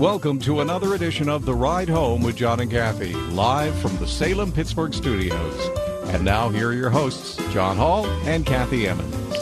Welcome 0.00 0.38
to 0.40 0.60
another 0.62 0.94
edition 0.94 1.28
of 1.28 1.44
The 1.44 1.54
Ride 1.54 1.90
Home 1.90 2.22
with 2.22 2.34
John 2.34 2.60
and 2.60 2.70
Kathy, 2.70 3.12
live 3.12 3.78
from 3.80 3.94
the 3.98 4.06
Salem 4.06 4.50
Pittsburgh 4.50 4.94
studios. 4.94 5.68
And 6.04 6.24
now, 6.24 6.48
here 6.48 6.70
are 6.70 6.72
your 6.72 6.88
hosts, 6.88 7.36
John 7.52 7.76
Hall 7.76 8.06
and 8.24 8.46
Kathy 8.46 8.88
Emmons. 8.88 9.36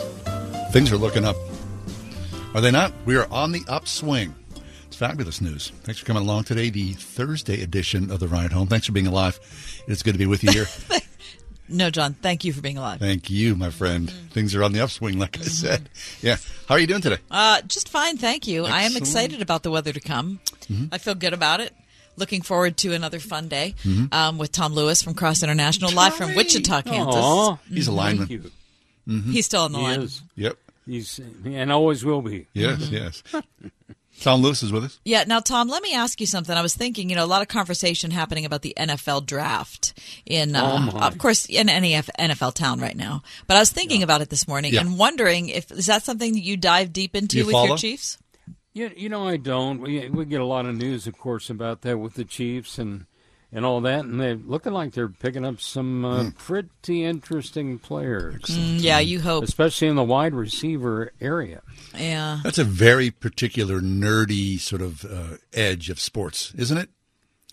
Things 0.72 0.90
are 0.90 0.96
looking 0.96 1.24
up. 1.24 1.36
Are 2.54 2.60
they 2.60 2.72
not? 2.72 2.92
We 3.04 3.16
are 3.16 3.28
on 3.30 3.52
the 3.52 3.62
upswing. 3.68 4.34
It's 4.88 4.96
fabulous 4.96 5.40
news. 5.40 5.70
Thanks 5.84 6.00
for 6.00 6.06
coming 6.06 6.24
along 6.24 6.42
today, 6.42 6.70
the 6.70 6.94
Thursday 6.94 7.62
edition 7.62 8.10
of 8.10 8.18
The 8.18 8.26
Ride 8.26 8.50
Home. 8.50 8.66
Thanks 8.66 8.86
for 8.86 8.92
being 8.92 9.06
alive. 9.06 9.38
It's 9.86 10.02
good 10.02 10.14
to 10.14 10.18
be 10.18 10.26
with 10.26 10.42
you 10.42 10.50
here. 10.50 10.66
No, 11.68 11.90
John, 11.90 12.14
thank 12.14 12.44
you 12.44 12.52
for 12.52 12.60
being 12.60 12.78
alive. 12.78 12.98
Thank 13.00 13.28
you, 13.30 13.54
my 13.56 13.70
friend. 13.70 14.10
Things 14.30 14.54
are 14.54 14.62
on 14.62 14.72
the 14.72 14.80
upswing, 14.80 15.18
like 15.18 15.38
I 15.38 15.42
said. 15.42 15.88
Yeah. 16.22 16.36
How 16.68 16.76
are 16.76 16.78
you 16.78 16.86
doing 16.86 17.02
today? 17.02 17.18
Uh, 17.30 17.60
just 17.62 17.88
fine, 17.88 18.16
thank 18.16 18.46
you. 18.46 18.64
I 18.64 18.82
am 18.82 18.96
excited 18.96 19.42
about 19.42 19.62
the 19.62 19.70
weather 19.70 19.92
to 19.92 20.00
come. 20.00 20.40
I 20.92 20.98
feel 20.98 21.14
good 21.14 21.32
about 21.34 21.60
it. 21.60 21.74
Looking 22.16 22.42
forward 22.42 22.76
to 22.78 22.94
another 22.94 23.20
fun 23.20 23.48
day 23.48 23.74
Mm-hmm. 23.84 24.12
um, 24.12 24.38
with 24.38 24.50
Tom 24.50 24.72
Lewis 24.72 25.02
from 25.02 25.14
Cross 25.14 25.42
International, 25.42 25.92
live 25.92 26.14
from 26.14 26.34
Wichita, 26.34 26.82
Kansas. 26.82 27.14
Aw, 27.14 27.56
He's 27.68 27.86
a 27.88 27.92
lineman. 27.92 28.26
thank 28.26 28.44
you. 29.06 29.22
He's 29.32 29.46
still 29.46 29.62
on 29.62 29.72
the 29.72 29.78
He 29.78 29.84
line. 29.84 30.00
is. 30.02 30.22
Yep. 30.36 30.56
He's 30.86 31.20
and 31.44 31.70
always 31.70 32.04
will 32.04 32.22
be. 32.22 32.46
Yes, 32.54 32.88
yes. 32.90 33.22
Tom 34.20 34.40
Lewis 34.42 34.62
is 34.62 34.72
with 34.72 34.84
us. 34.84 35.00
Yeah. 35.04 35.24
Now, 35.26 35.40
Tom, 35.40 35.68
let 35.68 35.82
me 35.82 35.94
ask 35.94 36.20
you 36.20 36.26
something. 36.26 36.56
I 36.56 36.62
was 36.62 36.74
thinking, 36.74 37.08
you 37.10 37.16
know, 37.16 37.24
a 37.24 37.26
lot 37.26 37.42
of 37.42 37.48
conversation 37.48 38.10
happening 38.10 38.44
about 38.44 38.62
the 38.62 38.74
NFL 38.78 39.26
draft 39.26 39.94
in, 40.26 40.56
uh, 40.56 40.90
my. 40.92 41.06
of 41.06 41.18
course, 41.18 41.46
in 41.46 41.68
any 41.68 41.92
NFL 41.92 42.54
town 42.54 42.80
right 42.80 42.96
now. 42.96 43.22
But 43.46 43.56
I 43.56 43.60
was 43.60 43.70
thinking 43.70 44.02
about 44.02 44.20
it 44.20 44.30
this 44.30 44.46
morning 44.48 44.74
Yeah. 44.74 44.80
and 44.80 44.98
wondering 44.98 45.48
if 45.48 45.70
is 45.70 45.86
that 45.86 46.02
something 46.02 46.32
that 46.32 46.40
you 46.42 46.56
dive 46.56 46.92
deep 46.92 47.14
into 47.16 47.38
You 47.38 47.46
with 47.46 47.52
follow? 47.52 47.66
your 47.68 47.76
Chiefs? 47.78 48.18
Yeah, 48.74 48.88
you 48.96 49.08
know 49.08 49.26
I 49.26 49.36
don't. 49.38 49.80
We 49.80 50.08
we 50.08 50.24
get 50.24 50.40
a 50.40 50.44
lot 50.46 50.66
of 50.66 50.76
news, 50.76 51.06
of 51.06 51.16
course, 51.18 51.50
about 51.50 51.80
that 51.82 51.98
with 51.98 52.14
the 52.14 52.24
Chiefs 52.24 52.78
and 52.78 53.06
and 53.50 53.64
all 53.64 53.80
that, 53.80 54.00
and 54.04 54.20
they're 54.20 54.36
looking 54.36 54.72
like 54.74 54.92
they're 54.92 55.08
picking 55.08 55.44
up 55.44 55.58
some 55.60 56.04
uh, 56.04 56.22
Hmm. 56.24 56.28
pretty 56.30 57.02
interesting 57.04 57.78
players, 57.78 58.42
Mm, 58.42 58.82
yeah, 58.82 58.98
you 58.98 59.20
hope. 59.20 59.42
especially 59.42 59.88
in 59.88 59.96
the 59.96 60.04
wide 60.04 60.34
receiver 60.34 61.12
area. 61.20 61.62
Yeah. 61.96 62.40
That's 62.44 62.58
a 62.58 62.64
very 62.64 63.10
particular 63.10 63.80
nerdy 63.80 64.58
sort 64.58 64.82
of 64.82 65.04
uh, 65.04 65.36
edge 65.52 65.90
of 65.90 65.98
sports, 66.00 66.52
isn't 66.56 66.78
it? 66.78 66.88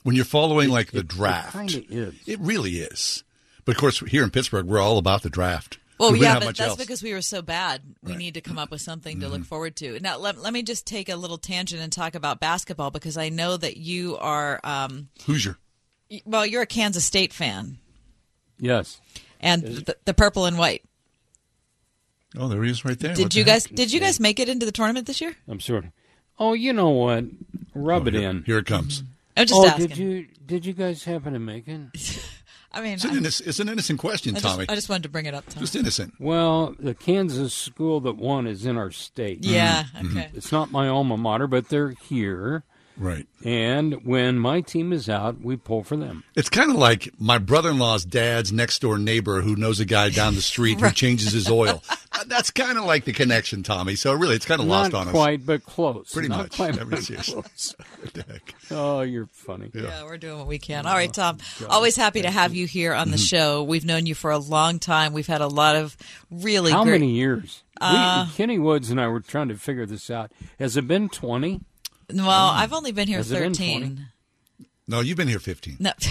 When 0.03 0.15
you're 0.15 0.25
following 0.25 0.69
like 0.69 0.91
the 0.91 1.03
draft. 1.03 1.53
Kind 1.53 1.73
of 1.73 1.83
is. 1.91 2.13
It 2.27 2.39
really 2.39 2.73
is. 2.79 3.23
But 3.65 3.75
of 3.75 3.79
course, 3.81 3.99
here 4.01 4.23
in 4.23 4.29
Pittsburgh, 4.29 4.67
we're 4.67 4.79
all 4.79 4.97
about 4.99 5.23
the 5.23 5.29
draft. 5.29 5.79
Well, 5.99 6.11
We 6.11 6.21
yeah, 6.21 6.35
but 6.39 6.57
that's 6.57 6.59
else. 6.59 6.75
because 6.77 7.01
we 7.01 7.13
were 7.13 7.21
so 7.21 7.41
bad. 7.41 7.81
We 8.03 8.15
need 8.17 8.33
to 8.33 8.41
come 8.41 8.59
up 8.59 8.69
with 8.69 8.81
something 8.81 9.21
to 9.21 9.29
look 9.29 9.45
forward 9.45 9.77
to. 9.77 9.97
Now, 10.01 10.17
let, 10.17 10.37
let 10.37 10.51
me 10.51 10.61
just 10.61 10.85
take 10.85 11.07
a 11.07 11.15
little 11.15 11.37
tangent 11.37 11.81
and 11.81 11.91
talk 11.91 12.15
about 12.15 12.39
basketball 12.41 12.91
because 12.91 13.15
I 13.17 13.29
know 13.29 13.55
that 13.55 13.77
you 13.77 14.17
are, 14.17 14.59
um, 14.65 15.07
Hoosier. 15.25 15.57
well, 16.25 16.45
you're 16.45 16.63
a 16.63 16.67
Kansas 16.67 17.05
State 17.05 17.31
fan 17.31 17.77
Yes. 18.59 18.99
and 19.39 19.63
the, 19.63 19.95
the 20.03 20.13
purple 20.13 20.45
and 20.45 20.57
white. 20.57 20.83
Oh, 22.37 22.47
there 22.47 22.63
he 22.63 22.71
is 22.71 22.83
right 22.85 22.97
there. 22.99 23.13
Did 23.15 23.23
What 23.23 23.35
you 23.35 23.43
the 23.43 23.51
guys 23.51 23.63
did 23.65 23.91
you 23.91 23.99
guys 23.99 24.19
make 24.19 24.39
it 24.39 24.49
into 24.49 24.65
the 24.65 24.71
tournament 24.71 25.07
this 25.07 25.21
year? 25.21 25.35
I'm 25.47 25.59
sure. 25.59 25.91
Oh, 26.39 26.53
you 26.53 26.73
know 26.73 26.89
what? 26.89 27.25
Rub 27.73 28.03
Oh, 28.03 28.07
it 28.07 28.13
here, 28.13 28.29
in. 28.29 28.43
Here 28.43 28.57
it 28.57 28.65
comes. 28.65 29.03
I'm 29.37 29.47
just 29.47 29.59
oh, 29.59 29.67
asking. 29.67 29.87
did 29.87 29.97
you 29.97 30.27
did 30.45 30.65
you 30.65 30.73
guys 30.73 31.03
happen 31.03 31.33
to 31.33 31.39
make 31.39 31.67
it? 31.67 31.79
I 32.73 32.81
mean, 32.81 32.93
It's 32.95 33.05
an, 33.05 33.11
I, 33.11 33.17
innocent, 33.17 33.47
it's 33.47 33.59
an 33.61 33.69
innocent 33.69 33.99
question, 33.99 34.35
I 34.35 34.39
Tommy. 34.39 34.57
just, 34.65 34.71
I 34.71 34.75
just 34.75 34.89
wanted 34.89 35.03
to 35.03 35.09
bring 35.09 35.25
it 35.27 35.33
up. 35.33 35.45
Tom. 35.47 35.61
Just 35.61 35.77
innocent. 35.77 36.13
Well, 36.19 36.75
the 36.77 36.93
Kansas 36.93 37.53
school 37.53 38.01
that 38.01 38.17
won 38.17 38.47
is 38.47 38.65
in 38.65 38.75
our 38.75 38.91
state. 38.91 39.45
yeah. 39.45 39.85
Mm-hmm. 39.95 40.17
Okay. 40.17 40.29
It's 40.33 40.51
not 40.51 40.71
my 40.73 40.89
alma 40.89 41.15
mater, 41.15 41.47
but 41.47 41.69
they're 41.69 41.91
here. 41.91 42.63
Right. 42.97 43.27
And 43.43 44.05
when 44.05 44.39
my 44.39 44.61
team 44.61 44.93
is 44.93 45.09
out, 45.09 45.41
we 45.41 45.57
pull 45.57 45.83
for 45.83 45.97
them. 45.97 46.23
It's 46.35 46.49
kind 46.49 46.71
of 46.71 46.77
like 46.77 47.09
my 47.19 47.37
brother-in-law's 47.37 48.05
dad's 48.05 48.51
next 48.53 48.79
door 48.79 48.97
neighbor 48.97 49.41
who 49.41 49.55
knows 49.57 49.79
a 49.81 49.85
guy 49.85 50.09
down 50.09 50.35
the 50.35 50.41
street 50.41 50.79
who 50.79 50.89
changes 50.91 51.33
his 51.33 51.49
oil. 51.49 51.83
Uh, 51.89 52.23
That's 52.27 52.51
kind 52.51 52.77
of 52.77 52.85
like 52.85 53.03
the 53.03 53.11
connection, 53.13 53.63
Tommy. 53.63 53.95
So 53.95 54.13
really, 54.13 54.35
it's 54.35 54.45
kind 54.45 54.61
of 54.61 54.67
lost 54.67 54.93
Not 54.93 55.07
on 55.07 55.13
quite, 55.13 55.45
but 55.45 55.63
close. 55.65 56.05
us. 56.07 56.13
Pretty 56.13 56.29
Not 56.29 56.37
much. 56.37 56.55
Quite, 56.55 56.79
I 56.79 56.83
but 56.85 56.99
close. 57.05 57.75
What 58.01 58.13
the? 58.13 58.39
Oh, 58.71 59.01
you're 59.01 59.27
funny. 59.33 59.69
Yeah, 59.73 60.03
we're 60.05 60.17
doing 60.17 60.37
what 60.39 60.47
we 60.47 60.57
can. 60.57 60.85
All 60.85 60.93
right, 60.95 61.13
Tom. 61.13 61.37
Always 61.69 61.95
happy 61.97 62.21
to 62.21 62.31
have 62.31 62.53
you 62.55 62.65
here 62.65 62.93
on 62.93 63.11
the 63.11 63.17
Mm-hmm. 63.17 63.23
show. 63.23 63.63
We've 63.63 63.85
known 63.85 64.05
you 64.05 64.15
for 64.15 64.31
a 64.31 64.37
long 64.37 64.79
time. 64.79 65.11
We've 65.13 65.27
had 65.27 65.41
a 65.41 65.47
lot 65.47 65.75
of 65.75 65.95
really 66.31 66.71
How 66.71 66.83
great. 66.83 66.93
many 67.01 67.11
years? 67.11 67.63
Uh, 67.81 68.25
we, 68.29 68.35
Kenny 68.35 68.57
Woods 68.59 68.89
and 68.89 68.99
I 69.01 69.07
were 69.07 69.19
trying 69.19 69.49
to 69.49 69.55
figure 69.55 69.85
this 69.85 70.09
out. 70.09 70.31
Has 70.59 70.77
it 70.77 70.87
been 70.87 71.09
20? 71.09 71.61
Well, 72.13 72.25
mm. 72.51 72.55
I've 72.57 72.73
only 72.73 72.91
been 72.91 73.07
here 73.07 73.17
Has 73.17 73.31
it 73.31 73.39
been 73.39 73.53
13. 73.53 74.07
No, 74.87 74.99
you've 74.99 75.17
been 75.17 75.27
here 75.27 75.39
15. 75.39 75.77
No. 75.79 75.91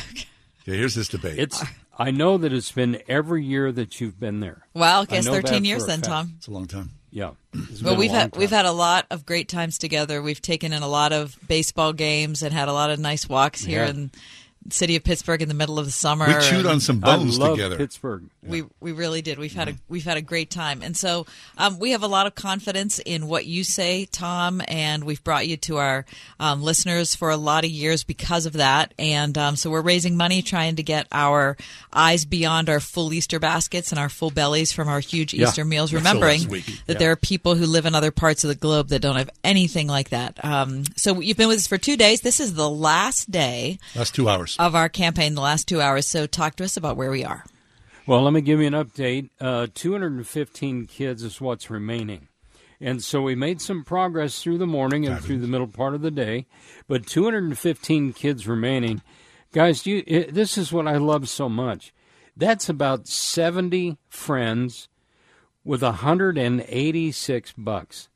Okay, 0.66 0.78
here's 0.78 0.94
this 0.94 1.08
debate. 1.08 1.38
It's. 1.38 1.62
I 1.98 2.10
know 2.10 2.38
that 2.38 2.50
it's 2.50 2.72
been 2.72 3.02
every 3.06 3.44
year 3.44 3.70
that 3.70 4.00
you've 4.00 4.18
been 4.18 4.40
there. 4.40 4.66
Well, 4.72 5.00
I 5.00 5.02
I 5.02 5.04
guess 5.04 5.26
know 5.26 5.32
that 5.34 5.42
13 5.42 5.60
for 5.60 5.66
years 5.66 5.84
a 5.84 5.86
then, 5.88 5.98
fact. 5.98 6.08
Tom. 6.08 6.32
It's 6.38 6.46
a 6.46 6.52
long 6.52 6.66
time. 6.66 6.92
Yeah. 7.10 7.32
It's 7.52 7.82
Well, 7.82 7.92
been 7.92 7.96
a 7.96 8.00
we've 8.00 8.10
long 8.10 8.20
had 8.20 8.36
we've 8.36 8.48
time. 8.48 8.56
had 8.56 8.64
a 8.64 8.72
lot 8.72 9.04
of 9.10 9.26
great 9.26 9.50
times 9.50 9.76
together. 9.76 10.22
We've 10.22 10.40
taken 10.40 10.72
in 10.72 10.82
a 10.82 10.88
lot 10.88 11.12
of 11.12 11.36
baseball 11.46 11.92
games 11.92 12.42
and 12.42 12.54
had 12.54 12.68
a 12.68 12.72
lot 12.72 12.88
of 12.90 12.98
nice 12.98 13.28
walks 13.28 13.60
here 13.62 13.84
Yeah. 13.84 13.90
in 13.90 13.96
the 14.06 14.18
city 14.70 14.96
of 14.96 15.04
Pittsburgh 15.04 15.42
in 15.42 15.48
the 15.48 15.54
middle 15.54 15.78
of 15.78 15.84
the 15.86 15.92
summer. 15.92 16.26
We 16.26 16.40
chewed 16.40 16.66
on 16.66 16.80
some 16.80 17.00
I 17.04 17.16
bones 17.16 17.38
love 17.38 17.56
together. 17.56 17.76
Pittsburgh. 17.76 18.24
We 18.42 18.64
we 18.80 18.92
really 18.92 19.22
did. 19.22 19.38
We've 19.38 19.54
had 19.54 19.68
a 19.68 19.72
Mm-hmm. 19.72 19.80
we've 19.88 20.04
had 20.04 20.16
a 20.18 20.22
great 20.22 20.50
time, 20.50 20.82
and 20.82 20.96
so 20.96 21.26
um, 21.58 21.78
we 21.78 21.92
have 21.92 22.02
a 22.02 22.06
lot 22.08 22.26
of 22.26 22.34
confidence 22.34 22.98
in 22.98 23.26
what 23.26 23.46
you 23.46 23.64
say, 23.64 24.04
Tom. 24.06 24.60
And 24.68 25.04
we've 25.04 25.22
brought 25.24 25.46
you 25.48 25.56
to 25.58 25.78
our 25.78 26.04
um, 26.38 26.62
listeners 26.62 27.14
for 27.14 27.30
a 27.30 27.36
lot 27.36 27.64
of 27.64 27.70
years 27.70 28.04
because 28.04 28.44
of 28.46 28.54
that. 28.54 28.92
And 28.98 29.36
um, 29.38 29.56
so 29.56 29.70
we're 29.70 29.80
raising 29.80 30.16
money, 30.16 30.42
trying 30.42 30.76
to 30.76 30.82
get 30.82 31.06
our 31.10 31.56
eyes 31.92 32.24
beyond 32.24 32.68
our 32.68 32.80
full 32.80 33.12
Easter 33.14 33.38
baskets 33.40 33.90
and 33.92 33.98
our 33.98 34.08
full 34.10 34.30
bellies 34.30 34.72
from 34.72 34.88
our 34.88 35.00
huge 35.00 35.32
Yeah. 35.32 35.46
Easter 35.48 35.64
meals. 35.64 35.92
Remembering 35.92 36.40
so 36.40 36.48
sweet. 36.48 36.82
that 36.86 36.98
there 36.98 37.10
are 37.12 37.16
people 37.16 37.54
who 37.54 37.66
live 37.66 37.86
in 37.86 37.94
other 37.94 38.10
parts 38.10 38.44
of 38.44 38.48
the 38.48 38.54
globe 38.54 38.88
that 38.88 39.00
don't 39.00 39.16
have 39.16 39.30
anything 39.42 39.86
like 39.88 40.10
that. 40.10 40.44
Um, 40.44 40.84
so 40.96 41.20
you've 41.20 41.36
been 41.38 41.48
with 41.48 41.58
us 41.58 41.66
for 41.66 41.78
two 41.78 41.96
days. 41.96 42.20
This 42.20 42.40
is 42.40 42.54
the 42.54 42.68
last 42.68 43.30
day 43.30 43.78
Last 43.94 44.14
two 44.14 44.28
hours. 44.28 44.53
Of 44.58 44.74
our 44.74 44.88
campaign, 44.88 45.34
the 45.34 45.40
last 45.40 45.68
two 45.68 45.80
hours. 45.80 46.06
So 46.06 46.26
talk 46.26 46.56
to 46.56 46.64
us 46.64 46.76
about 46.76 46.96
where 46.96 47.10
we 47.10 47.24
are. 47.24 47.44
Well, 48.06 48.22
let 48.22 48.34
me 48.34 48.42
give 48.42 48.60
you 48.60 48.66
an 48.66 48.74
update. 48.74 49.30
Uh, 49.40 49.66
215 49.72 50.86
kids 50.86 51.22
is 51.22 51.40
what's 51.40 51.70
remaining. 51.70 52.28
And 52.80 53.02
so 53.02 53.22
we 53.22 53.34
made 53.34 53.62
some 53.62 53.82
progress 53.82 54.42
through 54.42 54.58
the 54.58 54.66
morning 54.66 55.06
and 55.06 55.18
through 55.18 55.38
the 55.38 55.48
middle 55.48 55.66
part 55.66 55.94
of 55.94 56.02
the 56.02 56.10
day, 56.10 56.44
but 56.86 57.06
215 57.06 58.12
kids 58.12 58.46
remaining. 58.46 59.00
Guys, 59.52 59.86
you, 59.86 60.04
it, 60.06 60.34
this 60.34 60.58
is 60.58 60.70
what 60.70 60.86
I 60.86 60.98
love 60.98 61.28
so 61.30 61.48
much. 61.48 61.94
That's 62.36 62.68
about 62.68 63.08
70 63.08 63.96
friends 64.10 64.88
with 65.64 65.82
186 65.82 67.54
bucks. 67.56 68.08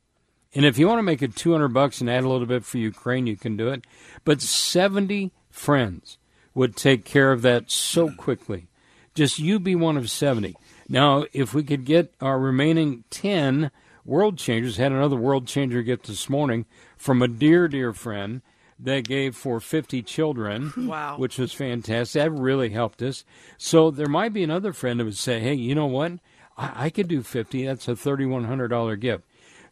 And 0.53 0.65
if 0.65 0.77
you 0.77 0.87
want 0.87 0.99
to 0.99 1.03
make 1.03 1.23
it 1.23 1.35
200 1.35 1.69
bucks 1.69 1.99
and 1.99 2.09
add 2.09 2.23
a 2.23 2.29
little 2.29 2.45
bit 2.45 2.63
for 2.63 2.77
Ukraine, 2.77 3.25
you 3.25 3.37
can 3.37 3.57
do 3.57 3.69
it. 3.69 3.85
But 4.23 4.41
70 4.41 5.31
friends 5.49 6.18
would 6.59 6.75
take 6.75 7.05
care 7.05 7.31
of 7.31 7.41
that 7.41 7.71
so 7.71 8.11
quickly. 8.11 8.67
Just 9.15 9.39
you 9.39 9.59
be 9.59 9.75
one 9.75 9.95
of 9.97 10.11
70. 10.11 10.55
Now, 10.89 11.23
if 11.33 11.53
we 11.53 11.63
could 11.63 11.85
get 11.85 12.13
our 12.19 12.37
remaining 12.37 13.03
10 13.11 13.71
world 14.05 14.37
changers, 14.37 14.77
had 14.77 14.91
another 14.91 15.15
world 15.15 15.47
changer 15.47 15.81
get 15.81 16.03
this 16.03 16.29
morning 16.29 16.65
from 16.97 17.21
a 17.21 17.27
dear, 17.29 17.67
dear 17.67 17.93
friend 17.93 18.41
that 18.77 19.07
gave 19.07 19.35
for 19.35 19.59
50 19.59 20.01
children, 20.03 20.73
Wow. 20.77 21.17
which 21.17 21.37
was 21.37 21.53
fantastic. 21.53 22.21
That 22.21 22.31
really 22.31 22.69
helped 22.69 23.01
us. 23.01 23.23
So 23.57 23.89
there 23.91 24.07
might 24.07 24.33
be 24.33 24.43
another 24.43 24.73
friend 24.73 24.99
that 24.99 25.05
would 25.05 25.17
say, 25.17 25.39
hey, 25.39 25.53
you 25.53 25.75
know 25.75 25.85
what? 25.85 26.13
I, 26.57 26.85
I 26.85 26.89
could 26.89 27.07
do 27.07 27.21
50. 27.23 27.65
That's 27.65 27.87
a 27.87 27.91
$3,100 27.91 28.99
gift. 28.99 29.23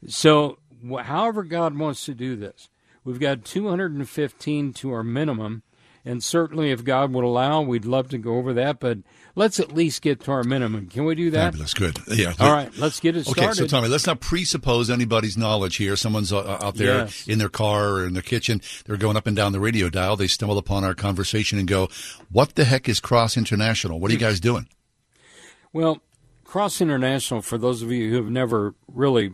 So, 0.08 0.60
wh- 0.90 1.02
however 1.04 1.44
God 1.44 1.78
wants 1.78 2.06
to 2.06 2.14
do 2.14 2.36
this, 2.36 2.70
we've 3.04 3.20
got 3.20 3.44
215 3.46 4.74
to 4.74 4.92
our 4.92 5.04
minimum, 5.04 5.64
And 6.08 6.24
certainly, 6.24 6.72
if 6.72 6.86
God 6.86 7.12
would 7.14 7.26
allow, 7.26 7.62
we'd 7.62 7.84
love 7.84 8.08
to 8.10 8.18
go 8.18 8.36
over 8.38 8.54
that. 8.54 8.80
But 8.80 9.00
let's 9.36 9.60
at 9.60 9.74
least 9.74 10.02
get 10.02 10.22
to 10.22 10.32
our 10.32 10.44
minimum. 10.44 10.88
Can 10.88 11.04
we 11.04 11.16
do 11.16 11.30
that? 11.32 11.52
Fabulous. 11.52 11.74
Good. 11.74 12.00
Yeah. 12.08 12.34
All 12.40 12.52
right. 12.54 12.72
Let's 12.78 13.02
get 13.02 13.18
it 13.18 13.26
started. 13.26 13.44
Okay. 13.44 13.54
So, 13.54 13.68
Tommy, 13.68 13.90
let's 13.90 14.08
not 14.08 14.22
presuppose 14.22 14.90
anybody's 14.90 15.36
knowledge 15.38 15.76
here. 15.76 15.98
Someone's 15.98 16.32
uh, 16.32 16.60
out 16.62 16.76
there 16.76 17.00
Yes. 17.00 17.28
in 17.28 17.40
their 17.40 17.50
car 17.50 17.90
or 17.90 18.06
in 18.06 18.14
their 18.14 18.24
kitchen. 18.24 18.62
They're 18.86 18.96
going 18.96 19.18
up 19.18 19.28
and 19.28 19.36
down 19.36 19.52
the 19.52 19.60
radio 19.60 19.90
dial. 19.90 20.16
They 20.16 20.28
stumble 20.28 20.58
upon 20.58 20.86
our 20.86 20.94
conversation 20.94 21.60
and 21.60 21.68
go, 21.68 21.90
"What 22.32 22.56
the 22.56 22.64
heck 22.64 22.88
is 22.88 23.02
Cross 23.02 23.36
International? 23.36 24.00
What 24.00 24.10
are 24.10 24.14
you 24.14 24.20
guys 24.20 24.40
doing?" 24.40 24.68
Well, 25.74 26.02
Cross 26.46 26.80
International, 26.80 27.42
for 27.42 27.58
those 27.58 27.82
of 27.82 27.92
you 27.92 28.10
who 28.10 28.16
have 28.16 28.30
never 28.32 28.76
really 28.88 29.34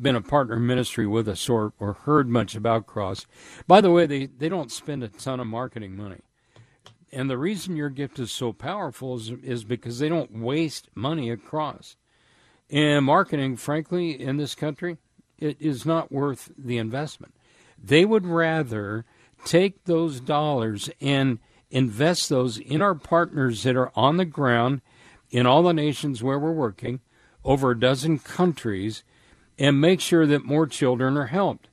been 0.00 0.16
a 0.16 0.20
partner 0.20 0.56
ministry 0.56 1.06
with 1.06 1.28
us 1.28 1.48
or, 1.48 1.72
or 1.78 1.94
heard 1.94 2.28
much 2.28 2.54
about 2.54 2.86
Cross, 2.86 3.26
by 3.66 3.80
the 3.80 3.90
way, 3.90 4.06
they, 4.06 4.26
they 4.26 4.48
don't 4.48 4.72
spend 4.72 5.02
a 5.02 5.08
ton 5.08 5.40
of 5.40 5.46
marketing 5.46 5.96
money. 5.96 6.20
And 7.10 7.30
the 7.30 7.38
reason 7.38 7.76
your 7.76 7.88
gift 7.88 8.18
is 8.18 8.30
so 8.30 8.52
powerful 8.52 9.16
is, 9.16 9.30
is 9.42 9.64
because 9.64 9.98
they 9.98 10.08
don't 10.08 10.40
waste 10.40 10.88
money 10.94 11.30
at 11.30 11.44
Cross. 11.44 11.96
And 12.70 13.04
marketing, 13.04 13.56
frankly, 13.56 14.20
in 14.20 14.36
this 14.36 14.54
country, 14.54 14.98
it 15.38 15.56
is 15.60 15.86
not 15.86 16.12
worth 16.12 16.50
the 16.58 16.76
investment. 16.76 17.34
They 17.82 18.04
would 18.04 18.26
rather 18.26 19.04
take 19.44 19.84
those 19.84 20.20
dollars 20.20 20.90
and 21.00 21.38
invest 21.70 22.28
those 22.28 22.58
in 22.58 22.82
our 22.82 22.94
partners 22.94 23.62
that 23.62 23.76
are 23.76 23.92
on 23.94 24.16
the 24.16 24.24
ground 24.24 24.80
in 25.30 25.46
all 25.46 25.62
the 25.62 25.72
nations 25.72 26.22
where 26.22 26.38
we're 26.38 26.52
working, 26.52 27.00
over 27.44 27.70
a 27.70 27.78
dozen 27.78 28.18
countries, 28.18 29.02
and 29.58 29.80
make 29.80 30.00
sure 30.00 30.26
that 30.26 30.44
more 30.44 30.66
children 30.66 31.16
are 31.16 31.26
helped. 31.26 31.68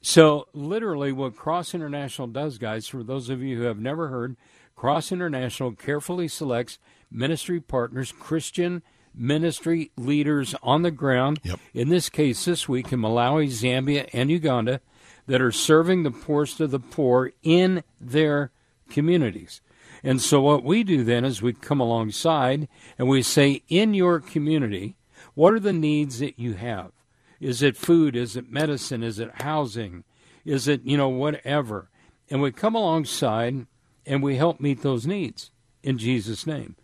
So, 0.00 0.48
literally, 0.52 1.12
what 1.12 1.36
Cross 1.36 1.74
International 1.74 2.26
does, 2.26 2.58
guys, 2.58 2.88
for 2.88 3.04
those 3.04 3.28
of 3.28 3.40
you 3.40 3.56
who 3.56 3.62
have 3.64 3.78
never 3.78 4.08
heard, 4.08 4.36
Cross 4.74 5.12
International 5.12 5.72
carefully 5.72 6.26
selects 6.26 6.80
ministry 7.08 7.60
partners, 7.60 8.12
Christian 8.18 8.82
ministry 9.14 9.92
leaders 9.96 10.54
on 10.62 10.82
the 10.82 10.90
ground. 10.90 11.38
Yep. 11.44 11.60
In 11.72 11.88
this 11.88 12.08
case, 12.08 12.44
this 12.44 12.68
week 12.68 12.92
in 12.92 13.00
Malawi, 13.00 13.46
Zambia, 13.46 14.08
and 14.12 14.30
Uganda, 14.30 14.80
that 15.26 15.40
are 15.40 15.52
serving 15.52 16.02
the 16.02 16.10
poorest 16.10 16.60
of 16.60 16.72
the 16.72 16.80
poor 16.80 17.32
in 17.42 17.84
their 18.00 18.50
communities. 18.90 19.60
And 20.02 20.20
so, 20.20 20.40
what 20.40 20.64
we 20.64 20.82
do 20.82 21.04
then 21.04 21.24
is 21.24 21.40
we 21.40 21.52
come 21.52 21.78
alongside 21.78 22.66
and 22.98 23.08
we 23.08 23.22
say, 23.22 23.62
in 23.68 23.94
your 23.94 24.18
community, 24.18 24.96
what 25.34 25.54
are 25.54 25.60
the 25.60 25.72
needs 25.72 26.18
that 26.18 26.38
you 26.38 26.54
have? 26.54 26.92
Is 27.40 27.62
it 27.62 27.76
food? 27.76 28.14
Is 28.14 28.36
it 28.36 28.50
medicine? 28.50 29.02
Is 29.02 29.18
it 29.18 29.42
housing? 29.42 30.04
Is 30.44 30.68
it, 30.68 30.82
you 30.84 30.96
know, 30.96 31.08
whatever? 31.08 31.88
And 32.30 32.40
we 32.40 32.52
come 32.52 32.74
alongside 32.74 33.66
and 34.06 34.22
we 34.22 34.36
help 34.36 34.60
meet 34.60 34.82
those 34.82 35.06
needs 35.06 35.50
in 35.82 35.98
Jesus' 35.98 36.46
name. 36.46 36.76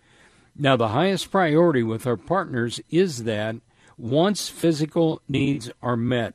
Now, 0.57 0.77
the 0.77 0.89
highest 0.89 1.31
priority 1.31 1.83
with 1.83 2.07
our 2.07 2.17
partners 2.17 2.81
is 2.91 3.25
that 3.25 3.57
once 3.97 4.49
physical 4.49 5.23
needs 5.29 5.71
are 5.83 5.97
met, 5.97 6.35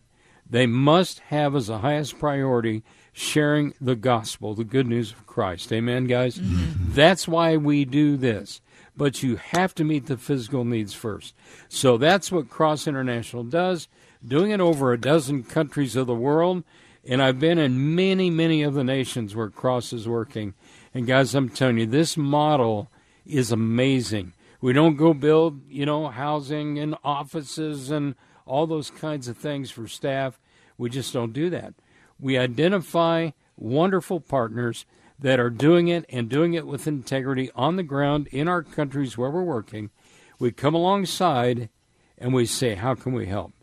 they 0.50 0.66
must 0.66 1.20
have 1.20 1.56
as 1.56 1.68
the 1.68 1.80
highest 1.80 2.20
priority 2.20 2.84
sharing 3.12 3.74
the 3.80 3.96
gospel, 3.96 4.56
the 4.56 4.64
good 4.64 4.88
news 4.88 5.12
of 5.12 5.28
Christ. 5.28 5.72
Amen, 5.72 6.08
guys? 6.08 6.40
That's 6.42 7.28
why 7.28 7.58
we 7.58 7.86
do 7.86 8.18
this. 8.18 8.62
But 8.96 9.24
you 9.24 9.38
have 9.38 9.74
to 9.76 9.84
meet 9.84 10.06
the 10.06 10.18
physical 10.18 10.66
needs 10.66 10.94
first. 10.94 11.34
So 11.68 11.98
that's 11.98 12.32
what 12.32 12.50
Cross 12.50 12.88
International 12.88 13.44
does, 13.44 13.88
doing 14.26 14.52
it 14.52 14.60
over 14.60 14.94
a 14.94 15.02
dozen 15.02 15.44
countries 15.44 15.96
of 15.96 16.08
the 16.08 16.14
world. 16.14 16.64
And 17.06 17.22
I've 17.22 17.40
been 17.40 17.58
in 17.58 17.96
many, 17.96 18.30
many 18.30 18.64
of 18.64 18.76
the 18.76 18.84
nations 18.84 19.36
where 19.36 19.50
Cross 19.50 19.94
is 19.94 20.08
working. 20.08 20.54
And 20.94 21.08
guys, 21.08 21.34
I'm 21.34 21.50
telling 21.50 21.80
you, 21.80 21.86
this 21.86 22.16
model 22.16 22.90
is 23.26 23.52
amazing. 23.52 24.34
We 24.62 24.74
don't 24.74 24.96
go 24.96 25.14
build, 25.14 25.62
you 25.70 25.86
know, 25.86 26.08
housing 26.08 26.80
and 26.80 26.96
offices 27.04 27.90
and 27.90 28.16
all 28.46 28.68
those 28.68 28.90
kinds 28.90 29.28
of 29.28 29.38
things 29.38 29.72
for 29.72 29.88
staff. 29.88 30.40
We 30.78 30.90
just 30.90 31.12
don't 31.14 31.34
do 31.34 31.50
that. 31.50 31.74
We 32.20 32.38
identify 32.38 33.32
wonderful 33.58 34.20
partners 34.20 34.86
that 35.20 35.40
are 35.40 35.50
doing 35.50 35.88
it 35.88 36.06
and 36.10 36.30
doing 36.30 36.54
it 36.54 36.68
with 36.68 36.88
integrity 36.88 37.50
on 37.56 37.76
the 37.76 37.84
ground 37.84 38.28
in 38.28 38.48
our 38.48 38.62
countries 38.62 39.18
where 39.18 39.30
we're 39.30 39.44
working. 39.44 39.90
We 40.40 40.52
come 40.52 40.76
alongside 40.76 41.70
and 42.18 42.34
we 42.34 42.46
say, 42.46 42.76
How 42.76 42.96
can 42.96 43.14
we 43.14 43.28
help? 43.28 43.54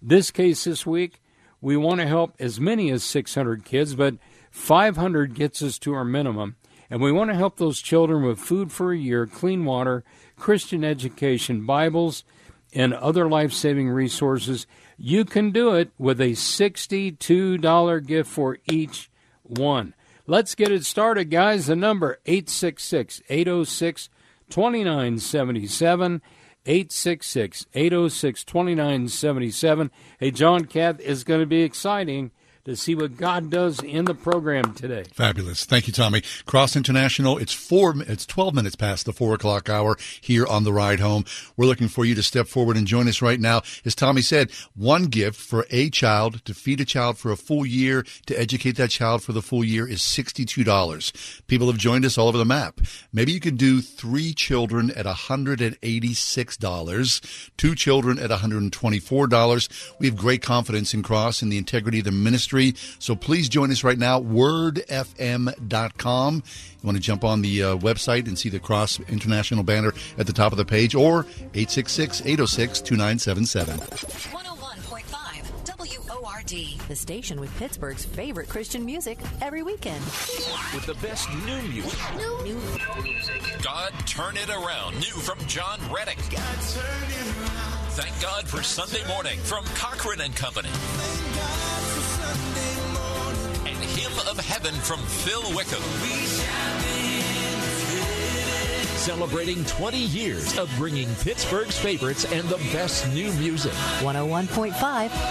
This 0.00 0.30
case 0.30 0.64
this 0.64 0.86
week, 0.86 1.20
we 1.60 1.76
want 1.76 2.00
to 2.00 2.06
help 2.06 2.34
as 2.38 2.60
many 2.60 2.90
as 2.90 3.02
600 3.02 3.64
kids, 3.64 3.94
but 3.94 4.14
500 4.50 5.34
gets 5.34 5.60
us 5.62 5.78
to 5.80 5.92
our 5.92 6.04
minimum. 6.04 6.56
And 6.90 7.02
we 7.02 7.12
want 7.12 7.30
to 7.30 7.36
help 7.36 7.56
those 7.56 7.82
children 7.82 8.22
with 8.22 8.38
food 8.38 8.72
for 8.72 8.92
a 8.92 8.98
year, 8.98 9.26
clean 9.26 9.64
water, 9.64 10.04
Christian 10.36 10.84
education, 10.84 11.66
Bibles, 11.66 12.24
and 12.72 12.94
other 12.94 13.28
life 13.28 13.52
saving 13.52 13.90
resources. 13.90 14.66
You 14.96 15.24
can 15.24 15.50
do 15.50 15.74
it 15.74 15.90
with 15.98 16.20
a 16.20 16.30
$62 16.30 18.06
gift 18.06 18.30
for 18.30 18.58
each 18.70 19.10
one. 19.48 19.94
Let's 20.26 20.54
get 20.54 20.70
it 20.70 20.84
started, 20.84 21.30
guys. 21.30 21.66
The 21.66 21.76
number 21.76 22.18
866 22.26 23.22
806 23.28 24.08
2977. 24.50 26.22
866 26.66 27.66
806 27.72 28.44
2977. 28.44 29.90
Hey, 30.18 30.30
John 30.30 30.66
Kath 30.66 31.00
is 31.00 31.24
going 31.24 31.40
to 31.40 31.46
be 31.46 31.62
exciting 31.62 32.30
to 32.68 32.76
see 32.76 32.94
what 32.94 33.16
God 33.16 33.50
does 33.50 33.82
in 33.82 34.04
the 34.04 34.14
program 34.14 34.74
today. 34.74 35.04
Fabulous. 35.14 35.64
Thank 35.64 35.86
you, 35.86 35.92
Tommy. 35.92 36.22
Cross 36.44 36.76
International. 36.76 37.38
It's 37.38 37.54
four. 37.54 37.94
It's 38.02 38.26
twelve 38.26 38.54
minutes 38.54 38.76
past 38.76 39.06
the 39.06 39.12
four 39.12 39.32
o'clock 39.32 39.70
hour 39.70 39.96
here 40.20 40.46
on 40.46 40.64
the 40.64 40.72
ride 40.72 41.00
home. 41.00 41.24
We're 41.56 41.64
looking 41.64 41.88
for 41.88 42.04
you 42.04 42.14
to 42.14 42.22
step 42.22 42.46
forward 42.46 42.76
and 42.76 42.86
join 42.86 43.08
us 43.08 43.22
right 43.22 43.40
now. 43.40 43.62
As 43.86 43.94
Tommy 43.94 44.20
said, 44.20 44.50
one 44.76 45.04
gift 45.04 45.40
for 45.40 45.64
a 45.70 45.88
child 45.88 46.44
to 46.44 46.52
feed 46.52 46.80
a 46.80 46.84
child 46.84 47.16
for 47.16 47.32
a 47.32 47.36
full 47.36 47.64
year 47.64 48.04
to 48.26 48.38
educate 48.38 48.72
that 48.72 48.90
child 48.90 49.22
for 49.22 49.32
the 49.32 49.40
full 49.40 49.64
year 49.64 49.88
is 49.88 50.02
sixty-two 50.02 50.62
dollars. 50.62 51.12
People 51.46 51.68
have 51.68 51.78
joined 51.78 52.04
us 52.04 52.18
all 52.18 52.28
over 52.28 52.36
the 52.36 52.44
map. 52.44 52.80
Maybe 53.14 53.32
you 53.32 53.40
could 53.40 53.56
do 53.56 53.80
three 53.80 54.34
children 54.34 54.90
at 54.90 55.06
hundred 55.06 55.62
and 55.62 55.78
eighty-six 55.82 56.58
dollars, 56.58 57.22
two 57.56 57.74
children 57.74 58.18
at 58.18 58.28
one 58.28 58.38
hundred 58.40 58.60
and 58.60 58.72
twenty-four 58.72 59.26
dollars. 59.26 59.70
We 59.98 60.06
have 60.06 60.16
great 60.16 60.42
confidence 60.42 60.92
in 60.92 61.02
Cross 61.02 61.40
and 61.40 61.50
the 61.50 61.56
integrity 61.56 62.00
of 62.00 62.04
the 62.04 62.12
ministry. 62.12 62.57
So 62.98 63.14
please 63.14 63.48
join 63.48 63.70
us 63.70 63.84
right 63.84 63.98
now, 63.98 64.20
wordfm.com. 64.20 66.34
You 66.34 66.42
want 66.86 66.96
to 66.96 67.02
jump 67.02 67.24
on 67.24 67.42
the 67.42 67.62
uh, 67.62 67.76
website 67.76 68.26
and 68.28 68.38
see 68.38 68.48
the 68.48 68.58
Cross 68.60 69.00
International 69.08 69.62
banner 69.64 69.92
at 70.16 70.26
the 70.26 70.32
top 70.32 70.52
of 70.52 70.58
the 70.58 70.64
page 70.64 70.94
or 70.94 71.20
866 71.54 72.22
806 72.22 72.80
2977. 72.80 73.78
101.5 73.78 76.22
WORD. 76.22 76.88
The 76.88 76.96
station 76.96 77.40
with 77.40 77.54
Pittsburgh's 77.58 78.04
favorite 78.04 78.48
Christian 78.48 78.84
music 78.84 79.18
every 79.40 79.62
weekend. 79.62 80.02
with 80.74 80.86
the 80.86 80.94
best 81.02 81.28
new 81.46 81.62
music. 81.62 81.98
New 82.44 82.60
God 83.62 83.92
Turn 84.06 84.36
It 84.36 84.48
Around, 84.48 84.94
new 84.94 85.00
from 85.02 85.38
Jon 85.46 85.78
Reddick. 85.92 86.18
Thank 87.98 88.20
God 88.22 88.46
for 88.48 88.62
Sunday 88.62 89.04
morning 89.08 89.38
from 89.40 89.64
Cochren 89.64 90.20
and 90.24 90.34
Company. 90.36 90.68
Of 94.26 94.38
Heaven 94.40 94.74
from 94.74 94.98
Phil 94.98 95.42
Wickham. 95.54 96.97
Celebrating 98.78 99.64
20 99.64 99.98
years 99.98 100.58
of 100.58 100.70
bringing 100.76 101.08
Pittsburgh's 101.16 101.78
favorites 101.78 102.24
and 102.30 102.48
the 102.48 102.58
best 102.72 103.08
new 103.12 103.32
music. 103.34 103.72
101.5 104.00 104.72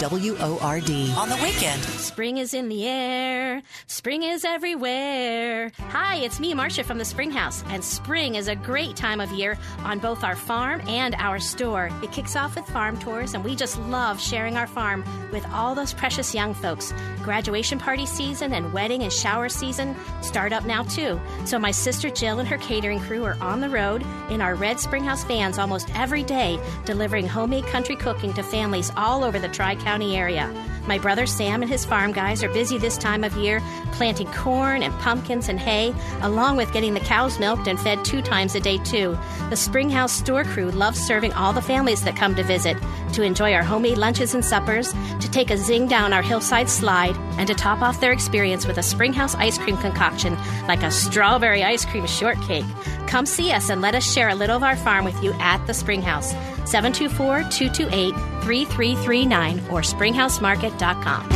WORD. 0.01 1.17
On 1.17 1.29
the 1.29 1.35
weekend. 1.43 1.81
Spring 1.83 2.37
is 2.37 2.53
in 2.53 2.67
the 2.69 2.87
air. 2.87 3.61
Spring 3.87 4.23
is 4.23 4.43
everywhere. 4.43 5.71
Hi, 5.89 6.15
it's 6.17 6.39
me, 6.39 6.53
Marcia 6.53 6.83
from 6.83 6.97
the 6.97 7.05
Spring 7.05 7.31
House, 7.31 7.63
and 7.67 7.83
spring 7.83 8.35
is 8.35 8.47
a 8.47 8.55
great 8.55 8.95
time 8.95 9.21
of 9.21 9.31
year 9.31 9.57
on 9.79 9.99
both 9.99 10.23
our 10.23 10.35
farm 10.35 10.81
and 10.87 11.15
our 11.15 11.39
store. 11.39 11.89
It 12.03 12.11
kicks 12.11 12.35
off 12.35 12.55
with 12.55 12.65
farm 12.65 12.97
tours, 12.99 13.33
and 13.33 13.43
we 13.43 13.55
just 13.55 13.79
love 13.81 14.19
sharing 14.19 14.57
our 14.57 14.67
farm 14.67 15.03
with 15.31 15.45
all 15.53 15.75
those 15.75 15.93
precious 15.93 16.33
young 16.33 16.53
folks. 16.53 16.93
Graduation 17.23 17.79
party 17.79 18.05
season 18.05 18.53
and 18.53 18.73
wedding 18.73 19.03
and 19.03 19.13
shower 19.13 19.49
season 19.49 19.95
start 20.21 20.53
up 20.53 20.65
now, 20.65 20.83
too. 20.83 21.19
So 21.45 21.59
my 21.59 21.71
sister 21.71 22.09
Jill 22.09 22.39
and 22.39 22.47
her 22.47 22.57
catering 22.57 22.99
crew 22.99 23.23
are 23.23 23.36
on 23.41 23.61
the 23.61 23.69
road 23.69 24.05
in 24.29 24.41
our 24.41 24.55
red 24.55 24.79
Springhouse 24.79 25.23
vans 25.23 25.57
almost 25.57 25.89
every 25.95 26.23
day, 26.23 26.59
delivering 26.85 27.27
homemade 27.27 27.65
country 27.65 27.95
cooking 27.95 28.33
to 28.33 28.43
families 28.43 28.91
all 28.95 29.23
over 29.23 29.39
the 29.39 29.49
Tri 29.49 29.75
County 29.75 30.15
area. 30.15 30.53
My 30.87 30.97
brother 30.97 31.25
Sam 31.25 31.61
and 31.61 31.69
his 31.69 31.83
farm 31.83 32.13
guys 32.13 32.43
are 32.43 32.49
busy 32.49 32.77
this 32.77 32.97
time 32.97 33.23
of 33.23 33.35
year 33.35 33.61
planting 33.91 34.31
corn 34.31 34.83
and 34.83 34.93
pumpkins 34.99 35.49
and 35.49 35.59
hay, 35.59 35.93
along 36.21 36.55
with 36.55 36.71
getting 36.71 36.93
the 36.93 36.99
cows 36.99 37.39
milked 37.39 37.67
and 37.67 37.79
fed 37.79 38.05
two 38.05 38.21
times 38.21 38.53
a 38.53 38.59
day, 38.59 38.77
too. 38.77 39.17
The 39.49 39.55
Springhouse 39.55 40.11
store 40.11 40.43
crew 40.43 40.69
loves 40.69 40.99
serving 40.99 41.33
all 41.33 41.51
the 41.51 41.61
families 41.61 42.03
that 42.03 42.15
come 42.15 42.35
to 42.35 42.43
visit. 42.43 42.77
to 43.13 43.23
enjoy 43.23 43.53
our 43.53 43.63
homemade 43.63 43.97
lunches 43.97 44.33
and 44.33 44.43
suppers, 44.43 44.93
to 45.19 45.31
take 45.31 45.49
a 45.49 45.57
zing 45.57 45.87
down 45.87 46.13
our 46.13 46.21
hillside 46.21 46.69
slide, 46.69 47.15
and 47.37 47.47
to 47.47 47.53
top 47.53 47.81
off 47.81 47.99
their 47.99 48.11
experience 48.11 48.67
with 48.67 48.77
a 48.77 48.83
Springhouse 48.83 49.35
ice 49.35 49.57
cream 49.57 49.77
concoction 49.77 50.37
like 50.67 50.83
a 50.83 50.91
strawberry 50.91 51.63
ice 51.63 51.85
cream 51.85 52.05
shortcake. 52.05 52.65
Come 53.07 53.25
see 53.27 53.51
us 53.51 53.69
and 53.69 53.81
let 53.81 53.93
us 53.93 54.11
share 54.11 54.29
a 54.29 54.35
little 54.35 54.55
of 54.55 54.63
our 54.63 54.75
farm 54.75 55.05
with 55.05 55.21
you 55.23 55.33
at 55.33 55.65
the 55.67 55.73
Springhouse. 55.73 56.31
724 56.65 57.43
228 57.49 58.13
3339 58.43 59.59
or 59.69 59.81
springhousemarket.com. 59.81 61.29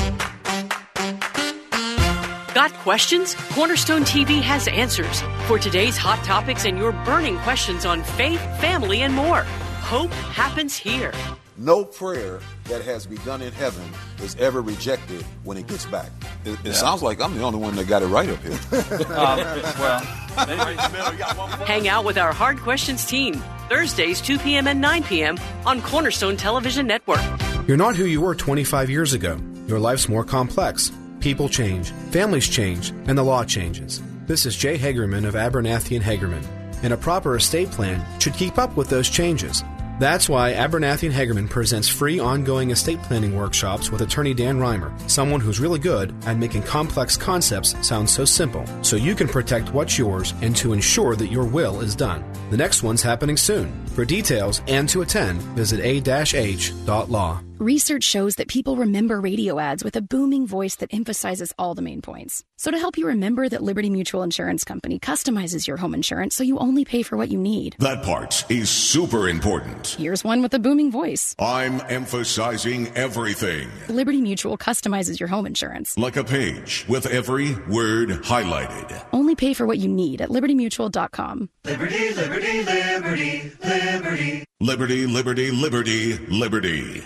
Got 2.53 2.73
questions? 2.73 3.35
Cornerstone 3.53 4.03
TV 4.03 4.41
has 4.41 4.67
answers 4.67 5.21
for 5.47 5.57
today's 5.57 5.97
hot 5.97 6.23
topics 6.23 6.65
and 6.65 6.77
your 6.77 6.91
burning 7.05 7.37
questions 7.39 7.85
on 7.85 8.03
faith, 8.03 8.41
family, 8.59 9.01
and 9.01 9.13
more. 9.13 9.43
Hope 9.81 10.11
happens 10.11 10.75
here. 10.75 11.13
No 11.57 11.85
prayer 11.85 12.39
that 12.71 12.81
has 12.83 13.05
begun 13.05 13.41
in 13.41 13.51
heaven 13.51 13.83
is 14.23 14.35
ever 14.37 14.61
rejected 14.61 15.21
when 15.43 15.57
it 15.57 15.67
gets 15.67 15.85
back. 15.85 16.09
It, 16.45 16.51
it 16.51 16.59
yeah. 16.63 16.71
sounds 16.71 17.03
like 17.03 17.19
I'm 17.19 17.37
the 17.37 17.43
only 17.43 17.59
one 17.59 17.75
that 17.75 17.85
got 17.87 18.01
it 18.01 18.05
right 18.05 18.29
up 18.29 18.41
here. 18.41 18.53
um, 19.07 19.37
well, 19.77 19.99
hang 21.65 21.89
out 21.89 22.05
with 22.05 22.17
our 22.17 22.31
Hard 22.31 22.59
Questions 22.59 23.05
team 23.05 23.43
Thursdays, 23.67 24.21
2 24.21 24.39
p.m. 24.39 24.67
and 24.67 24.79
9 24.79 25.03
p.m. 25.03 25.37
on 25.65 25.81
Cornerstone 25.81 26.37
Television 26.37 26.87
Network. 26.87 27.19
You're 27.67 27.75
not 27.75 27.97
who 27.97 28.05
you 28.05 28.21
were 28.21 28.35
25 28.35 28.89
years 28.89 29.11
ago. 29.11 29.37
Your 29.67 29.79
life's 29.79 30.07
more 30.07 30.23
complex. 30.23 30.93
People 31.19 31.49
change, 31.49 31.91
families 32.11 32.47
change, 32.47 32.91
and 33.07 33.17
the 33.17 33.23
law 33.23 33.43
changes. 33.43 34.01
This 34.27 34.45
is 34.45 34.55
Jay 34.55 34.77
Hagerman 34.77 35.27
of 35.27 35.35
Abernathy 35.35 35.97
and 35.97 36.05
Hagerman, 36.05 36.45
and 36.83 36.93
a 36.93 36.97
proper 36.97 37.35
estate 37.35 37.69
plan 37.69 38.01
should 38.19 38.33
keep 38.33 38.57
up 38.57 38.77
with 38.77 38.89
those 38.89 39.09
changes. 39.09 39.61
That's 40.01 40.27
why 40.27 40.53
Abernathy 40.53 41.03
and 41.03 41.13
Hagerman 41.13 41.47
presents 41.47 41.87
free 41.87 42.17
ongoing 42.19 42.71
estate 42.71 42.99
planning 43.03 43.35
workshops 43.35 43.91
with 43.91 44.01
attorney 44.01 44.33
Dan 44.33 44.57
Reimer, 44.57 44.91
someone 45.07 45.39
who's 45.39 45.59
really 45.59 45.77
good 45.77 46.11
at 46.25 46.39
making 46.39 46.63
complex 46.63 47.15
concepts 47.15 47.75
sound 47.87 48.09
so 48.09 48.25
simple, 48.25 48.65
so 48.81 48.95
you 48.95 49.13
can 49.13 49.27
protect 49.27 49.75
what's 49.75 49.99
yours 49.99 50.33
and 50.41 50.55
to 50.55 50.73
ensure 50.73 51.15
that 51.15 51.31
your 51.31 51.45
will 51.45 51.81
is 51.81 51.95
done. 51.95 52.23
The 52.49 52.57
next 52.57 52.81
one's 52.81 53.03
happening 53.03 53.37
soon. 53.37 53.85
For 53.89 54.03
details 54.03 54.63
and 54.67 54.89
to 54.89 55.03
attend, 55.03 55.39
visit 55.53 55.79
a-h.law. 55.79 57.41
Research 57.61 58.03
shows 58.03 58.37
that 58.37 58.47
people 58.47 58.75
remember 58.75 59.21
radio 59.21 59.59
ads 59.59 59.83
with 59.83 59.95
a 59.95 60.01
booming 60.01 60.47
voice 60.47 60.77
that 60.77 60.91
emphasizes 60.91 61.53
all 61.59 61.75
the 61.75 61.83
main 61.83 62.01
points. 62.01 62.43
So 62.57 62.71
to 62.71 62.79
help 62.79 62.97
you 62.97 63.05
remember 63.05 63.47
that 63.47 63.61
Liberty 63.61 63.87
Mutual 63.91 64.23
Insurance 64.23 64.63
Company 64.63 64.97
customizes 64.97 65.67
your 65.67 65.77
home 65.77 65.93
insurance 65.93 66.33
so 66.35 66.43
you 66.43 66.57
only 66.57 66.85
pay 66.85 67.03
for 67.03 67.17
what 67.17 67.29
you 67.29 67.37
need. 67.37 67.75
That 67.77 68.01
part 68.01 68.49
is 68.49 68.71
super 68.71 69.29
important. 69.29 69.89
Here's 69.89 70.23
one 70.23 70.41
with 70.41 70.55
a 70.55 70.57
booming 70.57 70.89
voice. 70.89 71.35
I'm 71.37 71.81
emphasizing 71.81 72.87
everything. 72.95 73.69
Liberty 73.89 74.21
Mutual 74.21 74.57
customizes 74.57 75.19
your 75.19 75.29
home 75.29 75.45
insurance. 75.45 75.95
Like 75.99 76.15
a 76.15 76.23
page 76.23 76.83
with 76.89 77.05
every 77.05 77.53
word 77.69 78.09
highlighted. 78.09 79.05
Only 79.13 79.35
pay 79.35 79.53
for 79.53 79.67
what 79.67 79.77
you 79.77 79.87
need 79.87 80.19
at 80.19 80.29
libertymutual.com. 80.29 81.49
Liberty, 81.65 82.11
liberty, 82.15 82.63
liberty, 82.63 83.51
liberty. 83.63 84.45
Liberty, 84.59 85.05
liberty, 85.05 85.51
liberty, 85.51 86.17
liberty. 86.27 87.03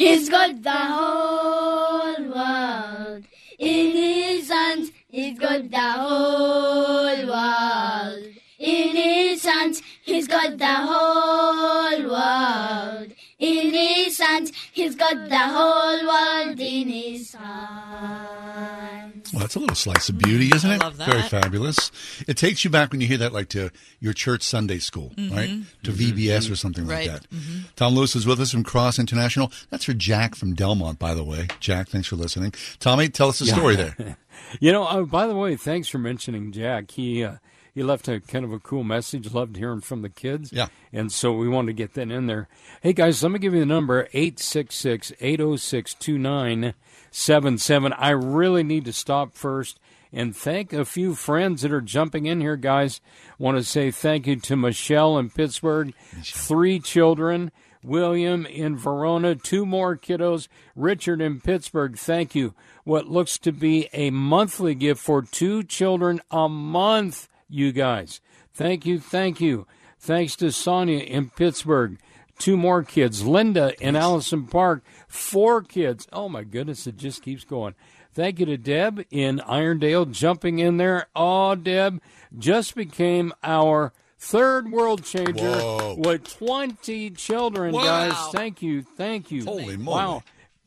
He's 0.00 0.30
got 0.30 0.62
the 0.62 0.70
whole 0.70 2.24
world 2.32 3.24
in 3.58 3.90
his 3.90 4.48
hands. 4.48 4.92
He's 5.10 5.38
got 5.38 5.70
the 5.70 5.78
whole 5.78 7.26
world 7.26 8.24
in 8.60 8.94
his 8.94 9.44
hands. 9.44 9.82
He's 10.02 10.28
got 10.28 10.58
the 10.58 10.66
whole 10.66 12.10
world 12.10 13.12
in 13.38 13.72
his 13.72 14.18
hands. 14.18 14.52
He's 14.72 14.94
got 14.94 15.28
the 15.28 15.38
whole 15.38 16.06
world 16.06 16.60
in 16.60 16.88
his 16.88 17.32
hands. 17.32 19.32
Well, 19.32 19.40
that's 19.40 19.54
a 19.54 19.58
little 19.60 19.76
slice 19.76 20.08
of 20.08 20.18
beauty, 20.18 20.50
isn't 20.54 20.70
it? 20.70 20.80
Love 20.80 20.96
that. 20.98 21.08
Very 21.08 21.22
fabulous. 21.22 21.90
It 22.28 22.36
takes 22.36 22.64
you 22.64 22.70
back 22.70 22.90
when 22.92 23.00
you 23.00 23.06
hear 23.06 23.18
that, 23.18 23.32
like 23.32 23.48
to 23.50 23.70
your 24.00 24.12
church 24.12 24.42
Sunday 24.42 24.78
school, 24.78 25.12
Mhm. 25.16 25.30
right? 25.34 25.50
To 25.84 25.92
VBS 25.92 26.50
or 26.50 26.56
something 26.56 26.86
Right. 26.86 27.08
like 27.08 27.20
that. 27.22 27.30
Mhm. 27.30 27.64
Tom 27.76 27.94
Lewis 27.94 28.14
is 28.16 28.26
with 28.26 28.40
us 28.40 28.50
from 28.50 28.64
Cross 28.64 28.98
International. 28.98 29.52
That's 29.70 29.84
for 29.84 29.94
Jack 29.94 30.34
from 30.34 30.54
Delmont, 30.54 30.98
by 30.98 31.14
the 31.14 31.24
way. 31.24 31.48
Jack, 31.60 31.88
thanks 31.88 32.08
for 32.08 32.16
listening. 32.16 32.52
Tommy, 32.78 33.08
tell 33.08 33.28
us 33.28 33.38
the 33.38 33.46
Yeah. 33.46 33.54
story 33.54 33.76
there. 33.76 34.16
You 34.58 34.72
know, 34.72 34.84
uh, 34.84 35.02
by 35.02 35.26
the 35.28 35.36
way, 35.36 35.54
thanks 35.54 35.86
for 35.86 35.98
mentioning 35.98 36.50
Jack. 36.50 36.90
He 36.92 37.22
uh, 37.22 37.34
he 37.74 37.82
left 37.82 38.08
a 38.08 38.20
kind 38.20 38.44
of 38.44 38.52
a 38.52 38.58
cool 38.58 38.84
message. 38.84 39.32
Loved 39.32 39.56
hearing 39.56 39.80
from 39.80 40.02
the 40.02 40.08
kids. 40.08 40.52
Yeah. 40.52 40.66
And 40.92 41.10
so 41.12 41.32
we 41.32 41.48
wanted 41.48 41.68
to 41.68 41.72
get 41.74 41.94
that 41.94 42.10
in 42.10 42.26
there. 42.26 42.48
Hey, 42.82 42.92
guys, 42.92 43.22
let 43.22 43.32
me 43.32 43.38
give 43.38 43.54
you 43.54 43.60
the 43.60 43.66
number 43.66 44.08
866 44.12 45.12
806 45.20 45.94
2977. 45.94 47.92
I 47.92 48.10
really 48.10 48.62
need 48.62 48.84
to 48.84 48.92
stop 48.92 49.34
first 49.34 49.78
and 50.12 50.34
thank 50.34 50.72
a 50.72 50.84
few 50.84 51.14
friends 51.14 51.62
that 51.62 51.72
are 51.72 51.80
jumping 51.80 52.26
in 52.26 52.40
here, 52.40 52.56
guys. 52.56 53.00
Want 53.38 53.56
to 53.58 53.64
say 53.64 53.90
thank 53.90 54.26
you 54.26 54.36
to 54.36 54.56
Michelle 54.56 55.18
in 55.18 55.30
Pittsburgh, 55.30 55.94
three 56.22 56.80
children. 56.80 57.52
William 57.82 58.44
in 58.44 58.76
Verona, 58.76 59.34
two 59.34 59.64
more 59.64 59.96
kiddos. 59.96 60.48
Richard 60.76 61.22
in 61.22 61.40
Pittsburgh, 61.40 61.96
thank 61.96 62.34
you. 62.34 62.54
What 62.84 63.08
looks 63.08 63.38
to 63.38 63.52
be 63.52 63.88
a 63.94 64.10
monthly 64.10 64.74
gift 64.74 65.00
for 65.00 65.22
two 65.22 65.62
children 65.62 66.20
a 66.30 66.46
month, 66.46 67.28
you 67.50 67.72
guys. 67.72 68.20
Thank 68.54 68.86
you, 68.86 68.98
thank 68.98 69.40
you. 69.40 69.66
Thanks 69.98 70.34
to 70.36 70.50
Sonia 70.50 71.00
in 71.00 71.30
Pittsburgh, 71.30 71.98
two 72.38 72.56
more 72.56 72.82
kids. 72.82 73.24
Linda 73.26 73.74
in 73.80 73.96
Allison 73.96 74.46
Park, 74.46 74.82
four 75.08 75.62
kids. 75.62 76.06
Oh 76.12 76.28
my 76.28 76.42
goodness, 76.44 76.86
it 76.86 76.96
just 76.96 77.22
keeps 77.22 77.44
going. 77.44 77.74
Thank 78.12 78.40
you 78.40 78.46
to 78.46 78.56
Deb 78.56 79.04
in 79.10 79.38
Irondale 79.40 80.10
jumping 80.10 80.58
in 80.58 80.78
there. 80.78 81.06
Oh, 81.14 81.54
Deb 81.54 82.00
just 82.36 82.74
became 82.74 83.32
our 83.44 83.92
third 84.18 84.70
world 84.72 85.04
changer 85.04 85.32
Whoa. 85.58 85.94
with 85.98 86.24
20 86.38 87.10
children, 87.10 87.72
Wow. 87.72 87.82
guys. 87.84 88.32
Thank 88.32 88.62
you. 88.62 88.82
Thank 88.82 89.30
you. 89.30 89.44
Holy 89.44 89.76
moly. 89.76 89.96
Wow. 89.96 90.22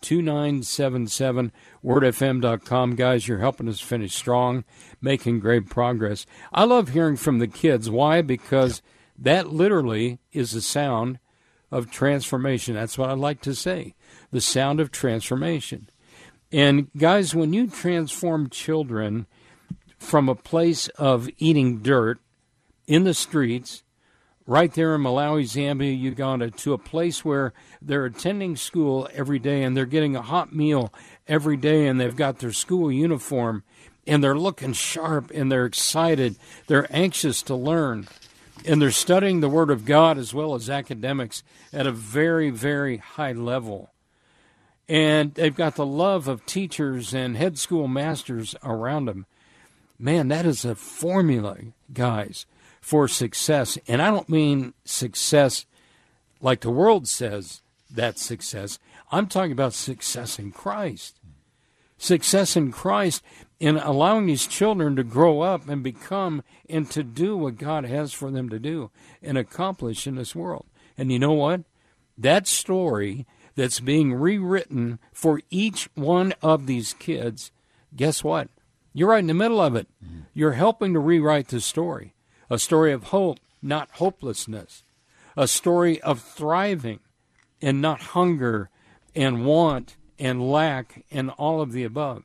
2977. 0.00 1.52
WordFM.com. 1.84 2.94
Guys, 2.94 3.28
you're 3.28 3.38
helping 3.38 3.68
us 3.68 3.80
finish 3.80 4.14
strong, 4.14 4.64
making 5.00 5.40
great 5.40 5.68
progress. 5.68 6.26
I 6.52 6.64
love 6.64 6.90
hearing 6.90 7.16
from 7.16 7.38
the 7.38 7.48
kids. 7.48 7.90
Why? 7.90 8.22
Because 8.22 8.82
that 9.18 9.52
literally 9.52 10.20
is 10.32 10.52
the 10.52 10.60
sound 10.60 11.18
of 11.70 11.90
transformation. 11.90 12.74
That's 12.74 12.96
what 12.96 13.10
I 13.10 13.14
like 13.14 13.40
to 13.42 13.54
say 13.54 13.94
the 14.30 14.40
sound 14.40 14.80
of 14.80 14.90
transformation. 14.90 15.88
And 16.52 16.90
guys, 16.96 17.34
when 17.34 17.52
you 17.52 17.66
transform 17.66 18.48
children 18.50 19.26
from 19.98 20.28
a 20.28 20.34
place 20.34 20.88
of 20.88 21.28
eating 21.38 21.78
dirt 21.78 22.20
in 22.86 23.04
the 23.04 23.14
streets, 23.14 23.82
right 24.48 24.72
there 24.72 24.94
in 24.94 25.02
Malawi, 25.02 25.42
Zambia, 25.42 25.96
Uganda, 25.96 26.50
to 26.50 26.72
a 26.72 26.78
place 26.78 27.22
where 27.22 27.52
they're 27.82 28.06
attending 28.06 28.56
school 28.56 29.06
every 29.12 29.38
day 29.38 29.62
and 29.62 29.76
they're 29.76 29.84
getting 29.84 30.16
a 30.16 30.22
hot 30.22 30.54
meal 30.54 30.90
every 31.28 31.58
day 31.58 31.86
and 31.86 32.00
they've 32.00 32.16
got 32.16 32.38
their 32.38 32.50
school 32.50 32.90
uniform 32.90 33.62
and 34.06 34.24
they're 34.24 34.38
looking 34.38 34.72
sharp 34.72 35.30
and 35.34 35.52
they're 35.52 35.66
excited. 35.66 36.34
They're 36.66 36.86
anxious 36.88 37.42
to 37.42 37.54
learn 37.54 38.08
and 38.64 38.80
they're 38.80 38.90
studying 38.90 39.40
the 39.40 39.50
Word 39.50 39.70
of 39.70 39.84
God 39.84 40.16
as 40.16 40.32
well 40.32 40.54
as 40.54 40.70
academics 40.70 41.42
at 41.70 41.86
a 41.86 41.92
very, 41.92 42.48
very 42.48 42.96
high 42.96 43.32
level. 43.32 43.90
And 44.88 45.34
they've 45.34 45.54
got 45.54 45.76
the 45.76 45.84
love 45.84 46.26
of 46.26 46.46
teachers 46.46 47.12
and 47.12 47.36
head 47.36 47.58
school 47.58 47.86
masters 47.86 48.54
around 48.64 49.04
them. 49.04 49.26
Man, 49.98 50.28
that 50.28 50.46
is 50.46 50.64
a 50.64 50.74
formula, 50.74 51.58
guys, 51.92 52.46
for 52.88 53.06
success. 53.06 53.76
And 53.86 54.00
I 54.00 54.10
don't 54.10 54.30
mean 54.30 54.72
success 54.86 55.66
like 56.40 56.60
the 56.60 56.70
world 56.70 57.06
says 57.06 57.60
that's 57.90 58.24
success. 58.24 58.78
I'm 59.12 59.26
talking 59.26 59.52
about 59.52 59.74
success 59.74 60.38
in 60.38 60.52
Christ. 60.52 61.20
Success 61.98 62.56
in 62.56 62.72
Christ 62.72 63.22
in 63.60 63.76
allowing 63.76 64.24
these 64.24 64.46
children 64.46 64.96
to 64.96 65.04
grow 65.04 65.42
up 65.42 65.68
and 65.68 65.82
become 65.82 66.42
and 66.66 66.90
to 66.90 67.02
do 67.02 67.36
what 67.36 67.58
God 67.58 67.84
has 67.84 68.14
for 68.14 68.30
them 68.30 68.48
to 68.48 68.58
do 68.58 68.90
and 69.22 69.36
accomplish 69.36 70.06
in 70.06 70.14
this 70.14 70.34
world. 70.34 70.64
And 70.96 71.12
you 71.12 71.18
know 71.18 71.34
what? 71.34 71.64
That 72.16 72.46
story 72.46 73.26
that's 73.54 73.80
being 73.80 74.14
rewritten 74.14 74.98
for 75.12 75.42
each 75.50 75.90
one 75.94 76.32
of 76.40 76.66
these 76.66 76.94
kids, 76.94 77.52
guess 77.94 78.24
what? 78.24 78.48
You're 78.94 79.10
right 79.10 79.18
in 79.18 79.26
the 79.26 79.34
middle 79.34 79.60
of 79.60 79.76
it. 79.76 79.88
Mm-hmm. 80.02 80.20
You're 80.32 80.52
helping 80.52 80.94
to 80.94 81.00
rewrite 81.00 81.48
the 81.48 81.60
story 81.60 82.14
a 82.50 82.58
story 82.58 82.92
of 82.92 83.04
hope, 83.04 83.38
not 83.62 83.90
hopelessness, 83.92 84.82
a 85.36 85.46
story 85.46 86.00
of 86.02 86.20
thriving 86.20 87.00
and 87.60 87.80
not 87.80 88.00
hunger 88.00 88.70
and 89.14 89.44
want 89.44 89.96
and 90.18 90.50
lack 90.50 91.04
and 91.10 91.30
all 91.30 91.60
of 91.60 91.72
the 91.72 91.84
above, 91.84 92.24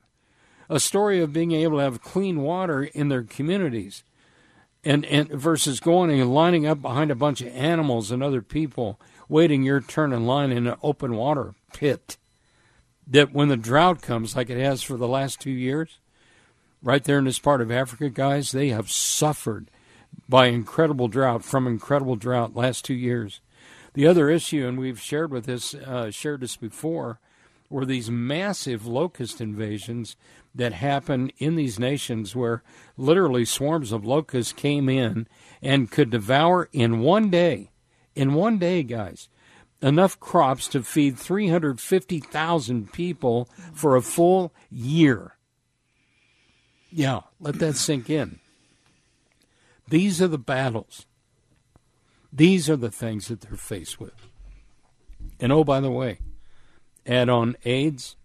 a 0.69 0.79
story 0.79 1.19
of 1.19 1.33
being 1.33 1.51
able 1.51 1.77
to 1.77 1.83
have 1.83 2.01
clean 2.01 2.41
water 2.41 2.83
in 2.83 3.09
their 3.09 3.23
communities. 3.23 4.03
And, 4.85 5.05
and 5.05 5.29
versus 5.29 5.79
going 5.79 6.11
and 6.19 6.33
lining 6.33 6.67
up 6.67 6.81
behind 6.81 7.09
a 7.09 7.15
bunch 7.15 7.39
of 7.39 7.47
animals 7.55 8.11
and 8.11 8.21
other 8.21 8.41
people 8.41 8.99
waiting 9.29 9.63
your 9.63 9.79
turn 9.79 10.11
in 10.11 10.25
line 10.25 10.51
in 10.51 10.67
an 10.67 10.75
open 10.83 11.15
water 11.15 11.55
pit. 11.71 12.17
That 13.07 13.31
when 13.31 13.47
the 13.47 13.55
drought 13.55 14.01
comes, 14.01 14.35
like 14.35 14.49
it 14.49 14.61
has 14.61 14.83
for 14.83 14.97
the 14.97 15.07
last 15.07 15.39
two 15.39 15.51
years, 15.51 15.99
right 16.81 17.03
there 17.03 17.17
in 17.17 17.25
this 17.25 17.39
part 17.39 17.61
of 17.61 17.71
Africa, 17.71 18.09
guys, 18.09 18.51
they 18.51 18.69
have 18.69 18.91
suffered 18.91 19.71
by 20.27 20.47
incredible 20.47 21.07
drought 21.07 21.43
from 21.43 21.67
incredible 21.67 22.15
drought 22.15 22.55
last 22.55 22.85
two 22.85 22.93
years. 22.93 23.41
The 23.93 24.07
other 24.07 24.29
issue, 24.29 24.67
and 24.67 24.79
we've 24.79 24.99
shared 24.99 25.31
with 25.31 25.45
this 25.45 25.73
uh, 25.73 26.09
shared 26.11 26.41
this 26.41 26.55
before, 26.55 27.19
were 27.69 27.85
these 27.85 28.09
massive 28.09 28.85
locust 28.85 29.41
invasions 29.41 30.15
that 30.55 30.73
happen 30.73 31.31
in 31.37 31.55
these 31.55 31.79
nations 31.79 32.35
where 32.35 32.63
literally 32.97 33.45
swarms 33.45 33.91
of 33.91 34.05
locusts 34.05 34.53
came 34.53 34.87
in 34.87 35.27
and 35.61 35.91
could 35.91 36.09
devour 36.09 36.69
in 36.71 36.99
one 36.99 37.29
day, 37.29 37.71
in 38.15 38.33
one 38.33 38.59
day, 38.59 38.83
guys, 38.83 39.29
enough 39.81 40.19
crops 40.19 40.67
to 40.67 40.83
feed 40.83 41.17
350,000 41.17 42.91
people 42.93 43.49
for 43.73 43.95
a 43.95 44.01
full 44.01 44.53
year. 44.69 45.35
Yeah, 46.91 47.21
let 47.39 47.59
that 47.59 47.75
sink 47.75 48.09
in. 48.09 48.39
These 49.87 50.21
are 50.21 50.27
the 50.27 50.37
battles. 50.37 51.05
These 52.31 52.69
are 52.69 52.75
the 52.75 52.91
things 52.91 53.27
that 53.27 53.41
they're 53.41 53.57
faced 53.57 53.99
with. 53.99 54.27
And 55.39 55.51
oh, 55.51 55.63
by 55.63 55.79
the 55.79 55.91
way, 55.91 56.19
add 57.05 57.29
on 57.29 57.55
AIDS, 57.65 58.15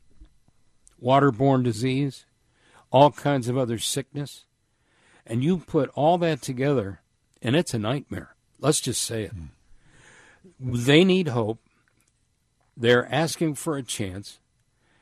waterborne 1.03 1.62
disease, 1.62 2.25
all 2.91 3.11
kinds 3.11 3.49
of 3.49 3.59
other 3.59 3.79
sickness, 3.79 4.45
and 5.27 5.45
you 5.45 5.59
put 5.59 5.91
all 5.91 6.17
that 6.19 6.41
together, 6.41 7.00
and 7.43 7.55
it's 7.55 7.75
a 7.75 7.79
nightmare. 7.79 8.35
Let's 8.59 8.81
just 8.81 9.03
say 9.03 9.25
it. 9.25 9.33
They 10.59 11.05
need 11.05 11.29
hope. 11.29 11.59
They're 12.77 13.12
asking 13.12 13.57
for 13.57 13.77
a 13.77 13.83
chance. 13.83 14.38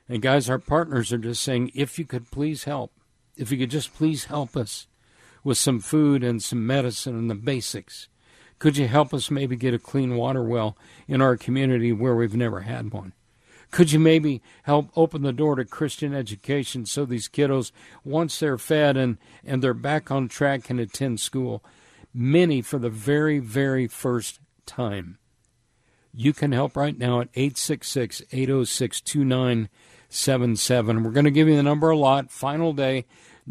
And 0.09 0.23
guys, 0.23 0.51
our 0.51 0.59
partners 0.59 1.13
are 1.13 1.19
just 1.19 1.43
saying, 1.43 1.71
if 1.75 1.99
you 1.99 2.05
could 2.05 2.31
please 2.31 2.65
help, 2.65 2.93
if 3.37 3.53
you 3.53 3.59
could 3.59 3.71
just 3.71 3.95
please 3.95 4.25
help 4.25 4.57
us 4.57 4.87
with 5.47 5.57
some 5.57 5.79
food 5.79 6.25
and 6.25 6.43
some 6.43 6.67
medicine 6.67 7.17
and 7.17 7.31
the 7.31 7.35
basics. 7.37 8.09
Could 8.59 8.77
you 8.77 8.89
help 8.89 9.15
us 9.15 9.31
maybe 9.31 9.55
get 9.55 9.75
a 9.75 9.79
clean 9.79 10.17
water 10.17 10.43
well 10.43 10.77
in 11.07 11.23
our 11.23 11.37
community 11.37 11.93
where 11.93 12.17
we've 12.17 12.35
never 12.35 12.63
had 12.63 12.93
one? 12.93 13.13
Could 13.71 13.93
you 13.93 14.01
maybe 14.01 14.43
help 14.65 14.89
open 14.97 15.23
the 15.23 15.33
door 15.33 15.55
to 15.55 15.65
Christian 15.65 16.13
education 16.13 16.85
so 16.85 17.05
these 17.05 17.29
kiddos, 17.29 17.71
once 18.03 18.41
they're 18.41 18.59
fed 18.59 18.97
and, 18.97 19.19
and 19.45 19.63
they're 19.63 19.73
back 19.73 20.11
on 20.11 20.27
track, 20.27 20.65
can 20.65 20.81
attend 20.81 21.21
school? 21.21 21.63
Many 22.13 22.61
for 22.61 22.81
the 22.81 22.91
very, 22.91 23.39
very 23.39 23.87
first 23.87 24.41
time. 24.67 25.19
You 26.13 26.33
can 26.33 26.51
help 26.51 26.77
right 26.77 26.99
now 26.99 27.21
at 27.21 27.29
866 27.35 28.23
806 28.33 29.01
2977. 29.01 31.05
We're 31.05 31.13
going 31.13 31.25
to 31.25 31.31
give 31.31 31.47
you 31.47 31.55
the 31.55 31.63
number 31.63 31.91
a 31.91 31.97
lot. 31.97 32.33
Final 32.33 32.73
day 32.73 33.05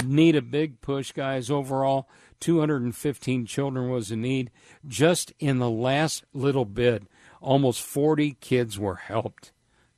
need 0.04 0.36
a 0.36 0.42
big 0.42 0.82
push, 0.82 1.12
guys. 1.12 1.50
Overall, 1.50 2.10
215 2.40 3.46
children 3.46 3.90
was 3.90 4.12
in 4.12 4.22
need. 4.22 4.52
Just 4.88 5.34
in 5.40 5.60
the 5.60 5.70
last 5.70 6.24
little 6.34 6.66
bit, 6.66 7.04
almost 7.42 7.82
40 7.82 8.38
kids 8.42 8.78
were 8.78 8.96
helped. 8.96 9.52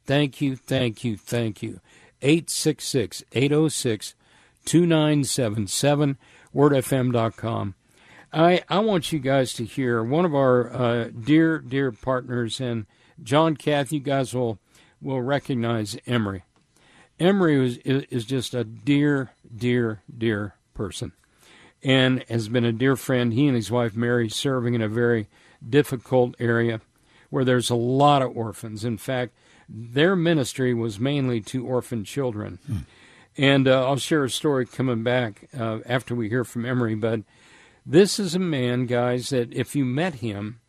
Thank 0.06 0.42
you, 0.42 0.56
thank 0.56 1.04
you, 1.04 1.18
thank 1.18 1.62
you. 1.62 1.82
866 2.22 3.24
806 3.34 4.16
2977, 4.66 6.18
wordfm.com. 6.54 7.75
I, 8.33 8.62
I 8.68 8.79
want 8.79 9.14
you 9.14 9.20
guys 9.20 9.53
to 9.53 9.64
hear 9.64 10.03
one 10.03 10.25
of 10.25 10.36
our 10.36 10.74
uh, 10.74 11.10
dear, 11.18 11.60
dear 11.60 11.94
partners, 11.94 12.60
and 12.60 12.86
John 13.24 13.55
Kath, 13.55 13.94
you 13.94 14.01
guys 14.01 14.33
will, 14.33 14.60
will 15.01 15.22
recognize 15.22 15.98
Emery. 16.05 16.44
Emery 17.20 17.66
is, 17.66 17.77
is 17.77 18.25
just 18.25 18.53
a 18.53 18.66
dear, 18.66 19.31
dear, 19.55 20.01
dear 20.16 20.55
person 20.74 21.14
and 21.83 22.24
has 22.29 22.50
been 22.50 22.66
a 22.66 22.72
dear 22.72 22.96
friend. 22.96 23.33
He 23.33 23.48
and 23.48 23.55
his 23.55 23.72
wife 23.72 23.96
Mary 23.96 24.29
serving 24.29 24.74
in 24.74 24.81
a 24.81 24.88
very 24.88 25.27
difficult 25.68 26.36
area 26.40 26.81
where 27.29 27.46
there's 27.46 27.70
a 27.70 27.75
lot 27.75 28.22
of 28.22 28.36
orphans. 28.36 28.86
In 28.86 28.98
fact, 28.98 29.33
their 29.70 30.16
ministry 30.16 30.74
was 30.74 31.00
mainly 31.00 31.42
to 31.42 31.66
orphan 31.66 32.03
children. 32.03 32.60
Hmm. 32.68 32.77
And 33.38 33.68
uh, 33.68 33.86
I'll 33.86 33.98
share 33.98 34.24
a 34.24 34.29
story 34.29 34.66
coming 34.66 35.03
back 35.03 35.48
uh, 35.57 35.79
after 35.86 36.16
we 36.16 36.29
hear 36.29 36.44
from 36.44 36.66
Emery. 36.66 36.96
But 36.96 37.22
this 37.86 38.20
is 38.20 38.33
a 38.33 38.40
man, 38.40 38.86
guys, 38.86 39.29
that 39.29 39.53
if 39.53 39.75
you 39.75 39.86
met 39.86 40.16
him, 40.16 40.60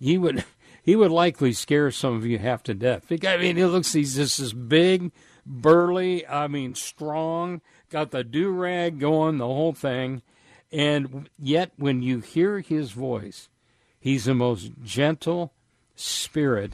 he 0.00 0.18
would 0.18 0.44
he 0.82 0.96
would 0.96 1.10
likely 1.10 1.52
scare 1.52 1.90
some 1.90 2.16
of 2.16 2.26
you 2.26 2.38
half 2.38 2.62
to 2.64 2.74
death. 2.74 3.06
I 3.24 3.36
mean, 3.36 3.56
he 3.56 3.64
looks 3.64 3.92
he's 3.92 4.16
just 4.16 4.38
this 4.38 4.52
big, 4.52 5.12
burly, 5.46 6.26
I 6.26 6.48
mean, 6.48 6.74
strong, 6.74 7.60
got 7.90 8.10
the 8.12 8.24
do 8.24 8.50
rag 8.50 8.98
going, 8.98 9.38
the 9.38 9.46
whole 9.46 9.72
thing. 9.72 10.22
And 10.72 11.28
yet, 11.38 11.72
when 11.76 12.02
you 12.02 12.20
hear 12.20 12.60
his 12.60 12.92
voice, 12.92 13.48
he's 13.98 14.24
the 14.24 14.34
most 14.34 14.70
gentle 14.82 15.52
spirit 15.96 16.72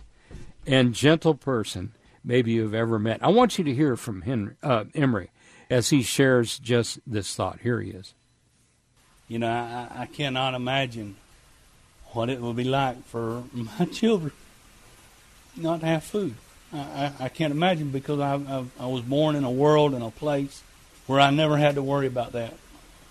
and 0.66 0.94
gentle 0.94 1.34
person 1.34 1.92
maybe 2.22 2.52
you've 2.52 2.74
ever 2.74 2.98
met. 2.98 3.22
I 3.22 3.28
want 3.28 3.56
you 3.56 3.64
to 3.64 3.74
hear 3.74 3.96
from 3.96 4.22
Henry, 4.22 4.56
uh, 4.62 4.84
Emery 4.94 5.30
as 5.70 5.90
he 5.90 6.02
shares 6.02 6.58
just 6.58 6.98
this 7.06 7.34
thought. 7.34 7.60
Here 7.60 7.80
he 7.80 7.90
is. 7.90 8.14
You 9.28 9.38
know, 9.38 9.50
I, 9.50 10.02
I 10.02 10.06
cannot 10.06 10.54
imagine 10.54 11.16
what 12.12 12.28
it 12.28 12.40
will 12.40 12.54
be 12.54 12.64
like 12.64 13.04
for 13.04 13.44
my 13.52 13.84
children 13.92 14.32
not 15.56 15.80
to 15.80 15.86
have 15.86 16.04
food. 16.04 16.34
I, 16.72 17.12
I, 17.20 17.28
can't 17.28 17.52
imagine 17.52 17.90
because 17.90 18.20
I, 18.20 18.34
I, 18.34 18.64
I 18.80 18.86
was 18.86 19.00
born 19.02 19.36
in 19.36 19.44
a 19.44 19.50
world 19.50 19.94
and 19.94 20.02
a 20.02 20.10
place 20.10 20.62
where 21.06 21.20
I 21.20 21.30
never 21.30 21.56
had 21.56 21.76
to 21.76 21.82
worry 21.82 22.06
about 22.06 22.32
that. 22.32 22.54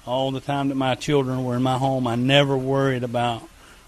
All 0.06 0.32
the 0.32 0.40
time 0.40 0.70
that 0.70 0.76
my 0.76 0.96
children 0.96 1.44
were 1.44 1.56
in 1.56 1.64
my 1.64 1.78
home, 1.78 2.06
I 2.08 2.16
never 2.16 2.58
worried 2.58 3.04
about 3.04 3.42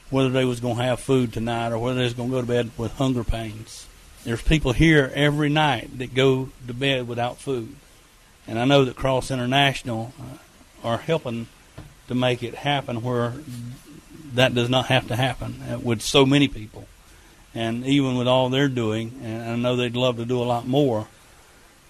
whether 0.10 0.30
they 0.30 0.46
was 0.46 0.60
going 0.60 0.78
to 0.78 0.84
have 0.84 1.00
food 1.00 1.34
tonight 1.34 1.72
or 1.72 1.78
whether 1.78 2.00
they 2.00 2.06
was 2.06 2.14
going 2.14 2.30
to 2.30 2.36
go 2.36 2.42
to 2.42 2.48
bed 2.48 2.72
with 2.78 2.94
hunger 2.94 3.24
pains. 3.24 3.88
There's 4.24 4.42
people 4.42 4.74
here 4.74 5.12
every 5.14 5.50
night 5.50 6.00
that 6.00 6.14
go 6.14 6.50
to 6.66 6.74
bed 6.74 7.08
without 7.08 7.38
food, 7.38 7.76
and 8.48 8.58
I 8.58 8.66
know 8.66 8.86
that 8.86 8.96
Cross 8.96 9.32
International 9.32 10.14
uh, 10.20 10.88
are 10.88 10.98
helping 10.98 11.48
to 12.08 12.16
make 12.16 12.42
it 12.44 12.56
happen 12.56 13.02
where 13.02 13.34
that 14.34 14.54
does 14.54 14.70
not 14.70 14.88
have 14.88 15.08
to 15.08 15.16
happen 15.16 15.62
uh, 15.70 15.80
with 15.80 16.02
so 16.02 16.26
many 16.26 16.48
people. 16.48 16.88
And 17.54 17.86
even 17.86 18.18
with 18.18 18.28
all 18.28 18.50
they're 18.50 18.68
doing, 18.68 19.20
and 19.24 19.44
I 19.44 19.56
know 19.56 19.76
they'd 19.76 19.96
love 19.96 20.18
to 20.18 20.26
do 20.26 20.42
a 20.42 20.46
lot 20.46 20.68
more, 20.68 21.08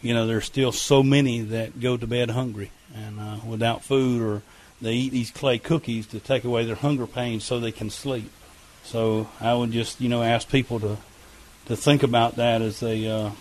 you 0.01 0.13
know, 0.13 0.27
there's 0.27 0.45
still 0.45 0.71
so 0.71 1.03
many 1.03 1.41
that 1.41 1.79
go 1.79 1.97
to 1.97 2.07
bed 2.07 2.29
hungry 2.29 2.71
and 2.95 3.19
uh, 3.19 3.37
without 3.45 3.83
food, 3.83 4.21
or 4.21 4.41
they 4.81 4.93
eat 4.93 5.11
these 5.11 5.31
clay 5.31 5.57
cookies 5.57 6.07
to 6.07 6.19
take 6.19 6.43
away 6.43 6.65
their 6.65 6.75
hunger 6.75 7.07
pains 7.07 7.43
so 7.43 7.59
they 7.59 7.71
can 7.71 7.89
sleep. 7.89 8.31
So 8.83 9.27
I 9.41 9.53
would 9.53 9.71
just, 9.71 9.99
you 9.99 10.09
know, 10.09 10.23
ask 10.23 10.49
people 10.49 10.79
to 10.79 10.97
to 11.65 11.75
think 11.75 12.03
about 12.03 12.37
that 12.37 12.61
as 12.61 12.79
they, 12.79 13.09
uh, 13.09 13.31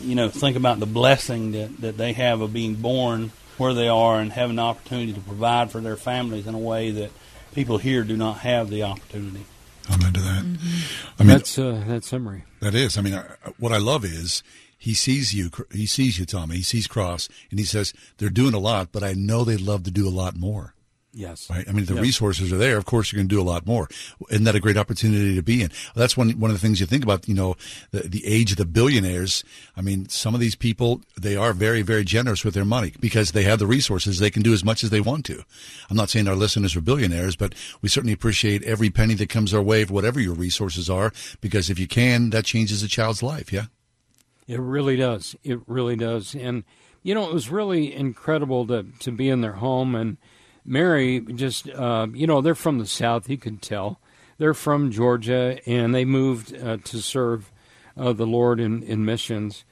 you 0.00 0.14
know, 0.14 0.30
think 0.30 0.56
about 0.56 0.80
the 0.80 0.86
blessing 0.86 1.52
that 1.52 1.76
that 1.78 1.96
they 1.96 2.12
have 2.14 2.40
of 2.40 2.52
being 2.52 2.74
born 2.76 3.32
where 3.58 3.74
they 3.74 3.88
are 3.88 4.18
and 4.18 4.32
having 4.32 4.56
the 4.56 4.62
opportunity 4.62 5.12
to 5.12 5.20
provide 5.20 5.70
for 5.70 5.80
their 5.80 5.96
families 5.96 6.46
in 6.46 6.54
a 6.54 6.58
way 6.58 6.90
that 6.90 7.10
people 7.54 7.76
here 7.76 8.04
do 8.04 8.16
not 8.16 8.38
have 8.38 8.70
the 8.70 8.82
opportunity. 8.82 9.44
I'm 9.90 10.00
into 10.06 10.20
that. 10.20 10.44
Mm-hmm. 10.44 11.12
I 11.18 11.22
mean, 11.24 11.28
that's 11.28 11.58
uh, 11.58 11.84
that's 11.86 12.08
summary. 12.08 12.44
That 12.60 12.74
is. 12.74 12.96
I 12.96 13.02
mean, 13.02 13.14
I, 13.14 13.24
what 13.58 13.72
I 13.72 13.78
love 13.78 14.04
is 14.04 14.42
he 14.80 14.94
sees 14.94 15.34
you. 15.34 15.50
He 15.70 15.84
sees 15.84 16.18
you, 16.18 16.24
Tommy. 16.24 16.56
He 16.56 16.62
sees 16.62 16.86
Cross, 16.86 17.28
and 17.50 17.60
he 17.60 17.66
says 17.66 17.92
they're 18.16 18.30
doing 18.30 18.54
a 18.54 18.58
lot, 18.58 18.92
but 18.92 19.04
I 19.04 19.12
know 19.12 19.44
they'd 19.44 19.60
love 19.60 19.84
to 19.84 19.90
do 19.90 20.08
a 20.08 20.10
lot 20.10 20.34
more. 20.34 20.74
Yes. 21.12 21.50
Right. 21.50 21.68
I 21.68 21.72
mean, 21.72 21.84
the 21.84 21.94
yes. 21.94 22.02
resources 22.02 22.50
are 22.50 22.56
there. 22.56 22.78
Of 22.78 22.86
course, 22.86 23.12
you're 23.12 23.18
going 23.18 23.28
to 23.28 23.34
do 23.34 23.42
a 23.42 23.44
lot 23.44 23.66
more. 23.66 23.88
Isn't 24.30 24.44
that 24.44 24.54
a 24.54 24.60
great 24.60 24.78
opportunity 24.78 25.34
to 25.34 25.42
be 25.42 25.60
in? 25.60 25.70
That's 25.94 26.16
one 26.16 26.30
one 26.38 26.50
of 26.50 26.56
the 26.56 26.60
things 26.66 26.80
you 26.80 26.86
think 26.86 27.04
about. 27.04 27.28
You 27.28 27.34
know, 27.34 27.56
the, 27.90 28.00
the 28.08 28.26
age 28.26 28.52
of 28.52 28.56
the 28.56 28.64
billionaires. 28.64 29.44
I 29.76 29.82
mean, 29.82 30.08
some 30.08 30.34
of 30.34 30.40
these 30.40 30.54
people 30.54 31.02
they 31.20 31.36
are 31.36 31.52
very 31.52 31.82
very 31.82 32.04
generous 32.04 32.42
with 32.42 32.54
their 32.54 32.64
money 32.64 32.94
because 33.00 33.32
they 33.32 33.42
have 33.42 33.58
the 33.58 33.66
resources. 33.66 34.18
They 34.18 34.30
can 34.30 34.42
do 34.42 34.54
as 34.54 34.64
much 34.64 34.82
as 34.82 34.88
they 34.88 35.02
want 35.02 35.26
to. 35.26 35.42
I'm 35.90 35.96
not 35.96 36.08
saying 36.08 36.26
our 36.26 36.36
listeners 36.36 36.74
are 36.74 36.80
billionaires, 36.80 37.36
but 37.36 37.54
we 37.82 37.90
certainly 37.90 38.14
appreciate 38.14 38.62
every 38.62 38.88
penny 38.88 39.14
that 39.14 39.28
comes 39.28 39.52
our 39.52 39.62
way 39.62 39.84
for 39.84 39.92
whatever 39.92 40.20
your 40.20 40.34
resources 40.34 40.88
are. 40.88 41.12
Because 41.42 41.68
if 41.68 41.78
you 41.78 41.86
can, 41.86 42.30
that 42.30 42.46
changes 42.46 42.82
a 42.82 42.88
child's 42.88 43.22
life. 43.22 43.52
Yeah. 43.52 43.66
It 44.50 44.60
really 44.60 44.96
does. 44.96 45.36
It 45.44 45.60
really 45.66 45.96
does. 45.96 46.34
And 46.34 46.64
you 47.02 47.14
know, 47.14 47.28
it 47.28 47.32
was 47.34 47.50
really 47.50 47.94
incredible 47.94 48.66
to 48.66 48.84
to 49.00 49.10
be 49.12 49.28
in 49.28 49.40
their 49.40 49.54
home 49.54 49.94
and 49.94 50.16
Mary 50.64 51.20
just 51.20 51.68
uh, 51.70 52.06
you 52.12 52.26
know 52.26 52.40
they're 52.40 52.54
from 52.54 52.78
the 52.78 52.86
south. 52.86 53.28
You 53.30 53.38
could 53.38 53.62
tell 53.62 54.00
they're 54.38 54.54
from 54.54 54.90
Georgia 54.90 55.58
and 55.66 55.94
they 55.94 56.04
moved 56.04 56.54
uh, 56.56 56.78
to 56.84 56.98
serve 57.00 57.50
uh, 57.96 58.12
the 58.12 58.26
Lord 58.26 58.60
in 58.60 58.82
in 58.82 59.04
missions. 59.04 59.64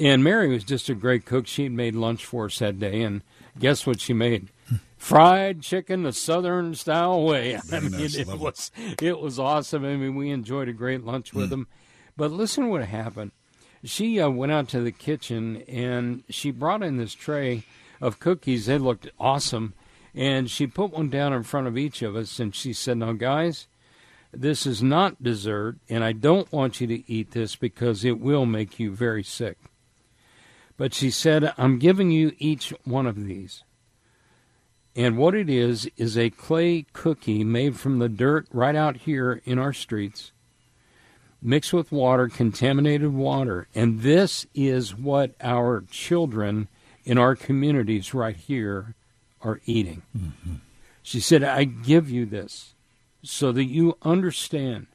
And 0.00 0.24
Mary 0.24 0.48
was 0.48 0.64
just 0.64 0.88
a 0.88 0.94
great 0.94 1.24
cook. 1.24 1.46
She 1.46 1.68
made 1.68 1.94
lunch 1.94 2.24
for 2.24 2.46
us 2.46 2.58
that 2.58 2.80
day, 2.80 3.02
and 3.02 3.22
guess 3.60 3.86
what 3.86 4.00
she 4.00 4.12
made? 4.12 4.48
Fried 4.96 5.60
chicken 5.62 6.02
the 6.02 6.12
Southern 6.12 6.74
style 6.74 7.22
way. 7.22 7.56
I 7.72 7.78
mean, 7.80 7.92
nice. 7.92 8.16
it 8.16 8.26
Love 8.26 8.40
it. 8.40 8.42
was 8.42 8.70
it 9.00 9.20
was 9.20 9.38
awesome. 9.38 9.84
I 9.84 9.96
mean, 9.96 10.16
we 10.16 10.30
enjoyed 10.30 10.68
a 10.68 10.72
great 10.72 11.04
lunch 11.04 11.32
with 11.34 11.46
Mm. 11.46 11.50
them. 11.50 11.66
But 12.16 12.32
listen, 12.32 12.70
what 12.70 12.84
happened? 12.86 13.30
She 13.84 14.20
uh, 14.20 14.30
went 14.30 14.52
out 14.52 14.68
to 14.70 14.80
the 14.80 14.92
kitchen 14.92 15.62
and 15.68 16.24
she 16.28 16.50
brought 16.50 16.82
in 16.82 16.96
this 16.96 17.14
tray 17.14 17.64
of 18.00 18.18
cookies. 18.18 18.66
They 18.66 18.78
looked 18.78 19.08
awesome, 19.18 19.74
and 20.14 20.50
she 20.50 20.66
put 20.66 20.92
one 20.92 21.10
down 21.10 21.32
in 21.32 21.42
front 21.42 21.66
of 21.66 21.76
each 21.76 22.02
of 22.02 22.16
us, 22.16 22.38
and 22.40 22.54
she 22.54 22.72
said, 22.72 22.98
"Now, 22.98 23.12
guys." 23.12 23.66
This 24.36 24.66
is 24.66 24.82
not 24.82 25.22
dessert, 25.22 25.76
and 25.88 26.02
I 26.02 26.12
don't 26.12 26.50
want 26.50 26.80
you 26.80 26.88
to 26.88 27.08
eat 27.10 27.30
this 27.30 27.54
because 27.54 28.04
it 28.04 28.18
will 28.18 28.46
make 28.46 28.80
you 28.80 28.90
very 28.90 29.22
sick. 29.22 29.58
But 30.76 30.92
she 30.92 31.10
said, 31.10 31.52
I'm 31.56 31.78
giving 31.78 32.10
you 32.10 32.32
each 32.38 32.74
one 32.82 33.06
of 33.06 33.24
these. 33.24 33.62
And 34.96 35.16
what 35.16 35.34
it 35.34 35.48
is, 35.48 35.88
is 35.96 36.18
a 36.18 36.30
clay 36.30 36.86
cookie 36.92 37.44
made 37.44 37.78
from 37.78 37.98
the 37.98 38.08
dirt 38.08 38.46
right 38.52 38.74
out 38.74 38.98
here 38.98 39.40
in 39.44 39.58
our 39.58 39.72
streets, 39.72 40.32
mixed 41.44 41.74
with 41.74 41.92
water, 41.92 42.26
contaminated 42.28 43.12
water. 43.12 43.68
And 43.74 44.00
this 44.00 44.46
is 44.54 44.96
what 44.96 45.32
our 45.42 45.84
children 45.90 46.68
in 47.04 47.18
our 47.18 47.36
communities 47.36 48.14
right 48.14 48.34
here 48.34 48.94
are 49.42 49.60
eating. 49.66 50.02
Mm-hmm. 50.16 50.54
She 51.02 51.20
said, 51.20 51.44
I 51.44 51.64
give 51.64 52.10
you 52.10 52.24
this 52.24 52.72
so 53.22 53.52
that 53.52 53.64
you 53.64 53.98
understand 54.02 54.86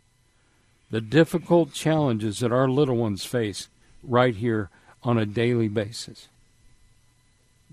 the 0.89 1.01
difficult 1.01 1.71
challenges 1.71 2.39
that 2.39 2.51
our 2.51 2.67
little 2.67 2.97
ones 2.97 3.23
face 3.23 3.67
right 4.03 4.35
here 4.35 4.71
on 5.03 5.19
a 5.19 5.25
daily 5.27 5.67
basis. 5.67 6.27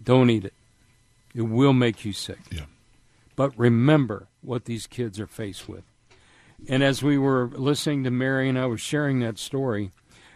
Don't 0.02 0.28
eat 0.28 0.44
it. 0.44 0.52
It 1.34 1.42
will 1.42 1.72
make 1.72 2.04
you 2.04 2.12
sick. 2.12 2.40
Yeah. 2.50 2.66
But 3.36 3.58
remember 3.58 4.26
what 4.42 4.66
these 4.66 4.86
kids 4.86 5.18
are 5.18 5.26
faced 5.26 5.66
with. 5.66 5.82
And 6.68 6.82
as 6.82 7.02
we 7.02 7.16
were 7.16 7.48
listening 7.52 8.04
to 8.04 8.10
Mary 8.10 8.48
and 8.48 8.58
I 8.58 8.66
was 8.66 8.80
sharing 8.80 9.20
that 9.20 9.38
story, 9.38 9.92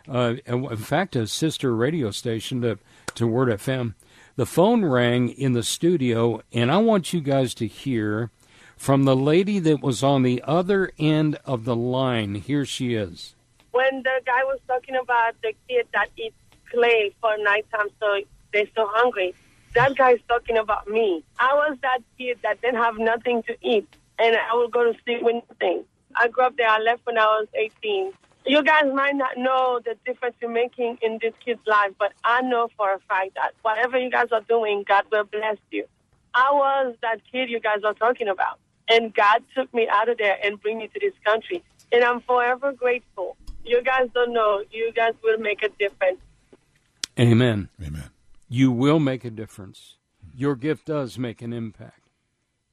uh, 0.08 0.34
in 0.46 0.76
fact, 0.76 1.16
a 1.16 1.26
sister 1.26 1.74
radio 1.74 2.10
station 2.10 2.60
to, 2.62 2.78
to 3.16 3.26
Word 3.26 3.48
FM, 3.48 3.94
the 4.36 4.46
phone 4.46 4.84
rang 4.84 5.28
in 5.30 5.52
the 5.54 5.62
studio, 5.62 6.40
and 6.52 6.70
I 6.70 6.78
want 6.78 7.12
you 7.12 7.20
guys 7.20 7.52
to 7.54 7.66
hear 7.66 8.30
from 8.76 9.04
the 9.04 9.16
lady 9.16 9.58
that 9.58 9.82
was 9.82 10.02
on 10.02 10.22
the 10.22 10.42
other 10.46 10.92
end 10.98 11.36
of 11.44 11.64
the 11.64 11.76
line. 11.76 12.36
Here 12.36 12.64
she 12.64 12.94
is. 12.94 13.34
when 13.72 14.02
the 14.02 14.20
guy 14.24 14.42
was 14.44 14.58
talking 14.66 14.96
about 14.96 15.34
the 15.42 15.52
kid 15.68 15.86
that 15.92 16.10
eats 16.16 16.34
clay 16.72 17.12
for 17.20 17.36
nighttime 17.38 17.88
so 18.00 18.20
they're 18.52 18.66
so 18.74 18.86
hungry, 18.90 19.34
that 19.74 19.96
guy's 19.96 20.18
talking 20.28 20.56
about 20.58 20.88
me. 20.88 21.22
I 21.38 21.52
was 21.54 21.76
that 21.82 21.98
kid 22.18 22.38
that 22.42 22.60
didn't 22.62 22.76
have 22.82 22.98
nothing 22.98 23.42
to 23.44 23.56
eat, 23.62 23.88
and 24.18 24.36
I 24.36 24.54
would 24.56 24.70
go 24.72 24.92
to 24.92 24.98
sleep 25.04 25.22
with 25.22 25.42
nothing. 25.50 25.84
I 26.14 26.28
grew 26.28 26.44
up 26.44 26.56
there. 26.56 26.68
I 26.68 26.78
left 26.78 27.04
when 27.04 27.18
I 27.18 27.24
was 27.24 27.48
18. 27.54 28.12
You 28.46 28.62
guys 28.62 28.84
might 28.94 29.16
not 29.16 29.36
know 29.36 29.80
the 29.84 29.96
difference 30.06 30.34
you're 30.40 30.50
making 30.50 30.98
in 31.02 31.18
this 31.20 31.34
kid's 31.44 31.60
life, 31.66 31.92
but 31.98 32.12
I 32.24 32.40
know 32.42 32.68
for 32.76 32.92
a 32.92 32.98
fact 33.00 33.34
that 33.34 33.52
whatever 33.62 33.98
you 33.98 34.10
guys 34.10 34.28
are 34.32 34.40
doing, 34.42 34.84
God 34.88 35.04
will 35.12 35.24
bless 35.24 35.58
you. 35.70 35.84
I 36.34 36.50
was 36.52 36.94
that 37.02 37.20
kid 37.30 37.50
you 37.50 37.60
guys 37.60 37.84
are 37.84 37.94
talking 37.94 38.28
about, 38.28 38.58
and 38.88 39.12
God 39.12 39.42
took 39.54 39.72
me 39.74 39.88
out 39.90 40.08
of 40.08 40.18
there 40.18 40.38
and 40.42 40.60
bring 40.60 40.78
me 40.78 40.88
to 40.88 41.00
this 41.00 41.12
country, 41.24 41.62
and 41.92 42.02
I'm 42.02 42.20
forever 42.20 42.72
grateful. 42.72 43.36
You 43.64 43.82
guys 43.82 44.08
don't 44.14 44.32
know. 44.32 44.64
You 44.70 44.92
guys 44.92 45.12
will 45.22 45.38
make 45.38 45.62
a 45.62 45.68
difference. 45.68 46.20
Amen. 47.18 47.68
Amen. 47.82 48.10
You 48.48 48.72
will 48.72 48.98
make 48.98 49.24
a 49.24 49.30
difference. 49.30 49.96
Your 50.34 50.56
gift 50.56 50.86
does 50.86 51.18
make 51.18 51.42
an 51.42 51.52
impact. 51.52 52.00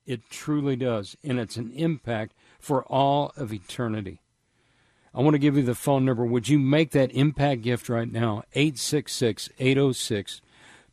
It 0.06 0.30
truly 0.30 0.78
does. 0.78 1.18
And 1.24 1.38
it's 1.38 1.58
an 1.58 1.72
impact 1.76 2.34
for 2.68 2.84
all 2.84 3.32
of 3.38 3.54
eternity. 3.54 4.20
I 5.16 5.22
want 5.22 5.36
to 5.36 5.40
give 5.40 5.56
you 5.56 5.64
the 5.64 5.74
phone 5.74 6.04
number. 6.04 6.26
Would 6.26 6.50
you 6.50 6.60
make 6.60 6.92
that 6.92 7.14
impact 7.14 7.62
gift 7.62 7.88
right 7.88 8.12
now? 8.12 8.44
866 8.54 9.50
806 9.58 10.42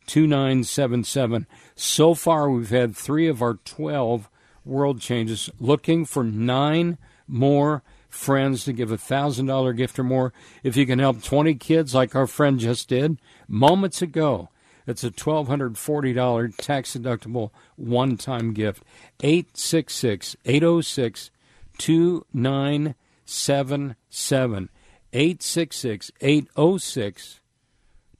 2977. 0.07 1.47
So 1.75 2.13
far, 2.13 2.49
we've 2.49 2.69
had 2.69 2.95
three 2.95 3.27
of 3.27 3.41
our 3.41 3.55
12 3.65 4.29
world 4.63 5.01
changes 5.01 5.49
looking 5.59 6.05
for 6.05 6.23
nine 6.23 6.97
more 7.27 7.83
friends 8.07 8.63
to 8.63 8.71
give 8.71 8.93
a 8.93 8.97
$1,000 8.97 9.75
gift 9.75 9.99
or 9.99 10.03
more. 10.05 10.31
If 10.63 10.77
you 10.77 10.85
can 10.85 10.99
help 10.99 11.23
20 11.23 11.55
kids 11.55 11.93
like 11.93 12.15
our 12.15 12.25
friend 12.25 12.57
just 12.57 12.87
did 12.87 13.19
moments 13.49 14.01
ago, 14.01 14.47
it's 14.87 15.03
a 15.03 15.11
$1,240 15.11 16.55
tax 16.55 16.95
deductible 16.95 17.51
one 17.75 18.15
time 18.15 18.53
gift. 18.53 18.81
866 19.21 20.37
806 20.45 21.31
2977. 21.77 24.69
866 25.13 26.11
806 26.19 27.39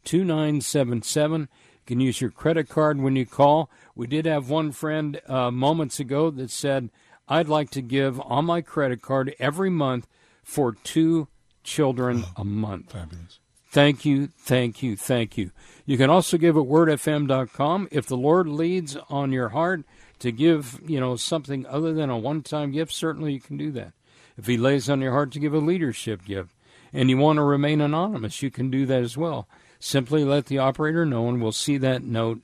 2977. 0.06 1.42
You 1.42 1.48
can 1.86 2.00
use 2.00 2.22
your 2.22 2.32
credit 2.32 2.70
card 2.70 3.02
when 3.02 3.16
you 3.16 3.26
call. 3.26 3.70
We 3.96 4.08
did 4.08 4.26
have 4.26 4.50
one 4.50 4.72
friend 4.72 5.20
uh, 5.28 5.52
moments 5.52 6.00
ago 6.00 6.30
that 6.32 6.52
said, 6.52 6.90
I'd 7.28 7.50
like 7.50 7.72
to 7.72 7.82
give 7.82 8.22
on 8.22 8.46
my 8.46 8.62
credit 8.62 9.02
card 9.02 9.36
every 9.40 9.70
month 9.70 10.08
for 10.44 10.74
two 10.74 11.28
children 11.64 12.24
a 12.38 12.46
month. 12.46 12.92
Fabulous. 12.92 13.40
Thank 13.72 14.06
you, 14.06 14.28
thank 14.28 14.82
you, 14.82 14.96
thank 14.96 15.38
you. 15.38 15.52
You 15.86 15.98
can 15.98 16.10
also 16.10 16.38
give 16.38 16.56
at 16.56 16.64
wordfm.com. 16.64 17.90
If 17.92 18.06
the 18.06 18.16
Lord 18.16 18.48
leads 18.48 18.96
on 19.10 19.34
your 19.34 19.50
heart 19.50 19.84
to 20.20 20.32
give, 20.32 20.80
you 20.86 21.00
know, 21.00 21.16
something 21.16 21.66
other 21.66 21.94
than 21.94 22.10
a 22.10 22.18
one-time 22.18 22.72
gift, 22.72 22.94
certainly 22.94 23.34
you 23.34 23.40
can 23.40 23.58
do 23.58 23.72
that. 23.72 23.94
If 24.38 24.48
he 24.48 24.58
lays 24.58 24.90
on 24.90 25.02
your 25.02 25.12
heart 25.12 25.32
to 25.34 25.40
give 25.40 25.54
a 25.54 25.60
leadership 25.60 26.26
gift 26.26 26.52
and 26.94 27.10
you 27.10 27.18
want 27.18 27.38
to 27.38 27.44
remain 27.44 27.82
anonymous, 27.82 28.42
you 28.42 28.52
can 28.52 28.70
do 28.70 28.86
that 28.86 29.02
as 29.02 29.18
well. 29.18 29.48
Simply 29.80 30.24
let 30.24 30.48
the 30.48 30.58
operator 30.58 31.06
know 31.06 31.28
and 31.30 31.42
we'll 31.42 31.52
see 31.52 31.78
that 31.78 32.04
note 32.04 32.42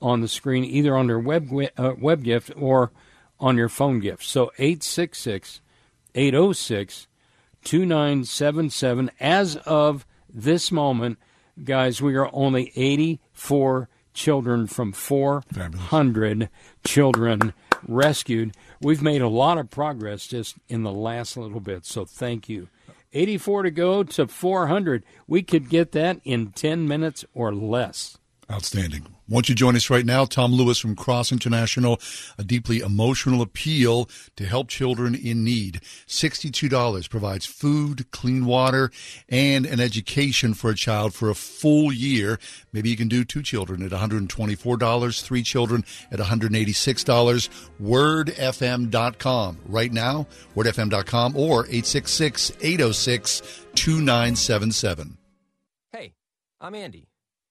on 0.00 0.20
the 0.20 0.28
screen 0.28 0.64
either 0.64 0.96
on 0.96 1.08
your 1.08 1.18
web, 1.18 1.50
uh, 1.76 1.94
web 1.98 2.22
gift 2.22 2.50
or 2.56 2.92
on 3.40 3.56
your 3.56 3.68
phone 3.68 4.00
gift. 4.00 4.24
So 4.24 4.52
866 4.58 5.60
806 6.14 7.06
2977. 7.64 9.10
As 9.18 9.56
of 9.56 10.06
this 10.28 10.70
moment, 10.70 11.18
guys, 11.62 12.00
we 12.02 12.14
are 12.14 12.28
only 12.32 12.72
84 12.76 13.88
children 14.14 14.66
from 14.66 14.92
400 14.92 16.48
children 16.84 17.52
rescued. 17.86 18.54
We've 18.80 19.02
made 19.02 19.20
a 19.20 19.28
lot 19.28 19.58
of 19.58 19.70
progress 19.70 20.26
just 20.26 20.56
in 20.68 20.82
the 20.82 20.92
last 20.92 21.36
little 21.36 21.60
bit, 21.60 21.84
so 21.84 22.04
thank 22.04 22.48
you. 22.48 22.68
84 23.12 23.64
to 23.64 23.70
go 23.70 24.02
to 24.02 24.26
400. 24.26 25.04
We 25.26 25.42
could 25.42 25.68
get 25.68 25.92
that 25.92 26.20
in 26.24 26.52
10 26.52 26.88
minutes 26.88 27.24
or 27.34 27.54
less. 27.54 28.18
Outstanding. 28.50 29.06
Won't 29.26 29.48
you 29.48 29.54
join 29.54 29.74
us 29.74 29.88
right 29.88 30.04
now? 30.04 30.26
Tom 30.26 30.52
Lewis 30.52 30.78
from 30.78 30.94
Cross 30.94 31.32
International, 31.32 31.98
a 32.36 32.44
deeply 32.44 32.80
emotional 32.80 33.40
appeal 33.40 34.06
to 34.36 34.44
help 34.44 34.68
children 34.68 35.14
in 35.14 35.42
need. 35.42 35.80
$62 36.06 37.08
provides 37.08 37.46
food, 37.46 38.10
clean 38.10 38.44
water, 38.44 38.90
and 39.30 39.64
an 39.64 39.80
education 39.80 40.52
for 40.52 40.68
a 40.70 40.74
child 40.74 41.14
for 41.14 41.30
a 41.30 41.34
full 41.34 41.90
year. 41.90 42.38
Maybe 42.70 42.90
you 42.90 42.98
can 42.98 43.08
do 43.08 43.24
two 43.24 43.42
children 43.42 43.82
at 43.82 43.92
$124, 43.92 45.22
three 45.22 45.42
children 45.42 45.84
at 46.10 46.18
$186. 46.18 47.48
WordFM.com. 47.80 49.58
Right 49.66 49.92
now, 49.92 50.26
WordFM.com 50.54 51.36
or 51.36 51.60
866 51.60 52.52
806 52.60 53.40
2977. 53.74 55.16
Hey, 55.92 56.12
I'm 56.60 56.74
Andy. 56.74 57.08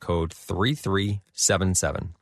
code 0.00 0.32
3377. 0.32 2.14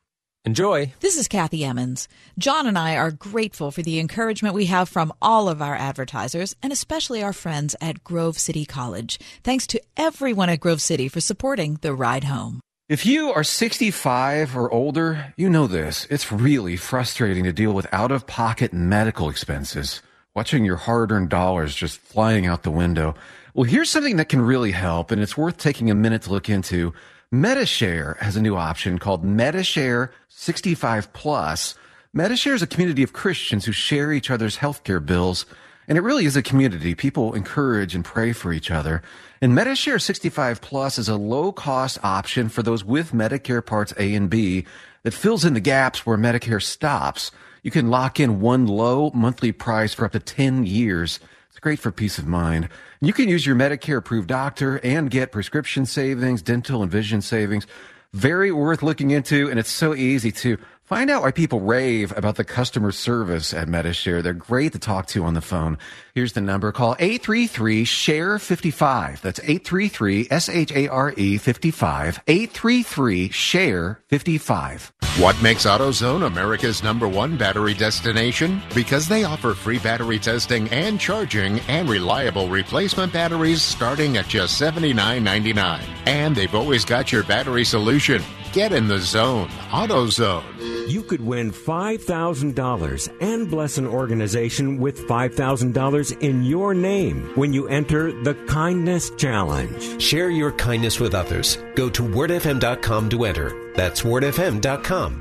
Enjoy. 0.46 0.92
This 1.00 1.16
is 1.16 1.26
Kathy 1.26 1.64
Emmons. 1.64 2.06
John 2.38 2.68
and 2.68 2.78
I 2.78 2.96
are 2.96 3.10
grateful 3.10 3.72
for 3.72 3.82
the 3.82 3.98
encouragement 3.98 4.54
we 4.54 4.66
have 4.66 4.88
from 4.88 5.12
all 5.20 5.48
of 5.48 5.60
our 5.60 5.74
advertisers 5.74 6.54
and 6.62 6.72
especially 6.72 7.20
our 7.20 7.32
friends 7.32 7.74
at 7.80 8.04
Grove 8.04 8.38
City 8.38 8.64
College. 8.64 9.18
Thanks 9.42 9.66
to 9.66 9.82
everyone 9.96 10.48
at 10.48 10.60
Grove 10.60 10.80
City 10.80 11.08
for 11.08 11.20
supporting 11.20 11.78
the 11.80 11.92
ride 11.92 12.24
home. 12.24 12.60
If 12.88 13.04
you 13.04 13.32
are 13.32 13.42
65 13.42 14.56
or 14.56 14.72
older, 14.72 15.34
you 15.36 15.50
know 15.50 15.66
this. 15.66 16.06
It's 16.10 16.30
really 16.30 16.76
frustrating 16.76 17.42
to 17.42 17.52
deal 17.52 17.72
with 17.72 17.92
out 17.92 18.12
of 18.12 18.28
pocket 18.28 18.72
medical 18.72 19.28
expenses, 19.28 20.00
watching 20.36 20.64
your 20.64 20.76
hard 20.76 21.10
earned 21.10 21.28
dollars 21.28 21.74
just 21.74 21.98
flying 21.98 22.46
out 22.46 22.62
the 22.62 22.70
window. 22.70 23.16
Well, 23.54 23.64
here's 23.64 23.90
something 23.90 24.18
that 24.18 24.28
can 24.28 24.40
really 24.40 24.70
help, 24.70 25.10
and 25.10 25.20
it's 25.20 25.36
worth 25.36 25.56
taking 25.56 25.90
a 25.90 25.96
minute 25.96 26.22
to 26.22 26.30
look 26.30 26.48
into. 26.48 26.94
Medi-Share 27.32 28.18
has 28.20 28.36
a 28.36 28.40
new 28.40 28.54
option 28.54 29.00
called 29.00 29.24
Medi-Share 29.24 30.12
65 30.28 31.12
Plus. 31.12 31.74
Medi-Share 32.12 32.54
is 32.54 32.62
a 32.62 32.68
community 32.68 33.02
of 33.02 33.12
Christians 33.12 33.64
who 33.64 33.72
share 33.72 34.12
each 34.12 34.30
other's 34.30 34.58
healthcare 34.58 35.04
bills. 35.04 35.44
And 35.88 35.98
it 35.98 36.02
really 36.02 36.24
is 36.24 36.36
a 36.36 36.42
community. 36.42 36.94
People 36.94 37.34
encourage 37.34 37.96
and 37.96 38.04
pray 38.04 38.32
for 38.32 38.52
each 38.52 38.70
other. 38.70 39.02
And 39.40 39.56
Medi-Share 39.56 39.98
65 39.98 40.60
Plus 40.60 40.98
is 40.98 41.08
a 41.08 41.16
low 41.16 41.50
cost 41.50 41.98
option 42.04 42.48
for 42.48 42.62
those 42.62 42.84
with 42.84 43.10
Medicare 43.10 43.64
Parts 43.64 43.92
A 43.98 44.14
and 44.14 44.30
B 44.30 44.64
that 45.02 45.10
fills 45.10 45.44
in 45.44 45.54
the 45.54 45.60
gaps 45.60 46.06
where 46.06 46.16
Medicare 46.16 46.62
stops. 46.62 47.32
You 47.64 47.72
can 47.72 47.90
lock 47.90 48.20
in 48.20 48.40
one 48.40 48.68
low 48.68 49.10
monthly 49.12 49.50
price 49.50 49.92
for 49.92 50.04
up 50.04 50.12
to 50.12 50.20
10 50.20 50.64
years. 50.64 51.18
Great 51.66 51.80
for 51.80 51.90
peace 51.90 52.16
of 52.16 52.28
mind. 52.28 52.68
You 53.00 53.12
can 53.12 53.28
use 53.28 53.44
your 53.44 53.56
Medicare 53.56 53.96
approved 53.96 54.28
doctor 54.28 54.78
and 54.84 55.10
get 55.10 55.32
prescription 55.32 55.84
savings, 55.84 56.40
dental 56.40 56.80
and 56.80 56.92
vision 56.92 57.20
savings. 57.20 57.66
Very 58.12 58.52
worth 58.52 58.84
looking 58.84 59.10
into, 59.10 59.50
and 59.50 59.58
it's 59.58 59.72
so 59.72 59.92
easy 59.92 60.30
to 60.30 60.58
find 60.86 61.10
out 61.10 61.20
why 61.22 61.32
people 61.32 61.60
rave 61.60 62.16
about 62.16 62.36
the 62.36 62.44
customer 62.44 62.92
service 62.92 63.52
at 63.52 63.68
Medi-Share. 63.68 64.22
They're 64.22 64.32
great 64.32 64.72
to 64.72 64.78
talk 64.78 65.06
to 65.08 65.24
on 65.24 65.34
the 65.34 65.40
phone. 65.40 65.78
Here's 66.14 66.32
the 66.32 66.40
number. 66.40 66.70
Call 66.72 66.94
833-SHARE-55. 66.96 69.20
That's 69.20 69.40
833-S-H-A-R-E 69.40 71.38
55. 71.38 72.24
833-SHARE-55. 72.26 74.92
What 75.20 75.40
makes 75.42 75.66
AutoZone 75.66 76.26
America's 76.26 76.82
number 76.82 77.06
one 77.08 77.36
battery 77.36 77.74
destination? 77.74 78.62
Because 78.74 79.06
they 79.08 79.24
offer 79.24 79.54
free 79.54 79.78
battery 79.78 80.18
testing 80.18 80.68
and 80.68 81.00
charging 81.00 81.60
and 81.60 81.88
reliable 81.88 82.48
replacement 82.48 83.12
batteries 83.12 83.62
starting 83.62 84.16
at 84.18 84.28
just 84.28 84.60
$79.99. 84.60 85.80
And 86.06 86.36
they've 86.36 86.54
always 86.54 86.84
got 86.84 87.12
your 87.12 87.22
battery 87.24 87.64
solution. 87.64 88.22
Get 88.56 88.72
in 88.72 88.88
the 88.88 88.98
zone. 88.98 89.48
AutoZone. 89.68 90.88
You 90.90 91.02
could 91.02 91.20
win 91.20 91.52
$5,000 91.52 93.16
and 93.20 93.50
bless 93.50 93.76
an 93.76 93.86
organization 93.86 94.78
with 94.78 95.06
$5,000 95.06 96.22
in 96.22 96.42
your 96.42 96.72
name 96.72 97.30
when 97.34 97.52
you 97.52 97.68
enter 97.68 98.12
the 98.22 98.32
Kindness 98.48 99.10
Challenge. 99.18 100.00
Share 100.00 100.30
your 100.30 100.52
kindness 100.52 100.98
with 100.98 101.14
others. 101.14 101.58
Go 101.74 101.90
to 101.90 102.02
wordfm.com 102.02 103.10
to 103.10 103.24
enter. 103.26 103.72
That's 103.74 104.00
wordfm.com. 104.00 105.20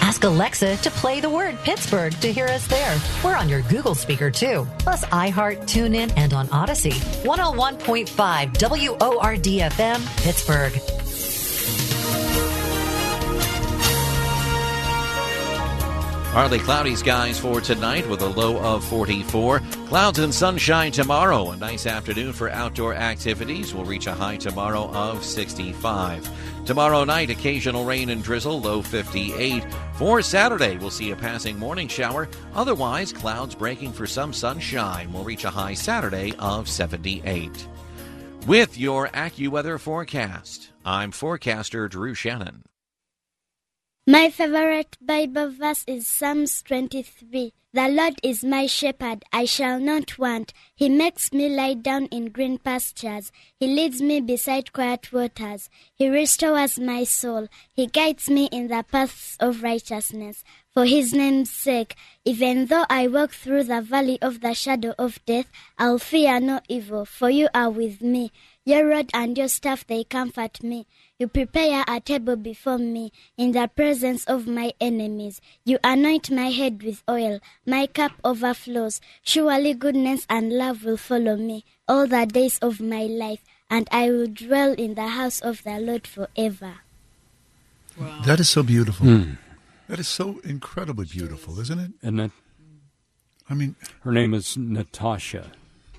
Ask 0.00 0.22
Alexa 0.22 0.76
to 0.76 0.90
play 0.92 1.20
the 1.20 1.28
word 1.28 1.58
Pittsburgh 1.64 2.12
to 2.20 2.32
hear 2.32 2.46
us 2.46 2.68
there. 2.68 3.00
We're 3.24 3.36
on 3.36 3.48
your 3.48 3.62
Google 3.62 3.96
speaker 3.96 4.30
too, 4.30 4.64
plus 4.78 5.04
iHeart, 5.06 5.62
TuneIn, 5.62 6.12
and 6.16 6.32
on 6.32 6.48
Odyssey. 6.50 6.92
101.5 6.92 8.06
WORDFM, 8.54 10.22
Pittsburgh. 10.22 11.07
Partly 16.32 16.58
cloudy 16.58 16.94
skies 16.94 17.40
for 17.40 17.60
tonight 17.60 18.08
with 18.08 18.20
a 18.20 18.28
low 18.28 18.58
of 18.58 18.84
44. 18.84 19.60
Clouds 19.86 20.18
and 20.18 20.32
sunshine 20.32 20.92
tomorrow. 20.92 21.50
A 21.50 21.56
nice 21.56 21.86
afternoon 21.86 22.34
for 22.34 22.50
outdoor 22.50 22.94
activities. 22.94 23.74
We'll 23.74 23.86
reach 23.86 24.06
a 24.06 24.12
high 24.12 24.36
tomorrow 24.36 24.90
of 24.92 25.24
65. 25.24 26.66
Tomorrow 26.66 27.04
night, 27.04 27.30
occasional 27.30 27.86
rain 27.86 28.10
and 28.10 28.22
drizzle, 28.22 28.60
low 28.60 28.82
58. 28.82 29.64
For 29.94 30.20
Saturday, 30.20 30.76
we'll 30.76 30.90
see 30.90 31.10
a 31.12 31.16
passing 31.16 31.58
morning 31.58 31.88
shower. 31.88 32.28
Otherwise, 32.54 33.10
clouds 33.12 33.54
breaking 33.54 33.94
for 33.94 34.06
some 34.06 34.34
sunshine. 34.34 35.10
We'll 35.12 35.24
reach 35.24 35.44
a 35.44 35.50
high 35.50 35.74
Saturday 35.74 36.34
of 36.38 36.68
78. 36.68 37.66
With 38.46 38.78
your 38.78 39.08
AccuWeather 39.08 39.80
forecast, 39.80 40.72
I'm 40.84 41.10
forecaster 41.10 41.88
Drew 41.88 42.14
Shannon. 42.14 42.64
My 44.10 44.30
favorite 44.30 44.96
Bible 45.02 45.50
verse 45.50 45.84
is 45.86 46.06
Psalms 46.06 46.62
23. 46.62 47.52
The 47.74 47.88
Lord 47.90 48.14
is 48.22 48.42
my 48.42 48.64
shepherd, 48.64 49.22
I 49.34 49.44
shall 49.44 49.78
not 49.78 50.18
want. 50.18 50.54
He 50.74 50.88
makes 50.88 51.30
me 51.30 51.50
lie 51.50 51.74
down 51.74 52.06
in 52.06 52.30
green 52.30 52.56
pastures. 52.56 53.30
He 53.60 53.66
leads 53.66 54.00
me 54.00 54.22
beside 54.22 54.72
quiet 54.72 55.12
waters. 55.12 55.68
He 55.94 56.08
restores 56.08 56.78
my 56.80 57.04
soul. 57.04 57.48
He 57.74 57.86
guides 57.86 58.30
me 58.30 58.46
in 58.50 58.68
the 58.68 58.82
paths 58.90 59.36
of 59.40 59.62
righteousness. 59.62 60.42
For 60.72 60.86
his 60.86 61.12
name's 61.12 61.50
sake, 61.50 61.94
even 62.24 62.64
though 62.64 62.86
I 62.88 63.08
walk 63.08 63.32
through 63.32 63.64
the 63.64 63.82
valley 63.82 64.18
of 64.22 64.40
the 64.40 64.54
shadow 64.54 64.94
of 64.98 65.22
death, 65.26 65.50
I'll 65.76 65.98
fear 65.98 66.40
no 66.40 66.60
evil, 66.66 67.04
for 67.04 67.28
you 67.28 67.48
are 67.52 67.68
with 67.68 68.00
me. 68.00 68.32
Your 68.64 68.86
rod 68.86 69.10
and 69.12 69.36
your 69.36 69.48
staff, 69.48 69.86
they 69.86 70.04
comfort 70.04 70.62
me. 70.62 70.86
You 71.18 71.26
prepare 71.26 71.84
a 71.88 71.98
table 71.98 72.36
before 72.36 72.78
me 72.78 73.10
in 73.36 73.50
the 73.50 73.68
presence 73.74 74.24
of 74.26 74.46
my 74.46 74.72
enemies. 74.80 75.40
You 75.64 75.78
anoint 75.82 76.30
my 76.30 76.50
head 76.50 76.80
with 76.84 77.02
oil. 77.10 77.40
My 77.66 77.88
cup 77.88 78.12
overflows. 78.22 79.00
Surely 79.24 79.74
goodness 79.74 80.26
and 80.30 80.52
love 80.52 80.84
will 80.84 80.96
follow 80.96 81.36
me 81.36 81.64
all 81.88 82.06
the 82.06 82.24
days 82.24 82.60
of 82.60 82.80
my 82.80 83.04
life, 83.06 83.42
and 83.68 83.88
I 83.90 84.10
will 84.10 84.28
dwell 84.28 84.74
in 84.74 84.94
the 84.94 85.08
house 85.08 85.40
of 85.40 85.64
the 85.64 85.80
Lord 85.80 86.06
forever. 86.06 86.74
Wow. 87.98 88.22
That 88.24 88.38
is 88.38 88.48
so 88.48 88.62
beautiful. 88.62 89.06
Mm. 89.06 89.38
That 89.88 89.98
is 89.98 90.06
so 90.06 90.38
incredibly 90.44 91.06
beautiful, 91.06 91.58
isn't 91.58 91.80
it? 91.80 91.90
Isn't 92.02 92.20
it? 92.20 92.30
I 93.50 93.54
mean, 93.54 93.74
her 94.02 94.12
name 94.12 94.34
is 94.34 94.56
Natasha. 94.56 95.50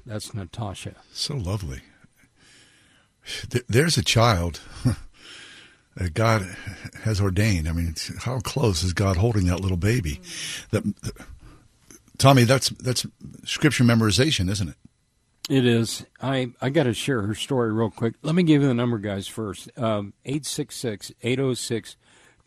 That's 0.05 0.33
Natasha. 0.33 0.95
So 1.11 1.35
lovely. 1.35 1.81
There's 3.67 3.97
a 3.97 4.03
child 4.03 4.61
that 5.99 6.13
God 6.13 6.55
has 7.03 7.21
ordained. 7.21 7.67
I 7.67 7.73
mean, 7.73 7.93
how 8.19 8.39
close 8.39 8.83
is 8.83 8.93
God 8.93 9.17
holding 9.17 9.45
that 9.45 9.59
little 9.59 9.77
baby? 9.77 10.21
That, 10.71 10.83
Tommy, 12.17 12.45
that's 12.45 12.69
that's 12.69 13.05
scripture 13.43 13.83
memorization, 13.83 14.49
isn't 14.49 14.69
it? 14.69 14.75
It 15.49 15.65
is. 15.65 16.05
I, 16.21 16.51
I 16.61 16.69
got 16.69 16.83
to 16.83 16.93
share 16.93 17.23
her 17.23 17.33
story 17.33 17.73
real 17.73 17.89
quick. 17.89 18.13
Let 18.21 18.35
me 18.35 18.43
give 18.43 18.61
you 18.61 18.67
the 18.67 18.73
number, 18.73 18.99
guys, 18.99 19.27
first. 19.27 19.69
Um, 19.77 20.13
866 20.25 21.11
806 21.21 21.95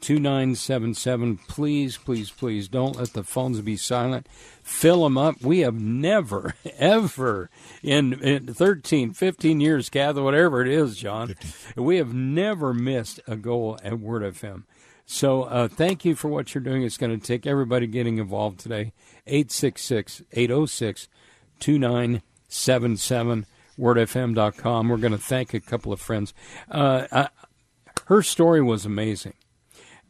2977. 0.03 1.38
Please, 1.49 1.97
please, 1.97 2.31
please 2.31 2.69
don't 2.69 2.97
let 2.97 3.15
the 3.15 3.23
phones 3.23 3.61
be 3.61 3.77
silent. 3.77 4.27
Fill 4.62 5.05
them 5.05 5.17
up. 5.17 5.41
We 5.41 5.61
have 5.61 5.81
never, 5.81 6.55
ever, 6.79 7.49
in, 7.83 8.15
in 8.21 8.53
13, 8.53 9.15
15 9.15 9.61
years, 9.61 9.88
Kathy, 9.88 10.21
whatever 10.21 10.61
it 10.61 10.69
is, 10.69 10.97
John, 10.97 11.29
15. 11.29 11.85
we 11.85 11.97
have 11.97 12.12
never 12.12 12.75
missed 12.75 13.21
a 13.27 13.37
goal 13.37 13.79
at 13.83 13.99
Word 13.99 14.23
FM. 14.35 14.65
So 15.07 15.45
uh, 15.45 15.69
thank 15.69 16.05
you 16.05 16.15
for 16.15 16.29
what 16.29 16.55
you're 16.55 16.62
doing. 16.62 16.83
It's 16.83 16.97
going 16.97 17.19
to 17.19 17.27
take 17.27 17.47
everybody 17.47 17.87
getting 17.87 18.19
involved 18.19 18.61
today. 18.61 18.93
866 19.27 20.23
806 20.33 21.09
2977 21.61 23.47
wordfm.com. 23.79 24.88
We're 24.88 24.97
going 24.97 25.12
to 25.12 25.19
thank 25.19 25.55
a 25.55 25.61
couple 25.61 25.93
of 25.93 26.01
friends. 26.01 26.35
Uh, 26.71 27.07
I, 27.11 27.29
her 28.07 28.23
story 28.23 28.62
was 28.62 28.85
amazing. 28.85 29.35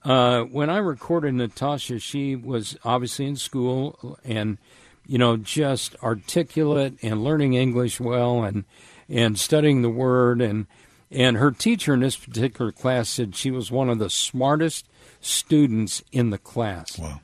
Uh, 0.04 0.42
when 0.42 0.68
I 0.68 0.78
recorded 0.78 1.34
Natasha, 1.34 1.98
she 1.98 2.34
was 2.34 2.76
obviously 2.84 3.26
in 3.26 3.36
school 3.36 4.18
and, 4.24 4.58
you 5.06 5.16
know, 5.18 5.36
just 5.36 5.94
articulate 6.02 6.94
and 7.02 7.22
learning 7.22 7.54
English 7.54 8.00
well 8.00 8.42
and 8.42 8.64
and 9.08 9.38
studying 9.38 9.82
the 9.82 9.90
word 9.90 10.40
and 10.40 10.66
And 11.14 11.36
her 11.36 11.50
teacher 11.50 11.92
in 11.92 12.00
this 12.00 12.16
particular 12.16 12.72
class 12.72 13.10
said 13.10 13.36
she 13.36 13.50
was 13.50 13.70
one 13.70 13.90
of 13.90 13.98
the 13.98 14.08
smartest 14.08 14.88
students 15.20 16.02
in 16.10 16.30
the 16.30 16.38
class. 16.38 16.98
Wow. 16.98 17.20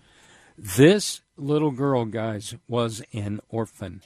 This 0.59 1.23
little 1.39 1.71
girl, 1.71 2.05
guys, 2.05 2.55
was 2.69 3.03
an 3.15 3.41
orphan. 3.49 4.03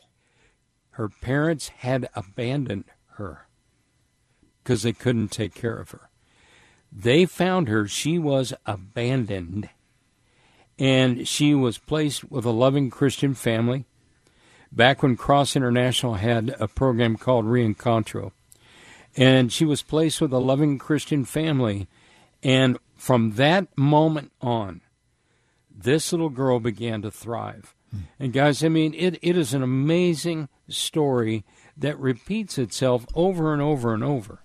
Her 0.91 1.09
parents 1.09 1.69
had 1.69 2.09
abandoned 2.15 2.85
her 3.17 3.49
because 4.63 4.83
they 4.85 4.93
couldn't 4.93 5.29
take 5.29 5.55
care 5.55 5.77
of 5.77 5.91
her. 5.91 6.11
They 6.95 7.25
found 7.25 7.69
her. 7.69 7.89
She 7.89 8.19
was 8.19 8.53
abandoned. 8.67 9.71
And 10.79 11.27
she 11.27 11.55
was 11.55 11.79
placed 11.79 12.31
with 12.31 12.45
a 12.45 12.51
loving 12.51 12.91
Christian 12.91 13.35
family 13.35 13.87
back 14.71 15.03
when 15.03 15.17
Cross 15.17 15.57
International 15.57 16.15
had 16.15 16.55
a 16.59 16.69
program 16.69 17.17
called 17.17 17.47
Reencontro. 17.47 18.33
And 19.17 19.53
she 19.53 19.65
was 19.65 19.83
placed 19.83 20.21
with 20.21 20.33
a 20.33 20.39
loving 20.39 20.79
Christian 20.79 21.25
family. 21.25 21.87
And 22.43 22.79
from 22.97 23.33
that 23.33 23.67
moment 23.77 24.33
on, 24.41 24.81
this 25.71 26.13
little 26.13 26.31
girl 26.31 26.61
began 26.61 27.03
to 27.03 27.11
thrive. 27.11 27.75
And 28.19 28.33
guys, 28.33 28.65
I 28.65 28.69
mean, 28.69 28.95
it, 28.95 29.19
it 29.23 29.37
is 29.37 29.53
an 29.53 29.63
amazing 29.63 30.49
story 30.69 31.45
that 31.77 31.99
repeats 31.99 32.59
itself 32.59 33.07
over 33.15 33.53
and 33.53 33.61
over 33.61 33.93
and 33.93 34.03
over. 34.03 34.43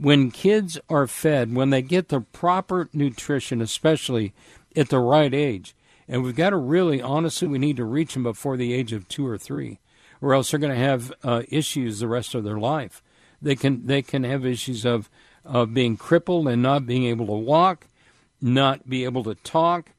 When 0.00 0.30
kids 0.30 0.78
are 0.88 1.06
fed, 1.06 1.54
when 1.54 1.68
they 1.68 1.82
get 1.82 2.08
the 2.08 2.22
proper 2.22 2.88
nutrition, 2.94 3.60
especially 3.60 4.32
at 4.74 4.88
the 4.88 4.98
right 4.98 5.34
age, 5.34 5.74
and 6.08 6.22
we've 6.22 6.34
got 6.34 6.50
to 6.50 6.56
really, 6.56 7.02
honestly, 7.02 7.46
we 7.46 7.58
need 7.58 7.76
to 7.76 7.84
reach 7.84 8.14
them 8.14 8.22
before 8.22 8.56
the 8.56 8.72
age 8.72 8.94
of 8.94 9.08
two 9.08 9.26
or 9.26 9.36
three, 9.36 9.78
or 10.22 10.32
else 10.32 10.50
they're 10.50 10.60
going 10.60 10.72
to 10.72 10.78
have 10.78 11.12
uh, 11.22 11.42
issues 11.50 12.00
the 12.00 12.08
rest 12.08 12.34
of 12.34 12.44
their 12.44 12.58
life. 12.58 13.02
They 13.42 13.54
can 13.54 13.86
they 13.86 14.00
can 14.00 14.24
have 14.24 14.44
issues 14.44 14.86
of 14.86 15.10
of 15.44 15.74
being 15.74 15.96
crippled 15.96 16.48
and 16.48 16.62
not 16.62 16.86
being 16.86 17.04
able 17.04 17.26
to 17.26 17.32
walk, 17.32 17.86
not 18.40 18.88
be 18.88 19.04
able 19.04 19.22
to 19.24 19.34
talk, 19.34 19.90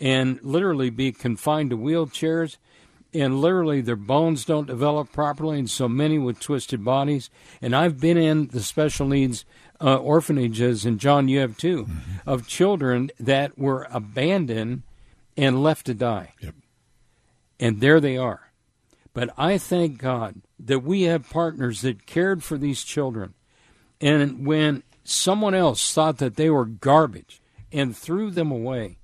and 0.00 0.42
literally 0.42 0.90
be 0.90 1.12
confined 1.12 1.70
to 1.70 1.76
wheelchairs. 1.76 2.56
And 3.14 3.40
literally, 3.40 3.82
their 3.82 3.96
bones 3.96 4.44
don't 4.44 4.66
develop 4.66 5.12
properly, 5.12 5.58
and 5.58 5.68
so 5.68 5.86
many 5.86 6.18
with 6.18 6.40
twisted 6.40 6.82
bodies. 6.82 7.28
And 7.60 7.76
I've 7.76 8.00
been 8.00 8.16
in 8.16 8.48
the 8.48 8.62
special 8.62 9.06
needs 9.06 9.44
uh, 9.82 9.96
orphanages, 9.96 10.86
and 10.86 10.98
Jon, 10.98 11.28
you 11.28 11.40
have 11.40 11.56
too, 11.58 11.84
mm-hmm. 11.84 12.28
of 12.28 12.46
children 12.46 13.10
that 13.20 13.58
were 13.58 13.86
abandoned 13.90 14.82
and 15.36 15.62
left 15.62 15.86
to 15.86 15.94
die. 15.94 16.32
Yep. 16.40 16.54
And 17.60 17.80
there 17.80 18.00
they 18.00 18.16
are. 18.16 18.52
But 19.12 19.30
I 19.36 19.58
thank 19.58 19.98
God 19.98 20.42
that 20.58 20.80
we 20.80 21.02
have 21.02 21.28
partners 21.28 21.82
that 21.82 22.06
cared 22.06 22.42
for 22.42 22.56
these 22.56 22.82
children. 22.82 23.34
And 24.00 24.46
when 24.46 24.82
someone 25.04 25.54
else 25.54 25.92
thought 25.92 26.18
that 26.18 26.36
they 26.36 26.48
were 26.48 26.64
garbage 26.64 27.42
and 27.70 27.96
threw 27.96 28.30
them 28.30 28.50
away, 28.50 28.98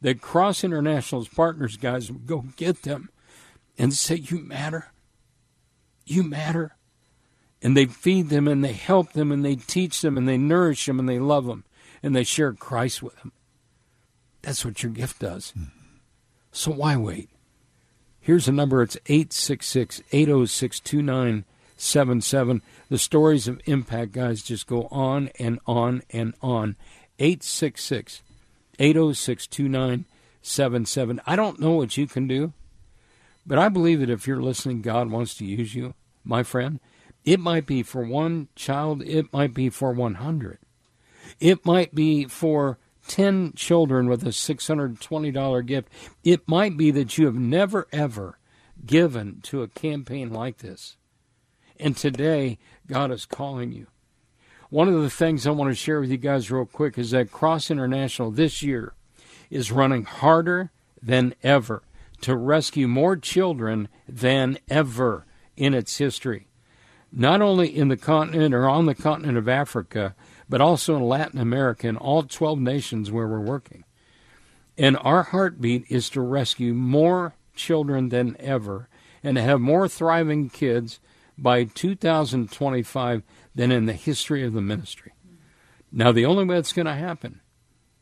that 0.00 0.20
Cross 0.20 0.64
International's 0.64 1.28
partners 1.28 1.76
guys 1.76 2.10
would 2.10 2.26
go 2.26 2.44
get 2.56 2.82
them 2.82 3.10
and 3.78 3.92
say, 3.92 4.16
You 4.16 4.38
matter. 4.38 4.92
You 6.04 6.22
matter. 6.22 6.76
And 7.62 7.76
they 7.76 7.86
feed 7.86 8.28
them 8.28 8.46
and 8.46 8.64
they 8.64 8.72
help 8.72 9.12
them 9.12 9.32
and 9.32 9.44
they 9.44 9.56
teach 9.56 10.00
them 10.00 10.16
and 10.16 10.28
they 10.28 10.38
nourish 10.38 10.86
them 10.86 10.98
and 10.98 11.08
they 11.08 11.18
love 11.18 11.46
them 11.46 11.64
and 12.02 12.14
they 12.14 12.24
share 12.24 12.52
Christ 12.52 13.02
with 13.02 13.16
them. 13.16 13.32
That's 14.42 14.64
what 14.64 14.82
your 14.82 14.92
gift 14.92 15.18
does. 15.18 15.52
Mm-hmm. 15.56 15.70
So 16.52 16.70
why 16.70 16.96
wait? 16.96 17.28
Here's 18.20 18.48
a 18.48 18.52
number 18.52 18.82
it's 18.82 18.96
866 19.06 20.02
806 20.10 20.80
2977. 20.80 22.62
The 22.88 22.98
stories 22.98 23.46
of 23.46 23.60
impact, 23.66 24.12
guys, 24.12 24.42
just 24.42 24.66
go 24.66 24.88
on 24.90 25.30
and 25.38 25.60
on 25.66 26.02
and 26.10 26.34
on. 26.40 26.76
866 27.18 28.22
806 28.78 29.46
2977. 29.46 31.20
I 31.26 31.36
don't 31.36 31.60
know 31.60 31.72
what 31.72 31.96
you 31.96 32.06
can 32.06 32.26
do, 32.26 32.52
but 33.46 33.58
I 33.58 33.68
believe 33.68 34.00
that 34.00 34.10
if 34.10 34.26
you're 34.26 34.42
listening, 34.42 34.82
God 34.82 35.10
wants 35.10 35.34
to 35.36 35.44
use 35.44 35.74
you, 35.74 35.94
my 36.24 36.42
friend. 36.42 36.80
It 37.24 37.40
might 37.40 37.66
be 37.66 37.82
for 37.82 38.02
one 38.02 38.48
child, 38.54 39.02
it 39.02 39.32
might 39.32 39.54
be 39.54 39.68
for 39.68 39.92
100. 39.92 40.58
It 41.40 41.64
might 41.64 41.94
be 41.94 42.26
for 42.26 42.78
10 43.08 43.52
children 43.54 44.08
with 44.08 44.22
a 44.24 44.30
$620 44.30 45.66
gift. 45.66 45.88
It 46.24 46.48
might 46.48 46.76
be 46.76 46.90
that 46.92 47.18
you 47.18 47.26
have 47.26 47.34
never, 47.34 47.86
ever 47.92 48.38
given 48.84 49.40
to 49.42 49.62
a 49.62 49.68
campaign 49.68 50.32
like 50.32 50.58
this. 50.58 50.96
And 51.78 51.96
today, 51.96 52.58
God 52.86 53.10
is 53.10 53.26
calling 53.26 53.72
you. 53.72 53.86
One 54.70 54.88
of 54.88 55.00
the 55.00 55.10
things 55.10 55.46
I 55.46 55.50
want 55.50 55.70
to 55.70 55.74
share 55.74 56.00
with 56.00 56.10
you 56.10 56.16
guys, 56.16 56.50
real 56.50 56.66
quick, 56.66 56.98
is 56.98 57.10
that 57.12 57.30
Cross 57.30 57.70
International 57.70 58.30
this 58.30 58.62
year 58.62 58.94
is 59.50 59.70
running 59.70 60.04
harder 60.04 60.70
than 61.00 61.34
ever 61.42 61.82
to 62.26 62.34
rescue 62.34 62.88
more 62.88 63.16
children 63.16 63.86
than 64.08 64.58
ever 64.68 65.24
in 65.56 65.72
its 65.74 65.96
history. 65.98 66.48
Not 67.12 67.40
only 67.40 67.68
in 67.68 67.86
the 67.86 67.96
continent 67.96 68.52
or 68.52 68.68
on 68.68 68.86
the 68.86 68.96
continent 68.96 69.38
of 69.38 69.48
Africa, 69.48 70.16
but 70.48 70.60
also 70.60 70.96
in 70.96 71.04
Latin 71.04 71.38
America 71.38 71.86
and 71.86 71.96
all 71.96 72.24
12 72.24 72.58
nations 72.58 73.12
where 73.12 73.28
we're 73.28 73.38
working. 73.38 73.84
And 74.76 74.96
our 75.02 75.22
heartbeat 75.22 75.84
is 75.88 76.10
to 76.10 76.20
rescue 76.20 76.74
more 76.74 77.36
children 77.54 78.08
than 78.08 78.36
ever 78.40 78.88
and 79.22 79.36
to 79.36 79.42
have 79.42 79.60
more 79.60 79.86
thriving 79.86 80.50
kids 80.50 80.98
by 81.38 81.62
2025 81.62 83.22
than 83.54 83.70
in 83.70 83.86
the 83.86 83.92
history 83.92 84.42
of 84.42 84.52
the 84.52 84.60
ministry. 84.60 85.12
Now, 85.92 86.10
the 86.10 86.26
only 86.26 86.44
way 86.44 86.56
that's 86.56 86.72
going 86.72 86.86
to 86.86 86.94
happen 86.94 87.40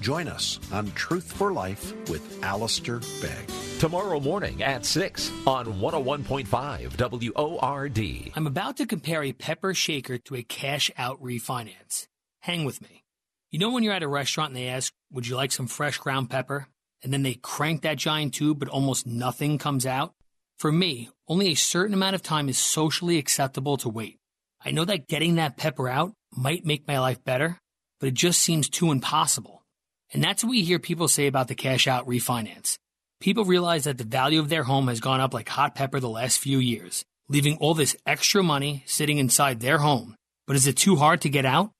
Join 0.00 0.28
us 0.28 0.58
on 0.72 0.90
Truth 0.92 1.32
for 1.32 1.52
Life 1.52 1.92
with 2.08 2.42
Alistair 2.42 3.00
Begg. 3.20 3.50
Tomorrow 3.78 4.20
morning 4.20 4.62
at 4.62 4.84
6 4.84 5.30
on 5.46 5.66
101.5 5.80 7.32
WORD. 7.34 8.32
I'm 8.36 8.46
about 8.46 8.76
to 8.78 8.86
compare 8.86 9.22
a 9.22 9.32
pepper 9.32 9.74
shaker 9.74 10.18
to 10.18 10.36
a 10.36 10.42
cash 10.42 10.90
out 10.96 11.22
refinance. 11.22 12.06
Hang 12.40 12.64
with 12.64 12.82
me. 12.82 13.04
You 13.50 13.58
know 13.58 13.70
when 13.70 13.82
you're 13.82 13.94
at 13.94 14.02
a 14.02 14.08
restaurant 14.08 14.50
and 14.50 14.56
they 14.56 14.68
ask, 14.68 14.92
Would 15.12 15.26
you 15.26 15.36
like 15.36 15.52
some 15.52 15.66
fresh 15.66 15.98
ground 15.98 16.30
pepper? 16.30 16.68
And 17.02 17.12
then 17.12 17.22
they 17.22 17.34
crank 17.34 17.82
that 17.82 17.98
giant 17.98 18.34
tube, 18.34 18.58
but 18.58 18.68
almost 18.68 19.06
nothing 19.06 19.58
comes 19.58 19.86
out? 19.86 20.14
For 20.58 20.70
me, 20.70 21.10
only 21.28 21.48
a 21.48 21.54
certain 21.54 21.94
amount 21.94 22.14
of 22.14 22.22
time 22.22 22.48
is 22.48 22.58
socially 22.58 23.18
acceptable 23.18 23.76
to 23.78 23.88
wait. 23.88 24.18
I 24.64 24.70
know 24.70 24.84
that 24.84 25.08
getting 25.08 25.34
that 25.34 25.56
pepper 25.56 25.88
out 25.88 26.14
might 26.34 26.64
make 26.64 26.88
my 26.88 26.98
life 26.98 27.22
better, 27.24 27.58
but 28.00 28.08
it 28.08 28.14
just 28.14 28.40
seems 28.40 28.68
too 28.68 28.90
impossible. 28.90 29.63
And 30.12 30.22
that's 30.22 30.44
what 30.44 30.50
we 30.50 30.62
hear 30.62 30.78
people 30.78 31.08
say 31.08 31.26
about 31.26 31.48
the 31.48 31.54
cash 31.54 31.86
out 31.86 32.06
refinance. 32.06 32.76
People 33.20 33.44
realize 33.44 33.84
that 33.84 33.98
the 33.98 34.04
value 34.04 34.40
of 34.40 34.48
their 34.48 34.64
home 34.64 34.88
has 34.88 35.00
gone 35.00 35.20
up 35.20 35.32
like 35.32 35.48
hot 35.48 35.74
pepper 35.74 35.98
the 35.98 36.08
last 36.08 36.38
few 36.38 36.58
years, 36.58 37.04
leaving 37.28 37.56
all 37.56 37.74
this 37.74 37.96
extra 38.06 38.42
money 38.42 38.84
sitting 38.86 39.18
inside 39.18 39.60
their 39.60 39.78
home. 39.78 40.14
But 40.46 40.56
is 40.56 40.66
it 40.66 40.76
too 40.76 40.96
hard 40.96 41.22
to 41.22 41.28
get 41.28 41.46
out? 41.46 41.70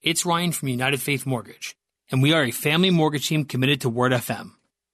It's 0.00 0.24
Ryan 0.24 0.52
from 0.52 0.68
United 0.68 1.02
Faith 1.02 1.26
Mortgage, 1.26 1.74
and 2.10 2.22
we 2.22 2.32
are 2.32 2.44
a 2.44 2.52
family 2.52 2.90
mortgage 2.90 3.28
team 3.28 3.44
committed 3.44 3.80
to 3.82 3.88
Word 3.88 4.12
FM. 4.12 4.52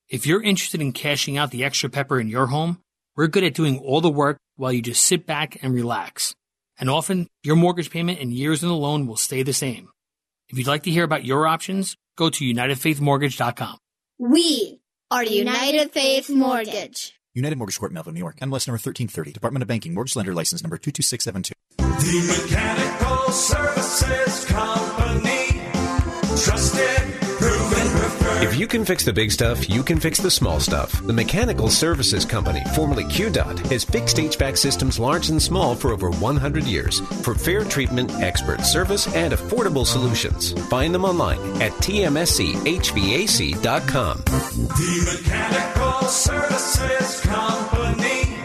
If 0.08 0.26
you're 0.26 0.42
interested 0.42 0.80
in 0.80 0.92
cashing 0.92 1.36
out 1.36 1.50
the 1.50 1.64
extra 1.64 1.90
pepper 1.90 2.18
in 2.18 2.28
your 2.28 2.46
home, 2.46 2.80
we're 3.16 3.28
good 3.28 3.44
at 3.44 3.54
doing 3.54 3.78
all 3.78 4.00
the 4.00 4.10
work 4.10 4.38
while 4.56 4.72
you 4.72 4.82
just 4.82 5.04
sit 5.04 5.26
back 5.26 5.62
and 5.62 5.72
relax. 5.72 6.34
And 6.78 6.90
often, 6.90 7.28
your 7.42 7.56
mortgage 7.56 7.90
payment 7.90 8.18
and 8.20 8.32
years 8.32 8.62
in 8.62 8.68
the 8.68 8.74
loan 8.74 9.06
will 9.06 9.16
stay 9.16 9.42
the 9.42 9.52
same. 9.52 9.90
If 10.48 10.58
you'd 10.58 10.66
like 10.66 10.82
to 10.84 10.90
hear 10.90 11.04
about 11.04 11.24
your 11.24 11.46
options, 11.46 11.96
go 12.16 12.30
to 12.30 12.44
UnitedFaithMortgage.com. 12.44 13.78
We 14.18 14.80
are 15.10 15.24
United 15.24 15.90
Faith 15.92 16.30
Mortgage. 16.30 17.12
United 17.34 17.58
Mortgage 17.58 17.78
Corp, 17.78 17.92
Melville, 17.92 18.12
New 18.12 18.20
York. 18.20 18.36
NMLS 18.36 18.68
number 18.68 18.78
1330. 18.78 19.32
Department 19.32 19.62
of 19.62 19.68
Banking. 19.68 19.92
Mortgage 19.92 20.14
lender 20.16 20.32
license 20.34 20.62
number 20.62 20.78
22672. 20.78 21.54
The 21.78 22.44
Mechanical 22.44 23.32
Services 23.32 24.44
Company. 24.44 25.60
Trusted, 26.44 27.20
proven, 27.38 27.98
preferred. 27.98 28.23
If 28.42 28.56
you 28.56 28.66
can 28.66 28.84
fix 28.84 29.04
the 29.04 29.12
big 29.12 29.30
stuff, 29.30 29.68
you 29.70 29.82
can 29.82 30.00
fix 30.00 30.18
the 30.18 30.30
small 30.30 30.58
stuff. 30.60 30.92
The 31.06 31.12
Mechanical 31.12 31.68
Services 31.68 32.24
Company, 32.24 32.62
formerly 32.74 33.04
QDOT, 33.04 33.66
has 33.70 33.84
fixed 33.84 34.16
HVAC 34.16 34.56
systems 34.56 34.98
large 34.98 35.30
and 35.30 35.40
small 35.40 35.74
for 35.74 35.92
over 35.92 36.10
100 36.10 36.64
years. 36.64 37.00
For 37.22 37.34
fair 37.34 37.64
treatment, 37.64 38.10
expert 38.14 38.62
service, 38.62 39.06
and 39.14 39.32
affordable 39.32 39.86
solutions, 39.86 40.52
find 40.68 40.94
them 40.94 41.04
online 41.04 41.38
at 41.62 41.72
tmschvac.com. 41.72 42.16
The 44.24 45.12
Mechanical 45.12 46.08
Services 46.08 47.20
Company. 47.20 48.36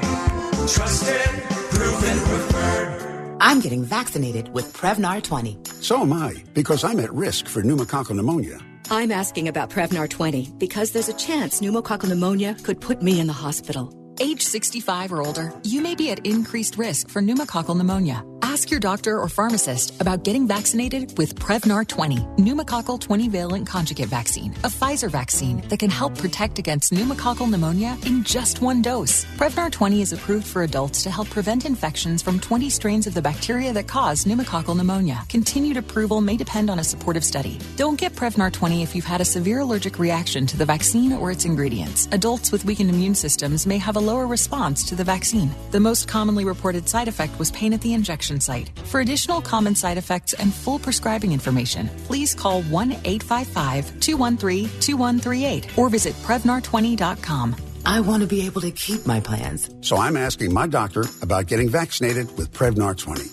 Trusted, 0.67 1.43
proven, 1.71 2.19
preferred. 2.25 3.37
I'm 3.41 3.59
getting 3.59 3.83
vaccinated 3.83 4.53
with 4.53 4.71
Prevnar 4.73 5.23
20. 5.23 5.57
So 5.81 6.01
am 6.01 6.13
I, 6.13 6.43
because 6.53 6.83
I'm 6.83 6.99
at 6.99 7.11
risk 7.13 7.47
for 7.47 7.63
pneumococcal 7.63 8.15
pneumonia. 8.15 8.59
I'm 8.91 9.11
asking 9.11 9.47
about 9.47 9.69
Prevnar 9.69 10.09
20 10.09 10.49
because 10.57 10.91
there's 10.91 11.09
a 11.09 11.13
chance 11.13 11.61
pneumococcal 11.61 12.09
pneumonia 12.09 12.55
could 12.63 12.81
put 12.81 13.03
me 13.03 13.19
in 13.19 13.27
the 13.27 13.33
hospital. 13.33 13.98
Age 14.21 14.41
65 14.41 15.13
or 15.13 15.21
older, 15.21 15.53
you 15.63 15.81
may 15.81 15.95
be 15.95 16.11
at 16.11 16.25
increased 16.25 16.77
risk 16.77 17.09
for 17.09 17.21
pneumococcal 17.21 17.75
pneumonia. 17.75 18.23
Ask 18.41 18.71
your 18.71 18.79
doctor 18.79 19.19
or 19.19 19.29
pharmacist 19.29 20.01
about 20.01 20.23
getting 20.23 20.47
vaccinated 20.47 21.15
with 21.19 21.35
Prevnar 21.35 21.87
20, 21.87 22.17
pneumococcal 22.37 22.99
20 22.99 23.29
valent 23.29 23.67
conjugate 23.67 24.09
vaccine, 24.09 24.53
a 24.63 24.69
Pfizer 24.69 25.09
vaccine 25.09 25.61
that 25.69 25.77
can 25.77 25.91
help 25.91 26.17
protect 26.17 26.57
against 26.57 26.91
pneumococcal 26.91 27.47
pneumonia 27.47 27.95
in 28.07 28.23
just 28.23 28.61
one 28.61 28.81
dose. 28.81 29.23
Prevnar 29.37 29.71
20 29.71 30.01
is 30.01 30.13
approved 30.13 30.47
for 30.47 30.63
adults 30.63 31.03
to 31.03 31.11
help 31.11 31.29
prevent 31.29 31.65
infections 31.65 32.23
from 32.23 32.39
20 32.39 32.71
strains 32.71 33.05
of 33.05 33.13
the 33.13 33.21
bacteria 33.21 33.71
that 33.71 33.87
cause 33.87 34.25
pneumococcal 34.25 34.75
pneumonia. 34.75 35.23
Continued 35.29 35.77
approval 35.77 36.19
may 36.19 36.35
depend 36.35 36.71
on 36.71 36.79
a 36.79 36.83
supportive 36.83 37.23
study. 37.23 37.59
Don't 37.75 37.99
get 37.99 38.15
Prevnar 38.15 38.51
20 38.51 38.81
if 38.81 38.95
you've 38.95 39.05
had 39.05 39.21
a 39.21 39.25
severe 39.25 39.59
allergic 39.59 39.99
reaction 39.99 40.47
to 40.47 40.57
the 40.57 40.65
vaccine 40.65 41.13
or 41.13 41.29
its 41.29 41.45
ingredients. 41.45 42.09
Adults 42.11 42.51
with 42.51 42.65
weakened 42.65 42.89
immune 42.89 43.15
systems 43.15 43.67
may 43.67 43.77
have 43.77 43.95
a 43.95 43.99
lower 44.09 44.27
response 44.27 44.83
to 44.89 44.95
the 44.95 45.03
vaccine. 45.03 45.49
The 45.71 45.79
most 45.79 46.07
commonly 46.07 46.45
reported 46.45 46.89
side 46.89 47.07
effect 47.07 47.37
was 47.37 47.51
pain 47.51 47.73
at 47.73 47.81
the 47.81 47.93
injection 47.93 48.39
site. 48.39 48.69
For 48.85 48.99
additional 49.01 49.41
common 49.41 49.75
side 49.75 49.97
effects 49.97 50.33
and 50.33 50.53
full 50.53 50.79
prescribing 50.79 51.31
information, 51.31 51.89
please 52.07 52.33
call 52.33 52.63
1 52.63 52.91
855 52.91 53.99
213 53.99 54.69
2138 54.79 55.77
or 55.77 55.89
visit 55.89 56.15
Prevnar20.com. 56.27 57.55
I 57.85 57.99
want 58.01 58.21
to 58.21 58.27
be 58.27 58.45
able 58.45 58.61
to 58.61 58.71
keep 58.71 59.05
my 59.05 59.19
plans. 59.19 59.69
So 59.81 59.97
I'm 59.97 60.17
asking 60.17 60.53
my 60.53 60.67
doctor 60.67 61.05
about 61.21 61.47
getting 61.47 61.69
vaccinated 61.69 62.25
with 62.37 62.51
Prevnar 62.51 62.97
20. 62.97 63.23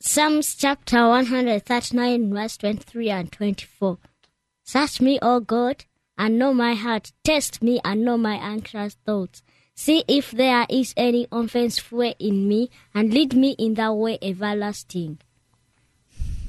Psalms 0.00 0.54
chapter 0.54 1.08
139, 1.08 2.34
verse 2.34 2.56
23 2.58 3.10
and 3.10 3.32
24. 3.32 3.98
Search 4.64 5.00
me, 5.00 5.18
O 5.22 5.40
God, 5.40 5.84
and 6.18 6.38
know 6.38 6.52
my 6.52 6.74
heart. 6.74 7.12
Test 7.24 7.62
me 7.62 7.80
and 7.84 8.04
know 8.04 8.18
my 8.18 8.34
anxious 8.34 8.96
thoughts. 9.06 9.42
See 9.74 10.04
if 10.06 10.30
there 10.30 10.66
is 10.70 10.94
any 10.96 11.26
offensive 11.32 11.90
way 11.90 12.14
in 12.18 12.48
me, 12.48 12.70
and 12.94 13.12
lead 13.12 13.34
me 13.34 13.56
in 13.58 13.74
the 13.74 13.92
way 13.92 14.18
everlasting. 14.22 15.18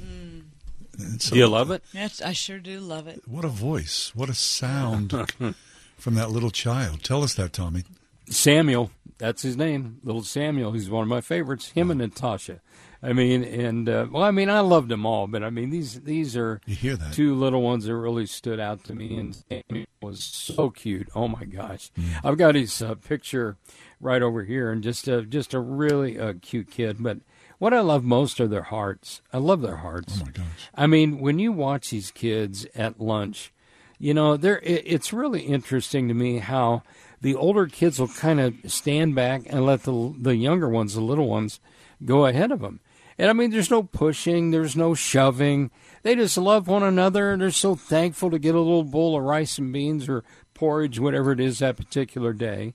Mm. 0.00 1.30
Do 1.30 1.36
you 1.36 1.48
love 1.48 1.70
it? 1.72 1.82
Yes, 1.92 2.22
I 2.22 2.32
sure 2.32 2.60
do 2.60 2.78
love 2.78 3.08
it. 3.08 3.22
What 3.26 3.44
a 3.44 3.48
voice. 3.48 4.12
What 4.14 4.28
a 4.28 4.34
sound 4.34 5.12
from 5.98 6.14
that 6.14 6.30
little 6.30 6.50
child. 6.50 7.02
Tell 7.02 7.24
us 7.24 7.34
that, 7.34 7.52
Tommy. 7.52 7.82
Samuel, 8.28 8.90
that's 9.18 9.42
his 9.42 9.56
name, 9.56 9.98
little 10.04 10.22
Samuel. 10.22 10.72
He's 10.72 10.90
one 10.90 11.02
of 11.02 11.08
my 11.08 11.20
favorites. 11.20 11.70
Him 11.70 11.90
and 11.90 12.00
Natasha. 12.00 12.60
I 13.06 13.12
mean, 13.12 13.44
and 13.44 13.88
uh, 13.88 14.06
well, 14.10 14.24
I 14.24 14.32
mean, 14.32 14.50
I 14.50 14.60
loved 14.60 14.88
them 14.88 15.06
all, 15.06 15.28
but 15.28 15.44
I 15.44 15.50
mean, 15.50 15.70
these 15.70 16.00
these 16.00 16.36
are 16.36 16.60
You 16.66 16.74
hear 16.74 16.96
that? 16.96 17.12
two 17.14 17.36
little 17.36 17.62
ones 17.62 17.84
that 17.84 17.94
really 17.94 18.26
stood 18.26 18.58
out 18.58 18.82
to 18.84 18.94
me, 18.94 19.16
and 19.16 19.36
Samuel 19.48 19.86
was 20.02 20.24
so 20.24 20.70
cute. 20.70 21.08
Oh 21.14 21.28
my 21.28 21.44
gosh, 21.44 21.90
I've 22.24 22.36
got 22.36 22.56
his 22.56 22.82
uh, 22.82 22.96
picture 22.96 23.56
right 24.00 24.22
over 24.22 24.42
here, 24.42 24.72
and 24.72 24.82
just 24.82 25.06
a, 25.06 25.22
just 25.22 25.54
a 25.54 25.60
really 25.60 26.18
uh, 26.18 26.34
cute 26.42 26.68
kid. 26.70 26.96
But 27.00 27.18
what 27.58 27.72
I 27.72 27.80
love 27.80 28.02
most 28.02 28.40
are 28.40 28.48
their 28.48 28.62
hearts. 28.64 29.22
I 29.32 29.38
love 29.38 29.62
their 29.62 29.76
hearts. 29.76 30.18
Oh 30.20 30.24
my 30.24 30.32
gosh! 30.32 30.70
I 30.74 30.88
mean, 30.88 31.20
when 31.20 31.38
you 31.38 31.52
watch 31.52 31.90
these 31.90 32.10
kids 32.10 32.66
at 32.74 33.00
lunch, 33.00 33.52
you 34.00 34.14
know, 34.14 34.36
they're 34.36 34.58
it, 34.60 34.82
it's 34.84 35.12
really 35.12 35.42
interesting 35.42 36.08
to 36.08 36.14
me 36.14 36.38
how 36.38 36.82
the 37.20 37.36
older 37.36 37.66
kids 37.66 38.00
will 38.00 38.08
kind 38.08 38.40
of 38.40 38.54
stand 38.66 39.14
back 39.14 39.42
and 39.46 39.64
let 39.64 39.84
the 39.84 40.12
the 40.18 40.34
younger 40.34 40.68
ones, 40.68 40.94
the 40.94 41.00
little 41.00 41.28
ones, 41.28 41.60
go 42.04 42.26
ahead 42.26 42.50
of 42.50 42.60
them. 42.60 42.80
And 43.18 43.30
I 43.30 43.32
mean, 43.32 43.50
there's 43.50 43.70
no 43.70 43.82
pushing, 43.82 44.50
there's 44.50 44.76
no 44.76 44.94
shoving. 44.94 45.70
They 46.02 46.14
just 46.14 46.36
love 46.36 46.68
one 46.68 46.82
another, 46.82 47.32
and 47.32 47.40
they're 47.40 47.50
so 47.50 47.74
thankful 47.74 48.30
to 48.30 48.38
get 48.38 48.54
a 48.54 48.60
little 48.60 48.84
bowl 48.84 49.16
of 49.16 49.24
rice 49.24 49.58
and 49.58 49.72
beans 49.72 50.08
or 50.08 50.22
porridge, 50.54 51.00
whatever 51.00 51.32
it 51.32 51.40
is 51.40 51.58
that 51.58 51.76
particular 51.76 52.32
day. 52.32 52.74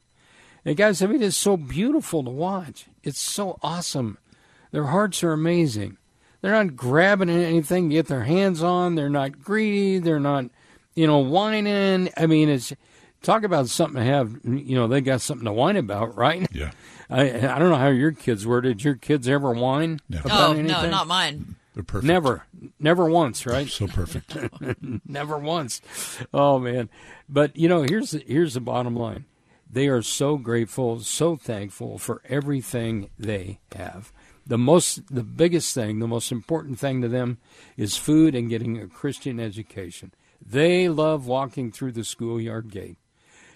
And 0.66 0.78
guys, 0.78 1.02
I 1.02 1.08
mean, 1.08 1.22
it's 1.22 1.38
so 1.38 1.58
beautiful 1.58 2.24
to 2.24 2.30
watch. 2.30 2.86
It's 3.04 3.20
so 3.20 3.60
awesome. 3.62 4.18
Their 4.72 4.86
hearts 4.86 5.24
are 5.24 5.34
amazing. 5.34 5.98
They're 6.42 6.52
not 6.52 6.76
grabbing 6.76 7.30
anything 7.30 7.90
to 7.90 7.96
get 7.96 8.08
their 8.08 8.24
hands 8.24 8.64
on. 8.64 8.96
They're 8.96 9.10
not 9.10 9.40
greedy. 9.40 10.00
They're 10.00 10.20
not, 10.20 10.46
you 10.96 11.06
know, 11.06 11.20
whining. 11.20 12.10
I 12.18 12.26
mean, 12.26 12.50
it's 12.50 12.74
talk 13.22 13.44
about 13.44 13.70
something 13.70 14.02
to 14.02 14.04
have. 14.04 14.36
You 14.44 14.76
know, 14.76 14.88
they 14.88 15.02
got 15.02 15.22
something 15.22 15.46
to 15.46 15.54
whine 15.54 15.78
about, 15.78 16.16
right? 16.18 16.48
Yeah. 16.52 16.72
I 17.12 17.24
I 17.56 17.60
don't 17.60 17.70
know 17.70 17.76
how 17.76 17.90
your 17.90 18.12
kids 18.12 18.46
were. 18.46 18.62
Did 18.62 18.84
your 18.84 18.96
kids 18.96 19.28
ever 19.28 19.52
whine 19.52 20.00
about 20.10 20.32
Oh, 20.32 20.52
anything? 20.54 20.68
no, 20.68 20.90
not 20.90 21.08
mine. 21.08 21.56
They're 21.74 21.84
perfect. 21.84 22.08
Never, 22.08 22.44
never 22.80 23.06
once, 23.10 23.46
right? 23.46 23.68
So 23.68 23.88
perfect. 23.88 24.36
never 25.08 25.38
once. 25.38 25.82
Oh 26.34 26.60
man! 26.60 26.90
But 27.30 27.56
you 27.56 27.70
know, 27.70 27.84
here's 27.84 28.12
the, 28.12 28.24
here's 28.28 28.56
the 28.56 28.60
bottom 28.62 28.96
line: 28.96 29.26
they 29.72 29.88
are 29.88 30.02
so 30.02 30.38
grateful, 30.38 31.00
so 31.00 31.36
thankful 31.38 31.98
for 31.98 32.22
everything 32.28 33.10
they 33.18 33.60
have. 33.76 34.12
The 34.46 34.58
most, 34.58 35.14
the 35.14 35.24
biggest 35.24 35.74
thing, 35.74 36.00
the 36.00 36.08
most 36.08 36.32
important 36.32 36.78
thing 36.80 37.02
to 37.04 37.08
them 37.08 37.38
is 37.78 37.96
food 37.96 38.36
and 38.36 38.50
getting 38.50 38.78
a 38.78 38.88
Christian 38.88 39.40
education. 39.40 40.14
They 40.46 40.90
love 40.90 41.26
walking 41.28 41.72
through 41.72 41.92
the 41.94 42.04
schoolyard 42.04 42.70
gate. 42.72 42.98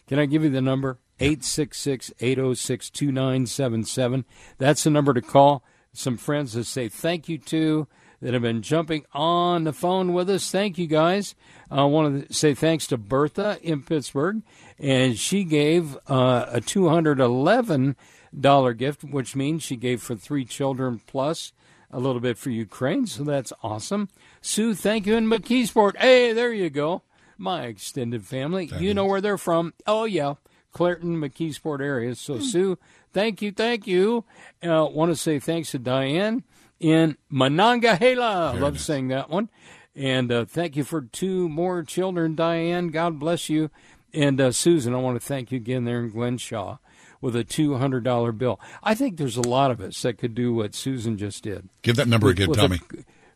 Can 0.07 0.19
I 0.19 0.25
give 0.27 0.43
you 0.43 0.51
the 0.51 0.61
number? 0.61 0.99
866 1.19 2.11
806 2.19 2.89
2977. 2.89 4.25
That's 4.57 4.83
the 4.83 4.89
number 4.89 5.13
to 5.13 5.21
call. 5.21 5.63
Some 5.93 6.17
friends 6.17 6.53
to 6.53 6.63
say 6.63 6.89
thank 6.89 7.29
you 7.29 7.37
to 7.37 7.87
that 8.21 8.33
have 8.33 8.41
been 8.41 8.61
jumping 8.61 9.05
on 9.13 9.63
the 9.63 9.73
phone 9.73 10.13
with 10.13 10.29
us. 10.29 10.51
Thank 10.51 10.77
you 10.77 10.87
guys. 10.87 11.35
I 11.69 11.83
want 11.85 12.27
to 12.27 12.33
say 12.33 12.53
thanks 12.53 12.87
to 12.87 12.97
Bertha 12.97 13.59
in 13.61 13.83
Pittsburgh, 13.83 14.41
and 14.79 15.17
she 15.17 15.43
gave 15.43 15.95
uh, 16.07 16.45
a 16.49 16.61
$211 16.61 18.77
gift, 18.77 19.03
which 19.03 19.35
means 19.35 19.63
she 19.63 19.75
gave 19.75 20.01
for 20.01 20.15
three 20.15 20.45
children 20.45 21.01
plus 21.07 21.53
a 21.91 21.99
little 21.99 22.19
bit 22.19 22.37
for 22.37 22.49
Ukraine, 22.49 23.07
so 23.07 23.23
that's 23.23 23.53
awesome. 23.63 24.09
Sue, 24.41 24.73
thank 24.73 25.05
you 25.05 25.15
in 25.15 25.27
McKeesport. 25.27 25.97
Hey, 25.97 26.33
there 26.33 26.51
you 26.51 26.69
go. 26.69 27.03
My 27.37 27.63
extended 27.63 28.25
family. 28.25 28.69
You 28.79 28.93
know 28.93 29.05
where 29.05 29.21
they're 29.21 29.37
from. 29.37 29.73
Oh, 29.85 30.05
yeah. 30.05 30.35
Clairton, 30.75 31.15
McKeesport 31.21 31.79
area. 31.79 32.13
So, 32.15 32.37
Sue, 32.37 32.77
thank 33.13 33.41
you, 33.41 33.53
thank 33.53 33.87
you. 33.87 34.25
Uh, 34.61 34.85
want 34.91 35.09
to 35.09 35.15
say 35.15 35.39
thanks 35.39 35.71
to 35.71 35.79
Diane 35.79 36.43
in 36.81 37.15
Monongahela. 37.29 38.51
I 38.53 38.57
love 38.57 38.81
saying 38.81 39.07
that 39.07 39.29
one. 39.29 39.49
And 39.95 40.29
uh, 40.33 40.43
thank 40.43 40.75
you 40.75 40.83
for 40.83 41.01
two 41.01 41.47
more 41.47 41.81
children, 41.83 42.35
Diane. 42.35 42.89
God 42.89 43.19
bless 43.19 43.47
you. 43.49 43.71
And 44.13 44.41
uh, 44.41 44.51
Susan, 44.51 44.93
I 44.93 44.97
want 44.97 45.19
to 45.19 45.25
thank 45.25 45.49
you 45.49 45.55
again 45.55 45.85
there 45.85 46.01
in 46.01 46.11
Glenshaw 46.11 46.79
with 47.21 47.37
a 47.37 47.45
$200 47.45 48.37
bill. 48.37 48.59
I 48.83 48.95
think 48.95 49.15
there's 49.15 49.37
a 49.37 49.41
lot 49.47 49.71
of 49.71 49.79
us 49.79 50.01
that 50.01 50.17
could 50.17 50.35
do 50.35 50.53
what 50.53 50.75
Susan 50.75 51.17
just 51.17 51.41
did. 51.43 51.69
Give 51.83 51.95
that 51.95 52.09
number 52.09 52.27
With- 52.27 52.35
again, 52.35 52.49
with 52.49 52.59
a- 52.59 52.61
Tommy. 52.63 52.79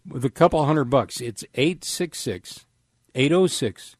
with 0.05 0.25
a 0.25 0.29
couple 0.29 0.65
hundred 0.65 0.89
bucks. 0.89 1.21
It's 1.21 1.45
866 1.55 2.65
806 3.15 3.95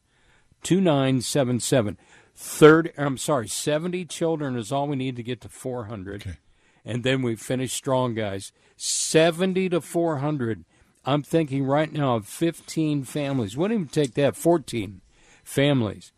2977. 0.62 1.96
Third, 2.42 2.94
I'm 2.96 3.18
sorry, 3.18 3.48
70 3.48 4.06
children 4.06 4.56
is 4.56 4.72
all 4.72 4.88
we 4.88 4.96
need 4.96 5.16
to 5.16 5.22
get 5.22 5.42
to 5.42 5.50
400. 5.50 6.38
And 6.86 7.04
then 7.04 7.20
we 7.20 7.36
finish 7.36 7.74
strong, 7.74 8.14
guys. 8.14 8.50
70 8.78 9.68
to 9.68 9.82
400. 9.82 10.64
I'm 11.04 11.22
thinking 11.22 11.64
right 11.64 11.92
now 11.92 12.16
of 12.16 12.26
15 12.26 13.04
families. 13.04 13.58
Wouldn't 13.58 13.78
even 13.78 13.88
take 13.88 14.14
that, 14.14 14.36
14 14.36 15.02
families 15.44 16.12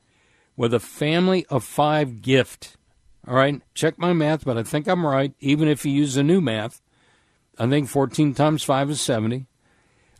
with 0.56 0.72
a 0.72 0.78
family 0.78 1.44
of 1.46 1.64
five 1.64 2.22
gift. 2.22 2.76
All 3.26 3.34
right, 3.34 3.60
check 3.74 3.98
my 3.98 4.12
math, 4.12 4.44
but 4.44 4.56
I 4.56 4.62
think 4.62 4.86
I'm 4.86 5.04
right, 5.04 5.34
even 5.40 5.66
if 5.66 5.84
you 5.84 5.90
use 5.90 6.14
the 6.14 6.22
new 6.22 6.40
math. 6.40 6.80
I 7.58 7.68
think 7.68 7.88
14 7.88 8.32
times 8.34 8.62
5 8.62 8.90
is 8.90 9.00
70. 9.00 9.46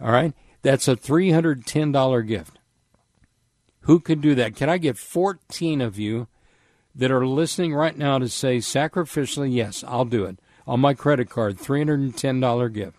All 0.01 0.11
right, 0.11 0.35
that's 0.63 0.89
a 0.89 0.97
$310 0.97 2.27
gift. 2.27 2.59
Who 3.83 4.01
can 4.01 4.21
do 4.21 4.35
that? 4.35 4.57
Can 4.57 4.69
I 4.69 4.79
get 4.79 4.97
14 4.97 5.81
of 5.81 5.99
you 5.99 6.29
that 6.95 7.11
are 7.11 7.27
listening 7.27 7.75
right 7.75 7.97
now 7.97 8.19
to 8.19 8.29
say 8.29 8.59
sacrificially, 8.59 9.53
yes, 9.53 9.85
I'll 9.87 10.05
do 10.05 10.25
it 10.25 10.39
on 10.67 10.81
my 10.81 10.95
credit 10.95 11.29
card, 11.31 11.59
$310 11.59 12.73
gift? 12.73 12.97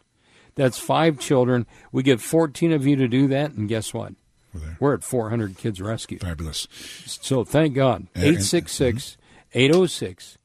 That's 0.56 0.78
five 0.78 1.20
children. 1.20 1.66
We 1.92 2.04
get 2.04 2.22
14 2.22 2.72
of 2.74 2.86
you 2.86 2.96
to 2.98 3.08
do 3.08 3.28
that, 3.28 3.52
and 3.52 3.68
guess 3.68 3.94
what? 3.94 4.14
We're, 4.54 4.78
We're 4.80 4.94
at 4.96 5.04
400 5.04 5.58
kids 5.58 5.82
rescued. 5.82 6.22
Fabulous. 6.22 6.68
So 7.06 7.44
thank 7.44 7.74
God. 7.74 8.08
866 8.16 9.18
806 9.54 10.38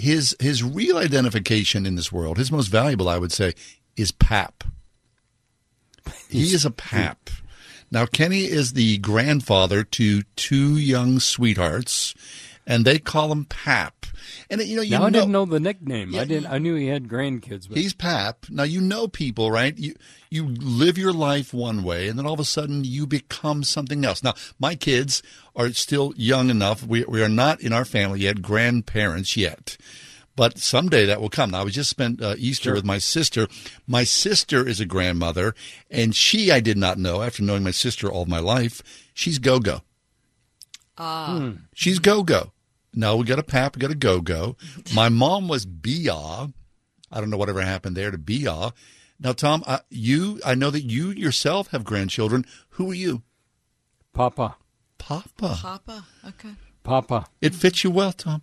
His 0.00 0.36
his 0.40 0.62
real 0.62 0.96
identification 0.96 1.86
in 1.86 1.94
this 1.94 2.10
world, 2.10 2.38
his 2.38 2.50
most 2.50 2.68
valuable, 2.68 3.08
I 3.08 3.18
would 3.18 3.32
say, 3.32 3.54
is 3.96 4.12
Pap. 4.12 4.64
He 6.28 6.54
is 6.54 6.64
a 6.64 6.70
Pap. 6.70 7.30
Now, 7.90 8.06
Kenny 8.06 8.44
is 8.44 8.72
the 8.74 8.98
grandfather 8.98 9.82
to 9.82 10.22
two 10.36 10.76
young 10.76 11.18
sweethearts, 11.18 12.14
and 12.66 12.84
they 12.84 12.98
call 12.98 13.32
him 13.32 13.44
Pap. 13.46 14.06
And 14.48 14.60
you 14.62 14.76
know, 14.76 14.82
you 14.82 14.98
now, 14.98 15.04
I 15.04 15.10
didn't 15.10 15.32
know 15.32 15.44
the 15.44 15.58
nickname. 15.58 16.10
Yeah. 16.10 16.20
I 16.20 16.24
didn't. 16.24 16.46
I 16.46 16.58
knew 16.58 16.76
he 16.76 16.86
had 16.86 17.08
grandkids, 17.08 17.68
but 17.68 17.76
He's 17.76 17.94
Pap. 17.94 18.46
Now 18.48 18.62
you 18.62 18.80
know 18.80 19.08
people, 19.08 19.50
right? 19.50 19.76
You 19.76 19.94
you 20.30 20.46
live 20.46 20.98
your 20.98 21.12
life 21.12 21.52
one 21.52 21.82
way, 21.82 22.08
and 22.08 22.18
then 22.18 22.26
all 22.26 22.34
of 22.34 22.40
a 22.40 22.44
sudden 22.44 22.84
you 22.84 23.06
become 23.06 23.64
something 23.64 24.04
else. 24.04 24.22
Now 24.22 24.34
my 24.58 24.74
kids 24.74 25.22
are 25.60 25.72
still 25.72 26.12
young 26.16 26.50
enough. 26.50 26.84
We 26.84 27.04
we 27.04 27.22
are 27.22 27.28
not 27.28 27.60
in 27.60 27.72
our 27.72 27.84
family 27.84 28.20
yet, 28.20 28.42
grandparents 28.42 29.36
yet. 29.36 29.76
But 30.36 30.58
someday 30.58 31.04
that 31.06 31.20
will 31.20 31.28
come. 31.28 31.50
Now, 31.50 31.60
I 31.60 31.64
was 31.64 31.74
just 31.74 31.90
spent 31.90 32.22
uh, 32.22 32.34
Easter 32.38 32.72
with 32.72 32.84
my 32.84 32.98
sister. 32.98 33.46
My 33.86 34.04
sister 34.04 34.66
is 34.66 34.80
a 34.80 34.86
grandmother, 34.86 35.54
and 35.90 36.14
she 36.14 36.50
I 36.50 36.60
did 36.60 36.78
not 36.78 36.98
know 36.98 37.22
after 37.22 37.42
knowing 37.42 37.62
my 37.62 37.72
sister 37.72 38.10
all 38.10 38.26
my 38.26 38.38
life. 38.38 38.82
She's 39.12 39.38
go 39.38 39.58
go. 39.58 39.82
Ah. 40.96 41.52
She's 41.74 41.98
go 41.98 42.22
go. 42.22 42.52
No, 42.94 43.16
we 43.16 43.24
got 43.24 43.38
a 43.38 43.44
pap, 43.44 43.76
we 43.76 43.80
got 43.80 43.90
a 43.90 43.94
go 43.94 44.20
go. 44.20 44.56
My 44.94 45.08
mom 45.08 45.46
was 45.46 45.64
Bia. 45.64 46.14
I 46.14 47.20
don't 47.20 47.30
know 47.30 47.36
whatever 47.36 47.60
happened 47.62 47.96
there 47.96 48.10
to 48.10 48.18
Bia. 48.18 48.72
Now, 49.18 49.32
Tom, 49.32 49.62
uh, 49.66 49.80
you, 49.90 50.40
I 50.44 50.54
know 50.54 50.70
that 50.70 50.82
you 50.82 51.10
yourself 51.10 51.68
have 51.68 51.84
grandchildren. 51.84 52.46
Who 52.70 52.90
are 52.90 52.94
you? 52.94 53.22
Papa. 54.12 54.56
Papa. 55.10 55.58
Papa. 55.60 56.04
Okay. 56.28 56.54
Papa. 56.84 57.26
It 57.40 57.54
fits 57.54 57.84
you 57.84 57.90
well, 57.90 58.12
Tom. 58.12 58.42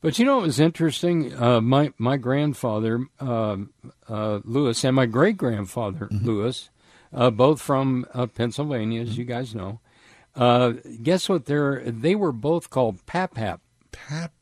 But 0.00 0.18
you 0.18 0.24
know 0.24 0.36
what 0.36 0.46
was 0.46 0.58
interesting? 0.60 1.32
Uh, 1.34 1.60
my 1.60 1.92
my 1.96 2.16
grandfather 2.16 3.06
um 3.20 3.70
uh, 4.08 4.40
Lewis 4.44 4.84
and 4.84 4.96
my 4.96 5.06
great 5.06 5.36
grandfather 5.36 6.08
Mm-hmm. 6.10 6.26
Lewis, 6.26 6.70
uh, 7.14 7.30
both 7.30 7.60
from 7.60 8.04
uh, 8.12 8.26
Pennsylvania, 8.26 9.02
as 9.02 9.16
you 9.16 9.24
guys 9.24 9.54
know. 9.54 9.80
Uh, 10.34 10.72
guess 11.02 11.28
what? 11.28 11.46
They're 11.46 11.80
they 11.86 12.14
were 12.14 12.32
both 12.32 12.68
called 12.70 13.04
Pap 13.06 13.34
Pap. 13.34 13.60
Pap 13.92 14.32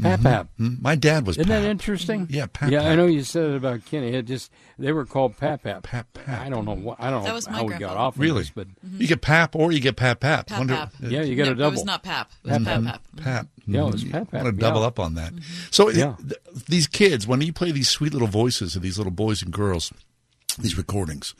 Pap. 0.00 0.04
Yeah. 0.04 0.16
Pap 0.16 0.22
Pap. 0.22 0.48
Mhm. 0.60 0.82
My 0.82 0.94
dad 0.94 1.26
was 1.26 1.36
Isn't 1.36 1.48
Pap. 1.48 1.62
that 1.62 1.68
interesting? 1.68 2.26
Yeah, 2.30 2.46
Pap 2.52 2.70
yeah, 2.70 2.88
I 2.88 2.94
know 2.96 3.06
you 3.06 3.22
said 3.22 3.50
it 3.50 3.56
about 3.56 3.84
Kenny. 3.84 4.08
It 4.08 4.22
just 4.26 4.50
they 4.78 4.92
were 4.92 5.04
called 5.04 5.36
Pap 5.36 5.62
Pap. 5.62 5.82
Pap 5.84 6.12
Pap. 6.12 6.40
I 6.40 6.48
don't 6.48 6.64
know 6.64 6.72
mm-hmm. 6.74 6.84
what 6.84 7.00
I 7.00 7.10
don't 7.10 7.22
That 7.22 7.28
know 7.30 7.34
was 7.34 7.48
my 7.48 7.56
how 7.58 7.62
we 7.64 7.68
got 7.70 7.78
grandfather. 7.78 8.00
off. 8.00 8.18
Really? 8.18 8.40
this, 8.42 8.50
but 8.50 8.68
mm-hmm. 8.68 9.00
You 9.02 9.08
get 9.08 9.20
Pap 9.20 9.54
or 9.54 9.70
you 9.72 9.80
get 9.80 9.96
Pap 9.96 10.20
Pap. 10.20 10.46
Pap 10.46 10.58
Wonder- 10.58 10.74
Pap. 10.74 10.92
Uh, 11.02 11.08
yeah, 11.08 11.22
you 11.22 11.36
got 11.36 11.46
no, 11.46 11.52
a 11.52 11.54
double. 11.54 11.68
It 11.68 11.72
was 11.72 11.84
not 11.84 12.02
Pap. 12.02 12.30
It 12.44 12.50
was 12.50 12.58
Pap 12.64 12.64
Pap 12.64 12.84
Pap. 12.84 13.02
Pap. 13.24 13.46
Yeah, 13.66 13.86
it 13.86 13.92
was. 13.92 14.04
Pat 14.04 14.30
Pat, 14.30 14.42
Want 14.44 14.56
to 14.56 14.60
double 14.60 14.80
yeah. 14.80 14.86
up 14.86 14.98
on 14.98 15.14
that. 15.14 15.32
So 15.70 15.90
Yeah. 15.90 16.16
th- 16.18 16.64
these 16.68 16.86
kids, 16.86 17.26
when 17.26 17.40
you 17.40 17.52
play 17.52 17.70
these 17.70 17.88
sweet 17.88 18.12
little 18.12 18.28
voices 18.28 18.74
of 18.76 18.82
these 18.82 18.98
little 18.98 19.12
boys 19.12 19.42
and 19.42 19.52
girls, 19.52 19.92
these 20.58 20.76
recordings, 20.76 21.34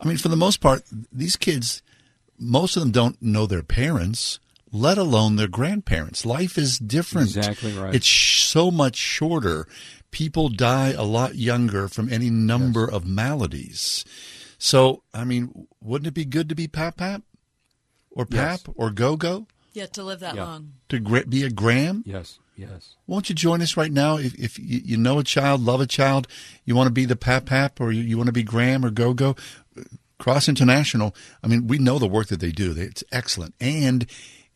I 0.00 0.08
mean, 0.08 0.16
for 0.18 0.28
the 0.28 0.36
most 0.36 0.60
part, 0.60 0.82
these 1.12 1.36
kids, 1.36 1.82
most 2.38 2.76
of 2.76 2.82
them 2.82 2.90
don't 2.90 3.20
know 3.22 3.46
their 3.46 3.62
parents, 3.62 4.40
let 4.76 4.98
alone 4.98 5.36
their 5.36 5.48
grandparents. 5.48 6.24
Life 6.26 6.56
is 6.58 6.78
different. 6.78 7.28
Exactly 7.28 7.72
right. 7.72 7.94
It's 7.94 8.06
sh- 8.06 8.42
so 8.42 8.70
much 8.70 8.96
shorter. 8.96 9.66
People 10.10 10.48
die 10.48 10.92
a 10.92 11.02
lot 11.02 11.34
younger 11.34 11.88
from 11.88 12.12
any 12.12 12.30
number 12.30 12.88
of 12.90 13.04
maladies. 13.06 14.04
So, 14.58 15.02
I 15.12 15.24
mean, 15.24 15.66
wouldn't 15.82 16.06
it 16.06 16.14
be 16.14 16.24
good 16.24 16.48
to 16.48 16.54
be 16.54 16.68
Pap 16.68 16.96
Pap? 16.98 17.22
Or 18.10 18.26
Yes. 18.30 18.62
Pap? 18.62 18.74
Or 18.76 18.90
Go 18.90 19.16
Go? 19.16 19.46
Yeah, 19.72 19.86
to 19.86 20.02
live 20.02 20.20
that 20.20 20.34
Yeah. 20.36 20.44
long. 20.44 20.72
To 20.88 21.00
be 21.28 21.42
a 21.42 21.50
Gram? 21.50 22.02
Yes, 22.06 22.38
yes. 22.56 22.94
Won't 23.06 23.28
you 23.28 23.34
join 23.34 23.60
us 23.60 23.76
right 23.76 23.92
now? 23.92 24.16
If, 24.16 24.34
if 24.36 24.58
you, 24.58 24.80
you 24.82 24.96
know 24.96 25.18
a 25.18 25.24
child, 25.24 25.60
love 25.60 25.82
a 25.82 25.86
child, 25.86 26.26
you 26.64 26.74
want 26.74 26.86
to 26.86 26.92
be 26.92 27.04
the 27.04 27.16
Pap 27.16 27.44
Pap 27.46 27.78
or 27.80 27.92
you, 27.92 28.02
you 28.02 28.16
want 28.16 28.28
to 28.28 28.32
be 28.32 28.42
Gram 28.42 28.84
or 28.86 28.90
Go 28.90 29.12
Go, 29.12 29.36
Cross 30.18 30.48
International, 30.48 31.14
I 31.42 31.46
mean, 31.48 31.66
we 31.66 31.76
know 31.76 31.98
the 31.98 32.06
work 32.06 32.28
that 32.28 32.40
they 32.40 32.52
do. 32.52 32.72
It's 32.74 33.04
excellent. 33.12 33.54
And 33.60 34.06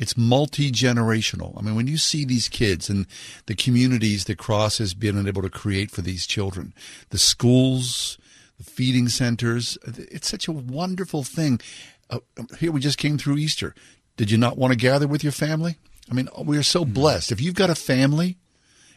it's 0.00 0.16
multi 0.16 0.72
generational. 0.72 1.56
I 1.58 1.60
mean, 1.60 1.74
when 1.74 1.86
you 1.86 1.98
see 1.98 2.24
these 2.24 2.48
kids 2.48 2.88
and 2.88 3.06
the 3.44 3.54
communities 3.54 4.24
that 4.24 4.38
Cross 4.38 4.78
has 4.78 4.94
been 4.94 5.28
able 5.28 5.42
to 5.42 5.50
create 5.50 5.90
for 5.90 6.00
these 6.00 6.26
children, 6.26 6.72
the 7.10 7.18
schools, 7.18 8.16
the 8.56 8.64
feeding 8.64 9.08
centers, 9.08 9.76
it's 9.84 10.28
such 10.28 10.48
a 10.48 10.52
wonderful 10.52 11.22
thing. 11.22 11.60
Uh, 12.08 12.20
here 12.58 12.72
we 12.72 12.80
just 12.80 12.96
came 12.96 13.18
through 13.18 13.36
Easter. 13.36 13.74
Did 14.16 14.30
you 14.30 14.38
not 14.38 14.56
want 14.56 14.72
to 14.72 14.78
gather 14.78 15.06
with 15.06 15.22
your 15.22 15.32
family? 15.32 15.76
I 16.10 16.14
mean, 16.14 16.30
we 16.44 16.56
are 16.56 16.62
so 16.62 16.86
blessed. 16.86 17.30
If 17.30 17.42
you've 17.42 17.54
got 17.54 17.68
a 17.68 17.74
family, 17.74 18.38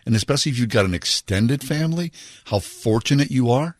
and 0.05 0.15
especially 0.15 0.53
if 0.53 0.57
you've 0.57 0.69
got 0.69 0.85
an 0.85 0.93
extended 0.93 1.63
family, 1.63 2.13
how 2.45 2.59
fortunate 2.59 3.29
you 3.29 3.51
are. 3.51 3.75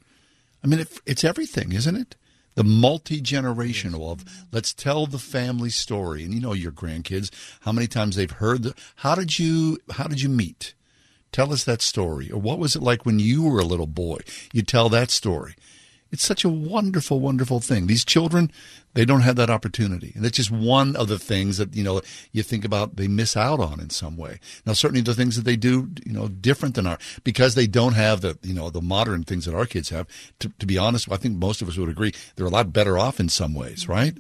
I 0.62 0.68
mean, 0.68 0.82
it, 0.82 1.00
it's 1.06 1.24
everything, 1.24 1.72
isn't 1.72 1.96
it? 1.96 2.16
The 2.56 2.64
multi 2.64 3.22
generational 3.22 4.12
of 4.12 4.24
let's 4.52 4.74
tell 4.74 5.08
the 5.08 5.20
family 5.20 5.70
story, 5.70 6.24
and 6.24 6.34
you 6.34 6.40
know 6.40 6.54
your 6.54 6.72
grandkids 6.72 7.32
how 7.62 7.72
many 7.72 7.88
times 7.88 8.16
they've 8.16 8.30
heard 8.30 8.64
the. 8.64 8.76
How 8.98 9.16
did 9.16 9.40
you 9.40 9.80
How 9.92 10.06
did 10.06 10.22
you 10.22 10.30
meet? 10.30 10.74
Tell 11.32 11.52
us 11.52 11.64
that 11.64 11.82
story, 11.82 12.30
or 12.30 12.40
what 12.40 12.60
was 12.60 12.76
it 12.76 12.84
like 12.84 13.06
when 13.06 13.18
you 13.18 13.44
were 13.44 13.60
a 13.60 13.66
little 13.66 13.88
boy? 13.88 14.20
You 14.52 14.62
tell 14.62 14.88
that 14.90 15.10
story. 15.10 15.56
It's 16.14 16.24
such 16.24 16.46
a 16.46 16.50
wonderful, 16.50 17.20
wonderful 17.20 17.60
thing. 17.60 17.88
These 17.88 18.06
children, 18.06 18.52
they 18.94 19.04
don't 19.04 19.22
have 19.22 19.36
that 19.38 19.50
opportunity. 19.50 20.12
And 20.14 20.24
that's 20.24 20.38
just 20.38 20.52
one 20.52 20.96
of 20.96 21.08
the 21.08 21.18
things 21.18 21.58
that, 21.58 21.76
you 21.76 21.84
know, 21.84 22.02
you 22.32 22.44
think 22.44 22.64
about 22.64 22.98
they 22.98 23.08
miss 23.08 23.36
out 23.36 23.60
on 23.60 23.80
in 23.80 23.90
some 23.90 24.16
way. 24.16 24.40
Now, 24.64 24.74
certainly 24.74 25.02
the 25.02 25.16
things 25.16 25.36
that 25.38 25.42
they 25.42 25.56
do, 25.56 25.90
you 26.06 26.14
know, 26.14 26.28
different 26.28 26.76
than 26.76 26.86
our, 26.86 27.00
because 27.24 27.56
they 27.56 27.66
don't 27.66 27.94
have 27.94 28.22
the, 28.22 28.38
you 28.44 28.54
know, 28.54 28.70
the 28.70 28.80
modern 28.80 29.24
things 29.24 29.46
that 29.46 29.56
our 29.56 29.66
kids 29.66 29.90
have. 29.90 30.06
To, 30.38 30.50
to 30.60 30.68
be 30.68 30.78
honest, 30.78 31.12
I 31.12 31.18
think 31.18 31.36
most 31.38 31.64
of 31.64 31.68
us 31.68 31.78
would 31.78 31.90
agree 31.90 32.14
they're 32.36 32.46
a 32.46 32.52
lot 32.52 32.72
better 32.72 32.96
off 32.96 33.20
in 33.20 33.28
some 33.28 33.56
ways, 33.56 33.88
right? 33.88 34.16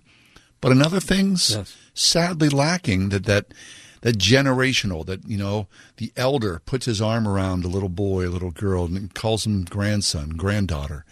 But 0.61 0.71
in 0.71 0.81
other 0.81 0.99
things, 0.99 1.51
Yes. 1.51 1.75
sadly 1.93 2.49
lacking 2.49 3.09
that, 3.09 3.25
that, 3.25 3.53
that 4.01 4.17
generational, 4.17 5.05
that, 5.05 5.27
you 5.27 5.37
know, 5.37 5.67
the 5.97 6.11
elder 6.17 6.59
puts 6.65 6.87
his 6.87 7.03
arm 7.03 7.27
around 7.27 7.63
a 7.65 7.67
little 7.67 7.87
boy, 7.87 8.27
a 8.27 8.33
little 8.33 8.49
girl, 8.49 8.85
and 8.85 9.13
calls 9.13 9.45
him 9.45 9.63
grandson, 9.63 10.31
granddaughter 10.31 11.05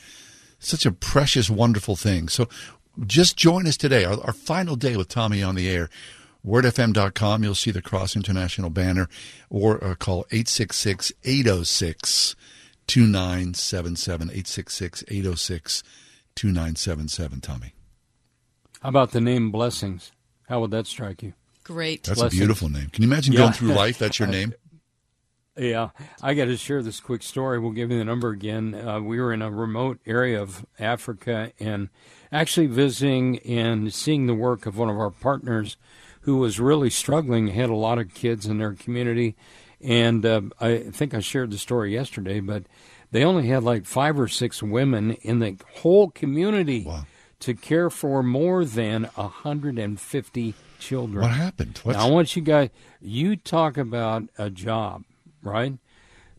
such 0.61 0.85
a 0.85 0.91
precious, 0.91 1.49
wonderful 1.49 1.95
thing. 1.95 2.29
So 2.29 2.47
just 3.05 3.35
join 3.35 3.67
us 3.67 3.75
today, 3.77 4.05
our, 4.05 4.19
our 4.21 4.33
final 4.33 4.75
day 4.75 4.95
with 4.95 5.09
Tommy 5.09 5.41
on 5.43 5.55
the 5.55 5.67
air. 5.69 5.89
WordFM.com, 6.45 7.43
you'll 7.43 7.53
see 7.55 7.69
the 7.71 7.81
Cross 7.83 8.15
International 8.15 8.69
banner, 8.71 9.07
or 9.49 9.83
uh, 9.83 9.93
call 9.95 10.25
866 10.31 11.11
806 11.23 12.35
2977. 12.87 14.27
866 14.29 15.03
806 15.07 15.83
2977, 16.35 17.41
Tommy. 17.41 17.73
How 18.81 18.89
about 18.89 19.11
the 19.11 19.21
name 19.21 19.51
Blessings? 19.51 20.11
How 20.49 20.59
would 20.61 20.71
that 20.71 20.87
strike 20.87 21.21
you? 21.21 21.33
Great. 21.63 22.03
That's 22.03 22.19
Blessings. 22.19 22.39
a 22.39 22.41
beautiful 22.41 22.69
name. 22.69 22.89
Can 22.89 23.03
you 23.03 23.09
imagine 23.09 23.33
Yeah. 23.33 23.39
going 23.41 23.53
through 23.53 23.73
life? 23.73 23.99
That's 23.99 24.17
your 24.19 24.27
name. 24.39 24.53
Yeah, 25.57 25.89
I 26.21 26.33
got 26.33 26.45
to 26.45 26.55
share 26.55 26.81
this 26.81 26.99
quick 27.01 27.21
story. 27.23 27.59
We'll 27.59 27.71
give 27.71 27.91
you 27.91 27.97
the 27.97 28.05
number 28.05 28.29
again. 28.29 28.73
Uh, 28.73 29.01
we 29.01 29.19
were 29.19 29.33
in 29.33 29.41
a 29.41 29.51
remote 29.51 29.99
area 30.05 30.41
of 30.41 30.65
Africa 30.79 31.51
and 31.59 31.89
actually 32.31 32.67
visiting 32.67 33.39
and 33.39 33.93
seeing 33.93 34.27
the 34.27 34.33
work 34.33 34.65
of 34.65 34.77
one 34.77 34.89
of 34.89 34.97
our 34.97 35.11
partners 35.11 35.75
who 36.21 36.37
was 36.37 36.59
really 36.59 36.89
struggling, 36.89 37.47
had 37.47 37.69
a 37.69 37.75
lot 37.75 37.97
of 37.99 38.13
kids 38.13 38.45
in 38.45 38.59
their 38.59 38.73
community. 38.73 39.35
And 39.81 40.25
uh, 40.25 40.41
I 40.59 40.77
think 40.77 41.13
I 41.13 41.19
shared 41.19 41.51
the 41.51 41.57
story 41.57 41.93
yesterday, 41.93 42.39
but 42.39 42.63
they 43.11 43.25
only 43.25 43.47
had 43.47 43.63
like 43.63 43.85
five 43.85 44.17
or 44.19 44.29
six 44.29 44.63
women 44.63 45.11
in 45.15 45.39
the 45.39 45.57
whole 45.77 46.11
community 46.11 46.85
to 47.41 47.55
care 47.55 47.89
for 47.89 48.23
more 48.23 48.63
than 48.63 49.03
150 49.15 50.53
children. 50.79 51.21
What 51.21 51.31
happened? 51.31 51.79
What's- 51.83 51.97
Now, 51.97 52.07
I 52.07 52.11
want 52.11 52.35
you 52.35 52.41
guys, 52.41 52.69
you 53.01 53.35
talk 53.35 53.77
about 53.77 54.23
a 54.37 54.49
job, 54.49 55.03
right? 55.43 55.77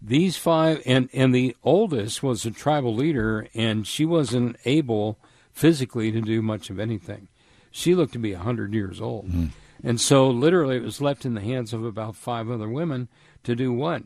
These 0.00 0.36
five, 0.36 0.82
and, 0.84 1.09
and 1.12 1.34
the 1.34 1.57
oldest 1.62 2.22
was 2.22 2.44
a 2.44 2.50
tribal 2.50 2.94
leader, 2.94 3.46
and 3.55 3.86
she 3.86 4.05
wasn't 4.05 4.57
able 4.64 5.18
physically 5.53 6.11
to 6.11 6.20
do 6.20 6.42
much 6.42 6.70
of 6.70 6.80
anything. 6.80 7.28
She 7.70 7.94
looked 7.94 8.12
to 8.14 8.18
be 8.18 8.34
100 8.34 8.74
years 8.74 9.00
old. 9.00 9.26
Hmm. 9.26 9.46
And 9.84 10.00
so, 10.00 10.28
literally, 10.28 10.76
it 10.76 10.82
was 10.82 11.00
left 11.00 11.24
in 11.24 11.34
the 11.34 11.40
hands 11.40 11.72
of 11.72 11.84
about 11.84 12.16
five 12.16 12.50
other 12.50 12.68
women 12.68 13.09
to 13.44 13.55
do 13.55 13.72
what? 13.72 14.03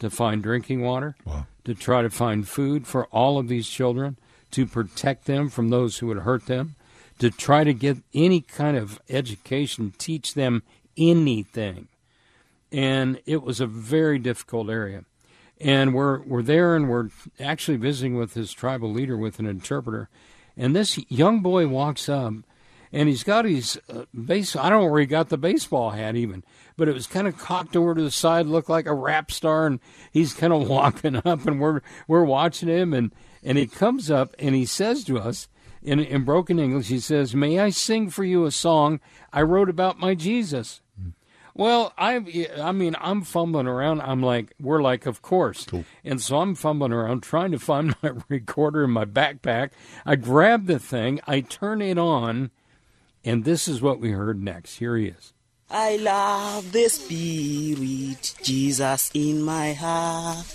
To 0.00 0.10
find 0.10 0.42
drinking 0.42 0.82
water, 0.82 1.16
to 1.64 1.74
try 1.74 2.02
to 2.02 2.10
find 2.10 2.46
food 2.46 2.86
for 2.86 3.06
all 3.06 3.38
of 3.38 3.48
these 3.48 3.68
children, 3.68 4.18
to 4.52 4.66
protect 4.66 5.24
them 5.24 5.48
from 5.48 5.70
those 5.70 5.98
who 5.98 6.06
would 6.08 6.18
hurt 6.18 6.46
them, 6.46 6.76
to 7.18 7.30
try 7.30 7.64
to 7.64 7.72
get 7.72 7.98
any 8.14 8.40
kind 8.40 8.76
of 8.76 9.00
education, 9.08 9.94
teach 9.98 10.34
them 10.34 10.62
anything. 10.96 11.88
And 12.76 13.22
it 13.24 13.42
was 13.42 13.58
a 13.58 13.66
very 13.66 14.18
difficult 14.18 14.68
area. 14.68 15.06
And 15.58 15.94
we're 15.94 16.20
we're 16.24 16.42
there 16.42 16.76
and 16.76 16.90
we're 16.90 17.08
actually 17.40 17.78
visiting 17.78 18.16
with 18.16 18.34
his 18.34 18.52
tribal 18.52 18.92
leader 18.92 19.16
with 19.16 19.38
an 19.38 19.46
interpreter. 19.46 20.10
And 20.58 20.76
this 20.76 20.98
young 21.10 21.40
boy 21.40 21.68
walks 21.68 22.06
up 22.10 22.34
and 22.92 23.08
he's 23.08 23.24
got 23.24 23.46
his 23.46 23.80
uh, 23.88 24.04
base 24.14 24.54
I 24.54 24.68
don't 24.68 24.82
know 24.82 24.90
where 24.90 25.00
he 25.00 25.06
got 25.06 25.30
the 25.30 25.38
baseball 25.38 25.92
hat 25.92 26.16
even, 26.16 26.44
but 26.76 26.86
it 26.86 26.92
was 26.92 27.06
kind 27.06 27.26
of 27.26 27.38
cocked 27.38 27.76
over 27.76 27.94
to 27.94 28.02
the 28.02 28.10
side, 28.10 28.44
looked 28.44 28.68
like 28.68 28.84
a 28.84 28.92
rap 28.92 29.30
star 29.30 29.66
and 29.66 29.80
he's 30.12 30.34
kind 30.34 30.52
of 30.52 30.68
walking 30.68 31.16
up 31.16 31.46
and 31.46 31.58
we're 31.58 31.80
we're 32.06 32.24
watching 32.24 32.68
him 32.68 32.92
and 32.92 33.10
and 33.42 33.56
he 33.56 33.66
comes 33.66 34.10
up 34.10 34.34
and 34.38 34.54
he 34.54 34.66
says 34.66 35.02
to 35.04 35.18
us 35.18 35.48
in 35.82 35.98
in 35.98 36.24
broken 36.24 36.58
English, 36.58 36.88
he 36.88 37.00
says, 37.00 37.34
"May 37.34 37.58
I 37.58 37.70
sing 37.70 38.10
for 38.10 38.22
you 38.22 38.44
a 38.44 38.50
song 38.50 39.00
I 39.32 39.40
wrote 39.40 39.70
about 39.70 39.98
my 39.98 40.14
Jesus?" 40.14 40.82
Well, 41.56 41.94
I 41.96 42.16
I 42.60 42.72
mean, 42.72 42.96
I'm 43.00 43.22
fumbling 43.22 43.66
around. 43.66 44.02
I'm 44.02 44.22
like, 44.22 44.52
we're 44.60 44.82
like, 44.82 45.06
of 45.06 45.22
course. 45.22 45.64
And 46.04 46.20
so 46.20 46.38
I'm 46.38 46.54
fumbling 46.54 46.92
around 46.92 47.22
trying 47.22 47.50
to 47.52 47.58
find 47.58 47.94
my 48.02 48.12
recorder 48.28 48.84
in 48.84 48.90
my 48.90 49.06
backpack. 49.06 49.70
I 50.04 50.16
grab 50.16 50.66
the 50.66 50.78
thing, 50.78 51.20
I 51.26 51.40
turn 51.40 51.80
it 51.80 51.96
on, 51.96 52.50
and 53.24 53.44
this 53.44 53.68
is 53.68 53.80
what 53.80 54.00
we 54.00 54.10
heard 54.10 54.42
next. 54.42 54.76
Here 54.76 54.96
he 54.96 55.06
is. 55.06 55.32
I 55.70 55.96
love 55.96 56.72
the 56.72 56.88
Spirit, 56.88 58.34
Jesus 58.42 59.10
in 59.14 59.42
my 59.42 59.72
heart. 59.72 60.46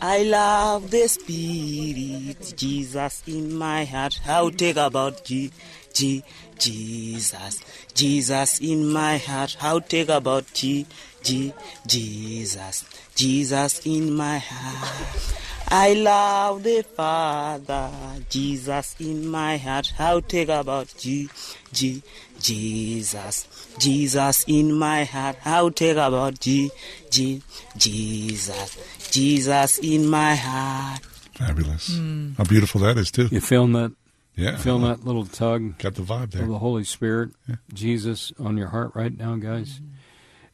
I 0.00 0.22
love 0.22 0.90
the 0.90 1.08
Spirit, 1.08 2.54
Jesus 2.56 3.22
in 3.26 3.56
my 3.56 3.84
heart. 3.86 4.20
How 4.22 4.50
take 4.50 4.76
about 4.76 5.24
G, 5.24 5.50
G, 5.96 6.22
Jesus, 6.58 7.64
Jesus 7.94 8.60
in 8.60 8.92
my 8.92 9.16
heart. 9.16 9.56
How 9.58 9.78
take 9.78 10.10
about 10.10 10.44
G, 10.52 10.84
G, 11.22 11.54
Jesus, 11.86 12.84
Jesus 13.14 13.80
in 13.86 14.12
my 14.12 14.36
heart. 14.36 15.34
I 15.68 15.94
love 15.94 16.64
the 16.64 16.82
Father, 16.82 17.90
Jesus 18.28 18.94
in 19.00 19.26
my 19.26 19.56
heart. 19.56 19.94
How 19.96 20.20
take 20.20 20.50
about 20.50 20.94
G, 20.98 21.30
G, 21.72 22.02
Jesus, 22.40 23.48
Jesus 23.78 24.44
in 24.46 24.74
my 24.74 25.04
heart. 25.04 25.36
How 25.36 25.70
take 25.70 25.96
about 25.96 26.38
G, 26.40 26.70
G, 27.08 27.40
Jesus, 27.78 29.10
Jesus 29.10 29.78
in 29.78 30.06
my 30.10 30.34
heart. 30.34 31.00
Fabulous. 31.38 31.96
Hmm. 31.96 32.32
How 32.36 32.44
beautiful 32.44 32.82
that 32.82 32.98
is, 32.98 33.10
too. 33.10 33.28
You 33.30 33.40
feeling 33.40 33.72
that? 33.72 33.92
Yeah. 34.36 34.56
Feeling 34.56 34.82
that 34.82 35.04
little 35.04 35.24
tug? 35.24 35.78
Got 35.78 35.94
the 35.94 36.02
vibe 36.02 36.32
there. 36.32 36.42
Of 36.42 36.48
the 36.48 36.58
Holy 36.58 36.84
Spirit, 36.84 37.30
Jesus 37.72 38.32
on 38.38 38.56
your 38.58 38.68
heart 38.68 38.92
right 38.94 39.16
now, 39.16 39.36
guys. 39.36 39.80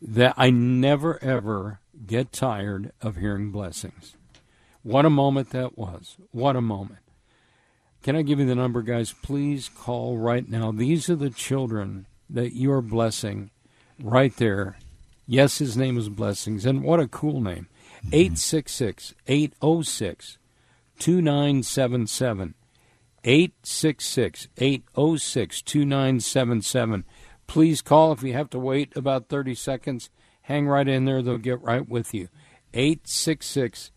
That 0.00 0.34
I 0.36 0.50
never 0.50 1.22
ever 1.22 1.80
get 2.06 2.32
tired 2.32 2.92
of 3.00 3.16
hearing 3.16 3.50
blessings. 3.50 4.16
What 4.82 5.04
a 5.04 5.10
moment 5.10 5.50
that 5.50 5.76
was. 5.76 6.16
What 6.30 6.56
a 6.56 6.60
moment. 6.60 7.00
Can 8.02 8.16
I 8.16 8.22
give 8.22 8.40
you 8.40 8.46
the 8.46 8.54
number, 8.54 8.82
guys? 8.82 9.12
Please 9.12 9.68
call 9.68 10.16
right 10.16 10.48
now. 10.48 10.72
These 10.72 11.08
are 11.08 11.16
the 11.16 11.30
children 11.30 12.06
that 12.28 12.52
you 12.52 12.72
are 12.72 12.82
blessing 12.82 13.50
right 14.02 14.36
there. 14.36 14.76
Yes, 15.26 15.58
his 15.58 15.76
name 15.76 15.96
is 15.96 16.08
Blessings, 16.08 16.66
and 16.66 16.82
what 16.82 16.98
a 16.98 17.06
cool 17.06 17.40
name. 17.40 17.68
Mm-hmm. 17.98 18.14
866 18.14 19.14
806 19.28 20.38
2977. 20.98 22.54
866 23.24 24.48
806 24.56 25.62
2977. 25.62 27.04
Please 27.46 27.82
call 27.82 28.12
if 28.12 28.22
you 28.22 28.32
have 28.32 28.50
to 28.50 28.58
wait 28.58 28.96
about 28.96 29.28
30 29.28 29.54
seconds. 29.54 30.10
Hang 30.42 30.66
right 30.66 30.88
in 30.88 31.04
there, 31.04 31.22
they'll 31.22 31.38
get 31.38 31.62
right 31.62 31.88
with 31.88 32.14
you. 32.14 32.28
866 32.74 33.90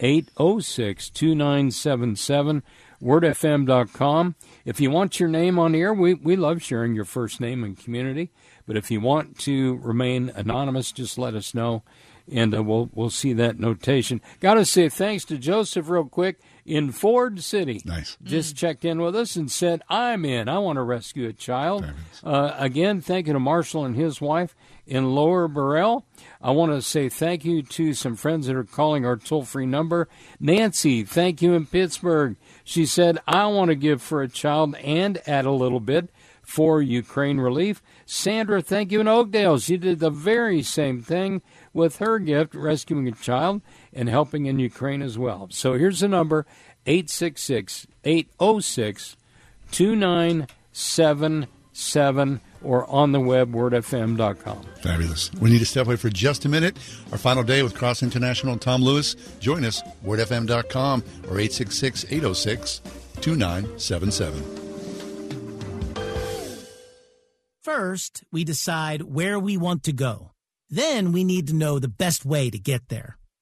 806 0.00 1.10
2977. 1.10 2.62
WordFM.com. 3.02 4.34
If 4.64 4.80
you 4.80 4.90
want 4.90 5.20
your 5.20 5.28
name 5.28 5.58
on 5.58 5.74
air, 5.74 5.92
we, 5.92 6.14
we 6.14 6.36
love 6.36 6.62
sharing 6.62 6.94
your 6.94 7.04
first 7.04 7.38
name 7.38 7.62
and 7.62 7.78
community. 7.78 8.30
But 8.66 8.76
if 8.76 8.90
you 8.90 9.00
want 9.00 9.38
to 9.40 9.76
remain 9.76 10.32
anonymous, 10.34 10.90
just 10.90 11.18
let 11.18 11.34
us 11.34 11.54
know, 11.54 11.82
and 12.32 12.54
uh, 12.54 12.62
we'll 12.62 12.88
we'll 12.94 13.10
see 13.10 13.34
that 13.34 13.58
notation. 13.58 14.22
Got 14.40 14.54
to 14.54 14.64
say 14.64 14.88
thanks 14.88 15.26
to 15.26 15.36
Joseph 15.36 15.90
real 15.90 16.06
quick 16.06 16.40
in 16.64 16.92
Ford 16.92 17.42
City. 17.42 17.80
Nice. 17.84 18.16
Just 18.22 18.56
checked 18.56 18.84
in 18.84 19.00
with 19.00 19.14
us 19.14 19.36
and 19.36 19.50
said, 19.50 19.82
"I'm 19.88 20.24
in. 20.24 20.48
I 20.48 20.58
want 20.58 20.76
to 20.76 20.82
rescue 20.82 21.28
a 21.28 21.32
child." 21.32 21.84
Uh, 22.22 22.54
again, 22.58 23.00
thank 23.00 23.26
you 23.26 23.32
to 23.32 23.40
Marshall 23.40 23.84
and 23.84 23.96
his 23.96 24.20
wife 24.20 24.54
in 24.86 25.14
Lower 25.14 25.48
Burrell. 25.48 26.04
I 26.42 26.50
want 26.50 26.72
to 26.72 26.82
say 26.82 27.08
thank 27.08 27.44
you 27.44 27.62
to 27.62 27.94
some 27.94 28.16
friends 28.16 28.46
that 28.46 28.56
are 28.56 28.64
calling 28.64 29.04
our 29.06 29.16
toll 29.16 29.44
free 29.44 29.66
number. 29.66 30.08
Nancy, 30.38 31.04
thank 31.04 31.40
you 31.40 31.54
in 31.54 31.66
Pittsburgh. 31.66 32.36
She 32.64 32.86
said, 32.86 33.18
I 33.26 33.46
want 33.46 33.70
to 33.70 33.74
give 33.74 34.02
for 34.02 34.22
a 34.22 34.28
child 34.28 34.74
and 34.76 35.20
add 35.26 35.46
a 35.46 35.50
little 35.50 35.80
bit 35.80 36.10
for 36.42 36.82
Ukraine 36.82 37.38
relief. 37.38 37.82
Sandra, 38.04 38.60
thank 38.60 38.92
you 38.92 39.00
in 39.00 39.08
Oakdale. 39.08 39.58
She 39.58 39.78
did 39.78 39.98
the 39.98 40.10
very 40.10 40.62
same 40.62 41.02
thing 41.02 41.40
with 41.72 41.96
her 41.96 42.18
gift, 42.18 42.54
rescuing 42.54 43.08
a 43.08 43.12
child 43.12 43.62
and 43.94 44.08
helping 44.08 44.46
in 44.46 44.58
Ukraine 44.58 45.02
as 45.02 45.18
well. 45.18 45.48
So 45.50 45.74
here's 45.74 46.00
the 46.00 46.08
number 46.08 46.46
866 46.86 47.86
806 48.04 49.16
2977 49.70 52.40
or 52.62 52.90
on 52.90 53.12
the 53.12 53.20
web, 53.20 53.52
wordfm.com. 53.52 54.62
Fabulous. 54.82 55.32
We 55.34 55.50
need 55.50 55.58
to 55.58 55.66
step 55.66 55.86
away 55.86 55.96
for 55.96 56.08
just 56.08 56.44
a 56.44 56.48
minute. 56.48 56.76
Our 57.12 57.18
final 57.18 57.42
day 57.42 57.62
with 57.62 57.74
Cross 57.74 58.02
International 58.02 58.56
Tom 58.56 58.82
Lewis. 58.82 59.14
Join 59.40 59.64
us, 59.64 59.82
wordfm.com 60.04 61.02
or 61.28 61.38
866 61.38 62.06
806 62.10 62.80
2977. 63.20 64.60
First, 67.62 68.24
we 68.30 68.44
decide 68.44 69.02
where 69.02 69.38
we 69.38 69.56
want 69.56 69.82
to 69.84 69.92
go. 69.92 70.32
Then 70.68 71.12
we 71.12 71.24
need 71.24 71.48
to 71.48 71.54
know 71.54 71.78
the 71.78 71.88
best 71.88 72.24
way 72.24 72.50
to 72.50 72.58
get 72.58 72.88
there. 72.88 73.16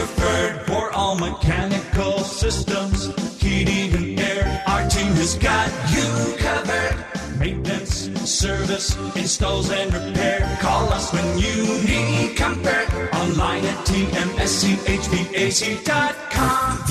Preferred 0.00 0.62
for 0.62 0.90
all 0.92 1.14
mechanical 1.14 2.20
systems. 2.20 3.12
Heating 3.38 3.94
and 3.94 4.18
air, 4.20 4.62
our 4.66 4.88
team 4.88 5.12
has 5.20 5.34
got 5.36 5.68
you 5.92 6.06
covered. 6.38 6.96
Maintenance, 7.38 8.08
service, 8.24 8.96
installs, 9.14 9.70
and 9.70 9.92
repair. 9.92 10.56
Call 10.60 10.88
us 10.90 11.12
when 11.12 11.38
you 11.38 11.64
need 11.84 12.34
comfort. 12.36 12.88
Online 13.14 13.64
at 13.64 13.86
tmschvac.com. 13.86 14.38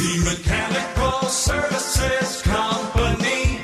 The 0.01 0.11
Mechanical 0.29 1.29
Services 1.29 2.41
Company. 2.43 3.59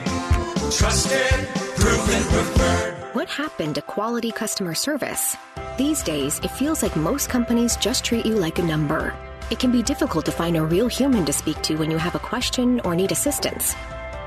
Trusted, 0.71 1.47
proven, 1.77 2.23
preferred. 2.33 2.93
What 3.13 3.29
happened 3.29 3.75
to 3.75 3.81
quality 3.83 4.31
customer 4.31 4.73
service? 4.73 5.37
These 5.77 6.01
days, 6.03 6.39
it 6.39 6.49
feels 6.49 6.81
like 6.81 6.95
most 6.95 7.29
companies 7.29 7.75
just 7.77 8.03
treat 8.03 8.25
you 8.25 8.35
like 8.35 8.57
a 8.59 8.63
number. 8.63 9.13
It 9.51 9.59
can 9.59 9.71
be 9.71 9.83
difficult 9.83 10.25
to 10.25 10.31
find 10.31 10.57
a 10.57 10.63
real 10.63 10.87
human 10.87 11.25
to 11.25 11.33
speak 11.33 11.61
to 11.63 11.75
when 11.75 11.91
you 11.91 11.97
have 11.97 12.15
a 12.15 12.19
question 12.19 12.79
or 12.81 12.95
need 12.95 13.11
assistance. 13.11 13.75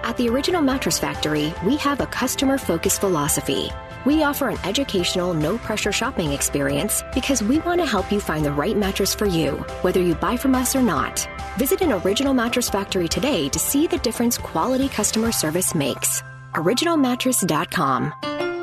At 0.05 0.17
the 0.17 0.29
Original 0.29 0.63
Mattress 0.63 0.99
Factory, 0.99 1.53
we 1.65 1.77
have 1.79 2.01
a 2.01 2.07
customer 2.07 2.57
focused 2.57 3.01
philosophy. 3.01 3.71
We 4.07 4.23
offer 4.23 4.49
an 4.49 4.59
educational, 4.65 5.35
no 5.35 5.59
pressure 5.59 5.93
shopping 5.93 6.33
experience 6.33 7.03
because 7.13 7.43
we 7.43 7.59
want 7.59 7.81
to 7.81 7.87
help 7.87 8.13
you 8.13 8.21
find 8.21 8.45
the 8.45 8.53
right 8.53 8.77
mattress 8.77 9.15
for 9.15 9.27
you, 9.27 9.53
whether 9.83 10.01
you 10.01 10.15
buy 10.15 10.37
from 10.37 10.55
us 10.55 10.77
or 10.77 10.83
not. 10.83 11.29
Visit 11.59 11.83
an 11.83 11.93
Original 11.93 12.33
Mattress 12.33 12.71
Factory 12.71 13.09
today 13.09 13.49
to 13.49 13.59
see 13.59 13.87
the 13.87 13.99
difference 13.99 14.39
quality 14.39 14.89
customer 14.89 15.33
service 15.33 15.75
makes. 15.75 16.23
OriginalMattress.com. 16.55 18.58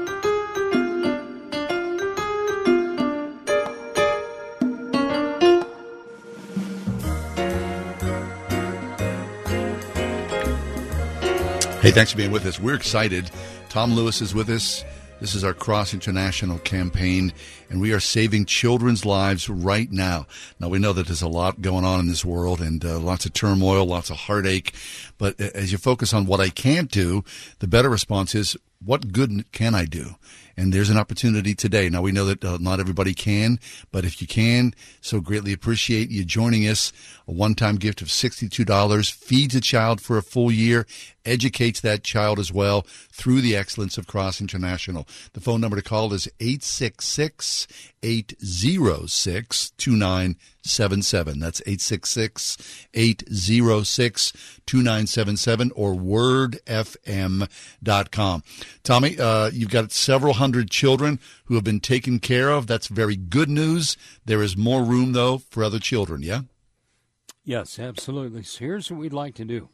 Hey, 11.86 11.92
thanks 11.92 12.10
for 12.10 12.18
being 12.18 12.32
with 12.32 12.48
us. 12.48 12.60
We're 12.60 12.74
excited. 12.74 13.30
Tom 13.70 13.94
Lewis 13.94 14.20
is 14.20 14.34
with 14.34 14.50
us. 14.50 14.84
This 15.22 15.36
is 15.36 15.44
our 15.44 15.54
Cross 15.54 15.94
International 15.94 16.58
campaign, 16.58 17.32
and 17.70 17.80
we 17.80 17.94
are 17.94 18.00
saving 18.00 18.46
children's 18.46 19.06
lives 19.06 19.48
right 19.48 19.92
now. 19.92 20.26
Now, 20.60 20.70
we 20.70 20.80
know 20.80 20.94
that 20.94 21.06
there's 21.06 21.22
a 21.22 21.28
lot 21.28 21.62
going 21.62 21.86
on 21.86 22.00
in 22.00 22.08
this 22.08 22.26
world 22.26 22.60
and 22.60 22.84
uh, 22.84 22.98
lots 22.98 23.28
of 23.28 23.34
turmoil, 23.34 23.86
lots 23.86 24.10
of 24.10 24.16
heartache. 24.16 24.74
But 25.20 25.40
as 25.40 25.72
you 25.72 25.78
focus 25.78 26.12
on 26.12 26.26
what 26.26 26.40
I 26.40 26.50
can't 26.50 26.90
do, 26.90 27.24
the 27.60 27.68
better 27.68 27.92
response 27.92 28.34
is, 28.34 28.58
what 28.84 29.14
good 29.14 29.52
can 29.52 29.76
I 29.76 29.86
do? 29.86 30.16
And 30.58 30.74
there's 30.74 30.90
an 30.90 30.98
opportunity 30.98 31.54
today. 31.54 31.90
Now 31.90 32.02
we 32.02 32.12
know 32.12 32.26
that 32.26 32.44
uh, 32.44 32.58
not 32.60 32.80
everybody 32.80 33.14
can, 33.14 33.60
but 33.92 34.06
if 34.06 34.22
you 34.22 34.28
can, 34.28 34.74
so 35.02 35.20
greatly 35.20 35.52
appreciate 35.52 36.10
you 36.10 36.24
joining 36.24 36.68
us. 36.68 36.94
A 37.28 37.32
one-time 37.32 37.76
gift 37.76 38.02
of 38.02 38.08
$62 38.08 39.12
feeds 39.12 39.56
a 39.56 39.62
child 39.62 40.00
for 40.00 40.18
a 40.18 40.24
full 40.24 40.52
year, 40.52 40.86
educates 41.26 41.82
that 41.82 42.04
child 42.04 42.40
as 42.40 42.54
well 42.54 42.86
through 43.16 43.40
the 43.40 43.56
excellence 43.56 43.98
of 43.98 44.08
Cross 44.08 44.42
International. 44.42 45.08
The 45.32 45.40
phone 45.40 45.62
number 45.62 45.78
to 45.78 45.82
call 45.82 46.12
is 46.14 46.28
866 46.42 47.66
806 48.04 49.70
2977. 49.72 51.40
That's 51.40 51.62
866 51.62 52.88
806 52.94 54.34
2977 54.66 55.72
or 55.76 55.94
wordfm.com. 55.94 56.64
Tommy, 58.84 59.18
uh, 59.18 59.50
you've 59.54 59.70
got 59.70 59.94
several 59.94 60.34
hundred 60.34 60.70
children 60.70 61.22
who 61.46 61.56
have 61.56 61.64
been 61.64 61.80
taken 61.80 62.20
care 62.20 62.50
of. 62.50 62.68
That's 62.68 62.88
very 62.88 63.16
good 63.16 63.50
news. 63.50 63.96
There 64.26 64.44
is 64.44 64.58
more 64.58 64.84
room, 64.84 65.14
though, 65.14 65.38
for 65.38 65.64
other 65.64 65.80
children, 65.80 66.22
yeah? 66.22 66.42
Yes, 67.46 67.80
absolutely. 67.80 68.44
So 68.44 68.60
here's 68.60 68.92
what 68.92 69.00
we'd 69.00 69.14
like 69.14 69.36
to 69.36 69.46
do. 69.46 69.70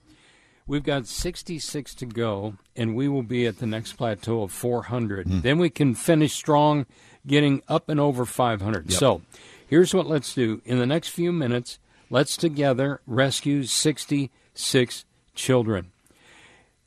We've 0.71 0.81
got 0.81 1.05
66 1.05 1.95
to 1.95 2.05
go, 2.05 2.53
and 2.77 2.95
we 2.95 3.09
will 3.09 3.23
be 3.23 3.45
at 3.45 3.57
the 3.57 3.65
next 3.65 3.97
plateau 3.97 4.43
of 4.43 4.53
400. 4.53 5.27
Hmm. 5.27 5.41
Then 5.41 5.57
we 5.57 5.69
can 5.69 5.95
finish 5.95 6.31
strong, 6.31 6.85
getting 7.27 7.61
up 7.67 7.89
and 7.89 7.99
over 7.99 8.25
500. 8.25 8.89
Yep. 8.89 8.97
So 8.97 9.21
here's 9.67 9.93
what 9.93 10.07
let's 10.07 10.33
do. 10.33 10.61
In 10.63 10.79
the 10.79 10.85
next 10.85 11.09
few 11.09 11.33
minutes, 11.33 11.77
let's 12.09 12.37
together 12.37 13.01
rescue 13.05 13.65
66 13.65 15.05
children. 15.35 15.91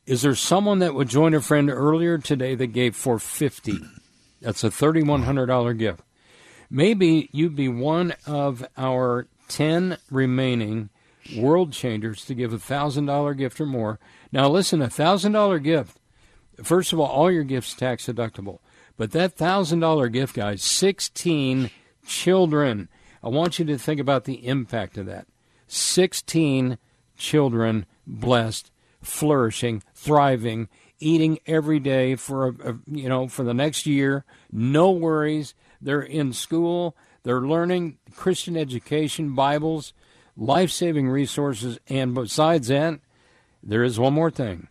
Is 0.07 0.23
there 0.23 0.33
someone 0.33 0.79
that 0.79 0.95
would 0.95 1.09
join 1.09 1.35
a 1.35 1.39
friend 1.39 1.69
earlier 1.69 2.17
today 2.17 2.55
that 2.55 2.73
gave 2.73 2.95
for 2.95 3.19
50? 3.19 3.81
That's 4.41 4.63
a 4.63 4.69
$3,100 4.71 5.77
gift. 5.77 5.99
Maybe 6.71 7.29
you'd 7.31 7.55
be 7.55 7.69
one 7.69 8.15
of 8.25 8.65
our 8.77 9.27
10 9.47 9.99
remaining 10.09 10.89
world 11.35 11.73
changers 11.73 12.25
to 12.25 12.35
give 12.35 12.53
a 12.53 12.57
$1,000 12.57 13.37
gift 13.37 13.59
or 13.59 13.65
more. 13.65 13.99
Now, 14.31 14.49
listen, 14.49 14.81
a 14.81 14.87
$1,000 14.87 15.63
gift, 15.63 15.97
first 16.63 16.93
of 16.93 16.99
all, 16.99 17.07
all 17.07 17.31
your 17.31 17.43
gifts 17.43 17.73
tax 17.73 18.05
deductible. 18.05 18.59
But 18.97 19.11
that 19.11 19.37
$1,000 19.37 20.11
gift, 20.11 20.35
guys, 20.35 20.63
16 20.63 21.69
children. 22.05 22.89
I 23.23 23.29
want 23.29 23.59
you 23.59 23.65
to 23.65 23.77
think 23.77 23.99
about 23.99 24.25
the 24.25 24.45
impact 24.45 24.97
of 24.97 25.05
that. 25.07 25.27
16 25.67 26.77
children 27.17 27.85
blessed, 28.05 28.71
flourishing, 29.01 29.83
thriving, 29.93 30.69
eating 30.99 31.39
every 31.45 31.79
day 31.79 32.15
for 32.15 32.47
a, 32.47 32.71
a, 32.71 32.79
you 32.87 33.09
know 33.09 33.27
for 33.27 33.43
the 33.43 33.53
next 33.53 33.85
year, 33.85 34.25
no 34.51 34.91
worries. 34.91 35.53
They're 35.81 36.01
in 36.01 36.33
school, 36.33 36.95
they're 37.23 37.41
learning 37.41 37.97
Christian 38.15 38.55
education, 38.55 39.35
Bibles, 39.35 39.93
life-saving 40.37 41.09
resources, 41.09 41.79
and 41.87 42.13
besides 42.13 42.67
that, 42.67 42.99
there 43.63 43.83
is 43.83 43.99
one 43.99 44.13
more 44.13 44.31
thing. 44.31 44.67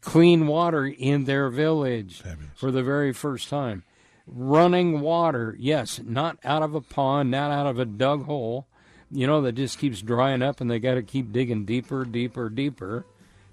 Clean 0.00 0.46
water 0.46 0.86
in 0.86 1.24
their 1.24 1.48
village 1.48 2.22
for 2.54 2.70
the 2.70 2.82
very 2.82 3.12
first 3.12 3.48
time. 3.48 3.84
Running 4.26 5.00
water, 5.00 5.56
yes, 5.58 6.00
not 6.04 6.38
out 6.44 6.62
of 6.62 6.74
a 6.74 6.80
pond, 6.80 7.30
not 7.30 7.50
out 7.50 7.66
of 7.66 7.78
a 7.78 7.84
dug 7.84 8.24
hole, 8.24 8.66
you 9.10 9.26
know, 9.26 9.40
that 9.42 9.52
just 9.52 9.78
keeps 9.78 10.02
drying 10.02 10.42
up 10.42 10.60
and 10.60 10.70
they 10.70 10.78
got 10.78 10.94
to 10.94 11.02
keep 11.02 11.32
digging 11.32 11.64
deeper, 11.64 12.04
deeper, 12.04 12.48
deeper 12.48 13.06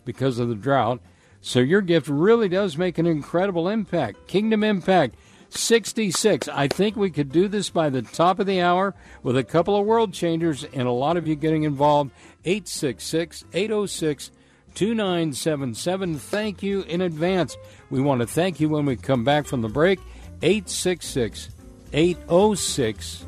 because 0.06 0.40
of 0.40 0.50
the 0.50 0.56
drought. 0.56 1.02
So 1.42 1.60
your 1.60 1.82
gift 1.82 2.08
really 2.08 2.48
does 2.50 2.78
make 2.78 2.98
an 2.98 3.06
incredible 3.06 3.68
impact. 3.68 4.28
Kingdom 4.28 4.64
Impact 4.64 5.16
66. 5.58 6.48
I 6.48 6.68
think 6.68 6.96
we 6.96 7.10
could 7.10 7.32
do 7.32 7.48
this 7.48 7.70
by 7.70 7.90
the 7.90 8.02
top 8.02 8.40
of 8.40 8.46
the 8.46 8.62
hour 8.62 8.96
with 9.24 9.38
a 9.38 9.44
couple 9.44 9.76
of 9.76 9.86
world 9.86 10.14
changers 10.14 10.64
and 10.64 10.88
a 10.88 10.92
lot 10.92 11.18
of 11.18 11.28
you 11.28 11.36
getting 11.36 11.64
involved. 11.64 12.12
866 12.46 13.44
806 13.54 14.32
2977. 14.74 16.16
Thank 16.16 16.64
you 16.64 16.82
in 16.84 17.02
advance. 17.02 17.58
We 17.90 18.02
want 18.02 18.22
to 18.22 18.28
thank 18.28 18.60
you 18.60 18.70
when 18.70 18.86
we 18.86 18.96
come 18.96 19.24
back 19.24 19.46
from 19.46 19.62
the 19.62 19.70
break. 19.70 20.00
866 20.42 21.50
806 21.94 23.26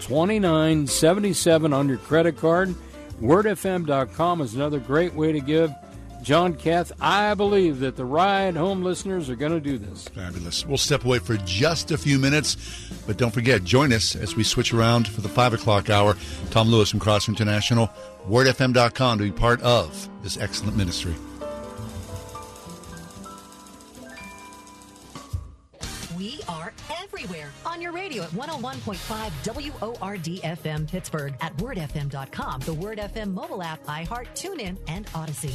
2977 0.00 1.72
on 1.72 1.88
your 1.88 1.98
credit 1.98 2.36
card. 2.36 2.74
WordFM.com 3.20 4.40
is 4.40 4.54
another 4.54 4.78
great 4.78 5.14
way 5.14 5.32
to 5.32 5.40
give. 5.40 5.72
Jon 6.24 6.54
Kath, 6.54 6.90
I 7.02 7.34
believe 7.34 7.80
that 7.80 7.96
the 7.96 8.04
ride 8.06 8.56
home 8.56 8.82
listeners 8.82 9.28
are 9.28 9.36
going 9.36 9.52
to 9.52 9.60
do 9.60 9.76
this. 9.76 10.08
Fabulous. 10.08 10.64
We'll 10.64 10.78
step 10.78 11.04
away 11.04 11.18
for 11.18 11.36
just 11.36 11.90
a 11.90 11.98
few 11.98 12.18
minutes, 12.18 12.56
but 13.06 13.18
don't 13.18 13.30
forget, 13.30 13.62
join 13.62 13.92
us 13.92 14.16
as 14.16 14.34
we 14.34 14.42
switch 14.42 14.72
around 14.72 15.06
for 15.06 15.20
the 15.20 15.28
5 15.28 15.52
o'clock 15.52 15.90
hour. 15.90 16.16
Tom 16.50 16.68
Lewis 16.68 16.90
from 16.90 16.98
Cross 16.98 17.28
International, 17.28 17.90
wordfm.com 18.26 19.18
to 19.18 19.24
be 19.24 19.32
part 19.32 19.60
of 19.60 20.08
this 20.22 20.38
excellent 20.38 20.78
ministry. 20.78 21.14
We 26.16 26.40
are 26.48 26.72
everywhere 27.02 27.50
on 27.66 27.82
your 27.82 27.92
radio 27.92 28.22
at 28.22 28.30
101.5 28.30 28.96
WORDFM 30.00 30.88
Pittsburgh, 30.88 31.34
at 31.42 31.54
wordfm.com, 31.58 32.60
the 32.62 32.72
Word 32.72 32.96
FM 32.96 33.34
mobile 33.34 33.62
app, 33.62 33.84
iHeart, 33.84 34.28
TuneIn, 34.34 34.78
and 34.88 35.06
Odyssey. 35.14 35.52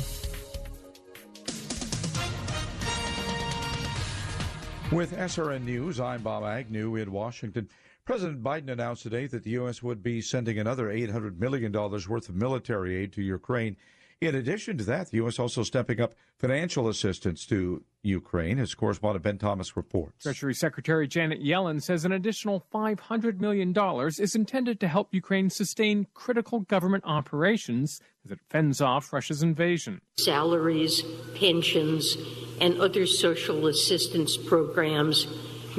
With 4.91 5.15
SRN 5.15 5.65
News, 5.65 5.99
I'm 5.99 6.23
Bob 6.23 6.43
Agnew 6.43 6.95
in 6.95 7.11
Washington. 7.11 7.69
President 8.05 8.41
Biden 8.41 8.71
announced 8.71 9.03
today 9.03 9.27
that 9.27 9.43
the 9.43 9.51
U.S. 9.51 9.83
would 9.83 10.01
be 10.01 10.19
sending 10.19 10.57
another 10.57 10.87
$800 10.87 11.37
million 11.37 11.71
worth 11.71 12.27
of 12.27 12.33
military 12.33 12.95
aid 12.95 13.13
to 13.13 13.21
Ukraine. 13.21 13.77
In 14.19 14.33
addition 14.33 14.79
to 14.79 14.83
that, 14.85 15.11
the 15.11 15.17
U.S. 15.17 15.37
also 15.37 15.61
stepping 15.61 16.01
up 16.01 16.15
financial 16.39 16.87
assistance 16.89 17.45
to 17.45 17.83
Ukraine, 18.03 18.59
as 18.59 18.73
correspondent 18.73 19.23
Ben 19.23 19.37
Thomas 19.37 19.75
reports. 19.75 20.23
Treasury 20.23 20.53
Secretary 20.53 21.07
Janet 21.07 21.43
Yellen 21.43 21.81
says 21.81 22.05
an 22.05 22.11
additional 22.11 22.65
$500 22.73 23.39
million 23.39 23.73
is 24.19 24.35
intended 24.35 24.79
to 24.79 24.87
help 24.87 25.13
Ukraine 25.13 25.49
sustain 25.49 26.07
critical 26.13 26.61
government 26.61 27.03
operations 27.05 28.01
as 28.25 28.31
it 28.31 28.39
fends 28.49 28.81
off 28.81 29.11
Russia's 29.11 29.43
invasion. 29.43 30.01
Salaries, 30.17 31.03
pensions, 31.35 32.17
and 32.61 32.79
other 32.79 33.05
social 33.05 33.67
assistance 33.67 34.37
programs 34.37 35.27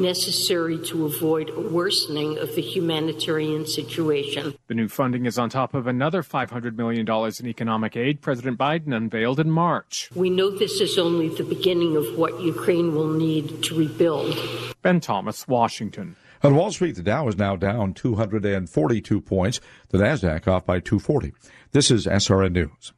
necessary 0.00 0.78
to 0.86 1.06
avoid 1.06 1.50
a 1.50 1.60
worsening 1.60 2.38
of 2.38 2.54
the 2.54 2.62
humanitarian 2.62 3.66
situation. 3.66 4.54
The 4.66 4.74
new 4.74 4.88
funding 4.88 5.26
is 5.26 5.38
on 5.38 5.50
top 5.50 5.74
of 5.74 5.86
another 5.86 6.22
$500 6.22 6.76
million 6.76 7.06
in 7.08 7.46
economic 7.46 7.96
aid 7.96 8.20
President 8.20 8.58
Biden 8.58 8.94
unveiled 8.94 9.40
in 9.40 9.50
March. 9.50 10.10
We 10.14 10.30
know 10.30 10.50
this 10.50 10.80
is 10.80 10.98
only 10.98 11.28
the 11.28 11.44
beginning 11.44 11.96
of 11.96 12.18
what 12.18 12.40
Ukraine 12.40 12.94
will 12.94 13.12
need 13.12 13.62
to 13.64 13.74
rebuild. 13.74 14.36
Ben 14.82 15.00
Thomas, 15.00 15.46
Washington. 15.46 16.16
On 16.42 16.54
Wall 16.54 16.72
Street, 16.72 16.96
the 16.96 17.02
Dow 17.02 17.28
is 17.28 17.36
now 17.36 17.54
down 17.54 17.92
242 17.92 19.20
points. 19.20 19.60
The 19.90 19.98
Nasdaq 19.98 20.48
off 20.48 20.64
by 20.64 20.80
240. 20.80 21.32
This 21.72 21.90
is 21.90 22.06
SRN 22.06 22.52
News. 22.52 22.92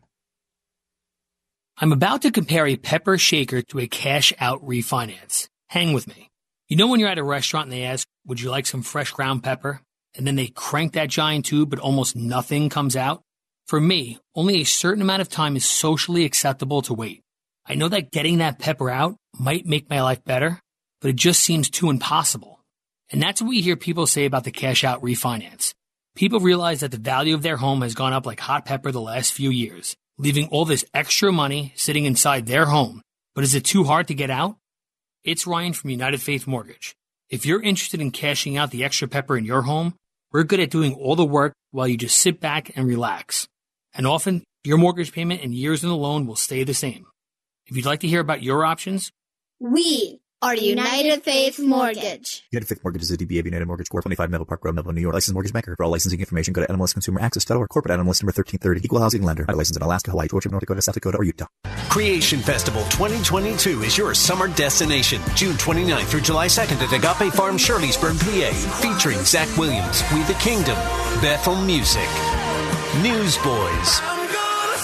I'm 1.79 1.93
about 1.93 2.23
to 2.23 2.31
compare 2.31 2.67
a 2.67 2.77
pepper 2.77 3.19
shaker 3.19 3.63
to 3.63 3.81
a 3.81 3.89
cash 3.89 4.33
out 4.39 4.65
refinance. 4.65 5.49
Hang 5.69 5.93
with 5.93 6.07
me. 6.07 6.32
You 6.73 6.77
know 6.77 6.87
when 6.87 7.01
you're 7.01 7.11
at 7.11 7.19
a 7.19 7.23
restaurant 7.23 7.67
and 7.67 7.73
they 7.75 7.83
ask, 7.83 8.09
would 8.25 8.41
you 8.41 8.49
like 8.49 8.65
some 8.65 8.81
fresh 8.81 9.11
ground 9.11 9.43
pepper? 9.43 9.83
And 10.15 10.27
then 10.27 10.37
they 10.37 10.47
crank 10.47 10.95
that 10.95 11.11
giant 11.11 11.45
tube, 11.45 11.69
but 11.69 11.79
almost 11.79 12.17
nothing 12.17 12.71
comes 12.71 12.97
out? 12.97 13.21
For 13.67 13.79
me, 13.79 14.19
only 14.35 14.63
a 14.63 14.65
certain 14.65 15.03
amount 15.03 15.21
of 15.21 15.29
time 15.29 15.55
is 15.55 15.67
socially 15.67 16.25
acceptable 16.25 16.81
to 16.81 16.95
wait. 16.95 17.21
I 17.67 17.75
know 17.75 17.91
that 17.91 18.11
getting 18.11 18.39
that 18.39 18.59
pepper 18.59 18.89
out 18.89 19.17
might 19.39 19.67
make 19.67 19.91
my 19.91 20.01
life 20.01 20.25
better, 20.25 20.61
but 21.03 21.11
it 21.11 21.17
just 21.17 21.43
seems 21.43 21.69
too 21.69 21.91
impossible. 21.91 22.59
And 23.11 23.23
that's 23.23 23.43
what 23.43 23.51
we 23.51 23.61
hear 23.61 23.77
people 23.77 24.07
say 24.07 24.25
about 24.25 24.45
the 24.45 24.51
cash 24.51 24.83
out 24.83 25.03
refinance. 25.03 25.75
People 26.15 26.41
realize 26.41 26.81
that 26.81 26.91
the 26.91 26.97
value 26.97 27.35
of 27.35 27.43
their 27.43 27.59
home 27.59 27.83
has 27.83 27.95
gone 27.95 28.15
up 28.15 28.25
like 28.25 28.41
hot 28.41 28.65
pepper 28.65 28.91
the 28.91 28.99
last 28.99 29.35
few 29.35 29.51
years, 29.51 29.95
leaving 30.17 30.49
all 30.49 30.65
this 30.65 30.87
extra 30.95 31.31
money 31.33 31.75
sitting 31.77 32.07
inside 32.07 32.47
their 32.47 32.65
home. 32.65 33.03
But 33.35 33.45
is 33.45 33.55
it 33.55 33.67
too 33.67 33.85
hard 33.85 34.09
to 34.09 34.15
get 34.15 34.31
out? 34.31 34.57
It's 35.25 35.47
Ryan 35.47 35.73
from 35.73 35.91
United 35.91 36.21
Faith 36.21 36.49
Mortgage. 36.49 36.97
If 37.31 37.47
you're 37.47 37.63
interested 37.63 38.01
in 38.01 38.11
cashing 38.11 38.57
out 38.57 38.73
the 38.73 38.83
extra 38.83 39.07
pepper 39.07 39.37
in 39.37 39.45
your 39.45 39.63
home, 39.63 39.95
we're 40.33 40.43
good 40.43 40.59
at 40.59 40.71
doing 40.71 40.95
all 40.95 41.15
the 41.15 41.25
work 41.25 41.53
while 41.71 41.87
you 41.87 41.97
just 41.97 42.19
sit 42.19 42.41
back 42.41 42.73
and 42.75 42.89
relax. 42.89 43.47
And 43.95 44.05
often, 44.05 44.43
your 44.65 44.79
mortgage 44.79 45.13
payment 45.13 45.41
and 45.41 45.55
years 45.55 45.85
in 45.85 45.91
the 45.91 45.97
loan 45.97 46.27
will 46.27 46.35
stay 46.35 46.65
the 46.65 46.75
same. 46.75 47.07
If 47.67 47.77
you'd 47.77 47.87
like 47.87 48.01
to 48.01 48.09
hear 48.09 48.19
about 48.19 48.43
your 48.43 48.65
options, 48.65 49.13
We 49.61 50.19
are 50.43 50.57
United 50.57 51.23
Faith 51.23 51.61
Mortgage. 51.61 52.43
United 52.51 52.67
Faith 52.67 52.83
Mortgage 52.83 53.03
is 53.03 53.13
a 53.13 53.17
DBA 53.17 53.39
of 53.39 53.47
United 53.47 53.65
Mortgage 53.65 53.89
Corp. 53.89 54.03
25 54.03 54.29
Melville 54.29 54.47
Park 54.47 54.65
Road, 54.65 54.75
Melville, 54.75 54.93
New 54.93 55.01
York. 55.01 55.15
Licensed 55.15 55.35
mortgage 55.35 55.53
banker. 55.53 55.77
For 55.77 55.85
all 55.85 55.91
licensing 55.91 56.19
information, 56.19 56.53
go 56.53 56.67
to 56.67 56.73
NMLSConsumerAccess.org. 56.73 57.69
Corporate 57.69 57.93
NMLS 57.93 58.23
number 58.23 58.33
1330. 58.35 58.81
Equal 58.85 58.99
housing 58.99 59.23
lender. 59.23 59.47
License 59.49 59.77
in 59.77 59.83
Alaska, 59.83 60.11
Hawaii, 60.11 60.27
Georgia, 60.27 60.49
North 60.49 60.63
Dakota, 60.63 60.83
South 60.83 60.95
Dakota, 60.95 61.19
or 61.19 61.25
Utah. 61.25 61.47
Creation 61.89 62.41
Festival 62.41 62.83
2022 62.85 63.83
is 63.83 63.97
your 63.97 64.15
summer 64.15 64.49
destination. 64.49 65.23
June 65.37 65.55
29th 65.55 66.07
through 66.07 66.23
July 66.23 66.47
2nd 66.47 66.83
at 66.83 66.93
Agape 66.93 67.33
Farm, 67.35 67.57
Shirleysburg, 67.57 68.19
PA. 68.19 68.79
Featuring 68.83 69.19
Zach 69.25 69.49
Williams, 69.57 70.03
We 70.13 70.23
the 70.25 70.35
Kingdom, 70.35 70.77
Bethel 71.21 71.55
Music, 71.57 72.09
Newsboys, 73.03 74.12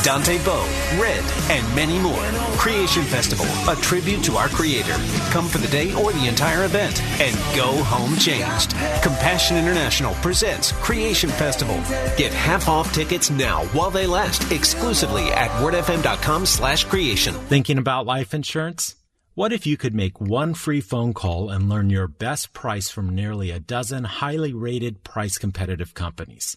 Dante 0.02 0.42
Bowe, 0.44 0.68
Red, 1.00 1.24
and 1.50 1.74
many 1.74 1.98
more. 1.98 2.22
Creation 2.56 3.02
Festival, 3.02 3.46
a 3.70 3.76
tribute 3.76 4.22
to 4.24 4.36
our 4.36 4.48
Creator. 4.48 4.94
Come 5.30 5.48
for 5.48 5.58
the 5.58 5.68
day 5.68 5.92
or 5.94 6.12
the 6.12 6.26
entire 6.26 6.64
event 6.64 7.02
and 7.20 7.34
go 7.56 7.82
home 7.84 8.16
changed. 8.16 8.70
Compassion 9.02 9.56
International 9.56 10.14
presents 10.16 10.72
Creation 10.72 11.30
Festival. 11.30 11.76
Get 12.16 12.32
half 12.32 12.68
off 12.68 12.92
tickets 12.92 13.30
now 13.30 13.64
while 13.66 13.90
they 13.90 14.06
last 14.06 14.50
exclusively 14.52 15.28
at 15.32 15.50
wordfm.com 15.62 16.46
slash 16.46 16.84
creation. 16.84 17.34
Thinking 17.34 17.78
about 17.78 18.06
life 18.06 18.34
insurance? 18.34 18.94
What 19.34 19.52
if 19.52 19.66
you 19.66 19.76
could 19.76 19.94
make 19.94 20.20
one 20.20 20.54
free 20.54 20.80
phone 20.80 21.12
call 21.12 21.50
and 21.50 21.68
learn 21.68 21.90
your 21.90 22.08
best 22.08 22.52
price 22.52 22.90
from 22.90 23.14
nearly 23.14 23.52
a 23.52 23.60
dozen 23.60 24.02
highly 24.02 24.52
rated 24.52 25.04
price 25.04 25.38
competitive 25.38 25.94
companies? 25.94 26.56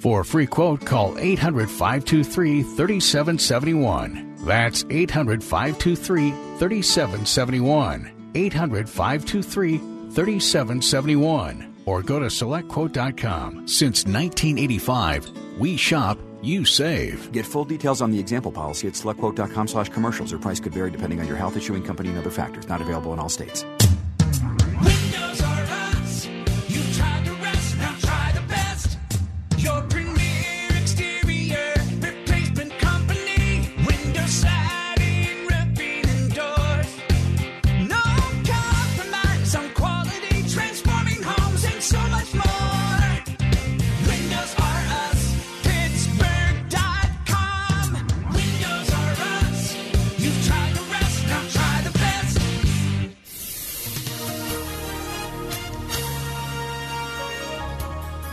For 0.00 0.22
a 0.22 0.24
free 0.24 0.46
quote, 0.46 0.84
call 0.84 1.16
800 1.18 1.70
523 1.70 2.62
3771. 2.62 4.36
That's 4.44 4.84
800 4.90 5.42
523 5.42 6.30
3771. 6.58 8.32
800 8.34 8.88
523 8.88 9.78
3771. 9.78 11.74
Or 11.86 12.02
go 12.02 12.18
to 12.18 12.26
selectquote.com. 12.26 13.68
Since 13.68 14.04
1985, 14.04 15.30
we 15.58 15.76
shop, 15.76 16.18
you 16.42 16.64
save. 16.64 17.30
Get 17.32 17.46
full 17.46 17.64
details 17.64 18.02
on 18.02 18.10
the 18.10 18.18
example 18.18 18.52
policy 18.52 18.88
at 18.88 18.94
selectquote.com 18.94 19.68
slash 19.68 19.88
commercials. 19.90 20.32
Or 20.32 20.38
price 20.38 20.60
could 20.60 20.72
vary 20.74 20.90
depending 20.90 21.20
on 21.20 21.26
your 21.28 21.36
health 21.36 21.56
issuing 21.56 21.82
company 21.84 22.08
and 22.10 22.18
other 22.18 22.30
factors. 22.30 22.68
Not 22.68 22.80
available 22.80 23.12
in 23.12 23.18
all 23.18 23.28
states. 23.28 23.64
Windows 24.82 25.42
R 25.42 25.64
Us. 25.64 26.26
You 26.68 26.94
tried 26.94 27.17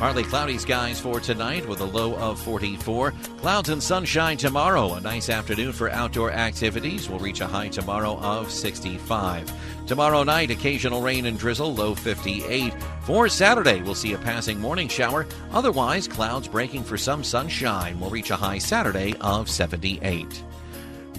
Partly 0.05 0.23
cloudy 0.23 0.59
skies 0.59 0.99
for 0.99 1.19
tonight 1.19 1.67
with 1.67 1.79
a 1.79 1.83
low 1.83 2.13
of 2.17 2.39
44. 2.39 3.11
Clouds 3.39 3.69
and 3.69 3.81
sunshine 3.81 4.37
tomorrow. 4.37 4.93
A 4.93 5.01
nice 5.01 5.29
afternoon 5.29 5.73
for 5.73 5.89
outdoor 5.89 6.31
activities. 6.31 7.09
We'll 7.09 7.17
reach 7.17 7.41
a 7.41 7.47
high 7.47 7.69
tomorrow 7.69 8.19
of 8.19 8.51
65. 8.51 9.51
Tomorrow 9.87 10.21
night, 10.21 10.51
occasional 10.51 11.01
rain 11.01 11.25
and 11.25 11.39
drizzle, 11.39 11.73
low 11.73 11.95
58. 11.95 12.71
For 13.01 13.27
Saturday, 13.27 13.81
we'll 13.81 13.95
see 13.95 14.13
a 14.13 14.19
passing 14.19 14.59
morning 14.59 14.89
shower. 14.89 15.25
Otherwise, 15.51 16.07
clouds 16.07 16.47
breaking 16.47 16.83
for 16.83 16.99
some 16.99 17.23
sunshine. 17.23 17.99
We'll 17.99 18.11
reach 18.11 18.29
a 18.29 18.35
high 18.35 18.59
Saturday 18.59 19.15
of 19.21 19.49
78. 19.49 20.43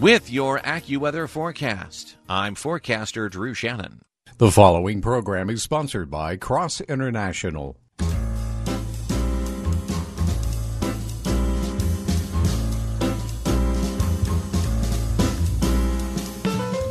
With 0.00 0.30
your 0.30 0.60
AccuWeather 0.60 1.28
forecast, 1.28 2.18
I'm 2.28 2.54
forecaster 2.54 3.28
Drew 3.28 3.52
Shannon. 3.52 4.02
The 4.38 4.52
following 4.52 5.00
program 5.00 5.50
is 5.50 5.64
sponsored 5.64 6.08
by 6.08 6.36
Cross 6.36 6.82
International. 6.82 7.76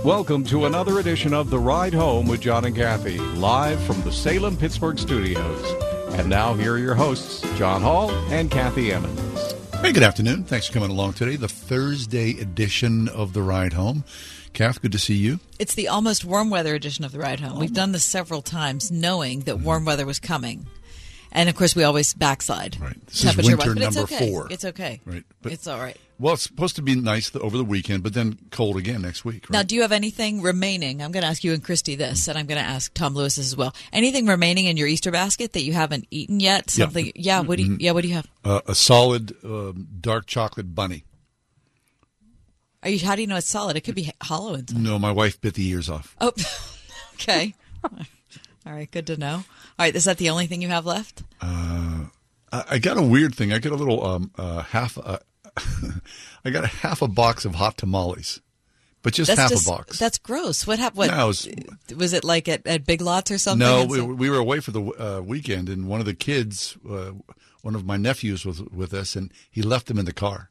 Welcome 0.06 0.44
to 0.46 0.66
another 0.66 1.00
edition 1.00 1.34
of 1.34 1.50
The 1.50 1.58
Ride 1.58 1.96
Home 1.96 2.28
with 2.28 2.40
John 2.40 2.64
and 2.66 2.76
Kathy, 2.76 3.18
live 3.18 3.82
from 3.86 4.00
the 4.04 4.12
Salem 4.12 4.56
Pittsburgh 4.56 5.00
studios. 5.00 5.66
And 6.14 6.30
now, 6.30 6.54
here 6.54 6.74
are 6.74 6.78
your 6.78 6.94
hosts, 6.94 7.42
John 7.58 7.82
Hall 7.82 8.12
and 8.30 8.52
Kathy 8.52 8.94
Emmons. 8.94 9.56
Hey, 9.82 9.92
good 9.92 10.04
afternoon. 10.04 10.44
Thanks 10.44 10.68
for 10.68 10.74
coming 10.74 10.92
along 10.92 11.14
today, 11.14 11.38
the 11.38 11.48
Thursday 11.48 12.40
edition 12.40 13.10
of 13.10 13.34
The 13.34 13.42
Ride 13.42 13.74
Home. 13.74 14.04
Kath, 14.54 14.80
good 14.80 14.92
to 14.92 15.00
see 15.00 15.16
you. 15.16 15.40
It's 15.58 15.74
the 15.74 15.88
almost 15.88 16.24
warm 16.24 16.52
weather 16.52 16.76
edition 16.76 17.04
of 17.04 17.12
the 17.12 17.18
ride 17.18 17.40
home. 17.40 17.58
We've 17.58 17.74
done 17.74 17.92
this 17.92 18.06
several 18.06 18.44
times, 18.44 18.92
knowing 18.92 19.40
that 19.42 19.60
warm 19.60 19.80
mm-hmm. 19.80 19.88
weather 19.88 20.06
was 20.06 20.20
coming, 20.20 20.68
and 21.32 21.50
of 21.50 21.56
course 21.56 21.76
we 21.76 21.84
always 21.84 22.14
backslide. 22.14 22.80
Right. 22.80 23.08
This 23.08 23.26
is 23.26 23.38
winter 23.38 23.58
but 23.58 23.66
number 23.70 23.88
it's 23.88 23.98
okay. 23.98 24.30
four. 24.30 24.48
It's 24.52 24.66
okay. 24.66 25.02
Right. 25.04 25.24
But- 25.42 25.52
it's 25.52 25.66
all 25.66 25.80
right. 25.80 25.98
Well, 26.18 26.36
it's 26.36 26.44
supposed 26.44 26.78
to 26.78 26.82
be 26.82 26.96
nice 26.96 27.36
over 27.36 27.58
the 27.58 27.66
weekend, 27.66 28.02
but 28.02 28.14
then 28.14 28.38
cold 28.50 28.78
again 28.78 29.02
next 29.02 29.26
week. 29.26 29.50
Now, 29.50 29.64
do 29.64 29.76
you 29.76 29.82
have 29.82 29.92
anything 29.92 30.42
remaining? 30.42 31.02
I'm 31.02 31.12
going 31.12 31.24
to 31.24 31.28
ask 31.28 31.44
you 31.44 31.52
and 31.52 31.62
Christy 31.62 31.96
this, 31.96 32.30
and 32.30 32.38
I'm 32.38 32.46
going 32.46 32.62
to 32.62 32.66
ask 32.68 32.94
Tom 32.94 33.14
Lewis 33.16 33.38
as 33.38 33.54
well. 33.56 33.76
Anything 33.92 34.26
remaining 34.26 34.66
in 34.66 34.78
your 34.78 34.88
Easter 34.88 35.12
basket 35.12 35.52
that 35.54 35.64
you 35.64 35.74
haven't 35.74 36.08
eaten 36.12 36.40
yet? 36.40 36.70
Something? 36.70 37.12
Yeah. 37.16 37.42
What 37.42 37.58
do 37.58 37.64
you? 37.64 37.72
Mhm. 37.72 37.78
Yeah. 37.82 37.92
What 37.92 38.04
do 38.04 38.08
you 38.08 38.14
have? 38.16 38.28
Uh, 38.46 38.62
a 38.66 38.74
solid 38.76 39.36
um, 39.44 39.88
dark 40.00 40.26
chocolate 40.26 40.74
bunny. 40.74 41.04
Are 42.82 42.90
you? 42.90 43.06
How 43.06 43.16
do 43.16 43.22
you 43.22 43.28
know 43.28 43.36
it's 43.36 43.48
solid? 43.48 43.76
It 43.76 43.82
could 43.82 43.96
be 43.96 44.10
hollow 44.24 44.54
inside. 44.54 44.80
No, 44.80 44.98
my 44.98 45.12
wife 45.12 45.42
bit 45.42 45.56
the 45.56 45.68
ears 45.68 45.90
off. 45.90 46.16
Oh, 46.22 46.32
okay. 47.16 47.56
All 47.84 48.72
right. 48.74 48.90
Good 48.90 49.08
to 49.08 49.18
know. 49.18 49.34
All 49.36 49.44
right. 49.80 49.94
Is 49.96 50.06
that 50.06 50.18
the 50.18 50.30
only 50.30 50.48
thing 50.48 50.62
you 50.62 50.70
have 50.70 50.86
left? 50.86 51.24
Uh, 51.42 52.06
I, 52.54 52.64
I 52.72 52.78
got 52.80 52.98
a 52.98 53.02
weird 53.02 53.36
thing. 53.36 53.52
I 53.52 53.60
got 53.60 53.74
a 53.74 53.76
little 53.76 54.06
um, 54.06 54.32
uh, 54.38 54.62
half. 54.62 54.98
I 56.46 56.50
got 56.50 56.64
a 56.64 56.68
half 56.68 57.02
a 57.02 57.08
box 57.08 57.46
of 57.46 57.56
hot 57.56 57.78
tamales, 57.78 58.42
but 59.02 59.14
just 59.14 59.28
that's 59.30 59.40
half 59.40 59.50
just, 59.50 59.68
a 59.68 59.70
box. 59.72 60.00
That's 60.00 60.18
gross. 60.18 60.66
What 60.68 60.80
happened? 60.80 60.98
What 60.98 61.12
No, 61.12 61.28
was- 61.28 61.48
was 61.96 62.14
it 62.14 62.24
like 62.24 62.48
at, 62.48 62.66
at 62.68 62.86
Big 62.86 63.02
Lots 63.02 63.32
or 63.32 63.38
something? 63.38 63.66
No, 63.68 63.86
we, 63.86 64.02
we 64.02 64.30
were 64.30 64.38
away 64.38 64.60
for 64.60 64.72
the 64.72 64.82
uh, 64.82 65.22
weekend, 65.22 65.70
and 65.70 65.88
one 65.88 66.00
of 66.00 66.06
the 66.06 66.14
kids, 66.14 66.78
uh, 66.90 67.12
one 67.62 67.76
of 67.76 67.86
my 67.86 67.98
nephews, 67.98 68.46
was 68.46 68.62
with 68.64 68.94
us, 68.94 69.16
and 69.16 69.32
he 69.50 69.62
left 69.62 69.88
them 69.88 69.98
in 70.00 70.06
the 70.06 70.14
car. 70.14 70.50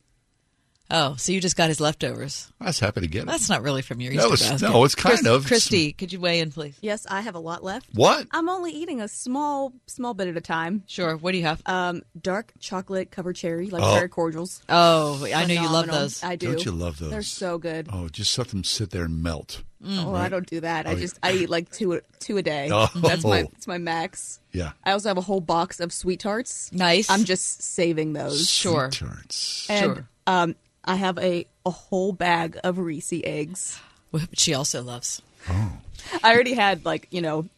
Oh, 0.90 1.16
so 1.16 1.32
you 1.32 1.40
just 1.40 1.56
got 1.56 1.68
his 1.68 1.80
leftovers. 1.80 2.52
I 2.60 2.66
was 2.66 2.78
happy 2.78 3.00
to 3.02 3.06
get 3.06 3.22
it. 3.22 3.26
That's 3.26 3.48
not 3.48 3.62
really 3.62 3.82
from 3.82 4.00
your 4.00 4.12
No, 4.12 4.22
Easter 4.32 4.34
it's- 4.34 4.50
basket. 4.50 4.70
no, 4.70 4.84
it's 4.84 4.94
kind 4.94 5.16
Chris- 5.18 5.26
of. 5.26 5.46
Christy, 5.46 5.92
could 5.92 6.12
you 6.12 6.20
weigh 6.20 6.40
in, 6.40 6.50
please? 6.52 6.76
Yes, 6.80 7.06
I 7.10 7.20
have 7.22 7.34
a 7.34 7.38
lot 7.38 7.62
left. 7.64 7.88
What? 7.94 8.26
I'm 8.30 8.48
only 8.48 8.72
eating 8.72 9.00
a 9.00 9.08
small, 9.08 9.72
small 9.86 10.14
bit 10.14 10.28
at 10.28 10.36
a 10.36 10.40
time. 10.40 10.82
Sure. 10.86 11.16
What 11.16 11.32
do 11.32 11.38
you 11.38 11.44
have? 11.44 11.62
Um, 11.66 12.02
dark 12.20 12.52
chocolate 12.60 13.10
covered 13.10 13.36
cherry, 13.36 13.68
like 13.70 13.82
Oh. 13.82 13.94
cherry 13.94 14.08
cordials. 14.08 14.62
Oh, 14.68 15.24
I 15.34 15.46
know 15.46 15.54
you 15.54 15.68
love 15.70 15.86
those. 15.86 16.22
I 16.22 16.36
do. 16.36 16.48
Don't 16.48 16.64
you 16.64 16.72
love 16.72 16.98
those? 16.98 17.10
They're 17.10 17.22
so 17.22 17.58
good. 17.58 17.88
Oh, 17.92 18.08
just 18.08 18.36
let 18.38 18.48
them 18.48 18.64
sit 18.64 18.90
there 18.90 19.04
and 19.04 19.22
melt. 19.22 19.62
Oh, 19.86 20.14
I 20.14 20.30
don't 20.30 20.46
do 20.46 20.60
that. 20.60 20.86
Oh, 20.86 20.90
I 20.90 20.92
yeah. 20.94 21.00
just 21.00 21.18
I 21.22 21.32
eat 21.32 21.50
like 21.50 21.70
two 21.70 22.00
two 22.18 22.38
a 22.38 22.42
day. 22.42 22.70
Oh. 22.72 22.88
That's 22.94 23.22
my 23.22 23.42
that's 23.42 23.66
my 23.66 23.76
max. 23.76 24.40
Yeah. 24.50 24.72
I 24.82 24.92
also 24.92 25.08
have 25.10 25.18
a 25.18 25.22
whole 25.22 25.42
box 25.42 25.78
of 25.78 25.92
sweet 25.92 26.20
tarts. 26.20 26.72
Nice. 26.72 27.10
I'm 27.10 27.24
just 27.24 27.60
saving 27.62 28.14
those. 28.14 28.48
Sure. 28.48 28.90
Sweet 28.90 29.08
tarts. 29.10 29.66
And 29.68 29.78
Sure. 29.96 30.08
um, 30.26 30.54
I 30.84 30.96
have 30.96 31.18
a 31.18 31.46
a 31.66 31.70
whole 31.70 32.12
bag 32.12 32.58
of 32.62 32.78
Reese 32.78 33.12
eggs. 33.24 33.80
Which 34.10 34.38
she 34.38 34.54
also 34.54 34.82
loves. 34.82 35.22
Oh. 35.48 35.72
I 36.22 36.32
already 36.32 36.54
had 36.54 36.84
like 36.84 37.08
you 37.10 37.20
know 37.20 37.48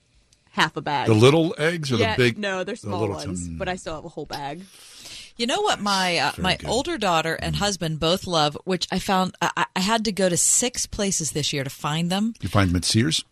half 0.52 0.76
a 0.76 0.80
bag. 0.80 1.06
The 1.06 1.14
little 1.14 1.54
eggs 1.58 1.92
or 1.92 1.96
yeah, 1.96 2.16
the 2.16 2.22
big? 2.22 2.38
No, 2.38 2.64
they're 2.64 2.76
small 2.76 3.00
little- 3.00 3.16
ones, 3.16 3.48
mm. 3.48 3.58
but 3.58 3.68
I 3.68 3.76
still 3.76 3.94
have 3.94 4.04
a 4.04 4.08
whole 4.08 4.26
bag. 4.26 4.62
You 5.36 5.46
know 5.46 5.60
what 5.60 5.80
my 5.80 6.16
uh, 6.16 6.32
my 6.38 6.56
older 6.66 6.96
daughter 6.96 7.34
and 7.34 7.56
husband 7.56 8.00
both 8.00 8.26
love, 8.26 8.56
which 8.64 8.88
I 8.90 8.98
found 8.98 9.34
I, 9.42 9.66
I 9.76 9.80
had 9.80 10.06
to 10.06 10.12
go 10.12 10.30
to 10.30 10.36
six 10.36 10.86
places 10.86 11.32
this 11.32 11.52
year 11.52 11.62
to 11.62 11.68
find 11.68 12.10
them. 12.10 12.32
You 12.40 12.48
find 12.48 12.70
them 12.70 12.76
at 12.76 12.86
Sears? 12.86 13.22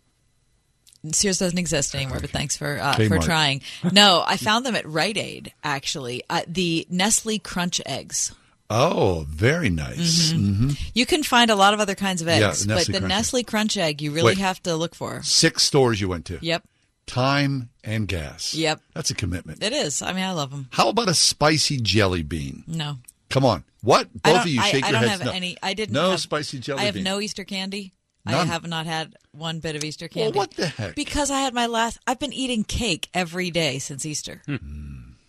Sears 1.12 1.38
doesn't 1.38 1.58
exist 1.58 1.94
anymore, 1.94 2.20
but 2.20 2.28
thanks 2.28 2.58
for 2.58 2.78
uh, 2.78 2.94
for 3.08 3.18
trying. 3.18 3.62
No, 3.90 4.22
I 4.26 4.36
found 4.36 4.66
them 4.66 4.76
at 4.76 4.86
Rite 4.86 5.16
Aid 5.16 5.54
actually. 5.62 6.22
Uh, 6.28 6.42
the 6.46 6.86
Nestle 6.90 7.38
Crunch 7.38 7.80
eggs. 7.86 8.34
Oh, 8.70 9.26
very 9.28 9.68
nice. 9.70 10.32
hmm 10.32 10.70
You 10.94 11.04
can 11.06 11.22
find 11.22 11.50
a 11.50 11.54
lot 11.56 11.74
of 11.74 11.80
other 11.80 11.94
kinds 11.94 12.22
of 12.22 12.28
eggs, 12.28 12.66
Nestle 12.66 12.76
but 12.76 12.86
the 12.86 12.98
Crunch 13.00 13.08
Nestle 13.10 13.42
Crunch 13.44 13.76
egg 13.76 14.00
you 14.02 14.10
really 14.10 14.28
Wait. 14.32 14.38
have 14.38 14.62
to 14.62 14.74
look 14.76 14.94
for. 14.94 15.22
Six 15.22 15.62
stores 15.62 16.00
you 16.00 16.08
went 16.08 16.24
to. 16.26 16.38
Yep, 16.40 16.64
Time 17.06 17.68
and 17.84 18.08
gas. 18.08 18.54
Yep. 18.54 18.80
That's 18.94 19.10
a 19.10 19.14
commitment. 19.14 19.62
it 19.62 19.74
is. 19.74 20.00
I 20.00 20.12
mean, 20.14 20.24
I 20.24 20.32
love 20.32 20.50
them. 20.50 20.68
How 20.70 20.88
about 20.88 21.08
a 21.08 21.14
spicy 21.14 21.76
jelly 21.76 22.22
bean? 22.22 22.64
No, 22.66 22.96
Come 23.28 23.44
on. 23.44 23.64
What? 23.82 24.08
Both 24.22 24.42
of 24.42 24.46
you 24.46 24.62
shake 24.62 24.84
I 24.84 24.88
your 24.90 24.96
heads. 24.96 24.96
I 24.96 25.00
don't 25.00 25.08
have 25.10 25.24
no. 25.26 25.32
any. 25.32 25.56
I 25.62 25.74
didn't. 25.74 25.92
No 25.92 26.12
have, 26.12 26.20
spicy 26.20 26.58
jelly 26.60 26.80
I 26.80 26.84
have 26.84 26.94
bean. 26.94 27.04
no 27.04 27.20
Easter 27.20 27.44
candy. 27.44 27.92
I 28.26 28.32
have 28.46 28.66
not 28.66 28.86
had 28.86 29.14
one 29.32 29.58
bit 29.60 29.76
of 29.76 29.84
Easter 29.84 30.08
Well, 30.14 30.24
candy. 30.24 30.38
what 30.38 30.52
the 30.52 30.66
heck? 30.68 30.94
Because 30.94 31.30
I 31.30 31.40
had 31.40 31.52
my 31.52 31.66
last. 31.66 31.98
I've 32.06 32.18
been 32.18 32.32
eating 32.32 32.64
cake 32.64 33.10
every 33.12 33.50
day 33.50 33.78
since 33.78 34.06
Easter. 34.06 34.40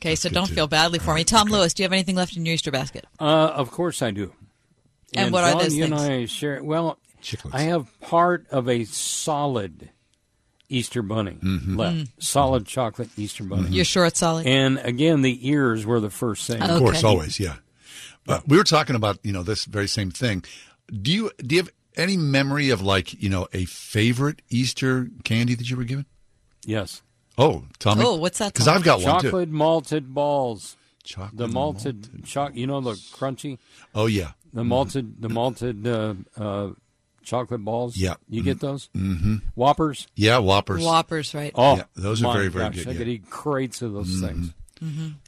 Okay, 0.05 0.15
so 0.15 0.29
don't 0.29 0.47
feel 0.47 0.67
badly 0.67 0.99
for 0.99 1.15
me. 1.15 1.23
Tom 1.23 1.47
Lewis, 1.47 1.73
do 1.73 1.81
you 1.81 1.85
have 1.85 1.93
anything 1.93 2.15
left 2.15 2.37
in 2.37 2.45
your 2.45 2.53
Easter 2.53 2.69
basket? 2.69 3.05
Uh, 3.19 3.23
of 3.23 3.71
course 3.71 4.03
I 4.03 4.11
do. 4.11 4.33
And 5.15 5.33
what 5.33 5.43
are 5.43 5.59
those 5.59 5.75
you 5.75 5.87
things? 5.87 5.99
and 6.01 6.11
I 6.13 6.25
share. 6.25 6.63
Well, 6.63 6.99
I 7.51 7.61
have 7.63 7.87
part 8.01 8.45
of 8.51 8.69
a 8.69 8.83
solid 8.83 9.89
Easter 10.69 11.01
bunny 11.01 11.37
Mm-hmm. 11.41 11.75
left. 11.75 11.95
Mm. 11.97 12.07
Solid 12.19 12.67
chocolate 12.67 13.09
Easter 13.17 13.43
bunny. 13.43 13.69
You're 13.71 13.83
sure 13.83 14.05
it's 14.05 14.19
solid? 14.19 14.45
And 14.45 14.77
again, 14.77 15.23
the 15.23 15.47
ears 15.49 15.87
were 15.87 15.99
the 15.99 16.11
first 16.11 16.45
thing. 16.45 16.61
Of 16.61 16.77
course, 16.79 17.03
always, 17.03 17.39
yeah. 17.39 17.55
But 18.27 18.47
we 18.47 18.57
were 18.57 18.63
talking 18.63 18.95
about 18.95 19.17
you 19.23 19.31
know 19.31 19.41
this 19.41 19.65
very 19.65 19.87
same 19.87 20.11
thing. 20.11 20.43
Do 20.91 21.11
you 21.11 21.31
do 21.39 21.55
you 21.55 21.61
have 21.63 21.71
any 21.95 22.15
memory 22.17 22.69
of 22.69 22.81
like 22.81 23.19
you 23.23 23.29
know 23.29 23.47
a 23.53 23.65
favorite 23.65 24.43
Easter 24.49 25.09
candy 25.23 25.55
that 25.55 25.67
you 25.67 25.77
were 25.77 25.83
given? 25.83 26.05
Yes. 26.63 27.01
Oh, 27.37 27.63
Tommy. 27.79 28.03
Oh, 28.05 28.15
what's 28.15 28.39
that, 28.39 28.53
Because 28.53 28.67
I've 28.67 28.83
got 28.83 29.01
one 29.01 29.21
too. 29.21 29.27
Chocolate 29.27 29.49
malted 29.49 30.13
balls. 30.13 30.75
Chocolate 31.03 31.37
the 31.37 31.47
malted, 31.47 32.25
choc. 32.25 32.55
You 32.55 32.65
know 32.67 32.81
the 32.81 32.93
crunchy. 32.93 33.59
Oh 33.93 34.07
yeah. 34.07 34.31
The 34.53 34.63
malted, 34.63 35.21
the 35.21 35.29
malted 35.29 35.85
uh, 35.85 36.13
uh, 36.37 36.69
chocolate 37.23 37.63
balls. 37.63 37.97
Yeah. 37.97 38.15
You 38.29 38.41
get 38.41 38.59
those? 38.59 38.89
Mm-hmm. 38.95 39.35
Whoppers. 39.53 40.07
Yeah, 40.15 40.39
Whoppers. 40.39 40.83
Whoppers, 40.83 41.35
right? 41.35 41.51
Oh, 41.55 41.77
Yeah, 41.77 41.83
those 41.95 42.23
are 42.23 42.33
very, 42.33 42.47
very 42.47 42.65
gosh, 42.65 42.75
good, 42.77 42.87
I 42.87 42.91
yeah. 42.91 42.97
could 42.97 43.07
eat 43.07 43.29
crates 43.29 43.81
of 43.81 43.93
those 43.93 44.19
things. 44.21 44.53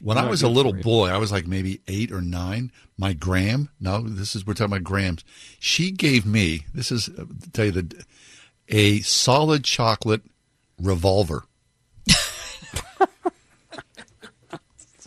When 0.02 0.18
I 0.18 0.28
was 0.28 0.42
a 0.42 0.48
little 0.48 0.72
for 0.72 0.80
boy, 0.82 1.08
I 1.08 1.18
was 1.18 1.32
like 1.32 1.46
maybe 1.46 1.80
eight 1.88 2.12
or 2.12 2.20
nine. 2.20 2.70
My 2.96 3.12
gram, 3.12 3.70
no, 3.80 4.02
this 4.02 4.34
is 4.36 4.46
we're 4.46 4.54
talking 4.54 4.72
about 4.72 4.84
grams. 4.84 5.24
She 5.58 5.90
gave 5.90 6.24
me 6.26 6.66
this 6.74 6.90
is 6.92 7.08
uh, 7.08 7.24
to 7.42 7.50
tell 7.52 7.64
you 7.66 7.72
the 7.72 8.04
a 8.68 9.00
solid 9.00 9.64
chocolate 9.64 10.22
revolver, 10.80 11.44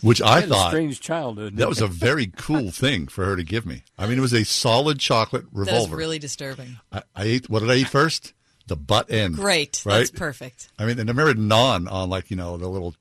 which 0.02 0.22
I 0.22 0.42
had 0.42 0.44
a 0.46 0.54
thought 0.54 0.70
strange 0.70 1.00
childhood. 1.00 1.58
that 1.58 1.70
was 1.70 1.82
a 1.82 1.88
very 1.88 2.28
cool 2.38 2.72
thing 2.72 3.08
for 3.08 3.26
her 3.26 3.36
to 3.36 3.44
give 3.44 3.66
me. 3.66 3.84
I 3.98 4.08
mean, 4.08 4.18
it 4.18 4.22
was 4.22 4.34
a 4.34 4.44
solid 4.46 5.00
chocolate 5.00 5.44
That 5.54 5.62
is 5.62 5.68
revolver. 5.68 5.96
really 5.96 6.20
disturbing. 6.20 6.78
I, 6.92 7.04
I 7.16 7.24
ate. 7.24 7.50
What 7.50 7.60
did 7.60 7.70
I 7.72 7.76
eat 7.76 7.88
first? 7.90 8.34
The 8.68 8.76
butt 8.76 9.12
end. 9.12 9.36
Great. 9.36 9.82
Right. 9.86 9.98
That's 10.00 10.12
perfect. 10.12 10.70
I 10.80 10.86
mean, 10.86 10.98
and 11.00 11.10
I 11.10 11.14
remember 11.14 11.34
non 11.40 11.88
on 11.88 12.10
like 12.10 12.30
you 12.30 12.38
know 12.38 12.58
the 12.58 12.68
little 12.68 12.96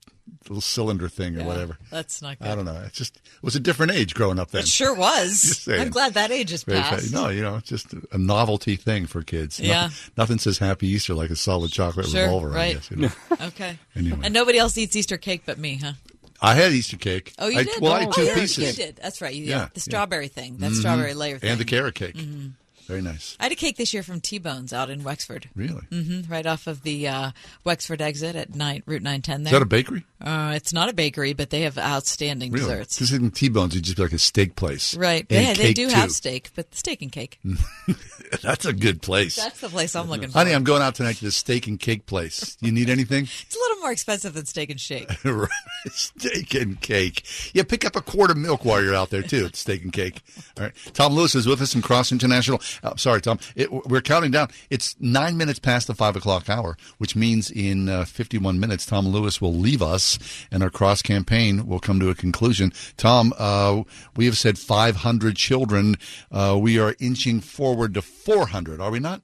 little 0.47 0.61
cylinder 0.61 1.07
thing 1.07 1.35
or 1.35 1.39
Yeah, 1.41 1.45
whatever. 1.45 1.77
that's 1.89 2.21
not 2.21 2.37
I 2.41 2.55
don't 2.55 2.65
know. 2.65 2.81
It 2.85 2.93
just 2.93 3.15
it 3.17 3.43
was 3.43 3.55
a 3.55 3.59
different 3.59 3.91
age 3.93 4.13
growing 4.13 4.39
up 4.39 4.49
then. 4.51 4.61
It 4.63 4.67
sure 4.67 4.93
was. 4.93 5.67
I'm 5.71 5.89
glad 5.89 6.15
that 6.15 6.31
age 6.31 6.51
is 6.51 6.63
Very 6.63 6.81
past. 6.81 7.13
No, 7.13 7.29
you 7.29 7.41
know, 7.41 7.55
it's 7.57 7.69
just 7.69 7.93
a 8.11 8.17
novelty 8.17 8.75
thing 8.75 9.05
for 9.05 9.21
kids. 9.21 9.59
Yeah. 9.59 9.83
Nothing, 9.83 10.11
nothing 10.17 10.37
says 10.39 10.57
Happy 10.57 10.87
Easter 10.87 11.13
like 11.13 11.29
a 11.29 11.35
solid 11.35 11.71
chocolate 11.71 12.07
Sure, 12.07 12.23
revolver. 12.23 12.51
I 12.51 12.55
right. 12.55 12.73
guess. 12.75 12.91
You 12.91 12.97
know. 12.97 13.11
Okay. 13.47 13.77
Anyway. 13.95 14.19
And 14.23 14.33
nobody 14.33 14.57
else 14.57 14.77
eats 14.77 14.95
Easter 14.95 15.17
cake 15.17 15.43
but 15.45 15.57
me, 15.57 15.77
huh? 15.81 15.93
I 16.41 16.55
had 16.55 16.71
Easter 16.71 16.97
cake. 16.97 17.33
Oh, 17.37 17.47
you 17.47 17.59
I, 17.59 17.63
did? 17.63 17.81
Well, 17.81 17.93
I 17.93 17.97
oh, 17.97 17.99
had 18.05 18.13
two 18.13 18.23
yeah, 18.23 18.35
pieces. 18.35 18.77
You 18.77 18.85
did. 18.85 18.95
That's 18.97 19.21
right. 19.21 19.33
You, 19.33 19.45
Yeah, 19.45 19.57
yeah, 19.57 19.67
the 19.73 19.79
strawberry 19.79 20.27
thing. 20.27 20.57
That 20.57 20.71
Mhm. 20.71 20.79
strawberry 20.79 21.13
layer 21.13 21.37
thing. 21.37 21.51
and 21.51 21.59
the 21.59 21.65
carrot 21.65 21.95
cake. 21.95 22.15
Mhm. 22.15 22.53
Very 22.87 23.01
nice. 23.01 23.35
I 23.39 23.43
had 23.43 23.51
a 23.51 23.55
cake 23.55 23.77
this 23.77 23.93
year 23.93 24.03
from 24.03 24.21
T 24.21 24.37
Bones 24.37 24.73
out 24.73 24.89
in 24.89 25.03
Wexford. 25.03 25.49
Really? 25.55 25.81
hmm 25.89 26.21
right 26.29 26.45
off 26.45 26.67
of 26.67 26.83
the 26.83 27.07
uh, 27.07 27.31
Wexford 27.63 28.01
exit 28.01 28.35
at 28.35 28.55
night, 28.55 28.83
Route 28.85 29.01
910 29.01 29.43
there. 29.43 29.53
Is 29.53 29.59
that 29.59 29.61
a 29.63 29.65
bakery? 29.65 30.03
Uh, 30.21 30.53
it's 30.55 30.71
not 30.73 30.87
a 30.89 30.93
bakery, 30.93 31.33
but 31.33 31.49
they 31.49 31.61
have 31.61 31.77
outstanding 31.77 32.51
Really? 32.51 32.65
desserts. 32.65 32.95
Because 32.97 33.11
in 33.13 33.31
T-Bones, 33.31 33.73
it'd 33.73 33.83
just 33.85 33.97
be 33.97 34.03
like 34.03 34.11
a 34.13 34.19
steak 34.19 34.55
place. 34.55 34.95
Right. 34.95 35.25
Yeah, 35.29 35.53
they 35.53 35.73
do 35.73 35.89
too. 35.89 35.95
have 35.95 36.11
steak, 36.11 36.51
but 36.55 36.73
steak 36.75 37.01
and 37.01 37.11
cake. 37.11 37.39
That's 38.43 38.65
a 38.65 38.71
good 38.73 39.01
place. 39.01 39.35
That's 39.35 39.59
the 39.59 39.67
place 39.69 39.95
I'm 39.95 40.09
looking 40.09 40.29
for. 40.29 40.37
Honey, 40.37 40.51
I'm 40.53 40.63
going 40.63 40.81
out 40.81 40.95
tonight 40.95 41.15
to 41.17 41.25
the 41.25 41.31
steak 41.31 41.67
and 41.67 41.79
cake 41.79 42.05
place. 42.05 42.55
You 42.61 42.71
need 42.71 42.89
anything? 42.89 43.27
It's 43.51 43.55
a 43.55 43.59
little 43.59 43.77
more 43.81 43.91
expensive 43.91 44.33
than 44.33 44.45
steak 44.45 44.69
and 44.69 44.79
shake. 44.79 45.09
Steak 45.91 46.53
and 46.53 46.79
cake. 46.79 47.23
Yeah, 47.53 47.63
pick 47.63 47.83
up 47.85 47.95
a 47.95 48.01
quart 48.01 48.29
of 48.31 48.37
milk 48.37 48.63
while 48.63 48.81
you're 48.81 48.95
out 48.95 49.09
there 49.09 49.21
too. 49.23 49.45
It's 49.47 49.59
steak 49.59 49.83
and 49.83 49.91
cake. 49.91 50.21
All 50.57 50.63
right. 50.65 50.73
Tom 50.93 51.13
Lewis 51.13 51.35
is 51.35 51.47
with 51.47 51.61
us 51.61 51.73
from 51.73 51.81
Cross 51.81 52.11
International. 52.11 52.61
Uh, 52.83 52.95
sorry, 52.95 53.21
Tom. 53.21 53.39
It, 53.55 53.71
we're 53.71 54.01
counting 54.01 54.31
down. 54.31 54.49
It's 54.69 54.95
nine 54.99 55.37
minutes 55.37 55.59
past 55.59 55.87
the 55.87 55.95
five 55.95 56.15
o'clock 56.15 56.49
hour, 56.49 56.77
which 56.97 57.15
means 57.15 57.51
in 57.51 57.89
uh, 57.89 58.05
51 58.05 58.59
minutes, 58.59 58.85
Tom 58.85 59.07
Lewis 59.07 59.41
will 59.41 59.53
leave 59.53 59.81
us, 59.81 60.17
and 60.51 60.63
our 60.63 60.69
cross 60.69 61.01
campaign 61.01 61.67
will 61.67 61.79
come 61.79 61.99
to 61.99 62.09
a 62.09 62.15
conclusion. 62.15 62.71
Tom, 62.97 63.33
uh, 63.37 63.83
we 64.15 64.25
have 64.25 64.37
said 64.37 64.57
500 64.57 65.35
children. 65.35 65.95
Uh, 66.31 66.57
we 66.59 66.79
are 66.79 66.95
inching 66.99 67.41
forward 67.41 67.93
to 67.95 68.01
400. 68.01 68.79
Are 68.79 68.91
we 68.91 68.99
not? 68.99 69.21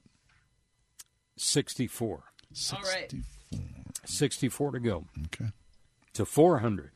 64. 1.36 2.24
All 2.72 2.82
right. 2.82 3.14
64 4.04 4.72
to 4.72 4.80
go. 4.80 5.04
Okay. 5.26 5.50
To 6.14 6.24
400. 6.24 6.90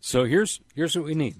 So 0.00 0.24
here's 0.24 0.60
here's 0.74 0.96
what 0.96 1.04
we 1.04 1.14
need. 1.14 1.36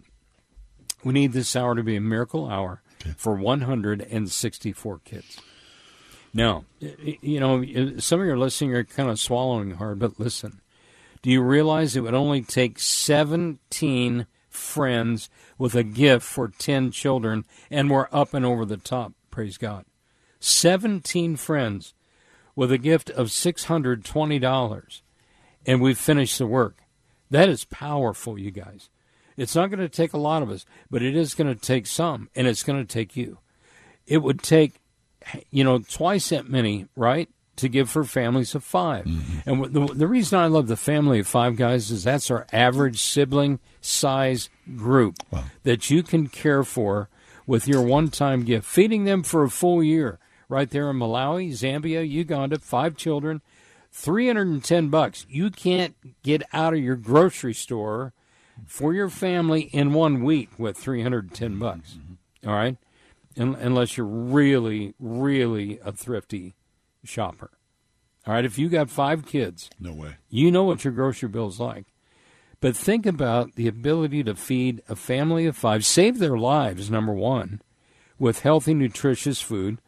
We 1.04 1.12
need 1.12 1.32
this 1.32 1.56
hour 1.56 1.74
to 1.74 1.82
be 1.82 1.96
a 1.96 2.00
miracle 2.00 2.48
hour 2.48 2.82
for 3.16 3.34
164 3.34 4.98
kids. 5.04 5.40
Now, 6.34 6.64
you 6.80 7.40
know, 7.40 7.62
some 7.98 8.20
of 8.20 8.26
you 8.26 8.32
are 8.32 8.38
listening 8.38 8.74
are 8.74 8.84
kind 8.84 9.10
of 9.10 9.20
swallowing 9.20 9.72
hard, 9.72 9.98
but 9.98 10.18
listen. 10.18 10.60
Do 11.20 11.30
you 11.30 11.42
realize 11.42 11.94
it 11.94 12.00
would 12.00 12.14
only 12.14 12.42
take 12.42 12.78
17 12.80 14.26
friends 14.48 15.30
with 15.58 15.74
a 15.74 15.82
gift 15.82 16.24
for 16.26 16.48
10 16.48 16.90
children, 16.90 17.44
and 17.70 17.90
we're 17.90 18.08
up 18.12 18.34
and 18.34 18.44
over 18.44 18.64
the 18.64 18.76
top, 18.76 19.12
praise 19.30 19.56
God. 19.56 19.84
17 20.40 21.36
friends 21.36 21.94
with 22.56 22.72
a 22.72 22.78
gift 22.78 23.10
of 23.10 23.28
$620, 23.28 25.00
and 25.66 25.80
we've 25.80 25.98
finished 25.98 26.38
the 26.38 26.46
work. 26.46 26.78
That 27.30 27.48
is 27.48 27.64
powerful, 27.64 28.38
you 28.38 28.50
guys. 28.50 28.90
It's 29.36 29.54
not 29.54 29.70
going 29.70 29.80
to 29.80 29.88
take 29.88 30.12
a 30.12 30.18
lot 30.18 30.42
of 30.42 30.50
us, 30.50 30.64
but 30.90 31.02
it 31.02 31.16
is 31.16 31.34
going 31.34 31.52
to 31.52 31.60
take 31.60 31.86
some, 31.86 32.28
and 32.34 32.46
it's 32.46 32.62
going 32.62 32.84
to 32.84 32.92
take 32.92 33.16
you. 33.16 33.38
It 34.06 34.18
would 34.18 34.42
take, 34.42 34.74
you 35.50 35.64
know, 35.64 35.78
twice 35.78 36.30
that 36.30 36.48
many, 36.48 36.86
right, 36.96 37.28
to 37.56 37.68
give 37.68 37.90
for 37.90 38.04
families 38.04 38.54
of 38.54 38.64
5 38.64 39.04
mm-hmm. 39.04 39.50
And 39.50 39.74
the, 39.74 39.94
the 39.94 40.06
reason 40.06 40.38
I 40.38 40.46
love 40.46 40.68
the 40.68 40.76
family 40.76 41.20
of 41.20 41.26
five 41.26 41.56
guys 41.56 41.90
is 41.90 42.04
that's 42.04 42.30
our 42.30 42.46
average 42.52 43.00
sibling 43.00 43.60
size 43.80 44.48
group 44.76 45.16
that 45.64 45.90
you 45.90 46.02
can 46.02 46.28
care 46.28 46.64
for 46.64 47.08
with 47.46 47.68
your 47.68 47.82
one 47.82 48.08
time 48.08 48.44
gift, 48.44 48.66
feeding 48.66 49.04
them 49.04 49.22
for 49.22 49.42
a 49.42 49.50
full 49.50 49.82
year 49.82 50.18
right 50.48 50.70
there 50.70 50.90
in 50.90 50.96
Malawi, 50.96 51.50
Zambia, 51.50 52.08
Uganda, 52.08 52.58
five 52.58 52.96
children, 52.96 53.40
310 53.90 54.88
bucks. 54.88 55.26
You 55.28 55.50
can't 55.50 55.94
get 56.22 56.42
out 56.52 56.74
of 56.74 56.80
your 56.80 56.96
grocery 56.96 57.54
store 57.54 58.12
for 58.66 58.94
your 58.94 59.08
family 59.08 59.62
in 59.62 59.92
one 59.92 60.22
week 60.22 60.50
with 60.58 60.76
310 60.76 61.58
bucks. 61.58 61.92
Mm-hmm. 61.98 62.48
All 62.48 62.54
right? 62.54 62.76
Un- 63.38 63.56
unless 63.60 63.96
you're 63.96 64.06
really, 64.06 64.94
really 64.98 65.78
a 65.84 65.92
thrifty 65.92 66.54
shopper. 67.04 67.50
All 68.26 68.34
right? 68.34 68.44
If 68.44 68.58
you 68.58 68.68
got 68.68 68.90
five 68.90 69.26
kids, 69.26 69.70
No 69.80 69.92
way. 69.92 70.16
you 70.28 70.50
know 70.50 70.64
what 70.64 70.84
your 70.84 70.92
grocery 70.92 71.28
bill's 71.28 71.58
like. 71.60 71.86
But 72.60 72.76
think 72.76 73.06
about 73.06 73.56
the 73.56 73.66
ability 73.66 74.22
to 74.24 74.36
feed 74.36 74.82
a 74.88 74.94
family 74.94 75.46
of 75.46 75.56
five, 75.56 75.84
save 75.84 76.18
their 76.20 76.38
lives, 76.38 76.90
number 76.90 77.12
one, 77.12 77.60
with 78.20 78.40
healthy, 78.42 78.72
nutritious 78.74 79.40
food 79.40 79.78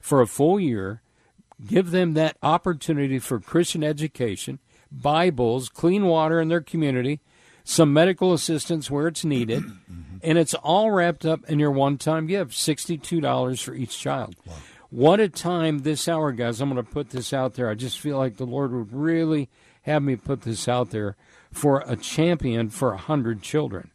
for 0.00 0.20
a 0.20 0.26
full 0.26 0.58
year, 0.58 1.00
give 1.64 1.92
them 1.92 2.14
that 2.14 2.36
opportunity 2.42 3.20
for 3.20 3.38
Christian 3.38 3.84
education, 3.84 4.58
Bibles, 4.90 5.68
clean 5.68 6.06
water 6.06 6.40
in 6.40 6.48
their 6.48 6.60
community, 6.60 7.20
some 7.64 7.92
medical 7.92 8.34
assistance 8.34 8.90
where 8.90 9.08
it's 9.08 9.24
needed, 9.24 9.62
mm-hmm. 9.90 10.18
and 10.22 10.38
it's 10.38 10.54
all 10.54 10.90
wrapped 10.90 11.24
up 11.24 11.48
in 11.48 11.58
your 11.58 11.70
one 11.70 11.98
time 11.98 12.26
gift 12.26 12.52
$62 12.52 13.62
for 13.62 13.74
each 13.74 13.98
child. 13.98 14.36
What 14.90 15.18
a 15.18 15.28
time 15.28 15.78
this 15.80 16.06
hour, 16.06 16.30
guys. 16.30 16.60
I'm 16.60 16.70
going 16.70 16.84
to 16.84 16.88
put 16.88 17.10
this 17.10 17.32
out 17.32 17.54
there. 17.54 17.68
I 17.68 17.74
just 17.74 17.98
feel 17.98 18.16
like 18.16 18.36
the 18.36 18.46
Lord 18.46 18.70
would 18.70 18.92
really 18.92 19.48
have 19.82 20.02
me 20.02 20.14
put 20.14 20.42
this 20.42 20.68
out 20.68 20.90
there 20.90 21.16
for 21.50 21.82
a 21.86 21.96
champion 21.96 22.70
for 22.70 22.90
100 22.90 23.42
children. 23.42 23.90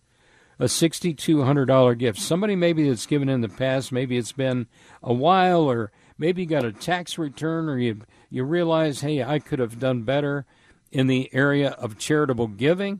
A 0.59 0.65
$6,200 0.65 1.97
gift. 1.97 2.19
Somebody 2.19 2.57
maybe 2.57 2.89
that's 2.89 3.05
given 3.05 3.29
in 3.29 3.39
the 3.39 3.47
past, 3.47 3.93
maybe 3.93 4.17
it's 4.17 4.33
been 4.33 4.67
a 5.01 5.13
while, 5.13 5.61
or 5.61 5.93
maybe 6.17 6.41
you 6.41 6.47
got 6.49 6.65
a 6.65 6.73
tax 6.73 7.17
return, 7.17 7.69
or 7.69 7.77
you, 7.77 8.01
you 8.29 8.43
realize, 8.43 8.99
hey, 8.99 9.23
I 9.23 9.39
could 9.39 9.59
have 9.59 9.79
done 9.79 10.01
better 10.01 10.45
in 10.91 11.07
the 11.07 11.29
area 11.31 11.69
of 11.71 11.97
charitable 11.97 12.47
giving. 12.47 12.99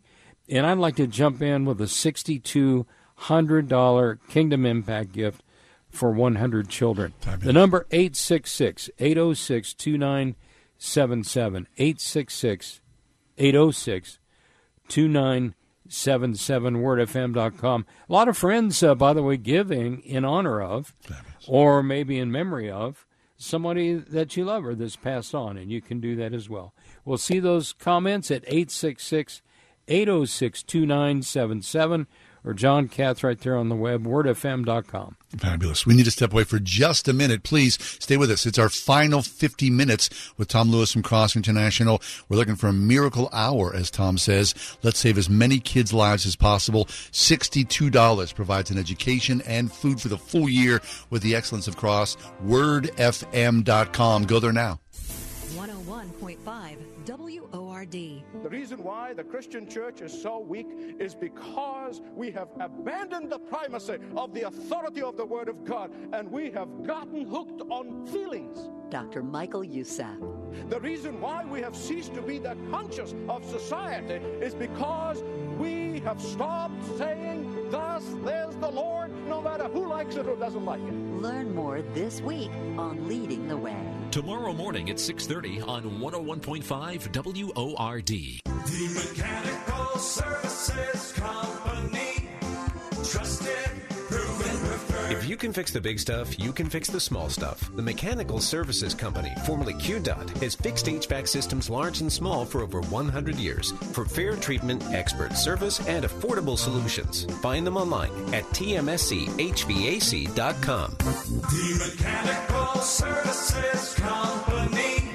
And 0.50 0.66
I'd 0.66 0.80
like 0.80 0.96
to 0.96 1.08
jump 1.08 1.42
in 1.42 1.66
with 1.66 1.80
a 1.80 1.86
$6,200 1.86 4.18
Kingdom 4.28 4.66
Impact 4.66 5.12
gift 5.12 5.44
for 5.90 6.12
100 6.12 6.70
children. 6.70 7.14
The 7.40 7.54
number 7.54 7.86
866 7.92 8.90
806 9.00 9.74
2977. 9.74 11.68
866 11.78 12.82
806 13.38 14.20
2977. 14.88 16.76
WordFM.com. 16.76 17.86
A 18.08 18.14
lot 18.14 18.28
of 18.28 18.38
friends, 18.38 18.82
uh, 18.82 18.96
by 18.96 19.14
the 19.14 19.24
way, 19.24 19.38
giving 19.38 20.00
in 20.02 20.26
honor 20.26 20.62
of 20.62 20.96
or 21.48 21.84
maybe 21.84 22.18
in 22.18 22.32
memory 22.32 22.72
of 22.72 23.06
somebody 23.38 23.94
that 23.94 24.36
you 24.36 24.46
love 24.46 24.66
or 24.66 24.76
that's 24.76 24.98
passed 24.98 25.34
on, 25.34 25.58
and 25.58 25.72
you 25.72 25.82
can 25.82 26.00
do 26.00 26.16
that 26.18 26.34
as 26.34 26.50
well. 26.50 26.74
We'll 27.06 27.18
see 27.18 27.40
those 27.40 27.74
comments 27.74 28.30
at 28.32 28.44
866 28.44 29.42
806 29.90 30.64
2977 30.64 32.08
or 32.44 32.54
John 32.54 32.88
Katz 32.88 33.24
right 33.24 33.40
there 33.40 33.58
on 33.58 33.70
the 33.70 33.76
web, 33.76 34.06
wordfm.com. 34.06 35.16
Fabulous. 35.38 35.86
We 35.86 35.94
need 35.94 36.06
to 36.06 36.12
step 36.12 36.32
away 36.32 36.44
for 36.44 36.60
just 36.60 37.08
a 37.08 37.14
minute. 37.14 37.44
Please 37.44 37.78
stay 38.00 38.18
with 38.18 38.32
us. 38.32 38.46
It's 38.46 38.58
our 38.58 38.70
final 38.70 39.22
50 39.22 39.70
minutes 39.70 40.10
with 40.38 40.48
Tom 40.48 40.72
Lewis 40.72 40.92
from 40.92 41.04
Cross 41.04 41.36
International. 41.36 42.02
We're 42.28 42.38
looking 42.38 42.56
for 42.56 42.68
a 42.68 42.74
miracle 42.74 43.30
hour, 43.34 43.76
as 43.76 43.92
Tom 43.92 44.18
says. 44.18 44.56
Let's 44.84 45.00
save 45.00 45.18
as 45.18 45.30
many 45.30 45.60
kids' 45.60 45.94
lives 45.94 46.26
as 46.26 46.36
possible. 46.36 46.86
$62 46.86 48.34
provides 48.34 48.72
an 48.72 48.78
education 48.78 49.42
and 49.46 49.72
food 49.72 50.02
for 50.02 50.08
the 50.08 50.18
full 50.18 50.50
year 50.50 50.82
with 51.10 51.22
the 51.22 51.36
excellence 51.36 51.68
of 51.68 51.78
Cross. 51.78 52.18
WordFM.com. 52.46 54.24
Go 54.24 54.40
there 54.40 54.54
now. 54.54 54.80
101.5 55.56 56.89
WORD. 57.10 57.92
The 57.92 58.50
reason 58.50 58.84
why 58.84 59.14
the 59.14 59.24
Christian 59.24 59.68
church 59.68 60.02
is 60.02 60.22
so 60.22 60.40
weak 60.40 60.68
is 61.00 61.16
because 61.16 62.02
we 62.16 62.30
have 62.32 62.50
abandoned 62.60 63.32
the 63.32 63.40
primacy 63.40 63.98
of 64.16 64.34
the 64.34 64.44
authority 64.44 65.02
of 65.02 65.18
the 65.18 65.26
Word 65.26 65.50
of 65.50 65.66
God 65.66 65.92
and 66.14 66.30
we 66.30 66.52
have 66.52 66.84
gotten 66.84 67.26
hooked 67.26 67.62
on 67.70 68.06
feelings. 68.08 68.70
Dr. 68.92 69.24
Michael 69.24 69.64
Youssef. 69.64 70.18
The 70.70 70.80
reason 70.80 71.22
why 71.22 71.46
we 71.46 71.62
have 71.62 71.76
ceased 71.76 72.14
to 72.16 72.22
be 72.22 72.40
the 72.40 72.56
conscious 72.72 73.14
of 73.28 73.46
society 73.46 74.16
is 74.42 74.54
because 74.54 75.24
we 75.58 76.00
have 76.00 76.22
stopped 76.22 76.84
saying, 76.98 77.70
Thus 77.70 78.04
there's 78.24 78.56
the 78.56 78.70
Lord, 78.70 79.12
no 79.28 79.42
matter 79.42 79.66
who 79.66 79.88
likes 79.88 80.16
it 80.16 80.28
or 80.28 80.36
doesn't 80.36 80.66
like 80.66 80.82
it. 80.82 80.94
Learn 80.94 81.54
more 81.54 81.82
this 81.94 82.22
week 82.22 82.52
on 82.78 83.08
Leading 83.08 83.48
the 83.48 83.58
Way. 83.58 83.89
Tomorrow 84.12 84.54
morning 84.54 84.90
at 84.90 84.98
6:30 84.98 85.62
on 85.68 85.84
101.5 86.00 87.10
WORD. 87.14 88.08
The 88.08 88.88
Mechanical 88.96 90.00
Services 90.00 91.14
Company. 91.14 92.28
Trusted. 93.04 93.69
If 95.12 95.28
you 95.28 95.38
can 95.38 95.52
fix 95.52 95.72
the 95.72 95.82
big 95.82 96.00
stuff, 96.00 96.38
you 96.38 96.54
can 96.54 96.70
fix 96.70 96.88
the 96.88 97.00
small 97.00 97.30
stuff. 97.30 97.72
The 97.76 97.82
Mechanical 97.82 98.40
Services 98.40 98.94
Company, 98.94 99.34
formerly 99.44 99.74
QDOT, 99.74 100.38
has 100.38 100.54
fixed 100.54 100.86
HVAC 100.86 101.28
systems 101.28 101.68
large 101.68 102.02
and 102.02 102.14
small 102.14 102.46
for 102.46 102.62
over 102.62 102.82
100 102.82 103.36
years 103.36 103.72
for 103.92 104.06
fair 104.06 104.36
treatment, 104.36 104.84
expert 104.92 105.34
service, 105.34 105.80
and 105.88 106.06
affordable 106.06 106.60
solutions. 106.60 107.26
Find 107.42 107.66
them 107.66 107.76
online 107.76 108.12
at 108.36 108.44
tmschvac.com. 108.54 108.92
The 111.00 111.88
Mechanical 111.88 112.82
Services 112.82 113.96
Company. 113.96 115.10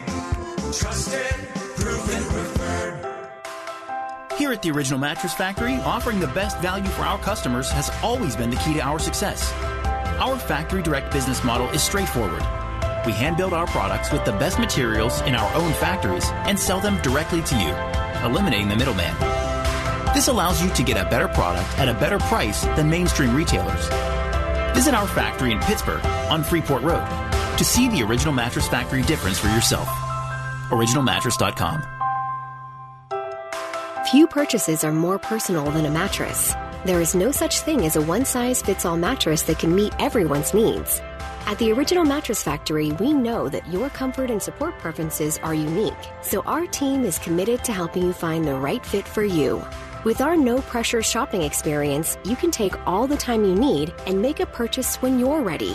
Trusted, 0.73 1.49
proven, 1.77 2.25
preferred. 2.25 3.15
Here 4.39 4.51
at 4.53 4.63
the 4.63 4.73
Original 4.73 4.99
Mattress 4.99 5.35
Factory, 5.35 5.77
offering 5.77 6.19
the 6.19 6.27
best 6.29 6.59
value 6.59 6.89
for 6.89 7.03
our 7.03 7.19
customers 7.21 7.71
has 7.71 7.91
always 8.03 8.35
been 8.35 8.51
the 8.51 8.57
key 8.57 8.75
to 8.75 8.81
our 8.81 8.99
success. 8.99 9.55
Our 10.19 10.39
factory 10.39 10.81
direct 10.81 11.13
business 11.13 11.43
model 11.43 11.69
is 11.71 11.83
straightforward. 11.83 12.43
We 13.05 13.13
hand 13.13 13.37
build 13.37 13.53
our 13.53 13.67
products 13.67 14.13
with 14.13 14.25
the 14.25 14.31
best 14.33 14.61
materials 14.61 15.21
in 15.23 15.35
our 15.35 15.55
own 15.57 15.73
factories 15.75 16.25
and 16.47 16.59
sell 16.59 16.79
them 16.79 17.03
directly 17.03 17.43
to 17.43 17.57
you, 17.57 17.71
eliminating 18.25 18.69
the 18.69 18.77
middleman. 18.77 19.13
This 20.15 20.29
allows 20.29 20.63
you 20.63 20.71
to 20.71 20.83
get 20.85 21.05
a 21.05 21.11
better 21.11 21.27
product 21.27 21.69
at 21.79 21.89
a 21.89 21.95
better 21.95 22.21
price 22.21 22.63
than 22.77 22.89
mainstream 22.89 23.35
retailers. 23.35 23.89
Visit 24.75 24.95
our 24.95 25.09
factory 25.09 25.51
in 25.51 25.59
Pittsburgh 25.61 26.05
on 26.31 26.45
Freeport 26.45 26.83
Road 26.83 27.05
to 27.59 27.65
see 27.65 27.89
the 27.89 28.03
original 28.03 28.33
mattress 28.33 28.69
factory 28.69 29.03
difference 29.03 29.41
for 29.41 29.49
yourself. 29.49 29.89
OriginalMattress.com. 30.69 31.83
Few 34.13 34.29
purchases 34.29 34.85
are 34.85 34.93
more 34.93 35.19
personal 35.19 35.71
than 35.73 35.87
a 35.87 35.91
mattress. 35.91 36.55
There 36.85 37.01
is 37.01 37.15
no 37.15 37.33
such 37.33 37.61
thing 37.61 37.87
as 37.87 37.97
a 37.97 38.03
one 38.03 38.27
size 38.27 38.61
fits 38.61 38.85
all 38.85 38.99
mattress 38.99 39.41
that 39.45 39.59
can 39.59 39.75
meet 39.75 39.95
everyone's 39.99 40.53
needs. 40.53 41.01
At 41.47 41.59
the 41.59 41.73
Original 41.73 42.05
Mattress 42.05 42.43
Factory, 42.43 42.93
we 42.93 43.15
know 43.15 43.49
that 43.49 43.67
your 43.73 43.89
comfort 43.89 44.31
and 44.31 44.43
support 44.43 44.79
preferences 44.79 45.39
are 45.43 45.55
unique, 45.55 45.95
so 46.21 46.43
our 46.43 46.67
team 46.67 47.05
is 47.05 47.19
committed 47.19 47.65
to 47.65 47.73
helping 47.73 48.03
you 48.03 48.13
find 48.13 48.45
the 48.45 48.55
right 48.55 48.85
fit 48.85 49.09
for 49.09 49.25
you. 49.25 49.65
With 50.05 50.21
our 50.21 50.37
no 50.37 50.61
pressure 50.61 51.01
shopping 51.01 51.41
experience, 51.41 52.19
you 52.23 52.37
can 52.37 52.51
take 52.51 52.87
all 52.87 53.07
the 53.07 53.17
time 53.17 53.47
you 53.47 53.55
need 53.55 53.95
and 54.07 54.21
make 54.21 54.41
a 54.41 54.47
purchase 54.47 54.97
when 54.97 55.19
you're 55.19 55.41
ready. 55.41 55.75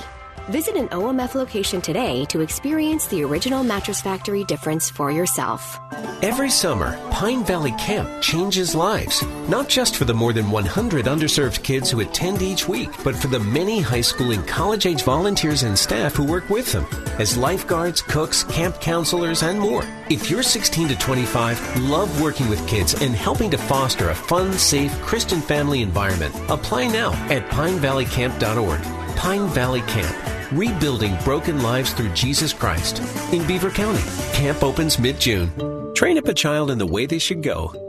Visit 0.50 0.78
an 0.78 0.88
OMF 0.88 1.36
location 1.36 1.80
today 1.80 2.26
to 2.26 2.42
experience 2.42 3.06
the 3.06 3.24
Original 3.24 3.64
Mattress 3.64 4.02
Factory 4.02 4.44
difference 4.44 4.90
for 4.90 5.12
yourself. 5.12 5.80
Every 6.24 6.50
summer, 6.50 6.98
Pine 7.12 7.44
Valley 7.44 7.74
Camp 7.74 8.10
changes 8.20 8.74
lives, 8.74 9.24
not 9.48 9.70
just 9.70 9.96
for 9.96 10.06
the 10.06 10.14
more 10.14 10.34
than 10.34 10.50
100 10.50 11.06
underserved 11.06 11.62
kids 11.62 11.92
who 11.92 12.00
attend 12.00 12.42
each 12.42 12.68
week, 12.68 12.90
but 13.04 13.16
for 13.16 13.28
the 13.28 13.40
many 13.40 13.80
high 13.80 14.02
school 14.02 14.32
and 14.32 14.46
college 14.48 14.88
age 14.88 15.04
volunteers 15.04 15.62
and 15.62 15.78
staff 15.78 16.16
who 16.16 16.26
work 16.26 16.50
with 16.50 16.72
them 16.72 16.88
as 17.20 17.38
lifeguards, 17.38 18.02
cooks, 18.02 18.44
camp 18.46 18.82
counselors, 18.82 19.44
and 19.44 19.60
more. 19.60 19.86
If 20.10 20.32
you're 20.32 20.42
16 20.42 20.88
to 20.88 20.98
25, 20.98 21.82
love 21.84 22.20
working 22.20 22.50
with 22.50 22.68
kids 22.68 23.00
and 23.00 23.14
helping 23.14 23.52
to 23.52 23.58
foster 23.60 24.10
a 24.10 24.16
fun, 24.16 24.54
safe 24.54 25.00
Christian 25.04 25.42
family 25.42 25.84
environment, 25.84 26.34
apply 26.50 26.88
now 26.88 27.14
at 27.30 27.48
pinevalleycamp.org. 27.52 28.99
Pine 29.20 29.48
Valley 29.50 29.82
Camp 29.82 30.16
rebuilding 30.54 31.14
broken 31.26 31.62
lives 31.62 31.92
through 31.92 32.08
Jesus 32.14 32.54
Christ 32.54 33.02
in 33.34 33.46
Beaver 33.46 33.70
County. 33.70 34.02
Camp 34.32 34.64
opens 34.64 34.98
mid 34.98 35.20
June. 35.20 35.52
Train 35.94 36.18
up 36.18 36.30
a 36.30 36.34
child 36.34 36.72
in 36.72 36.78
the 36.78 36.86
way 36.86 37.06
they 37.06 37.20
should 37.20 37.44
go. 37.44 37.89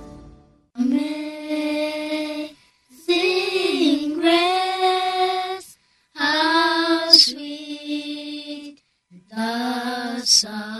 the 10.41 10.70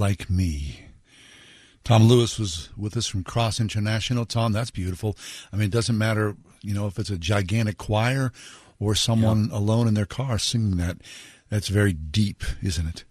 like 0.00 0.28
me. 0.28 0.86
Tom 1.84 2.04
Lewis 2.04 2.38
was 2.38 2.70
with 2.76 2.96
us 2.96 3.06
from 3.06 3.22
Cross 3.22 3.60
International. 3.60 4.26
Tom, 4.26 4.52
that's 4.52 4.70
beautiful. 4.70 5.16
I 5.52 5.56
mean, 5.56 5.66
it 5.66 5.72
doesn't 5.72 5.96
matter, 5.96 6.36
you 6.62 6.74
know, 6.74 6.88
if 6.88 6.98
it's 6.98 7.10
a 7.10 7.18
gigantic 7.18 7.78
choir 7.78 8.32
or 8.80 8.94
someone 8.94 9.50
alone 9.52 9.86
in 9.86 9.94
their 9.94 10.06
car 10.06 10.38
singing 10.38 10.76
that. 10.78 10.96
That's 11.50 11.66
very 11.66 11.92
deep, 11.92 12.44
isn't 12.62 12.86
it? 12.86 13.04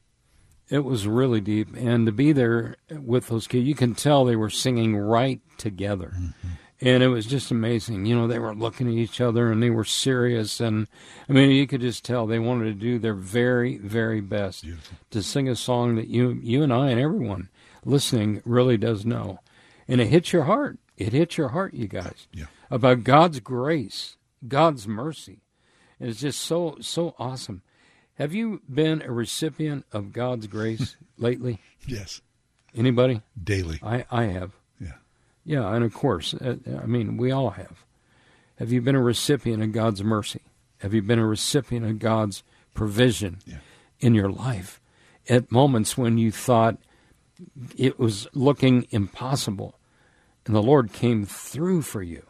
It 0.69 0.85
was 0.85 1.05
really 1.07 1.41
deep, 1.41 1.75
and 1.75 2.05
to 2.05 2.11
be 2.11 2.31
there 2.31 2.77
with 2.89 3.27
those 3.27 3.47
kids, 3.47 3.67
you 3.67 3.75
can 3.75 3.95
tell 3.95 4.23
they 4.23 4.35
were 4.35 4.49
singing 4.49 4.95
right 4.95 5.41
together, 5.57 6.13
mm-hmm. 6.15 6.47
And 6.81 7.03
it 7.03 7.07
was 7.07 7.25
just 7.25 7.51
amazing. 7.51 8.05
You 8.05 8.15
know, 8.15 8.27
they 8.27 8.39
were 8.39 8.55
looking 8.55 8.87
at 8.87 8.93
each 8.93 9.19
other 9.19 9.51
and 9.51 9.61
they 9.61 9.69
were 9.69 9.83
serious, 9.83 10.59
and 10.59 10.87
I 11.27 11.33
mean, 11.33 11.51
you 11.51 11.67
could 11.67 11.81
just 11.81 12.05
tell 12.05 12.25
they 12.25 12.39
wanted 12.39 12.65
to 12.65 12.73
do 12.73 12.99
their 12.99 13.13
very, 13.13 13.77
very 13.77 14.21
best 14.21 14.65
to 15.11 15.23
sing 15.23 15.49
a 15.49 15.55
song 15.55 15.95
that 15.95 16.07
you, 16.07 16.39
you 16.41 16.63
and 16.63 16.73
I, 16.73 16.89
and 16.89 16.99
everyone 16.99 17.49
listening 17.85 18.41
really 18.45 18.77
does 18.77 19.05
know, 19.05 19.39
and 19.87 20.01
it 20.01 20.07
hits 20.07 20.33
your 20.33 20.43
heart. 20.43 20.79
It 20.97 21.13
hits 21.13 21.37
your 21.37 21.49
heart, 21.49 21.73
you 21.73 21.87
guys, 21.87 22.27
yeah. 22.33 22.45
about 22.69 23.05
God's 23.05 23.39
grace, 23.39 24.17
God's 24.45 24.87
mercy. 24.87 25.39
And 25.99 26.09
it's 26.09 26.19
just 26.19 26.41
so 26.41 26.77
so 26.81 27.15
awesome. 27.17 27.61
Have 28.15 28.33
you 28.33 28.61
been 28.69 29.01
a 29.01 29.11
recipient 29.11 29.85
of 29.93 30.11
God's 30.11 30.47
grace 30.47 30.97
lately? 31.17 31.59
Yes. 31.87 32.21
Anybody? 32.75 33.21
Daily. 33.41 33.79
I, 33.81 34.05
I 34.11 34.25
have. 34.25 34.51
Yeah. 35.45 35.61
Yeah, 35.61 35.73
and 35.73 35.83
of 35.83 35.93
course, 35.93 36.33
uh, 36.33 36.55
I 36.81 36.85
mean, 36.85 37.17
we 37.17 37.31
all 37.31 37.51
have. 37.51 37.83
Have 38.57 38.71
you 38.71 38.81
been 38.81 38.95
a 38.95 39.01
recipient 39.01 39.63
of 39.63 39.71
God's 39.71 40.03
mercy? 40.03 40.41
Have 40.79 40.93
you 40.93 41.01
been 41.01 41.19
a 41.19 41.25
recipient 41.25 41.85
of 41.85 41.99
God's 41.99 42.43
provision 42.73 43.39
in 43.99 44.13
your 44.13 44.29
life 44.29 44.81
at 45.27 45.51
moments 45.51 45.97
when 45.97 46.17
you 46.17 46.31
thought 46.31 46.77
it 47.77 47.99
was 47.99 48.27
looking 48.33 48.85
impossible 48.91 49.75
and 50.45 50.55
the 50.55 50.61
Lord 50.61 50.93
came 50.93 51.25
through 51.25 51.83
for 51.83 52.01
you 52.01 52.25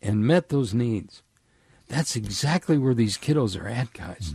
and 0.00 0.26
met 0.26 0.48
those 0.48 0.74
needs? 0.74 1.22
That's 1.88 2.16
exactly 2.16 2.78
where 2.78 2.94
these 2.94 3.18
kiddos 3.18 3.60
are 3.60 3.68
at, 3.68 3.92
guys. 3.92 4.34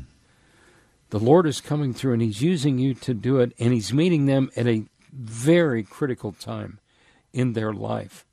The 1.10 1.20
Lord 1.20 1.48
is 1.48 1.62
coming 1.62 1.94
through 1.94 2.14
and 2.14 2.22
He's 2.22 2.42
using 2.42 2.78
you 2.78 2.94
to 2.94 3.14
do 3.14 3.40
it, 3.40 3.54
and 3.60 3.74
He's 3.74 3.94
meeting 3.94 4.26
them 4.26 4.52
at 4.56 4.68
a 4.68 4.86
very 5.12 5.84
critical 5.84 6.32
time 6.34 6.80
in 7.34 7.54
their 7.54 7.74
life. 7.74 8.26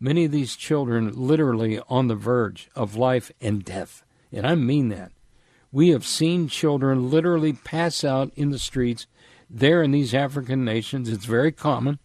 Many 0.00 0.24
of 0.26 0.32
these 0.32 0.56
children 0.56 1.12
literally 1.14 1.80
on 1.88 2.08
the 2.08 2.14
verge 2.14 2.70
of 2.74 2.96
life 2.96 3.32
and 3.40 3.64
death. 3.64 4.04
And 4.32 4.46
I 4.46 4.54
mean 4.54 4.88
that. 4.90 5.12
We 5.72 5.88
have 5.90 6.06
seen 6.06 6.48
children 6.48 7.10
literally 7.10 7.52
pass 7.52 8.04
out 8.04 8.32
in 8.34 8.50
the 8.50 8.58
streets 8.58 9.06
there 9.50 9.82
in 9.82 9.90
these 9.90 10.14
African 10.14 10.64
nations. 10.64 11.08
It's 11.08 11.24
very 11.24 11.52
common. 11.52 11.98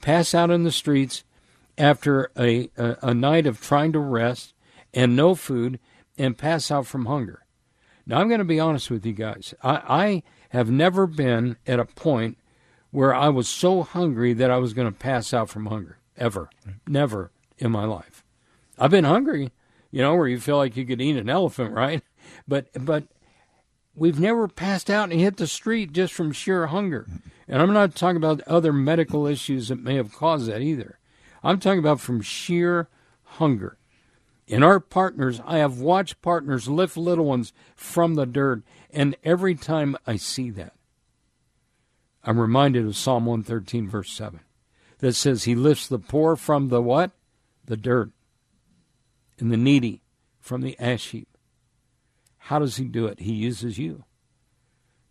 Pass 0.00 0.34
out 0.34 0.50
in 0.50 0.64
the 0.64 0.72
streets 0.72 1.24
after 1.76 2.30
a, 2.36 2.70
a, 2.76 2.96
a 3.02 3.14
night 3.14 3.46
of 3.46 3.60
trying 3.60 3.92
to 3.92 4.00
rest 4.00 4.52
and 4.92 5.14
no 5.14 5.34
food 5.34 5.78
and 6.16 6.36
pass 6.36 6.70
out 6.70 6.86
from 6.86 7.06
hunger. 7.06 7.44
Now, 8.06 8.18
I'm 8.18 8.28
going 8.28 8.38
to 8.40 8.44
be 8.44 8.60
honest 8.60 8.90
with 8.90 9.06
you 9.06 9.12
guys. 9.12 9.54
I, 9.62 9.82
I 9.88 10.22
have 10.50 10.70
never 10.70 11.06
been 11.06 11.56
at 11.66 11.78
a 11.78 11.84
point 11.84 12.38
where 12.90 13.14
I 13.14 13.28
was 13.28 13.48
so 13.48 13.82
hungry 13.82 14.32
that 14.34 14.50
I 14.50 14.58
was 14.58 14.72
going 14.72 14.90
to 14.90 14.98
pass 14.98 15.34
out 15.34 15.50
from 15.50 15.66
hunger, 15.66 15.98
ever. 16.16 16.50
Never 16.86 17.30
in 17.58 17.70
my 17.70 17.84
life. 17.84 18.24
I've 18.78 18.90
been 18.90 19.04
hungry, 19.04 19.50
you 19.90 20.02
know, 20.02 20.14
where 20.14 20.28
you 20.28 20.40
feel 20.40 20.56
like 20.56 20.76
you 20.76 20.86
could 20.86 21.00
eat 21.00 21.16
an 21.16 21.28
elephant, 21.28 21.72
right? 21.74 22.02
But, 22.46 22.68
but 22.74 23.04
we've 23.94 24.20
never 24.20 24.48
passed 24.48 24.90
out 24.90 25.10
and 25.10 25.20
hit 25.20 25.36
the 25.36 25.46
street 25.46 25.92
just 25.92 26.12
from 26.12 26.32
sheer 26.32 26.68
hunger. 26.68 27.06
And 27.46 27.60
I'm 27.60 27.72
not 27.72 27.94
talking 27.94 28.16
about 28.16 28.40
other 28.42 28.72
medical 28.72 29.26
issues 29.26 29.68
that 29.68 29.82
may 29.82 29.96
have 29.96 30.12
caused 30.12 30.46
that 30.46 30.60
either. 30.60 30.98
I'm 31.42 31.58
talking 31.58 31.78
about 31.78 32.00
from 32.00 32.20
sheer 32.20 32.88
hunger. 33.22 33.78
In 34.46 34.62
our 34.62 34.80
partners, 34.80 35.40
I 35.44 35.58
have 35.58 35.78
watched 35.78 36.22
partners 36.22 36.68
lift 36.68 36.96
little 36.96 37.26
ones 37.26 37.52
from 37.76 38.14
the 38.14 38.24
dirt, 38.24 38.62
and 38.90 39.14
every 39.22 39.54
time 39.54 39.96
I 40.06 40.16
see 40.16 40.50
that, 40.50 40.72
I'm 42.24 42.38
reminded 42.38 42.86
of 42.86 42.96
Psalm 42.96 43.26
113, 43.26 43.88
verse 43.88 44.10
7, 44.12 44.40
that 44.98 45.14
says, 45.14 45.44
He 45.44 45.54
lifts 45.54 45.88
the 45.88 45.98
poor 45.98 46.36
from 46.36 46.68
the 46.68 46.82
what? 46.82 47.12
The 47.64 47.76
dirt. 47.76 48.10
and 49.38 49.52
the 49.52 49.56
needy 49.56 50.02
from 50.40 50.62
the 50.62 50.78
ash 50.80 51.10
heap. 51.10 51.28
How 52.38 52.58
does 52.58 52.76
he 52.76 52.84
do 52.86 53.06
it? 53.06 53.20
He 53.20 53.32
uses 53.32 53.78
you. 53.78 54.04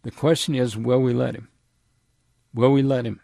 The 0.03 0.11
question 0.11 0.55
is, 0.55 0.75
will 0.75 1.01
we 1.01 1.13
let 1.13 1.35
him? 1.35 1.49
Will 2.53 2.71
we 2.71 2.81
let 2.81 3.05
him? 3.05 3.21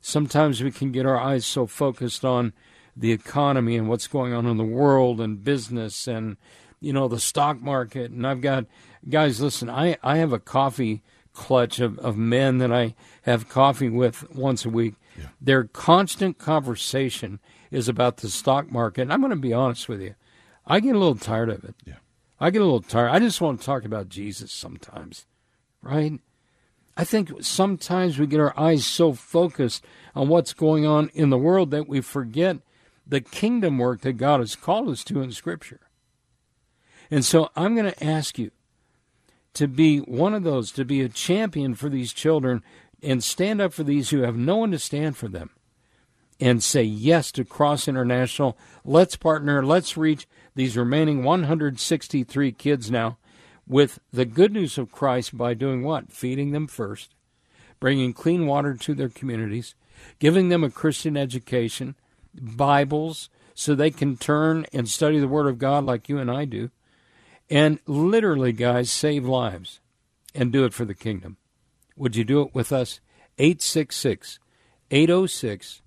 Sometimes 0.00 0.62
we 0.62 0.70
can 0.70 0.90
get 0.92 1.06
our 1.06 1.18
eyes 1.18 1.46
so 1.46 1.66
focused 1.66 2.24
on 2.24 2.52
the 2.96 3.12
economy 3.12 3.76
and 3.76 3.88
what's 3.88 4.08
going 4.08 4.32
on 4.32 4.46
in 4.46 4.56
the 4.56 4.64
world 4.64 5.20
and 5.20 5.44
business 5.44 6.08
and 6.08 6.36
you 6.80 6.92
know 6.92 7.06
the 7.06 7.20
stock 7.20 7.60
market 7.60 8.10
and 8.10 8.26
I've 8.26 8.40
got 8.40 8.66
guys 9.08 9.40
listen 9.40 9.70
I, 9.70 9.96
I 10.02 10.16
have 10.16 10.32
a 10.32 10.40
coffee 10.40 11.02
clutch 11.38 11.78
of, 11.78 11.98
of 12.00 12.16
men 12.18 12.58
that 12.58 12.72
I 12.72 12.96
have 13.22 13.48
coffee 13.48 13.88
with 13.88 14.28
once 14.34 14.64
a 14.64 14.68
week. 14.68 14.94
Yeah. 15.16 15.26
Their 15.40 15.64
constant 15.64 16.36
conversation 16.36 17.38
is 17.70 17.88
about 17.88 18.18
the 18.18 18.28
stock 18.28 18.70
market. 18.70 19.02
And 19.02 19.12
I'm 19.12 19.20
going 19.20 19.30
to 19.30 19.36
be 19.36 19.52
honest 19.52 19.88
with 19.88 20.02
you. 20.02 20.16
I 20.66 20.80
get 20.80 20.96
a 20.96 20.98
little 20.98 21.14
tired 21.14 21.48
of 21.48 21.62
it. 21.62 21.76
Yeah. 21.86 21.94
I 22.40 22.50
get 22.50 22.60
a 22.60 22.64
little 22.64 22.82
tired. 22.82 23.10
I 23.10 23.20
just 23.20 23.40
want 23.40 23.60
to 23.60 23.66
talk 23.66 23.84
about 23.84 24.08
Jesus 24.08 24.52
sometimes, 24.52 25.26
right? 25.80 26.20
I 26.96 27.04
think 27.04 27.30
sometimes 27.40 28.18
we 28.18 28.26
get 28.26 28.40
our 28.40 28.58
eyes 28.58 28.84
so 28.84 29.12
focused 29.12 29.84
on 30.16 30.26
what's 30.26 30.52
going 30.52 30.84
on 30.84 31.08
in 31.14 31.30
the 31.30 31.38
world 31.38 31.70
that 31.70 31.88
we 31.88 32.00
forget 32.00 32.56
the 33.06 33.20
kingdom 33.20 33.78
work 33.78 34.00
that 34.00 34.14
God 34.14 34.40
has 34.40 34.56
called 34.56 34.88
us 34.88 35.04
to 35.04 35.22
in 35.22 35.30
Scripture. 35.30 35.80
And 37.10 37.24
so 37.24 37.50
I'm 37.54 37.76
going 37.76 37.90
to 37.90 38.04
ask 38.04 38.38
you 38.38 38.50
to 39.58 39.66
be 39.66 39.98
one 39.98 40.34
of 40.34 40.44
those, 40.44 40.70
to 40.70 40.84
be 40.84 41.00
a 41.00 41.08
champion 41.08 41.74
for 41.74 41.88
these 41.88 42.12
children 42.12 42.62
and 43.02 43.24
stand 43.24 43.60
up 43.60 43.72
for 43.72 43.82
these 43.82 44.10
who 44.10 44.20
have 44.20 44.36
no 44.36 44.58
one 44.58 44.70
to 44.70 44.78
stand 44.78 45.16
for 45.16 45.26
them 45.26 45.50
and 46.38 46.62
say 46.62 46.84
yes 46.84 47.32
to 47.32 47.44
Cross 47.44 47.88
International. 47.88 48.56
Let's 48.84 49.16
partner. 49.16 49.66
Let's 49.66 49.96
reach 49.96 50.28
these 50.54 50.76
remaining 50.76 51.24
163 51.24 52.52
kids 52.52 52.88
now 52.88 53.18
with 53.66 53.98
the 54.12 54.24
good 54.24 54.52
news 54.52 54.78
of 54.78 54.92
Christ 54.92 55.36
by 55.36 55.54
doing 55.54 55.82
what? 55.82 56.12
Feeding 56.12 56.52
them 56.52 56.68
first, 56.68 57.16
bringing 57.80 58.12
clean 58.12 58.46
water 58.46 58.74
to 58.74 58.94
their 58.94 59.08
communities, 59.08 59.74
giving 60.20 60.50
them 60.50 60.62
a 60.62 60.70
Christian 60.70 61.16
education, 61.16 61.96
Bibles, 62.32 63.28
so 63.56 63.74
they 63.74 63.90
can 63.90 64.16
turn 64.16 64.66
and 64.72 64.88
study 64.88 65.18
the 65.18 65.26
Word 65.26 65.48
of 65.48 65.58
God 65.58 65.84
like 65.84 66.08
you 66.08 66.18
and 66.18 66.30
I 66.30 66.44
do, 66.44 66.70
and 67.50 67.78
literally, 67.86 68.52
guys, 68.52 68.90
save 68.90 69.26
lives 69.26 69.80
and 70.34 70.52
do 70.52 70.64
it 70.64 70.74
for 70.74 70.84
the 70.84 70.94
kingdom. 70.94 71.36
Would 71.96 72.16
you 72.16 72.24
do 72.24 72.42
it 72.42 72.54
with 72.54 72.72
us? 72.72 73.00
866 73.38 74.38
806 74.90 75.82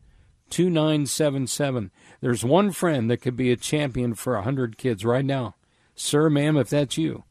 2977. 0.49 1.91
There's 2.19 2.43
one 2.43 2.71
friend 2.71 3.09
that 3.09 3.21
could 3.21 3.35
be 3.35 3.51
a 3.51 3.57
champion 3.57 4.13
for 4.15 4.35
100 4.35 4.77
kids 4.77 5.05
right 5.05 5.25
now. 5.25 5.55
Sir, 5.95 6.29
ma'am, 6.29 6.57
if 6.57 6.69
that's 6.69 6.97
you, 6.97 7.23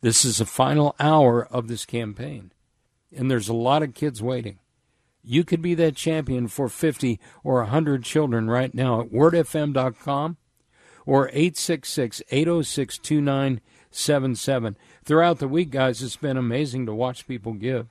this 0.00 0.24
is 0.24 0.38
the 0.38 0.46
final 0.46 0.94
hour 0.98 1.46
of 1.46 1.68
this 1.68 1.84
campaign. 1.84 2.52
And 3.14 3.30
there's 3.30 3.48
a 3.48 3.54
lot 3.54 3.82
of 3.82 3.94
kids 3.94 4.22
waiting. 4.22 4.58
You 5.22 5.44
could 5.44 5.60
be 5.60 5.74
that 5.74 5.96
champion 5.96 6.48
for 6.48 6.68
50 6.68 7.20
or 7.44 7.56
100 7.56 8.04
children 8.04 8.48
right 8.48 8.74
now 8.74 9.02
at 9.02 9.12
wordfm.com 9.12 10.38
or 11.10 11.28
866 11.30 12.22
806 12.30 12.98
2977. 12.98 14.76
Throughout 15.04 15.40
the 15.40 15.48
week, 15.48 15.70
guys, 15.70 16.04
it's 16.04 16.14
been 16.14 16.36
amazing 16.36 16.86
to 16.86 16.94
watch 16.94 17.26
people 17.26 17.52
give 17.52 17.88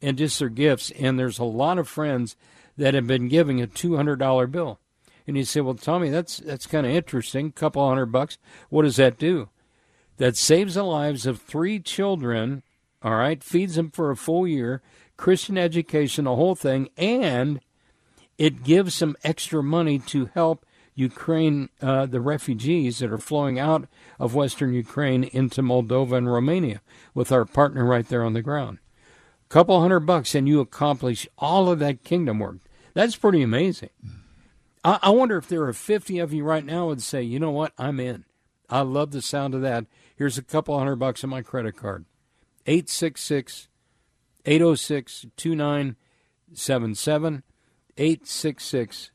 and 0.00 0.16
just 0.16 0.38
their 0.38 0.48
gifts. 0.48 0.92
And 0.92 1.18
there's 1.18 1.40
a 1.40 1.44
lot 1.44 1.78
of 1.78 1.88
friends 1.88 2.36
that 2.76 2.94
have 2.94 3.08
been 3.08 3.26
giving 3.26 3.60
a 3.60 3.66
$200 3.66 4.52
bill. 4.52 4.78
And 5.26 5.36
you 5.36 5.42
say, 5.42 5.60
well, 5.60 5.74
Tommy, 5.74 6.10
that's, 6.10 6.36
that's 6.36 6.68
kind 6.68 6.86
of 6.86 6.92
interesting. 6.92 7.50
Couple 7.50 7.88
hundred 7.88 8.12
bucks. 8.12 8.38
What 8.68 8.82
does 8.82 8.94
that 8.96 9.18
do? 9.18 9.48
That 10.18 10.36
saves 10.36 10.74
the 10.74 10.84
lives 10.84 11.26
of 11.26 11.42
three 11.42 11.80
children, 11.80 12.62
all 13.02 13.16
right, 13.16 13.42
feeds 13.42 13.74
them 13.74 13.90
for 13.90 14.12
a 14.12 14.16
full 14.16 14.46
year, 14.46 14.80
Christian 15.16 15.58
education, 15.58 16.24
the 16.24 16.36
whole 16.36 16.54
thing, 16.54 16.88
and 16.96 17.58
it 18.38 18.62
gives 18.62 18.94
some 18.94 19.16
extra 19.24 19.60
money 19.60 19.98
to 19.98 20.30
help 20.34 20.64
Ukraine, 21.00 21.70
uh, 21.80 22.06
the 22.06 22.20
refugees 22.20 22.98
that 22.98 23.10
are 23.10 23.18
flowing 23.18 23.58
out 23.58 23.88
of 24.18 24.34
Western 24.34 24.74
Ukraine 24.74 25.24
into 25.24 25.62
Moldova 25.62 26.18
and 26.18 26.30
Romania 26.30 26.82
with 27.14 27.32
our 27.32 27.44
partner 27.44 27.84
right 27.84 28.08
there 28.08 28.22
on 28.22 28.34
the 28.34 28.42
ground. 28.42 28.78
A 29.46 29.48
couple 29.48 29.80
hundred 29.80 30.00
bucks, 30.00 30.34
and 30.34 30.46
you 30.46 30.60
accomplish 30.60 31.26
all 31.38 31.70
of 31.70 31.78
that 31.80 32.04
kingdom 32.04 32.38
work. 32.38 32.58
That's 32.94 33.16
pretty 33.16 33.42
amazing. 33.42 33.90
I, 34.84 34.98
I 35.02 35.10
wonder 35.10 35.36
if 35.36 35.48
there 35.48 35.64
are 35.64 35.72
50 35.72 36.18
of 36.18 36.32
you 36.32 36.44
right 36.44 36.64
now 36.64 36.86
would 36.86 37.02
say, 37.02 37.22
you 37.22 37.40
know 37.40 37.50
what, 37.50 37.72
I'm 37.78 37.98
in. 37.98 38.24
I 38.68 38.82
love 38.82 39.10
the 39.10 39.22
sound 39.22 39.54
of 39.54 39.62
that. 39.62 39.86
Here's 40.14 40.38
a 40.38 40.42
couple 40.42 40.78
hundred 40.78 40.96
bucks 40.96 41.24
on 41.24 41.30
my 41.30 41.42
credit 41.42 41.76
card. 41.76 42.04
866 42.66 43.68
806 44.44 45.26
2977. 45.36 47.42
866 47.96 49.10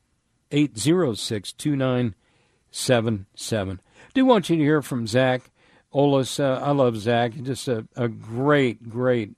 806 0.50 1.52
2977. 1.52 3.80
Do 4.14 4.24
want 4.24 4.50
you 4.50 4.56
to 4.56 4.62
hear 4.62 4.82
from 4.82 5.06
Zach 5.06 5.52
Olis. 5.94 6.40
Uh, 6.40 6.60
I 6.62 6.72
love 6.72 6.96
Zach. 6.96 7.34
He's 7.34 7.46
just 7.46 7.68
a, 7.68 7.86
a 7.96 8.08
great, 8.08 8.88
great 8.88 9.36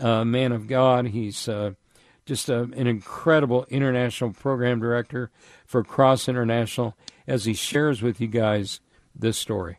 uh, 0.00 0.24
man 0.24 0.52
of 0.52 0.66
God. 0.66 1.08
He's 1.08 1.48
uh, 1.48 1.72
just 2.24 2.48
a, 2.48 2.60
an 2.60 2.86
incredible 2.86 3.66
international 3.68 4.32
program 4.32 4.80
director 4.80 5.30
for 5.66 5.84
Cross 5.84 6.28
International 6.28 6.96
as 7.26 7.44
he 7.44 7.54
shares 7.54 8.00
with 8.00 8.20
you 8.20 8.28
guys 8.28 8.80
this 9.14 9.36
story 9.36 9.78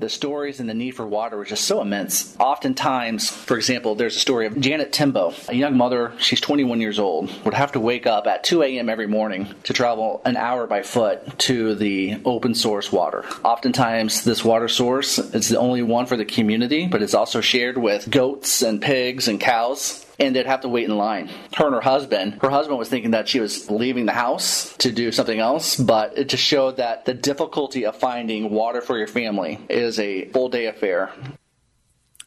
the 0.00 0.08
stories 0.08 0.60
and 0.60 0.68
the 0.68 0.74
need 0.74 0.92
for 0.92 1.06
water 1.06 1.36
was 1.36 1.48
just 1.48 1.64
so 1.64 1.80
immense. 1.80 2.36
Oftentimes, 2.38 3.30
for 3.30 3.56
example, 3.56 3.94
there's 3.94 4.16
a 4.16 4.20
story 4.20 4.46
of 4.46 4.58
Janet 4.60 4.92
Timbo, 4.92 5.34
a 5.48 5.54
young 5.54 5.76
mother, 5.76 6.12
she's 6.18 6.40
21 6.40 6.80
years 6.80 6.98
old, 6.98 7.30
would 7.44 7.54
have 7.54 7.72
to 7.72 7.80
wake 7.80 8.06
up 8.06 8.26
at 8.26 8.42
2 8.44 8.62
a.m. 8.62 8.88
every 8.88 9.06
morning 9.06 9.54
to 9.64 9.72
travel 9.72 10.22
an 10.24 10.36
hour 10.36 10.66
by 10.66 10.82
foot 10.82 11.38
to 11.40 11.74
the 11.74 12.18
open 12.24 12.54
source 12.54 12.90
water. 12.90 13.24
Oftentimes, 13.44 14.24
this 14.24 14.44
water 14.44 14.68
source 14.68 15.18
is 15.18 15.48
the 15.48 15.58
only 15.58 15.82
one 15.82 16.06
for 16.06 16.16
the 16.16 16.24
community, 16.24 16.86
but 16.86 17.02
it's 17.02 17.14
also 17.14 17.40
shared 17.40 17.76
with 17.76 18.10
goats 18.10 18.62
and 18.62 18.80
pigs 18.80 19.28
and 19.28 19.40
cows 19.40 20.06
and 20.20 20.36
they'd 20.36 20.46
have 20.46 20.60
to 20.60 20.68
wait 20.68 20.84
in 20.84 20.96
line. 20.96 21.30
Her 21.56 21.66
and 21.66 21.74
her 21.74 21.80
husband, 21.80 22.38
her 22.42 22.50
husband 22.50 22.78
was 22.78 22.88
thinking 22.88 23.12
that 23.12 23.28
she 23.28 23.40
was 23.40 23.70
leaving 23.70 24.06
the 24.06 24.12
house 24.12 24.76
to 24.78 24.92
do 24.92 25.10
something 25.10 25.40
else, 25.40 25.76
but 25.76 26.16
it 26.16 26.28
just 26.28 26.44
showed 26.44 26.76
that 26.76 27.06
the 27.06 27.14
difficulty 27.14 27.86
of 27.86 27.96
finding 27.96 28.50
water 28.50 28.80
for 28.80 28.98
your 28.98 29.08
family 29.08 29.58
is 29.68 29.98
a 29.98 30.26
full 30.26 30.48
day 30.48 30.66
affair. 30.66 31.10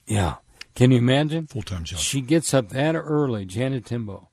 Yeah. 0.06 0.36
Can 0.76 0.92
you 0.92 0.98
imagine? 0.98 1.48
Full 1.48 1.62
time 1.62 1.84
job. 1.84 2.00
She 2.00 2.22
gets 2.22 2.54
up 2.54 2.70
that 2.70 2.96
early, 2.96 3.46
Janet 3.46 3.86
Timbo, 3.86 4.30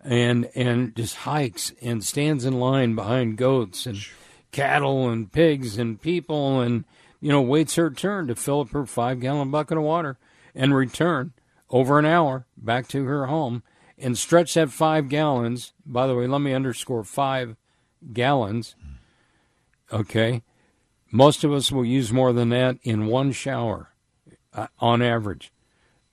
and 0.00 0.48
and 0.54 0.96
just 0.96 1.16
hikes 1.16 1.72
and 1.82 2.02
stands 2.02 2.44
in 2.44 2.58
line 2.58 2.94
behind 2.94 3.36
goats 3.36 3.86
and 3.86 3.98
cattle 4.52 5.08
and 5.08 5.30
pigs 5.30 5.78
and 5.78 6.00
people 6.00 6.60
and 6.60 6.84
you 7.20 7.30
know 7.30 7.42
waits 7.42 7.74
her 7.74 7.90
turn 7.90 8.26
to 8.26 8.34
fill 8.34 8.60
up 8.60 8.70
her 8.70 8.86
five 8.86 9.20
gallon 9.20 9.50
bucket 9.50 9.78
of 9.78 9.84
water 9.84 10.18
and 10.54 10.74
return 10.74 11.32
over 11.70 11.98
an 11.98 12.04
hour 12.04 12.46
back 12.64 12.88
to 12.88 13.04
her 13.04 13.26
home 13.26 13.62
and 13.98 14.18
stretch 14.18 14.54
that 14.54 14.70
five 14.70 15.08
gallons. 15.08 15.72
By 15.84 16.06
the 16.06 16.14
way, 16.14 16.26
let 16.26 16.40
me 16.40 16.52
underscore 16.52 17.04
five 17.04 17.56
gallons. 18.12 18.74
Okay. 19.92 20.42
Most 21.10 21.44
of 21.44 21.52
us 21.52 21.70
will 21.70 21.84
use 21.84 22.12
more 22.12 22.32
than 22.32 22.48
that 22.48 22.78
in 22.82 23.06
one 23.06 23.32
shower 23.32 23.90
uh, 24.54 24.68
on 24.78 25.02
average, 25.02 25.52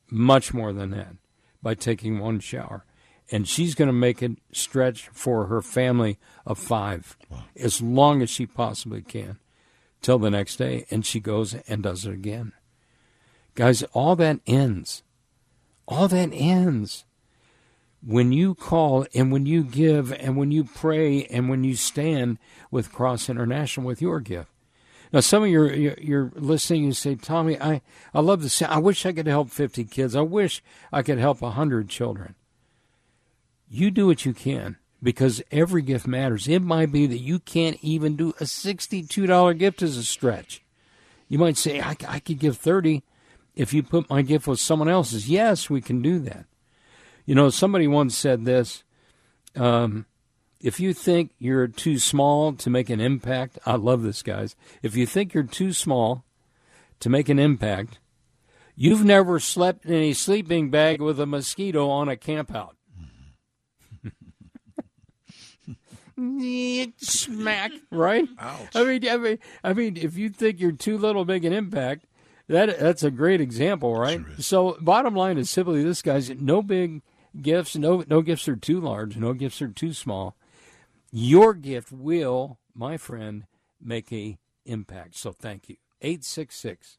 much 0.10 0.54
more 0.54 0.74
than 0.74 0.92
that 0.92 1.16
by 1.64 1.74
taking 1.74 2.20
one 2.20 2.40
shower. 2.40 2.86
And 3.32 3.48
she's 3.48 3.76
going 3.76 3.88
to 3.88 3.94
make 3.94 4.22
it 4.22 4.40
stretch 4.52 5.08
for 5.10 5.46
her 5.46 5.62
family 5.62 6.18
of 6.46 6.58
five 6.58 7.18
wow. 7.30 7.44
as 7.56 7.82
long 7.82 8.22
as 8.22 8.30
she 8.30 8.46
possibly 8.46 9.02
can 9.02 9.40
till 10.02 10.20
the 10.20 10.32
next 10.32 10.58
day. 10.58 10.86
And 10.90 11.06
she 11.06 11.20
goes 11.20 11.54
and 11.54 11.84
does 11.84 12.06
it 12.06 12.14
again. 12.14 12.54
Guys, 13.56 13.84
all 13.94 14.16
that 14.18 14.40
ends 14.48 15.04
all 15.90 16.08
that 16.08 16.30
ends 16.32 17.04
when 18.06 18.32
you 18.32 18.56
call 18.56 19.06
and 19.14 19.32
when 19.32 19.46
you 19.46 19.64
give 19.64 20.14
and 20.14 20.38
when 20.38 20.52
you 20.52 20.64
pray 20.64 21.26
and 21.26 21.50
when 21.50 21.66
you 21.66 21.76
stand 21.76 22.38
with 22.72 22.94
Cross 22.94 23.30
International 23.30 23.86
with 23.86 24.02
your 24.02 24.22
gift. 24.22 24.50
Now, 25.12 25.20
some 25.22 25.44
of 25.44 25.50
you 25.50 25.96
you're 26.00 26.32
listening. 26.36 26.84
You 26.84 26.94
say, 26.94 27.16
"Tommy, 27.16 27.60
I 27.60 27.82
I 28.14 28.20
love 28.22 28.44
the. 28.44 28.68
I 28.70 28.78
wish 28.78 29.06
I 29.06 29.12
could 29.12 29.26
help 29.26 29.50
50 29.50 29.84
kids. 29.86 30.16
I 30.16 30.22
wish 30.22 30.64
I 30.94 31.02
could 31.02 31.18
help 31.18 31.42
100 31.42 31.90
children." 31.90 32.36
You 33.68 33.90
do 33.90 34.06
what 34.06 34.26
you 34.26 34.34
can 34.34 34.78
because 35.02 35.42
every 35.52 35.82
gift 35.82 36.08
matters. 36.08 36.48
It 36.48 36.62
might 36.62 36.92
be 36.92 37.08
that 37.08 37.18
you 37.18 37.40
can't 37.40 37.78
even 37.82 38.16
do 38.16 38.30
a 38.40 38.46
$62 38.46 39.54
gift 39.54 39.82
as 39.82 39.98
a 39.98 40.04
stretch. 40.04 40.62
You 41.28 41.38
might 41.38 41.58
say, 41.58 41.80
I, 41.80 41.96
I 42.08 42.20
could 42.20 42.40
give 42.40 42.58
30 42.58 43.04
if 43.60 43.74
you 43.74 43.84
put 43.84 44.10
my 44.10 44.22
gift 44.22 44.48
with 44.48 44.60
someone 44.60 44.88
else's. 44.88 45.28
Yes, 45.30 45.70
we 45.70 45.82
can 45.82 46.02
do 46.02 46.18
that. 46.20 46.46
You 47.26 47.36
know, 47.36 47.50
somebody 47.50 47.88
once 47.88 48.18
said 48.18 48.46
this. 48.46 48.84
Um, 49.56 50.06
If 50.62 50.80
you 50.80 50.94
think 50.94 51.32
you're 51.40 51.68
too 51.68 52.00
small 52.00 52.54
to 52.54 52.70
make 52.70 52.90
an 52.90 53.00
impact, 53.00 53.60
I 53.66 53.76
love 53.76 54.02
this, 54.02 54.24
guys. 54.24 54.56
If 54.82 54.96
you 54.96 55.06
think 55.06 55.34
you're 55.34 55.44
too 55.44 55.74
small 55.74 56.24
to 57.00 57.10
make 57.10 57.30
an 57.30 57.40
impact, 57.40 58.00
you've 58.76 59.06
never 59.06 59.40
slept 59.40 59.86
in 59.86 59.94
a 59.94 60.14
sleeping 60.14 60.70
bag 60.70 61.02
with 61.02 61.20
a 61.20 61.26
mosquito 61.26 61.90
on 61.90 62.10
a 62.10 62.16
campout. 62.16 62.76
Smack, 66.98 67.72
right? 67.92 68.28
Ouch. 68.38 68.76
I 68.76 68.84
mean, 68.84 69.08
I 69.08 69.18
mean, 69.18 69.40
I 69.64 69.74
mean, 69.74 69.96
if 69.96 70.18
you 70.18 70.30
think 70.30 70.60
you're 70.60 70.74
too 70.74 70.98
little 70.98 71.24
to 71.24 71.28
make 71.34 71.46
an 71.46 71.54
impact, 71.54 72.06
that 72.50 72.80
that's 72.80 73.04
a 73.04 73.12
great 73.12 73.42
example, 73.42 73.96
right? 73.96 74.22
so, 74.40 74.76
bottom 74.82 75.16
line 75.16 75.38
is 75.38 75.50
simply 75.50 75.84
this, 75.84 76.02
guys: 76.02 76.30
no 76.32 76.62
big 76.62 77.02
gifts, 77.40 77.76
no 77.76 78.04
no 78.08 78.22
gifts 78.22 78.48
are 78.48 78.56
too 78.56 78.82
large, 78.82 79.16
no 79.18 79.34
gifts 79.34 79.62
are 79.62 79.70
too 79.70 79.94
small. 79.94 80.36
Your 81.12 81.54
gift 81.54 81.92
will, 81.92 82.58
my 82.76 82.98
friend, 82.98 83.46
make 83.80 84.12
a 84.12 84.38
impact. 84.66 85.16
So, 85.16 85.32
thank 85.32 85.70
you. 85.70 85.78
866 86.02 86.98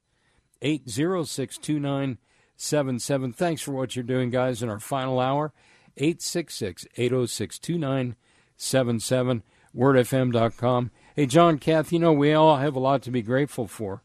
806 0.62 1.58
2977. 1.58 3.32
Thanks 3.32 3.62
for 3.62 3.72
what 3.72 3.96
you're 3.96 4.02
doing, 4.04 4.30
guys, 4.30 4.62
in 4.62 4.68
our 4.68 4.80
final 4.80 5.18
hour. 5.18 5.52
866 5.96 6.86
806 6.96 7.58
2977. 7.58 9.42
WordFM.com. 9.76 10.90
Hey, 11.14 11.26
John, 11.26 11.58
Kath, 11.58 11.92
you 11.92 11.98
know, 11.98 12.12
we 12.12 12.32
all 12.32 12.56
have 12.56 12.76
a 12.76 12.80
lot 12.80 13.02
to 13.02 13.10
be 13.10 13.22
grateful 13.22 13.66
for. 13.66 14.02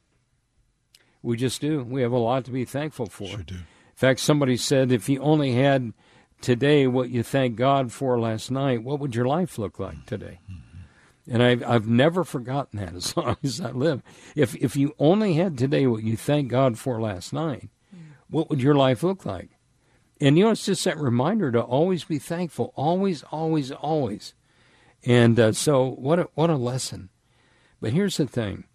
We 1.26 1.38
just 1.38 1.60
do. 1.60 1.84
We 1.84 2.04
have 2.04 2.12
a 2.12 2.18
lot 2.18 2.46
to 2.46 2.52
be 2.52 2.66
thankful 2.66 3.08
for. 3.08 3.28
Sure 3.28 3.44
do. 3.44 3.56
In 3.56 3.96
fact, 3.96 4.20
somebody 4.20 4.58
said 4.58 4.92
if 4.92 5.10
you 5.10 5.20
only 5.22 5.54
had 5.54 5.94
today 6.40 6.86
what 6.86 7.10
you 7.10 7.24
thank 7.24 7.56
God 7.56 7.92
for 7.92 8.20
last 8.20 8.52
night, 8.52 8.84
what 8.84 9.00
would 9.00 9.16
your 9.16 9.26
life 9.26 9.58
look 9.58 9.80
like 9.80 10.06
today? 10.06 10.40
And 11.28 11.42
I've, 11.42 11.64
I've 11.64 11.88
never 11.88 12.24
forgotten 12.24 12.80
that 12.80 12.94
as 12.96 13.18
long 13.18 13.38
as 13.44 13.60
I 13.60 13.72
live. 13.72 14.04
If, 14.36 14.56
if 14.56 14.76
you 14.76 14.94
only 15.00 15.34
had 15.34 15.58
today 15.58 15.88
what 15.88 16.04
you 16.04 16.16
thank 16.16 16.50
God 16.50 16.78
for 16.78 17.02
last 17.02 17.34
night, 17.34 17.70
what 18.30 18.50
would 18.52 18.62
your 18.62 18.76
life 18.76 19.02
look 19.02 19.26
like? 19.26 19.50
And 20.22 20.38
you 20.38 20.46
know, 20.46 20.52
it's 20.52 20.66
just 20.66 20.86
that 20.86 20.98
reminder 20.98 21.52
to 21.52 21.62
always 21.62 22.04
be 22.04 22.20
thankful, 22.20 22.72
always, 22.76 23.24
always, 23.24 23.72
always. 23.72 24.36
And 25.04 25.40
uh, 25.40 25.52
so, 25.54 25.86
what 25.90 26.20
a, 26.20 26.30
what 26.36 26.50
a 26.50 26.56
lesson. 26.56 27.10
But 27.82 27.94
here's 27.94 28.18
the 28.18 28.28
thing 28.28 28.66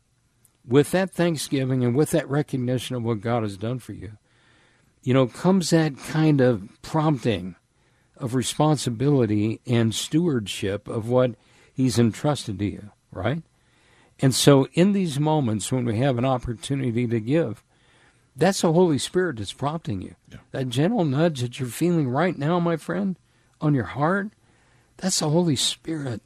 with 0.71 0.93
that 0.93 1.11
thanksgiving 1.11 1.85
and 1.85 1.97
with 1.97 2.13
that 2.13 2.31
recognition 2.31 2.95
of 2.95 3.03
what 3.03 3.21
God 3.21 3.43
has 3.43 3.57
done 3.57 3.81
for 3.81 3.93
you, 3.93 4.13
you 5.03 5.13
know, 5.13 5.27
comes 5.27 5.71
that 5.71 5.99
kind 5.99 6.41
of 6.41 6.69
prompting 6.81 7.57
of 8.17 8.35
responsibility 8.35 9.61
and 9.67 9.95
stewardship 9.95 10.87
of 10.89 11.09
what 11.09 11.35
He's 11.73 11.99
entrusted 11.99 12.59
to 12.61 12.65
you, 12.65 12.91
right? 13.11 13.43
And 14.21 14.35
so, 14.35 14.69
in 14.75 14.93
these 14.93 15.19
moments 15.19 15.73
when 15.73 15.87
we 15.87 15.99
have 15.99 16.19
an 16.19 16.27
opportunity 16.27 17.07
to 17.07 17.21
give, 17.21 17.65
that's 18.37 18.61
the 18.61 18.73
Holy 18.73 18.99
Spirit 18.99 19.39
that's 19.39 19.53
prompting 19.53 20.03
you. 20.03 20.15
That 20.53 20.69
gentle 20.69 21.05
nudge 21.05 21.41
that 21.41 21.59
you're 21.59 21.69
feeling 21.69 22.09
right 22.09 22.37
now, 22.39 22.61
my 22.61 22.77
friend, 22.77 23.19
on 23.61 23.75
your 23.75 23.85
heart, 23.85 24.29
that's 24.99 25.19
the 25.19 25.31
Holy 25.31 25.57
Spirit. 25.57 26.21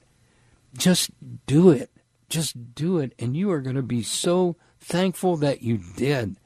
Just 0.76 1.10
do 1.46 1.70
it. 1.70 1.90
Just 2.34 2.74
do 2.74 2.98
it. 2.98 3.14
And 3.16 3.36
you 3.36 3.52
are 3.52 3.60
going 3.60 3.76
to 3.76 3.82
be 3.82 4.02
so 4.02 4.56
thankful 4.80 5.36
that 5.36 5.62
you 5.62 5.78
did. 5.78 6.36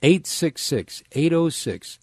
866 0.00 1.02
806 1.12 1.98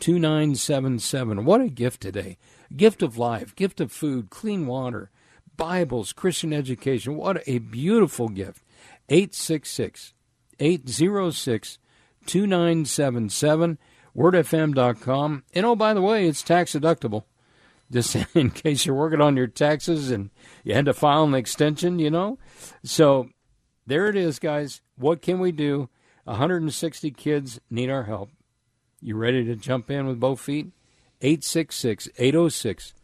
2977. 0.00 1.44
What 1.44 1.60
a 1.60 1.68
gift 1.68 2.00
today. 2.00 2.38
Gift 2.74 3.02
of 3.02 3.18
life, 3.18 3.54
gift 3.54 3.82
of 3.82 3.92
food, 3.92 4.30
clean 4.30 4.66
water, 4.66 5.10
Bibles, 5.58 6.14
Christian 6.14 6.54
education. 6.54 7.16
What 7.16 7.46
a 7.46 7.58
beautiful 7.58 8.30
gift. 8.30 8.62
866 9.10 10.14
806 10.58 11.78
2977. 12.24 13.78
WordFM.com. 14.16 15.44
And 15.52 15.66
oh, 15.66 15.76
by 15.76 15.92
the 15.92 16.00
way, 16.00 16.26
it's 16.26 16.42
tax 16.42 16.72
deductible. 16.72 17.24
Just 17.90 18.16
in 18.34 18.50
case 18.50 18.86
you're 18.86 18.94
working 18.94 19.20
on 19.20 19.36
your 19.36 19.46
taxes 19.46 20.10
and 20.10 20.30
you 20.64 20.74
had 20.74 20.86
to 20.86 20.94
file 20.94 21.24
an 21.24 21.34
extension, 21.34 21.98
you 21.98 22.10
know. 22.10 22.38
So 22.84 23.28
there 23.86 24.08
it 24.08 24.16
is, 24.16 24.38
guys. 24.38 24.80
What 24.96 25.22
can 25.22 25.38
we 25.38 25.52
do? 25.52 25.88
160 26.24 27.10
kids 27.12 27.60
need 27.70 27.90
our 27.90 28.04
help. 28.04 28.30
You 29.00 29.16
ready 29.16 29.44
to 29.44 29.54
jump 29.54 29.90
in 29.90 30.06
with 30.06 30.18
both 30.18 30.40
feet? 30.40 30.72
866 31.22 32.08
806 32.18 32.94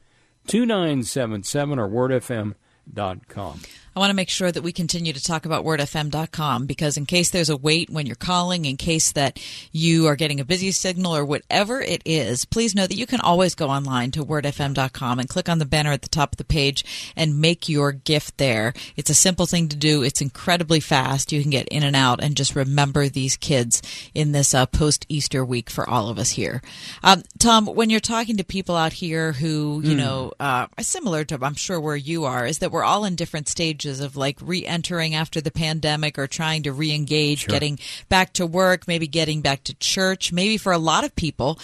2977 0.47 1.79
or 1.79 1.89
wordfm.com. 1.89 3.61
I 3.95 3.99
want 4.01 4.09
to 4.11 4.15
make 4.17 4.31
sure 4.31 4.51
that 4.51 4.63
we 4.63 4.73
continue 4.73 5.13
to 5.13 5.23
talk 5.23 5.45
about 5.45 5.65
wordfm.com 5.67 6.65
because 6.67 6.97
in 6.97 7.05
case 7.05 7.29
there's 7.29 7.51
a 7.51 7.57
wait 7.57 7.91
when 7.91 8.07
you're 8.07 8.17
calling, 8.17 8.65
in 8.65 8.79
case 8.79 9.13
that 9.13 9.39
you 9.71 10.07
are 10.07 10.17
getting 10.17 10.41
a 10.41 10.45
busy 10.47 10.71
signal 10.73 11.15
or 11.15 11.25
whatever 11.27 11.81
it 11.83 12.01
is, 12.07 12.47
please 12.47 12.75
know 12.75 12.87
that 12.87 12.97
you 12.97 13.07
can 13.07 13.21
always 13.21 13.55
go 13.55 13.69
online 13.69 14.11
to 14.13 14.25
wordfm.com 14.25 15.19
and 15.19 15.29
click 15.29 15.49
on 15.49 15.59
the 15.59 15.67
banner 15.67 15.93
at 15.93 16.01
the 16.01 16.09
top 16.09 16.33
of 16.33 16.39
the 16.39 16.45
page 16.45 17.13
and 17.17 17.39
make 17.39 17.69
your 17.69 17.93
gift 17.93 18.39
there. 18.39 18.73
It's 18.97 19.11
a 19.11 19.15
simple 19.15 19.45
thing 19.45 19.69
to 19.69 19.77
do. 19.77 20.03
It's 20.03 20.23
incredibly 20.23 20.81
fast. 20.81 21.31
You 21.31 21.43
can 21.43 21.51
get 21.51 21.69
in 21.69 21.83
and 21.83 21.95
out 21.95 22.23
and 22.23 22.35
just 22.35 22.57
remember 22.57 23.09
these 23.11 23.37
kids 23.37 23.83
in 24.15 24.33
this 24.33 24.55
uh, 24.55 24.65
post 24.65 25.05
Easter 25.11 25.45
week 25.45 25.69
for 25.69 25.89
all 25.89 26.09
of 26.09 26.19
us 26.19 26.31
here. 26.31 26.63
Um, 27.03 27.25
Tom, 27.39 27.67
when 27.67 27.91
you're 27.91 28.01
talking 28.01 28.39
to 28.39 28.45
people 28.45 28.75
out 28.75 28.95
here 28.95 29.33
who, 29.33 29.83
you 29.85 29.93
Mm. 29.95 29.99
know, 29.99 30.33
uh, 30.41 30.67
are 30.79 30.83
similar 30.85 31.25
to, 31.25 31.39
I'm 31.43 31.55
sure, 31.57 31.79
where 31.79 31.95
you 31.97 32.25
are, 32.25 32.47
is 32.47 32.59
that 32.61 32.73
we're 32.73 32.85
all 32.85 33.05
in 33.05 33.17
different 33.17 33.49
stages 33.49 33.82
of 33.85 34.17
like 34.17 34.39
re 34.41 34.65
entering 34.65 35.15
after 35.15 35.41
the 35.41 35.51
pandemic 35.51 36.19
or 36.19 36.27
trying 36.27 36.63
to 36.65 36.73
re 36.73 36.93
engage, 36.93 37.41
Sure. 37.41 37.53
getting 37.53 37.79
back 38.09 38.33
to 38.35 38.47
work, 38.47 38.87
maybe 38.87 39.07
getting 39.07 39.41
back 39.41 39.65
to 39.65 39.75
church. 39.75 40.33
Maybe 40.33 40.57
for 40.57 40.73
a 40.73 40.79
lot 40.79 41.05
of 41.05 41.15
people, 41.17 41.59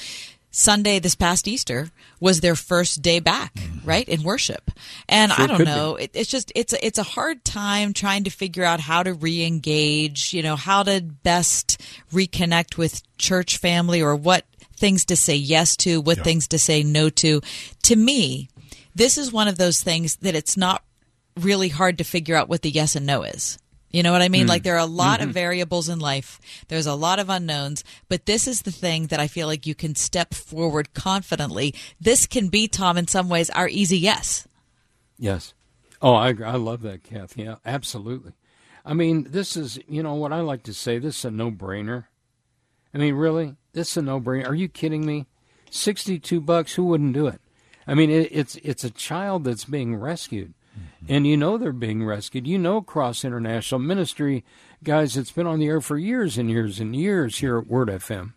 Sunday 0.50 0.98
this 0.98 1.14
past 1.14 1.46
Easter 1.46 1.90
was 2.20 2.40
their 2.40 2.56
first 2.56 3.02
day 3.02 3.20
back, 3.20 3.54
mm-hmm. 3.54 3.86
right, 3.88 4.08
in 4.08 4.22
worship. 4.22 4.70
And 5.08 5.30
Sure 5.30 5.44
I 5.44 5.46
don't 5.46 5.64
know, 5.64 5.96
it, 5.96 6.10
it's 6.14 6.30
just 6.30 6.50
it's 6.54 6.72
a, 6.72 6.84
it's 6.84 6.98
a 6.98 7.02
hard 7.02 7.44
time 7.44 7.92
trying 7.92 8.24
to 8.24 8.30
figure 8.30 8.64
out 8.64 8.80
how 8.80 9.02
to 9.02 9.12
re-engage, 9.14 10.32
you 10.34 10.42
know, 10.42 10.56
how 10.56 10.82
to 10.82 11.00
best 11.00 11.80
reconnect 12.12 12.76
with 12.76 13.02
church 13.18 13.58
family 13.58 14.02
or 14.02 14.16
what 14.16 14.44
things 14.76 15.04
to 15.06 15.16
say 15.16 15.36
yes 15.36 15.76
to, 15.76 16.00
what 16.00 16.24
things 16.24 16.48
to 16.48 16.58
say 16.58 16.82
no 16.82 17.10
to. 17.10 17.40
To 17.82 17.96
me, 17.96 18.48
this 18.94 19.18
is 19.18 19.32
one 19.32 19.48
of 19.48 19.58
those 19.58 19.80
things 19.80 20.16
that 20.16 20.34
it's 20.34 20.56
not 20.56 20.82
really 21.38 21.68
hard 21.68 21.98
to 21.98 22.04
figure 22.04 22.36
out 22.36 22.48
what 22.48 22.62
the 22.62 22.70
yes 22.70 22.96
and 22.96 23.06
no 23.06 23.22
is. 23.22 23.58
You 23.90 24.02
know 24.02 24.12
what 24.12 24.20
I 24.20 24.28
mean? 24.28 24.44
Mm. 24.46 24.48
Like 24.50 24.64
there 24.64 24.74
are 24.74 24.78
a 24.78 24.84
lot 24.86 25.22
of 25.22 25.30
Mhm. 25.30 25.32
variables 25.32 25.88
in 25.88 25.98
life. 25.98 26.38
There's 26.68 26.86
a 26.86 26.94
lot 26.94 27.18
of 27.18 27.30
unknowns, 27.30 27.84
but 28.08 28.26
this 28.26 28.46
is 28.46 28.62
the 28.62 28.70
thing 28.70 29.06
that 29.06 29.18
I 29.18 29.28
feel 29.28 29.46
like 29.46 29.66
you 29.66 29.74
can 29.74 29.94
step 29.94 30.34
forward 30.34 30.92
confidently. 30.92 31.74
This 31.98 32.26
can 32.26 32.48
be, 32.48 32.68
Tom, 32.68 32.98
in 32.98 33.08
some 33.08 33.30
ways, 33.30 33.48
our 33.50 33.66
easy 33.68 33.96
yes. 33.98 34.46
Yes. 35.18 35.54
Oh, 36.02 36.12
I. 36.14 36.28
I 36.28 36.56
love 36.56 36.82
that, 36.82 37.02
Kath. 37.02 37.36
Yeah, 37.36 37.56
absolutely. 37.64 38.32
I 38.84 38.92
mean, 38.94 39.26
this 39.30 39.56
is, 39.56 39.78
you 39.88 40.02
know, 40.02 40.14
what 40.14 40.32
I 40.32 40.40
like 40.40 40.62
to 40.64 40.74
say, 40.74 40.98
this 40.98 41.18
is 41.20 41.24
a 41.24 41.30
no 41.30 41.50
brainer. 41.50 42.04
I 42.94 42.98
mean, 42.98 43.14
really? 43.14 43.56
This 43.72 43.90
is 43.92 43.96
a 43.96 44.02
no 44.02 44.20
brainer. 44.20 44.48
Are 44.48 44.54
you 44.54 44.68
kidding 44.68 45.04
me? 45.06 45.26
62 45.70 46.40
bucks, 46.40 46.74
who 46.74 46.84
wouldn't 46.84 47.14
do 47.14 47.26
it? 47.26 47.40
I 47.86 47.94
mean, 47.94 48.10
it, 48.10 48.28
it's 48.30 48.56
it's 48.56 48.84
a 48.84 48.90
child 48.90 49.44
that's 49.44 49.64
being 49.64 49.96
rescued. 49.96 50.52
And 51.06 51.26
you 51.26 51.36
know 51.36 51.56
they're 51.56 51.72
being 51.72 52.04
rescued. 52.04 52.46
You 52.46 52.58
know 52.58 52.80
Cross 52.80 53.24
International 53.24 53.78
Ministry, 53.78 54.44
guys, 54.82 55.16
it's 55.16 55.30
been 55.30 55.46
on 55.46 55.60
the 55.60 55.66
air 55.66 55.80
for 55.80 55.96
years 55.96 56.38
and 56.38 56.50
years 56.50 56.80
and 56.80 56.96
years 56.96 57.38
here 57.38 57.58
at 57.58 57.68
Word 57.68 57.88
FM. 57.88 58.32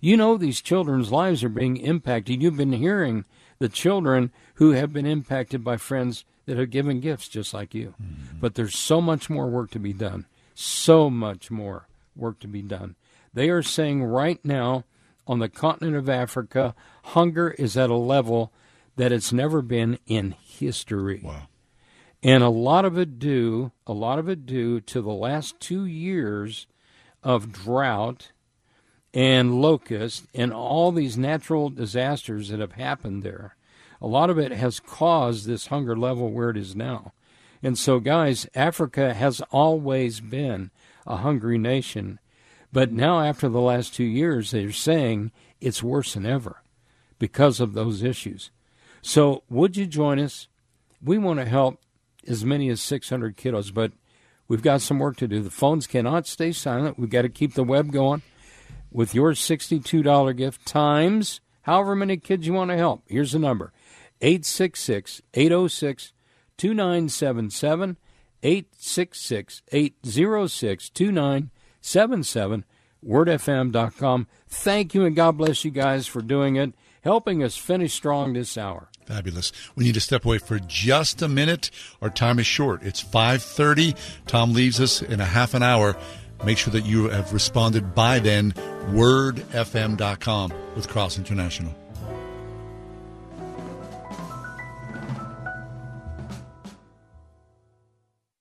You 0.00 0.16
know 0.16 0.36
these 0.36 0.60
children's 0.60 1.12
lives 1.12 1.44
are 1.44 1.48
being 1.48 1.76
impacted. 1.76 2.42
You've 2.42 2.56
been 2.56 2.72
hearing 2.72 3.24
the 3.60 3.68
children 3.68 4.32
who 4.54 4.72
have 4.72 4.92
been 4.92 5.06
impacted 5.06 5.62
by 5.62 5.76
friends 5.76 6.24
that 6.46 6.58
have 6.58 6.70
given 6.70 6.98
gifts 6.98 7.28
just 7.28 7.54
like 7.54 7.72
you. 7.72 7.94
Mm-hmm. 8.02 8.38
But 8.40 8.56
there's 8.56 8.76
so 8.76 9.00
much 9.00 9.30
more 9.30 9.48
work 9.48 9.70
to 9.70 9.78
be 9.78 9.92
done. 9.92 10.26
So 10.54 11.08
much 11.08 11.50
more 11.50 11.86
work 12.16 12.40
to 12.40 12.48
be 12.48 12.62
done. 12.62 12.96
They 13.32 13.48
are 13.48 13.62
saying 13.62 14.02
right 14.02 14.44
now 14.44 14.84
on 15.26 15.38
the 15.38 15.48
continent 15.48 15.96
of 15.96 16.08
Africa, 16.08 16.74
hunger 17.04 17.52
is 17.52 17.76
at 17.76 17.90
a 17.90 17.96
level 17.96 18.52
that 18.96 19.12
it's 19.12 19.32
never 19.32 19.62
been 19.62 19.98
in 20.06 20.32
history. 20.42 21.20
Wow. 21.22 21.48
And 22.22 22.42
a 22.42 22.48
lot 22.48 22.84
of 22.84 22.96
it 22.96 23.18
due, 23.18 23.72
a 23.86 23.92
lot 23.92 24.18
of 24.18 24.28
it 24.28 24.46
due 24.46 24.80
to 24.80 25.00
the 25.02 25.12
last 25.12 25.58
two 25.58 25.84
years 25.84 26.66
of 27.22 27.52
drought 27.52 28.32
and 29.12 29.60
locust 29.60 30.26
and 30.34 30.52
all 30.52 30.92
these 30.92 31.18
natural 31.18 31.68
disasters 31.68 32.48
that 32.48 32.60
have 32.60 32.72
happened 32.72 33.22
there. 33.22 33.56
A 34.00 34.06
lot 34.06 34.30
of 34.30 34.38
it 34.38 34.52
has 34.52 34.80
caused 34.80 35.46
this 35.46 35.66
hunger 35.66 35.96
level 35.96 36.30
where 36.30 36.50
it 36.50 36.56
is 36.56 36.74
now. 36.74 37.12
And 37.62 37.78
so, 37.78 38.00
guys, 38.00 38.48
Africa 38.54 39.14
has 39.14 39.40
always 39.50 40.20
been 40.20 40.70
a 41.06 41.18
hungry 41.18 41.58
nation. 41.58 42.18
But 42.72 42.90
now, 42.90 43.20
after 43.20 43.48
the 43.48 43.60
last 43.60 43.94
two 43.94 44.04
years, 44.04 44.50
they're 44.50 44.72
saying 44.72 45.30
it's 45.60 45.82
worse 45.82 46.14
than 46.14 46.26
ever 46.26 46.62
because 47.18 47.60
of 47.60 47.74
those 47.74 48.02
issues. 48.02 48.50
So, 49.02 49.44
would 49.48 49.76
you 49.76 49.86
join 49.86 50.18
us? 50.18 50.48
we 51.02 51.18
want 51.18 51.40
to 51.40 51.44
help 51.44 51.80
as 52.26 52.44
many 52.44 52.68
as 52.68 52.80
600 52.80 53.36
kiddos, 53.36 53.72
but 53.72 53.92
we've 54.48 54.62
got 54.62 54.80
some 54.80 54.98
work 54.98 55.16
to 55.18 55.28
do. 55.28 55.42
The 55.42 55.50
phones 55.50 55.86
cannot 55.86 56.26
stay 56.26 56.52
silent. 56.52 56.98
We've 56.98 57.10
got 57.10 57.22
to 57.22 57.28
keep 57.28 57.54
the 57.54 57.64
web 57.64 57.92
going 57.92 58.22
with 58.90 59.14
your 59.14 59.32
$62 59.32 60.36
gift 60.36 60.66
times 60.66 61.40
however 61.62 61.94
many 61.94 62.16
kids 62.16 62.46
you 62.46 62.52
want 62.52 62.70
to 62.70 62.76
help. 62.76 63.02
Here's 63.06 63.32
the 63.32 63.38
number 63.38 63.72
866 64.20 65.22
806 65.34 66.12
2977. 66.58 67.96
866 68.44 69.62
806 69.72 70.90
2977. 70.90 72.64
WordFM.com. 73.04 74.26
Thank 74.48 74.94
you 74.94 75.04
and 75.04 75.16
God 75.16 75.36
bless 75.38 75.64
you 75.64 75.72
guys 75.72 76.06
for 76.06 76.22
doing 76.22 76.54
it, 76.56 76.72
helping 77.02 77.42
us 77.42 77.56
finish 77.56 77.94
strong 77.94 78.32
this 78.32 78.56
hour. 78.56 78.91
Fabulous. 79.06 79.52
We 79.74 79.84
need 79.84 79.94
to 79.94 80.00
step 80.00 80.24
away 80.24 80.38
for 80.38 80.58
just 80.58 81.22
a 81.22 81.28
minute. 81.28 81.70
Our 82.00 82.10
time 82.10 82.38
is 82.38 82.46
short. 82.46 82.82
It's 82.82 83.02
5:30. 83.02 83.94
Tom 84.26 84.52
leaves 84.52 84.80
us 84.80 85.02
in 85.02 85.20
a 85.20 85.24
half 85.24 85.54
an 85.54 85.62
hour. 85.62 85.96
Make 86.44 86.58
sure 86.58 86.72
that 86.72 86.84
you 86.84 87.08
have 87.08 87.32
responded 87.32 87.94
by 87.94 88.18
then. 88.18 88.52
WordFM.com 88.90 90.52
with 90.74 90.88
Cross 90.88 91.18
International. 91.18 91.74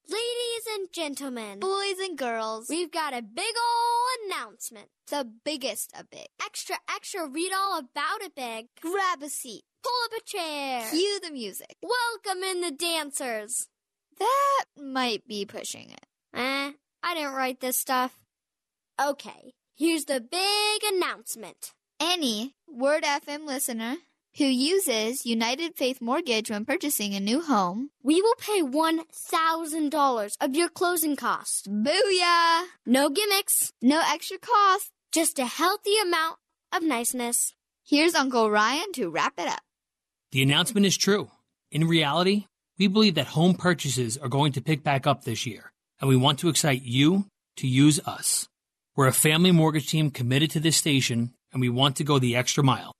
Ladies 0.07 0.65
and 0.73 0.91
gentlemen, 0.91 1.59
boys 1.59 1.99
and 1.99 2.17
girls, 2.17 2.69
we've 2.69 2.91
got 2.91 3.13
a 3.13 3.21
big 3.21 3.55
ol' 3.55 4.25
announcement. 4.27 4.89
The 5.07 5.29
biggest 5.43 5.93
of 5.97 6.09
big. 6.09 6.27
Extra, 6.43 6.77
extra, 6.89 7.27
read 7.27 7.51
all 7.53 7.77
about 7.77 8.21
it 8.21 8.35
big. 8.35 8.67
Grab 8.81 9.21
a 9.21 9.29
seat. 9.29 9.63
Pull 9.83 9.91
up 10.05 10.21
a 10.21 10.23
chair. 10.25 10.89
Cue 10.89 11.19
the 11.23 11.31
music. 11.31 11.75
Welcome 11.81 12.43
in 12.43 12.61
the 12.61 12.71
dancers. 12.71 13.67
That 14.19 14.65
might 14.77 15.27
be 15.27 15.45
pushing 15.45 15.89
it. 15.89 16.05
Eh, 16.33 16.71
I 17.03 17.15
didn't 17.15 17.33
write 17.33 17.59
this 17.59 17.77
stuff. 17.77 18.17
Okay, 19.01 19.53
here's 19.75 20.05
the 20.05 20.21
big 20.21 20.81
announcement. 20.93 21.73
Any 21.99 22.55
Word 22.67 23.03
FM 23.03 23.45
listener 23.45 23.97
who 24.37 24.45
uses 24.45 25.25
United 25.25 25.75
Faith 25.75 25.99
Mortgage 26.01 26.49
when 26.49 26.65
purchasing 26.65 27.13
a 27.13 27.19
new 27.19 27.41
home, 27.41 27.89
we 28.03 28.21
will 28.21 28.35
pay 28.35 28.61
$1,000 28.61 30.37
of 30.39 30.55
your 30.55 30.69
closing 30.69 31.15
costs. 31.15 31.67
Booyah! 31.67 32.65
No 32.85 33.09
gimmicks, 33.09 33.73
no 33.81 34.01
extra 34.05 34.37
cost, 34.37 34.91
just 35.11 35.39
a 35.39 35.45
healthy 35.45 35.97
amount 36.01 36.37
of 36.71 36.83
niceness. 36.83 37.53
Here's 37.83 38.15
Uncle 38.15 38.49
Ryan 38.49 38.93
to 38.93 39.09
wrap 39.09 39.33
it 39.37 39.47
up. 39.47 39.61
The 40.31 40.41
announcement 40.41 40.85
is 40.85 40.95
true. 40.95 41.29
In 41.71 41.89
reality, 41.89 42.45
we 42.79 42.87
believe 42.87 43.15
that 43.15 43.27
home 43.27 43.53
purchases 43.53 44.17
are 44.17 44.29
going 44.29 44.53
to 44.53 44.61
pick 44.61 44.81
back 44.81 45.05
up 45.05 45.25
this 45.25 45.45
year, 45.45 45.73
and 45.99 46.07
we 46.07 46.15
want 46.15 46.39
to 46.39 46.47
excite 46.47 46.83
you 46.83 47.25
to 47.57 47.67
use 47.67 47.99
us. 48.05 48.47
We're 48.95 49.07
a 49.07 49.13
family 49.13 49.51
mortgage 49.51 49.89
team 49.89 50.09
committed 50.09 50.49
to 50.51 50.61
this 50.61 50.77
station, 50.77 51.33
and 51.51 51.59
we 51.59 51.67
want 51.67 51.97
to 51.97 52.05
go 52.05 52.17
the 52.17 52.37
extra 52.37 52.63
mile. 52.63 52.93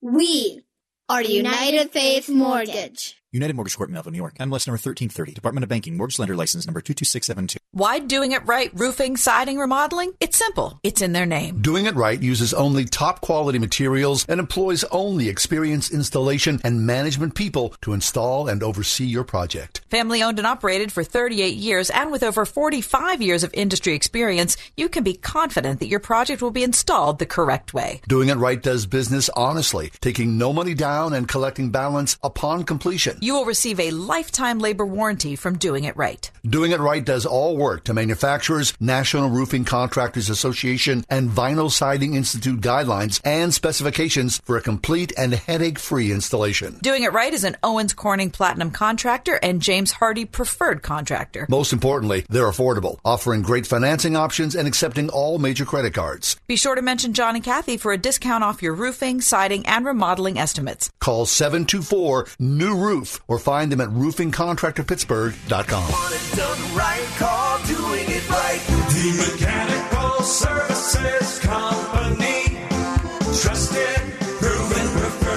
We 0.00 0.62
are 1.10 1.22
United 1.22 1.90
Faith 1.90 2.30
Mortgage. 2.30 3.21
United 3.32 3.56
Mortgage 3.56 3.78
Corp, 3.78 3.88
Melville, 3.88 4.12
New 4.12 4.18
York. 4.18 4.34
NMLS 4.34 4.66
number 4.66 4.76
1330. 4.76 5.32
Department 5.32 5.62
of 5.62 5.70
Banking. 5.70 5.96
Mortgage 5.96 6.18
lender 6.18 6.36
license 6.36 6.66
number 6.66 6.82
22672. 6.82 7.58
Why 7.70 7.98
doing 7.98 8.32
it 8.32 8.44
right 8.44 8.70
roofing, 8.74 9.16
siding, 9.16 9.56
remodeling? 9.58 10.12
It's 10.20 10.36
simple. 10.36 10.78
It's 10.82 11.00
in 11.00 11.14
their 11.14 11.24
name. 11.24 11.62
Doing 11.62 11.86
it 11.86 11.94
right 11.94 12.20
uses 12.20 12.52
only 12.52 12.84
top 12.84 13.22
quality 13.22 13.58
materials 13.58 14.26
and 14.28 14.38
employs 14.38 14.84
only 14.84 15.30
experienced 15.30 15.94
installation 15.94 16.60
and 16.62 16.86
management 16.86 17.34
people 17.34 17.74
to 17.80 17.94
install 17.94 18.48
and 18.48 18.62
oversee 18.62 19.06
your 19.06 19.24
project. 19.24 19.80
Family 19.88 20.22
owned 20.22 20.38
and 20.38 20.46
operated 20.46 20.92
for 20.92 21.02
38 21.02 21.56
years 21.56 21.88
and 21.88 22.12
with 22.12 22.22
over 22.22 22.44
45 22.44 23.22
years 23.22 23.44
of 23.44 23.54
industry 23.54 23.94
experience, 23.94 24.58
you 24.76 24.90
can 24.90 25.04
be 25.04 25.14
confident 25.14 25.80
that 25.80 25.88
your 25.88 26.00
project 26.00 26.42
will 26.42 26.50
be 26.50 26.64
installed 26.64 27.18
the 27.18 27.24
correct 27.24 27.72
way. 27.72 28.02
Doing 28.06 28.28
it 28.28 28.34
right 28.34 28.62
does 28.62 28.84
business 28.84 29.30
honestly, 29.30 29.90
taking 30.02 30.36
no 30.36 30.52
money 30.52 30.74
down 30.74 31.14
and 31.14 31.26
collecting 31.26 31.70
balance 31.70 32.18
upon 32.22 32.64
completion. 32.64 33.21
You 33.22 33.34
will 33.34 33.44
receive 33.44 33.78
a 33.78 33.92
lifetime 33.92 34.58
labor 34.58 34.84
warranty 34.84 35.36
from 35.36 35.56
doing 35.56 35.84
it 35.84 35.96
right. 35.96 36.28
Doing 36.44 36.72
it 36.72 36.80
right 36.80 37.04
does 37.04 37.24
all 37.24 37.56
work 37.56 37.84
to 37.84 37.94
manufacturers, 37.94 38.74
National 38.80 39.30
Roofing 39.30 39.64
Contractors 39.64 40.28
Association, 40.28 41.04
and 41.08 41.30
Vinyl 41.30 41.70
Siding 41.70 42.14
Institute 42.14 42.60
guidelines 42.60 43.20
and 43.24 43.54
specifications 43.54 44.38
for 44.38 44.56
a 44.56 44.60
complete 44.60 45.12
and 45.16 45.32
headache-free 45.34 46.10
installation. 46.10 46.78
Doing 46.82 47.04
it 47.04 47.12
right 47.12 47.32
is 47.32 47.44
an 47.44 47.56
Owens 47.62 47.92
Corning 47.92 48.32
Platinum 48.32 48.72
contractor 48.72 49.38
and 49.40 49.62
James 49.62 49.92
Hardie 49.92 50.28
preferred 50.28 50.82
contractor. 50.82 51.46
Most 51.48 51.72
importantly, 51.72 52.26
they're 52.28 52.50
affordable, 52.50 52.98
offering 53.04 53.42
great 53.42 53.68
financing 53.68 54.16
options 54.16 54.56
and 54.56 54.66
accepting 54.66 55.10
all 55.10 55.38
major 55.38 55.64
credit 55.64 55.94
cards. 55.94 56.34
Be 56.48 56.56
sure 56.56 56.74
to 56.74 56.82
mention 56.82 57.12
John 57.12 57.36
and 57.36 57.44
Kathy 57.44 57.76
for 57.76 57.92
a 57.92 57.98
discount 57.98 58.42
off 58.42 58.62
your 58.62 58.74
roofing, 58.74 59.20
siding, 59.20 59.64
and 59.66 59.86
remodeling 59.86 60.40
estimates. 60.40 60.90
Call 60.98 61.24
724 61.24 62.26
New 62.40 62.74
Roof 62.74 63.11
or 63.28 63.38
find 63.38 63.72
them 63.72 63.80
at 63.80 63.88
roofingcontractorpittsburgh.com. 63.88 65.90
Want 65.90 66.14
it 66.14 66.36
done 66.36 66.76
right, 66.76 67.06
call 67.18 67.58
doing 67.66 68.04
it 68.08 68.28
right. 68.28 68.60
The 68.88 69.32
Mechanical 69.32 70.22
Services 70.24 71.38
Company. 71.40 72.31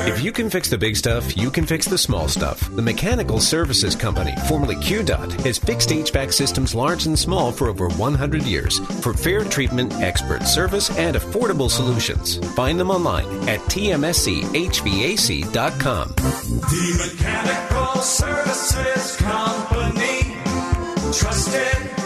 If 0.08 0.24
you 0.24 0.32
can 0.32 0.52
fix 0.52 0.70
the 0.70 0.78
big 0.78 0.96
stuff, 0.96 1.36
you 1.36 1.50
can 1.50 1.66
fix 1.66 1.88
the 1.88 1.98
small 1.98 2.28
stuff. 2.28 2.70
The 2.76 2.82
Mechanical 2.82 3.40
Services 3.40 3.96
Company, 3.96 4.36
formerly 4.48 4.76
QDOT, 4.76 5.42
has 5.42 5.58
fixed 5.58 5.90
HVAC 5.90 6.32
systems 6.32 6.76
large 6.76 7.08
and 7.08 7.18
small 7.18 7.52
for 7.52 7.70
over 7.70 7.90
100 7.90 8.44
years 8.44 8.78
for 9.02 9.14
fair 9.14 9.44
treatment, 9.44 9.92
expert 9.96 10.44
service, 10.44 10.96
and 10.98 11.16
affordable 11.16 11.72
solutions. 11.72 12.38
Find 12.56 12.80
them 12.80 12.92
online 12.92 13.26
at 13.50 13.60
tmschvac.com. 13.62 14.06
The 16.16 17.14
Mechanical 17.16 18.02
Services 18.04 19.16
Company. 19.18 20.36
Trusted. 21.12 22.05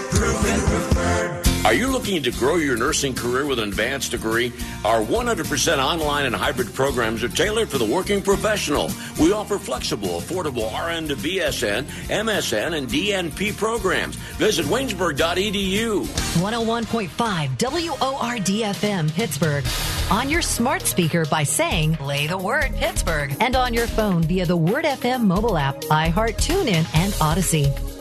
Are 1.70 1.76
you 1.76 1.92
looking 1.92 2.24
to 2.24 2.32
grow 2.32 2.56
your 2.56 2.76
nursing 2.76 3.14
career 3.14 3.46
with 3.46 3.60
an 3.60 3.70
advanced 3.70 4.10
degree? 4.10 4.52
Our 4.84 5.04
100% 5.04 5.78
online 5.78 6.26
and 6.26 6.36
hybrid 6.36 6.74
programs 6.74 7.24
are 7.24 7.30
tailored 7.30 7.70
for 7.70 7.78
the 7.78 7.86
working 7.86 8.24
professional. 8.24 8.90
We 9.22 9.34
offer 9.34 9.60
flexible, 9.60 10.20
affordable 10.20 10.74
RN 10.74 11.10
to 11.10 11.16
BSN, 11.16 11.84
MSN, 12.08 12.76
and 12.76 12.88
DNP 12.88 13.56
programs. 13.56 14.16
Visit 14.38 14.66
waynesburg.edu. 14.66 16.06
101.5 16.06 17.58
WORDFM 17.60 19.14
Pittsburgh. 19.14 19.64
On 20.10 20.28
your 20.28 20.42
smart 20.42 20.82
speaker 20.88 21.26
by 21.26 21.44
saying, 21.44 21.98
play 21.98 22.26
the 22.26 22.36
word 22.36 22.74
Pittsburgh. 22.78 23.38
And 23.40 23.56
on 23.56 23.76
your 23.76 23.86
phone 23.86 24.24
via 24.24 24.48
the 24.48 24.58
Word 24.58 24.86
FM 24.86 25.26
mobile 25.26 25.56
app, 25.56 25.82
iHeart, 25.82 26.38
TuneIn, 26.38 26.88
and 26.96 27.14
Audacy. 27.14 27.99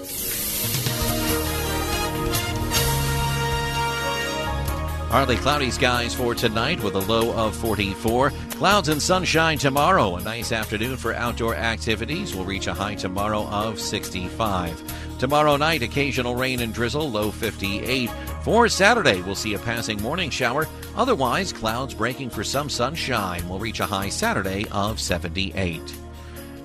Partly 5.08 5.36
cloudy 5.36 5.70
skies 5.70 6.14
for 6.14 6.34
tonight 6.34 6.82
with 6.82 6.94
a 6.94 6.98
low 6.98 7.32
of 7.32 7.56
44. 7.56 8.30
Clouds 8.50 8.90
and 8.90 9.00
sunshine 9.00 9.56
tomorrow. 9.56 10.16
A 10.16 10.22
nice 10.22 10.52
afternoon 10.52 10.98
for 10.98 11.14
outdoor 11.14 11.54
activities. 11.54 12.34
We'll 12.34 12.44
reach 12.44 12.66
a 12.66 12.74
high 12.74 12.94
tomorrow 12.94 13.46
of 13.46 13.80
65. 13.80 15.18
Tomorrow 15.18 15.56
night, 15.56 15.82
occasional 15.82 16.36
rain 16.36 16.60
and 16.60 16.74
drizzle, 16.74 17.10
low 17.10 17.30
58. 17.30 18.10
For 18.42 18.68
Saturday, 18.68 19.22
we'll 19.22 19.34
see 19.34 19.54
a 19.54 19.58
passing 19.58 20.00
morning 20.02 20.28
shower. 20.28 20.68
Otherwise, 20.94 21.54
clouds 21.54 21.94
breaking 21.94 22.28
for 22.28 22.44
some 22.44 22.68
sunshine. 22.68 23.48
We'll 23.48 23.58
reach 23.58 23.80
a 23.80 23.86
high 23.86 24.10
Saturday 24.10 24.66
of 24.72 25.00
78. 25.00 25.80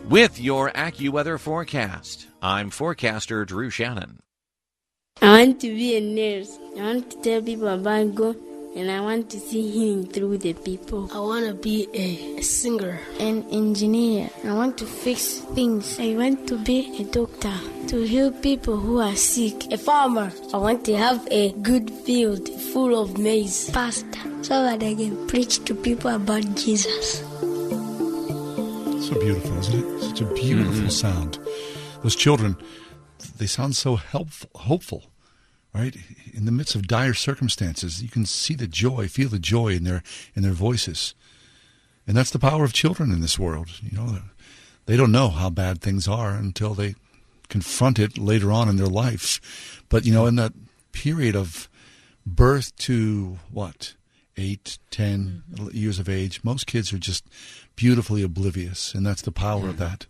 With 0.10 0.38
your 0.38 0.70
AccuWeather 0.72 1.40
forecast, 1.40 2.28
I'm 2.42 2.72
forecaster 2.72 3.46
Drew 3.46 3.70
Shannon. 3.70 4.23
I 5.22 5.46
want 5.46 5.62
to 5.62 5.68
be 5.68 5.96
a 5.96 6.02
nurse. 6.02 6.58
I 6.78 6.82
want 6.82 7.12
to 7.12 7.22
tell 7.22 7.42
people 7.42 7.68
about 7.68 8.16
God 8.16 8.36
and 8.76 8.90
I 8.90 9.00
want 9.00 9.30
to 9.30 9.40
see 9.40 9.70
healing 9.70 10.08
through 10.08 10.40
the 10.40 10.54
people. 10.54 11.10
I 11.14 11.20
want 11.20 11.46
to 11.46 11.54
be 11.54 11.88
a, 11.94 12.42
singer. 12.42 13.00
An 13.20 13.46
engineer. 13.52 14.30
I 14.44 14.54
want 14.54 14.78
to 14.80 14.86
fix 14.86 15.40
things. 15.56 16.00
I 16.00 16.16
want 16.16 16.48
to 16.48 16.58
be 16.58 16.98
a 17.00 17.04
doctor 17.06 17.54
to 17.88 18.02
heal 18.02 18.32
people 18.32 18.78
who 18.78 19.00
are 19.00 19.16
sick. 19.16 19.72
A 19.72 19.78
farmer. 19.78 20.32
I 20.54 20.58
want 20.58 20.84
to 20.86 20.98
have 20.98 21.26
a 21.30 21.52
good 21.54 21.92
field 21.92 22.50
full 22.74 23.00
of 23.00 23.18
maize. 23.18 23.70
Pastor, 23.70 24.20
so 24.44 24.64
that 24.64 24.84
I 24.84 24.96
can 24.96 25.28
preach 25.28 25.64
to 25.66 25.76
people 25.76 26.10
about 26.10 26.44
Jesus. 26.56 27.20
So 29.08 29.20
beautiful, 29.20 29.58
isn't 29.60 29.86
it? 29.86 30.02
Such 30.02 30.22
a 30.22 30.34
beautiful 30.34 30.74
mm-hmm. 30.74 30.90
sound. 30.90 31.40
Those 32.02 32.16
children, 32.16 32.58
they 33.24 33.48
sound 33.48 33.76
so 33.76 33.96
helpful, 33.96 34.50
hopeful, 34.56 35.06
right? 35.74 35.96
In 36.34 36.46
the 36.46 36.52
midst 36.52 36.76
of 36.76 36.88
dire 36.88 37.14
circumstances, 37.14 38.02
you 38.02 38.10
can 38.10 38.26
see 38.26 38.56
the 38.56 38.68
joy, 38.68 39.08
feel 39.08 39.30
the 39.30 39.40
joy 39.40 39.70
in 39.70 39.84
their 39.84 40.04
in 40.36 40.44
their 40.44 40.54
voices, 40.54 41.16
and 42.08 42.16
that's 42.16 42.32
the 42.32 42.40
power 42.40 42.64
of 42.64 42.74
children 42.74 43.12
in 43.12 43.22
this 43.22 43.40
world. 43.40 43.70
You 43.82 43.98
know, 43.98 44.20
they 44.86 44.98
don't 44.98 45.12
know 45.12 45.30
how 45.30 45.50
bad 45.50 45.82
things 45.82 46.08
are 46.08 46.32
until 46.32 46.74
they 46.74 46.96
confront 47.50 48.00
it 48.00 48.18
later 48.18 48.52
on 48.52 48.68
in 48.68 48.78
their 48.78 48.88
life. 48.88 49.84
But, 49.90 50.06
you 50.06 50.14
know, 50.14 50.26
in 50.26 50.36
that 50.38 50.54
period 50.92 51.36
of 51.36 51.70
birth 52.26 52.76
to 52.78 53.38
what? 53.52 53.94
Eight, 54.36 54.80
ten 54.90 55.44
mm-hmm. 55.52 55.78
years 55.78 56.00
of 56.00 56.10
age, 56.10 56.44
most 56.44 56.66
kids 56.66 56.92
are 56.92 56.98
just 56.98 57.26
beautifully 57.76 58.24
oblivious, 58.24 58.96
and 58.96 59.06
that's 59.06 59.22
the 59.22 59.32
power 59.32 59.70
of 59.70 59.78
that. 59.78 60.08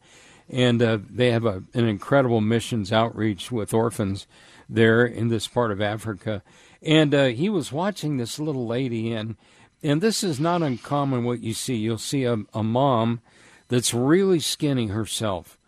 and 0.49 0.83
uh, 0.83 0.99
they 1.09 1.31
have 1.31 1.45
a, 1.45 1.63
an 1.75 1.87
incredible 1.87 2.41
missions 2.41 2.91
outreach 2.93 3.53
with 3.53 3.75
orphans 3.75 4.27
there 4.69 5.05
in 5.05 5.29
this 5.29 5.47
part 5.47 5.71
of 5.71 5.81
Africa. 5.81 6.43
And 6.81 7.15
uh, 7.15 7.27
he 7.27 7.49
was 7.49 7.73
watching 7.73 8.17
this 8.17 8.39
little 8.39 8.67
lady, 8.67 9.13
and 9.13 9.37
and 9.83 10.01
this 10.01 10.23
is 10.23 10.39
not 10.39 10.63
uncommon 10.63 11.25
what 11.25 11.41
you 11.41 11.55
see. 11.55 11.75
You'll 11.75 11.99
see 11.99 12.25
a, 12.25 12.39
a 12.55 12.63
mom 12.63 13.21
that's 13.69 13.95
really 13.95 14.41
skinning 14.41 14.89
herself, 14.89 15.59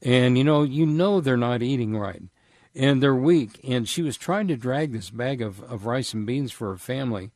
and 0.00 0.38
you 0.38 0.44
know 0.44 0.62
you 0.62 0.86
know 0.86 1.20
they're 1.20 1.36
not 1.36 1.62
eating 1.62 1.96
right 1.96 2.22
and 2.74 3.02
they're 3.02 3.14
weak. 3.14 3.60
And 3.64 3.88
she 3.88 4.02
was 4.02 4.16
trying 4.16 4.48
to 4.48 4.56
drag 4.56 4.92
this 4.92 5.10
bag 5.10 5.42
of, 5.42 5.62
of 5.64 5.86
rice 5.86 6.14
and 6.14 6.26
beans 6.26 6.52
for 6.52 6.70
her 6.70 6.78
family. 6.78 7.30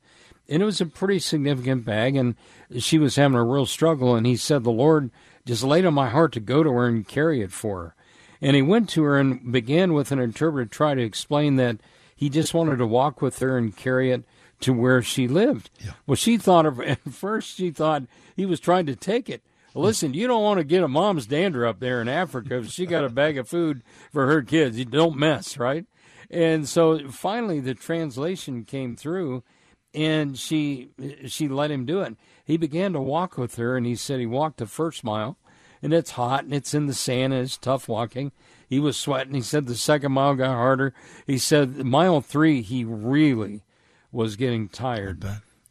And 0.48 0.62
it 0.62 0.66
was 0.66 0.80
a 0.80 0.86
pretty 0.86 1.18
significant 1.18 1.84
bag, 1.84 2.14
and 2.14 2.36
she 2.78 2.98
was 2.98 3.16
having 3.16 3.36
a 3.36 3.44
real 3.44 3.66
struggle. 3.66 4.14
And 4.14 4.26
he 4.26 4.36
said, 4.36 4.62
The 4.62 4.70
Lord 4.70 5.10
just 5.44 5.64
laid 5.64 5.84
on 5.84 5.94
my 5.94 6.08
heart 6.08 6.32
to 6.34 6.40
go 6.40 6.62
to 6.62 6.70
her 6.70 6.86
and 6.86 7.06
carry 7.06 7.42
it 7.42 7.52
for 7.52 7.82
her. 7.82 7.94
And 8.40 8.56
he 8.56 8.62
went 8.62 8.88
to 8.90 9.02
her 9.04 9.18
and 9.18 9.52
began 9.52 9.92
with 9.92 10.12
an 10.12 10.18
interpreter 10.18 10.66
to 10.66 10.70
try 10.70 10.94
to 10.94 11.02
explain 11.02 11.56
that 11.56 11.78
he 12.14 12.28
just 12.28 12.54
wanted 12.54 12.76
to 12.76 12.86
walk 12.86 13.20
with 13.20 13.38
her 13.40 13.56
and 13.56 13.76
carry 13.76 14.10
it 14.10 14.24
to 14.60 14.72
where 14.72 15.02
she 15.02 15.28
lived. 15.28 15.70
Well, 16.06 16.16
she 16.16 16.38
thought 16.38 16.66
of, 16.66 16.80
at 16.80 17.00
first, 17.02 17.56
she 17.56 17.70
thought 17.70 18.04
he 18.34 18.46
was 18.46 18.60
trying 18.60 18.86
to 18.86 18.96
take 18.96 19.28
it. 19.28 19.42
Listen, 19.74 20.14
you 20.14 20.26
don't 20.26 20.42
want 20.42 20.58
to 20.58 20.64
get 20.64 20.82
a 20.82 20.88
mom's 20.88 21.26
dander 21.26 21.66
up 21.66 21.80
there 21.80 22.00
in 22.00 22.08
Africa 22.08 22.56
if 22.56 22.70
she 22.70 22.86
got 22.86 23.04
a 23.04 23.10
bag 23.10 23.36
of 23.36 23.46
food 23.46 23.82
for 24.10 24.26
her 24.26 24.40
kids. 24.40 24.78
You 24.78 24.86
don't 24.86 25.18
mess, 25.18 25.58
right? 25.58 25.84
And 26.30 26.66
so 26.66 27.10
finally 27.10 27.60
the 27.60 27.74
translation 27.74 28.64
came 28.64 28.96
through 28.96 29.44
and 29.92 30.38
she 30.38 30.90
she 31.26 31.46
let 31.46 31.70
him 31.70 31.84
do 31.84 32.00
it. 32.00 32.16
He 32.44 32.56
began 32.56 32.94
to 32.94 33.00
walk 33.00 33.36
with 33.36 33.56
her 33.56 33.76
and 33.76 33.84
he 33.84 33.96
said 33.96 34.18
he 34.18 34.26
walked 34.26 34.58
the 34.58 34.66
first 34.66 35.04
mile 35.04 35.36
and 35.82 35.92
it's 35.92 36.12
hot 36.12 36.44
and 36.44 36.54
it's 36.54 36.74
in 36.74 36.86
the 36.86 36.94
sand 36.94 37.32
and 37.32 37.42
it's 37.42 37.58
tough 37.58 37.88
walking. 37.88 38.32
He 38.68 38.80
was 38.80 38.96
sweating. 38.96 39.34
He 39.34 39.42
said 39.42 39.66
the 39.66 39.76
second 39.76 40.12
mile 40.12 40.34
got 40.34 40.54
harder. 40.54 40.92
He 41.26 41.38
said 41.38 41.84
mile 41.84 42.20
three 42.20 42.62
he 42.62 42.84
really 42.84 43.62
was 44.10 44.36
getting 44.36 44.68
tired 44.68 45.24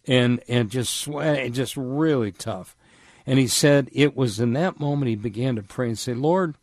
and 0.08 0.42
and 0.48 0.70
just 0.70 0.94
sweat 0.94 1.40
and 1.40 1.54
just 1.54 1.76
really 1.76 2.32
tough. 2.32 2.76
And 3.26 3.40
he 3.40 3.48
said 3.48 3.90
it 3.92 4.16
was 4.16 4.40
in 4.40 4.54
that 4.54 4.80
moment 4.80 5.10
he 5.10 5.16
began 5.16 5.56
to 5.56 5.64
pray 5.64 5.88
and 5.88 6.00
say, 6.00 6.14
Lord, 6.14 6.56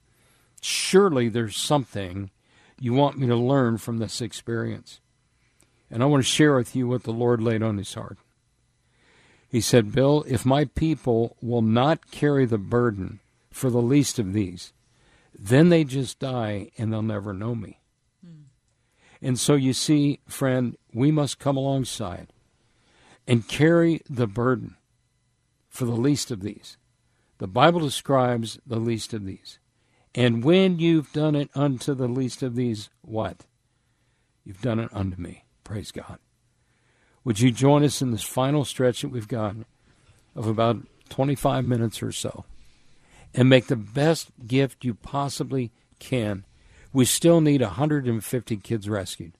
surely 0.60 1.28
there's 1.28 1.56
something 1.56 2.31
you 2.81 2.93
want 2.93 3.19
me 3.19 3.27
to 3.27 3.36
learn 3.36 3.78
from 3.78 3.98
this 3.98 4.20
experience. 4.20 5.01
And 5.90 6.02
I 6.02 6.06
want 6.06 6.23
to 6.23 6.28
share 6.28 6.56
with 6.56 6.74
you 6.74 6.89
what 6.89 7.02
the 7.02 7.12
Lord 7.12 7.43
laid 7.43 7.62
on 7.62 7.78
his 7.78 7.93
heart. 7.94 8.19
He 9.48 9.60
said, 9.60 9.93
Bill, 9.93 10.24
if 10.27 10.47
my 10.47 10.64
people 10.64 11.36
will 11.43 11.60
not 11.60 12.10
carry 12.10 12.47
the 12.47 12.59
burden 12.59 13.20
for 13.53 13.70
the 13.70 13.83
least 13.83 14.19
of 14.19 14.33
these, 14.33 14.73
then 15.39 15.69
they 15.69 15.85
just 15.85 16.19
die 16.19 16.70
and 16.79 16.93
they'll 16.93 17.03
never 17.03 17.33
know 17.33 17.55
me. 17.55 17.81
Hmm. 18.24 18.43
And 19.20 19.39
so 19.39 19.55
you 19.55 19.73
see, 19.73 20.20
friend, 20.27 20.77
we 20.93 21.11
must 21.11 21.39
come 21.39 21.57
alongside 21.57 22.33
and 23.27 23.47
carry 23.47 24.01
the 24.09 24.27
burden 24.27 24.77
for 25.69 25.85
the 25.85 25.93
least 25.93 26.31
of 26.31 26.43
these. 26.43 26.77
The 27.39 27.47
Bible 27.47 27.81
describes 27.81 28.59
the 28.66 28.81
least 28.81 29.12
of 29.15 29.24
these. 29.24 29.59
And 30.15 30.45
when 30.45 30.79
you've 30.79 31.12
done 31.12 31.35
it 31.35 31.51
unto 31.55 31.95
the 31.95 32.09
least 32.09 32.43
of 32.43 32.55
these, 32.55 32.91
what? 33.01 33.47
You've 34.45 34.61
done 34.61 34.79
it 34.79 34.91
unto 34.93 35.20
me. 35.20 35.45
Praise 35.65 35.91
God. 35.91 36.19
Would 37.24 37.41
you 37.41 37.51
join 37.51 37.85
us 37.85 38.03
in 38.03 38.11
this 38.11 38.23
final 38.23 38.65
stretch 38.65 39.03
that 39.03 39.09
we've 39.09 39.29
got 39.29 39.57
of 40.35 40.47
about 40.47 40.79
25 41.09 41.66
minutes 41.66 42.03
or 42.03 42.12
so 42.12 42.45
and 43.34 43.48
make 43.48 43.66
the 43.66 43.76
best 43.76 44.30
gift 44.46 44.84
you 44.84 44.94
possibly 44.94 45.72
can? 45.98 46.44
We 46.92 47.04
still 47.04 47.40
need 47.40 47.62
150 47.62 48.56
kids 48.59 48.88
rescued. 48.88 49.38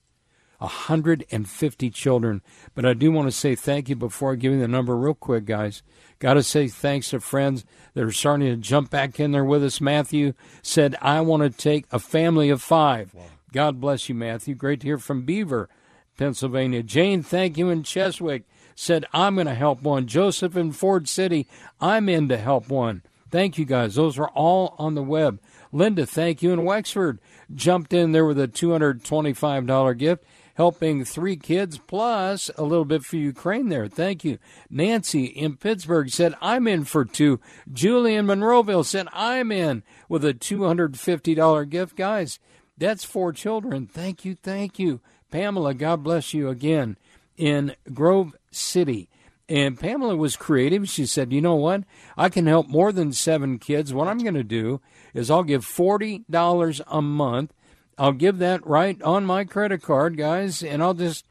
150 0.63 1.89
children. 1.89 2.41
But 2.73 2.85
I 2.85 2.93
do 2.93 3.11
want 3.11 3.27
to 3.27 3.31
say 3.31 3.53
thank 3.55 3.89
you 3.89 3.95
before 3.95 4.31
I 4.31 4.35
give 4.35 4.57
the 4.57 4.67
number 4.67 4.95
real 4.95 5.13
quick, 5.13 5.45
guys. 5.45 5.83
Got 6.19 6.35
to 6.35 6.43
say 6.43 6.67
thanks 6.69 7.09
to 7.09 7.19
friends 7.19 7.65
that 7.93 8.03
are 8.03 8.11
starting 8.11 8.47
to 8.47 8.55
jump 8.55 8.89
back 8.89 9.19
in 9.19 9.31
there 9.31 9.43
with 9.43 9.63
us. 9.63 9.81
Matthew 9.81 10.33
said, 10.61 10.95
I 11.01 11.21
want 11.21 11.43
to 11.43 11.49
take 11.49 11.85
a 11.91 11.99
family 11.99 12.49
of 12.49 12.61
five. 12.61 13.13
God 13.51 13.81
bless 13.81 14.07
you, 14.07 14.15
Matthew. 14.15 14.55
Great 14.55 14.79
to 14.81 14.87
hear 14.87 14.97
from 14.97 15.25
Beaver, 15.25 15.69
Pennsylvania. 16.17 16.81
Jane, 16.81 17.21
thank 17.21 17.57
you 17.57 17.69
in 17.69 17.83
Cheswick. 17.83 18.43
Said, 18.75 19.05
I'm 19.13 19.35
going 19.35 19.47
to 19.47 19.53
help 19.53 19.83
one. 19.83 20.07
Joseph 20.07 20.57
in 20.57 20.71
Ford 20.71 21.07
City, 21.07 21.47
I'm 21.79 22.09
in 22.09 22.29
to 22.29 22.37
help 22.37 22.69
one. 22.69 23.03
Thank 23.33 23.57
you, 23.57 23.65
guys. 23.65 23.95
Those 23.95 24.19
are 24.19 24.27
all 24.27 24.75
on 24.77 24.93
the 24.93 25.01
web. 25.01 25.41
Linda, 25.71 26.05
thank 26.05 26.43
you 26.43 26.53
in 26.53 26.65
Wexford. 26.65 27.19
Jumped 27.51 27.91
in 27.91 28.11
there 28.11 28.27
with 28.27 28.39
a 28.39 28.47
$225 28.47 29.97
gift, 29.97 30.23
helping 30.53 31.03
three 31.03 31.35
kids 31.35 31.79
plus 31.79 32.51
a 32.59 32.63
little 32.63 32.85
bit 32.85 33.03
for 33.03 33.17
Ukraine 33.17 33.69
there. 33.69 33.87
Thank 33.87 34.23
you. 34.23 34.37
Nancy 34.69 35.25
in 35.25 35.57
Pittsburgh 35.57 36.11
said, 36.11 36.35
I'm 36.43 36.67
in 36.67 36.83
for 36.83 37.05
two. 37.05 37.39
Julie 37.71 38.13
in 38.13 38.27
Monroeville 38.27 38.85
said, 38.85 39.07
I'm 39.11 39.51
in 39.51 39.81
with 40.07 40.23
a 40.23 40.35
$250 40.35 41.69
gift. 41.71 41.95
Guys, 41.95 42.37
that's 42.77 43.03
four 43.03 43.33
children. 43.33 43.87
Thank 43.87 44.25
you. 44.25 44.35
Thank 44.35 44.77
you. 44.77 45.01
Pamela, 45.31 45.73
God 45.73 46.03
bless 46.03 46.35
you 46.35 46.49
again 46.49 46.97
in 47.35 47.75
Grove 47.91 48.35
City. 48.51 49.09
And 49.49 49.77
Pamela 49.79 50.15
was 50.15 50.35
creative. 50.37 50.87
She 50.89 51.05
said, 51.05 51.33
You 51.33 51.41
know 51.41 51.55
what? 51.55 51.83
I 52.17 52.29
can 52.29 52.45
help 52.47 52.67
more 52.69 52.91
than 52.91 53.11
seven 53.11 53.59
kids. 53.59 53.93
What 53.93 54.07
I'm 54.07 54.19
going 54.19 54.33
to 54.35 54.43
do 54.43 54.79
is 55.13 55.29
I'll 55.29 55.43
give 55.43 55.65
$40 55.65 56.81
a 56.87 57.01
month. 57.01 57.53
I'll 57.97 58.13
give 58.13 58.39
that 58.39 58.65
right 58.65 58.99
on 59.01 59.25
my 59.25 59.43
credit 59.43 59.81
card, 59.81 60.17
guys, 60.17 60.63
and 60.63 60.81
I'll 60.81 60.93
just. 60.93 61.25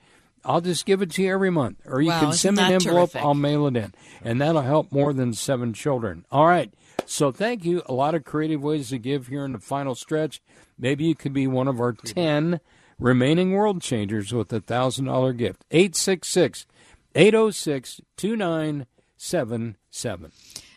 I'll 0.44 0.60
just 0.60 0.86
give 0.86 1.02
it 1.02 1.12
to 1.12 1.22
you 1.22 1.32
every 1.32 1.50
month, 1.50 1.76
or 1.86 2.00
you 2.00 2.08
Wow, 2.08 2.18
can 2.18 2.32
send 2.32 2.56
me 2.56 2.64
an 2.64 2.72
envelope. 2.72 3.10
terrific? 3.12 3.22
I'll 3.24 3.32
mail 3.34 3.68
it 3.68 3.76
in, 3.76 3.94
and 4.24 4.40
that'll 4.40 4.62
help 4.62 4.90
more 4.90 5.12
than 5.12 5.34
seven 5.34 5.72
children. 5.72 6.24
All 6.32 6.48
right. 6.48 6.74
So 7.06 7.30
thank 7.30 7.64
you. 7.64 7.80
A 7.86 7.92
lot 7.94 8.16
of 8.16 8.24
creative 8.24 8.60
ways 8.60 8.88
to 8.88 8.98
give 8.98 9.28
here 9.28 9.44
in 9.44 9.52
the 9.52 9.60
final 9.60 9.94
stretch. 9.94 10.42
Maybe 10.76 11.04
you 11.04 11.14
could 11.14 11.32
be 11.32 11.46
one 11.46 11.68
of 11.68 11.78
our 11.80 11.92
ten 11.92 12.58
remaining 12.98 13.52
world 13.52 13.82
changers 13.82 14.32
with 14.32 14.52
a 14.52 14.58
thousand 14.60 15.04
dollar 15.04 15.32
gift. 15.32 15.64
866 15.70 16.66
806 17.14 18.00
2977. 18.16 20.32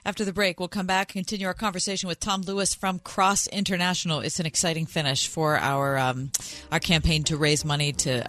After 0.08 0.24
the 0.24 0.34
break, 0.34 0.60
we'll 0.60 0.70
come 0.70 0.86
back 0.86 1.16
and 1.16 1.26
continue 1.26 1.48
our 1.48 1.56
conversation 1.56 2.08
with 2.08 2.20
Tom 2.20 2.44
Lewis 2.44 2.76
from 2.76 3.00
Cross 3.00 3.48
International. 3.48 4.20
It's 4.20 4.40
an 4.40 4.46
exciting 4.46 4.86
finish 4.86 5.28
for 5.28 5.58
our 5.58 5.98
um, 5.98 6.30
our 6.72 6.80
campaign 6.80 7.24
to 7.24 7.38
raise 7.38 7.66
money 7.66 7.92
to 7.94 8.24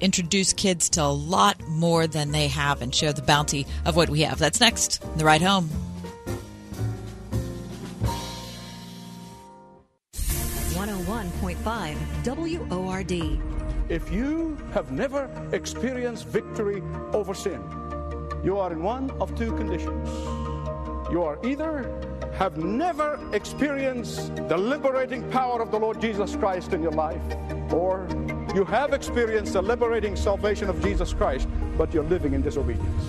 introduce 0.00 0.52
kids 0.52 0.88
to 0.90 1.04
a 1.04 1.06
lot 1.12 1.62
more 1.68 2.08
than 2.08 2.32
they 2.32 2.48
have 2.48 2.82
and 2.82 2.92
share 2.92 3.12
the 3.12 3.22
bounty 3.22 3.64
of 3.84 3.94
what 3.94 4.10
we 4.10 4.22
have. 4.22 4.40
That's 4.40 4.58
next. 4.58 5.02
The 5.18 5.24
ride 5.24 5.40
home. 5.40 5.68
One 10.74 10.88
hundred 10.88 11.06
one 11.06 11.30
point 11.32 11.58
five 11.58 11.96
WORD. 12.26 13.40
If 13.90 14.12
you 14.12 14.56
have 14.72 14.92
never 14.92 15.28
experienced 15.50 16.28
victory 16.28 16.80
over 17.12 17.34
sin, 17.34 17.60
you 18.44 18.56
are 18.56 18.70
in 18.70 18.84
one 18.84 19.10
of 19.20 19.36
two 19.36 19.50
conditions. 19.56 20.08
You 21.10 21.24
are 21.24 21.44
either 21.44 21.92
have 22.34 22.56
never 22.56 23.18
experienced 23.32 24.36
the 24.48 24.56
liberating 24.56 25.28
power 25.32 25.60
of 25.60 25.72
the 25.72 25.78
Lord 25.80 26.00
Jesus 26.00 26.36
Christ 26.36 26.72
in 26.72 26.82
your 26.82 26.92
life, 26.92 27.20
or 27.72 28.06
you 28.54 28.64
have 28.64 28.92
experienced 28.92 29.54
the 29.54 29.62
liberating 29.62 30.14
salvation 30.14 30.70
of 30.70 30.80
Jesus 30.80 31.12
Christ, 31.12 31.48
but 31.76 31.92
you're 31.92 32.04
living 32.04 32.32
in 32.32 32.42
disobedience. 32.42 33.04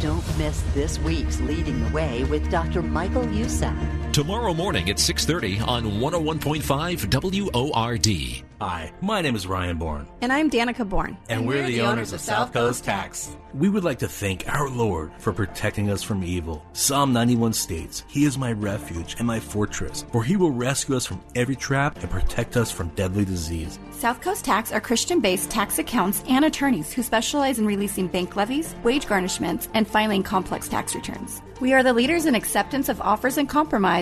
Don't 0.00 0.38
miss 0.38 0.62
this 0.72 1.00
week's 1.00 1.40
Leading 1.40 1.82
the 1.82 1.90
Way 1.90 2.22
with 2.24 2.48
Dr. 2.48 2.80
Michael 2.80 3.28
Youssef. 3.32 3.74
Tomorrow 4.12 4.52
morning 4.52 4.90
at 4.90 4.98
6:30 4.98 5.66
on 5.66 5.84
101.5 5.98 7.08
WORD. 7.50 8.44
Hi, 8.60 8.92
my 9.00 9.22
name 9.22 9.34
is 9.34 9.46
Ryan 9.46 9.78
Bourne. 9.78 10.06
And 10.20 10.32
I'm 10.32 10.50
Danica 10.50 10.88
Bourne. 10.88 11.16
And, 11.28 11.48
we're, 11.48 11.66
the, 11.66 11.80
owners 11.80 12.12
of 12.12 12.20
South 12.20 12.52
Coast 12.52 12.84
Tax. 12.84 13.36
We 13.54 13.68
would 13.68 13.82
like 13.82 13.98
to 14.00 14.08
thank 14.08 14.44
our 14.46 14.68
Lord 14.68 15.12
for 15.18 15.32
protecting 15.32 15.90
us 15.90 16.02
from 16.02 16.22
evil. 16.22 16.64
Psalm 16.74 17.12
91 17.12 17.54
states, 17.54 18.04
He 18.06 18.24
is 18.24 18.38
my 18.38 18.52
refuge 18.52 19.16
and 19.18 19.26
my 19.26 19.40
fortress, 19.40 20.04
for 20.12 20.22
He 20.22 20.36
will 20.36 20.52
rescue 20.52 20.94
us 20.94 21.06
from 21.06 21.22
every 21.34 21.56
trap 21.56 21.96
and 22.02 22.10
protect 22.10 22.56
us 22.56 22.70
from 22.70 22.90
deadly 22.90 23.24
disease. 23.24 23.80
South 23.90 24.20
Coast 24.20 24.44
Tax 24.44 24.72
are 24.72 24.80
Christian 24.80 25.20
based 25.20 25.50
tax 25.50 25.78
accounts 25.78 26.22
and 26.28 26.44
attorneys 26.44 26.92
who 26.92 27.02
specialize 27.02 27.58
in 27.58 27.66
releasing 27.66 28.06
bank 28.06 28.36
levies, 28.36 28.76
wage 28.84 29.06
garnishments, 29.06 29.68
and 29.74 29.88
filing 29.88 30.22
complex 30.22 30.68
tax 30.68 30.94
returns. 30.94 31.42
We 31.60 31.72
are 31.74 31.84
the 31.84 31.92
leaders 31.92 32.26
in 32.26 32.34
acceptance 32.34 32.88
of 32.88 33.00
offers 33.00 33.38
and 33.38 33.48
compromise 33.48 34.01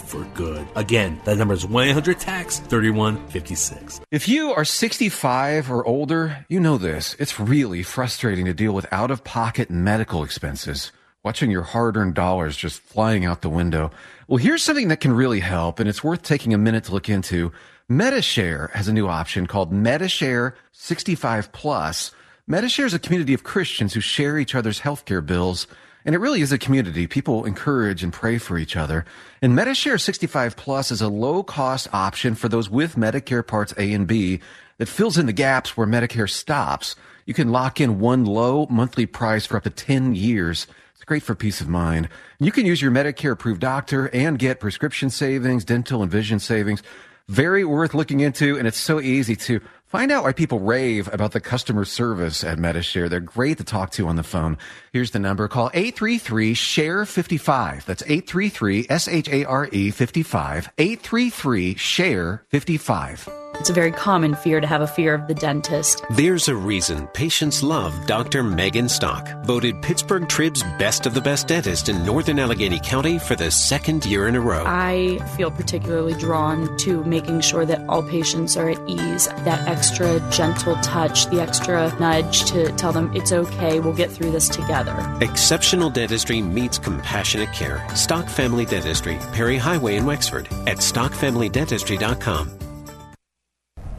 for 0.00 0.24
good. 0.34 0.66
Again, 0.76 1.20
that 1.24 1.38
number 1.38 1.54
is 1.54 1.64
1-800-TAX 1.64 2.60
3156. 2.60 4.00
If 4.10 4.28
you 4.28 4.52
are 4.52 4.64
65 4.64 5.70
or 5.70 5.86
older, 5.86 6.44
you 6.48 6.60
know 6.60 6.78
this. 6.78 7.14
It's 7.18 7.40
really 7.40 7.82
frustrating 7.82 8.44
to 8.46 8.54
deal 8.54 8.72
with 8.72 8.86
out 8.92 9.10
of 9.10 9.24
pocket 9.24 9.70
medical 9.70 10.22
expenses, 10.24 10.92
watching 11.24 11.50
your 11.50 11.62
hard 11.62 11.96
earned 11.96 12.14
dollars 12.14 12.56
just 12.56 12.80
flying 12.80 13.24
out 13.24 13.42
the 13.42 13.48
window. 13.48 13.90
Well, 14.28 14.38
here's 14.38 14.62
something 14.62 14.88
that 14.88 15.00
can 15.00 15.12
really 15.12 15.40
help, 15.40 15.80
and 15.80 15.88
it's 15.88 16.04
worth 16.04 16.22
taking 16.22 16.52
a 16.54 16.58
minute 16.58 16.84
to 16.84 16.92
look 16.92 17.08
into. 17.08 17.52
Medi-Share 17.88 18.70
has 18.74 18.88
a 18.88 18.92
new 18.92 19.06
option 19.06 19.46
called 19.46 19.72
Medi-Share 19.72 20.56
65 20.72 21.52
Plus. 21.52 22.10
Medi-Share 22.48 22.86
is 22.86 22.94
a 22.94 22.98
community 22.98 23.34
of 23.34 23.44
Christians 23.44 23.94
who 23.94 24.00
share 24.00 24.38
each 24.38 24.54
other's 24.54 24.80
healthcare 24.80 25.24
bills. 25.24 25.66
And 26.06 26.14
it 26.14 26.18
really 26.18 26.40
is 26.40 26.52
a 26.52 26.58
community. 26.58 27.08
People 27.08 27.44
encourage 27.44 28.04
and 28.04 28.12
pray 28.12 28.38
for 28.38 28.56
each 28.56 28.76
other. 28.76 29.04
And 29.42 29.56
Medi-Share 29.56 29.98
65 29.98 30.56
Plus 30.56 30.92
is 30.92 31.02
a 31.02 31.08
low 31.08 31.42
cost 31.42 31.88
option 31.92 32.36
for 32.36 32.48
those 32.48 32.70
with 32.70 32.94
Medicare 32.94 33.44
Parts 33.44 33.74
A 33.76 33.92
and 33.92 34.06
B 34.06 34.38
that 34.78 34.86
fills 34.86 35.18
in 35.18 35.26
the 35.26 35.32
gaps 35.32 35.76
where 35.76 35.86
Medicare 35.86 36.30
stops. 36.30 36.94
You 37.24 37.34
can 37.34 37.50
lock 37.50 37.80
in 37.80 37.98
one 37.98 38.24
low 38.24 38.68
monthly 38.70 39.04
price 39.04 39.46
for 39.46 39.56
up 39.56 39.64
to 39.64 39.70
10 39.70 40.14
years. 40.14 40.68
It's 40.94 41.02
great 41.02 41.24
for 41.24 41.34
peace 41.34 41.60
of 41.60 41.68
mind. 41.68 42.08
You 42.38 42.52
can 42.52 42.66
use 42.66 42.80
your 42.80 42.92
Medicare 42.92 43.32
approved 43.32 43.60
doctor 43.60 44.08
and 44.14 44.38
get 44.38 44.60
prescription 44.60 45.10
savings, 45.10 45.64
dental 45.64 46.02
and 46.02 46.10
vision 46.10 46.38
savings. 46.38 46.84
Very 47.28 47.64
worth 47.64 47.94
looking 47.94 48.20
into, 48.20 48.56
and 48.56 48.68
it's 48.68 48.78
so 48.78 49.00
easy 49.00 49.34
to 49.34 49.60
find 49.86 50.12
out 50.12 50.24
why 50.24 50.32
people 50.32 50.60
rave 50.60 51.12
about 51.12 51.32
the 51.32 51.40
customer 51.40 51.84
service 51.84 52.42
at 52.44 52.58
Medi-Share. 52.58 53.08
They're 53.08 53.20
great 53.20 53.58
to 53.58 53.64
talk 53.64 53.90
to 53.92 54.08
on 54.08 54.16
the 54.16 54.22
phone. 54.22 54.58
Here's 54.92 55.12
the 55.12 55.18
number. 55.18 55.48
Call 55.48 55.70
833-SHARE-55. 55.70 57.84
That's 57.84 58.02
833-S-H-A-R-E 58.02 59.90
55. 59.90 60.70
833-SHARE-55. 60.76 63.45
It's 63.58 63.70
a 63.70 63.72
very 63.72 63.90
common 63.90 64.34
fear 64.34 64.60
to 64.60 64.66
have 64.66 64.82
a 64.82 64.86
fear 64.86 65.14
of 65.14 65.26
the 65.28 65.34
dentist. 65.34 66.04
There's 66.10 66.48
a 66.48 66.54
reason 66.54 67.06
patients 67.08 67.62
love 67.62 67.94
Dr. 68.06 68.42
Megan 68.42 68.88
Stock, 68.88 69.28
voted 69.44 69.80
Pittsburgh 69.82 70.28
Trib's 70.28 70.62
best 70.78 71.06
of 71.06 71.14
the 71.14 71.20
best 71.20 71.48
dentist 71.48 71.88
in 71.88 72.04
northern 72.04 72.38
Allegheny 72.38 72.78
County 72.80 73.18
for 73.18 73.34
the 73.34 73.50
second 73.50 74.04
year 74.04 74.28
in 74.28 74.36
a 74.36 74.40
row. 74.40 74.64
I 74.66 75.18
feel 75.36 75.50
particularly 75.50 76.14
drawn 76.14 76.76
to 76.78 77.02
making 77.04 77.40
sure 77.40 77.64
that 77.64 77.88
all 77.88 78.02
patients 78.02 78.56
are 78.56 78.68
at 78.68 78.78
ease. 78.88 79.26
That 79.44 79.66
extra 79.66 80.20
gentle 80.30 80.76
touch, 80.82 81.26
the 81.26 81.40
extra 81.40 81.94
nudge 81.98 82.44
to 82.50 82.70
tell 82.72 82.92
them 82.92 83.10
it's 83.14 83.32
okay, 83.32 83.80
we'll 83.80 83.94
get 83.94 84.10
through 84.10 84.32
this 84.32 84.48
together. 84.48 84.94
Exceptional 85.22 85.90
dentistry 85.90 86.42
meets 86.42 86.78
compassionate 86.78 87.52
care. 87.52 87.86
Stock 87.94 88.28
Family 88.28 88.66
Dentistry, 88.66 89.18
Perry 89.32 89.56
Highway 89.56 89.96
in 89.96 90.04
Wexford, 90.04 90.46
at 90.66 90.78
stockfamilydentistry.com. 90.78 92.65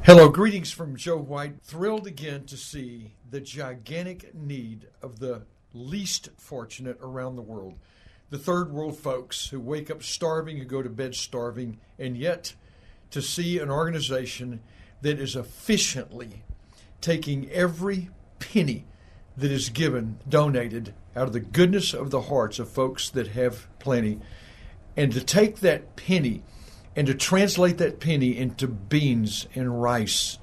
Hello, 0.07 0.29
greetings 0.29 0.71
from 0.71 0.95
Joe 0.95 1.17
White. 1.17 1.61
Thrilled 1.63 2.07
again 2.07 2.45
to 2.45 2.55
see 2.55 3.15
the 3.29 3.41
gigantic 3.41 4.34
need 4.34 4.88
of 5.01 5.19
the 5.19 5.41
least 5.73 6.29
fortunate 6.38 6.97
around 7.01 7.35
the 7.35 7.41
world. 7.41 7.77
The 8.29 8.38
third 8.38 8.71
world 8.71 8.97
folks 8.97 9.49
who 9.49 9.59
wake 9.59 9.91
up 9.91 10.01
starving, 10.01 10.55
who 10.55 10.63
go 10.63 10.81
to 10.81 10.88
bed 10.88 11.13
starving, 11.13 11.79
and 11.99 12.15
yet 12.17 12.53
to 13.11 13.21
see 13.21 13.59
an 13.59 13.69
organization 13.69 14.61
that 15.01 15.19
is 15.19 15.35
efficiently 15.35 16.45
taking 17.01 17.51
every 17.51 18.09
penny 18.39 18.85
that 19.35 19.51
is 19.51 19.67
given, 19.67 20.19
donated 20.29 20.93
out 21.17 21.27
of 21.27 21.34
the 21.34 21.41
goodness 21.41 21.93
of 21.93 22.11
the 22.11 22.21
hearts 22.21 22.59
of 22.59 22.69
folks 22.69 23.09
that 23.09 23.27
have 23.27 23.67
plenty, 23.77 24.21
and 24.95 25.11
to 25.11 25.21
take 25.21 25.57
that 25.57 25.97
penny 25.97 26.43
and 26.97 27.05
to 27.05 27.13
translate 27.13 27.77
that 27.77 27.99
penny 27.99 28.35
into 28.35 28.67
beans 28.67 29.47
and 29.53 29.81
rice 29.81 30.39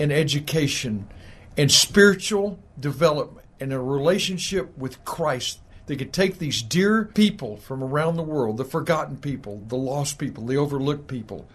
and 0.00 0.12
education 0.12 1.08
and 1.56 1.70
spiritual 1.70 2.58
development 2.78 3.46
and 3.60 3.72
a 3.72 3.78
relationship 3.78 4.76
with 4.76 5.02
Christ. 5.04 5.60
They 5.86 5.94
could 5.94 6.12
take 6.12 6.38
these 6.38 6.60
dear 6.60 7.04
people 7.04 7.56
from 7.56 7.84
around 7.84 8.16
the 8.16 8.24
world, 8.24 8.56
the 8.56 8.64
forgotten 8.64 9.16
people, 9.16 9.62
the 9.68 9.76
lost 9.76 10.18
people, 10.18 10.44
the 10.44 10.56
overlooked 10.56 11.06
people, 11.06 11.46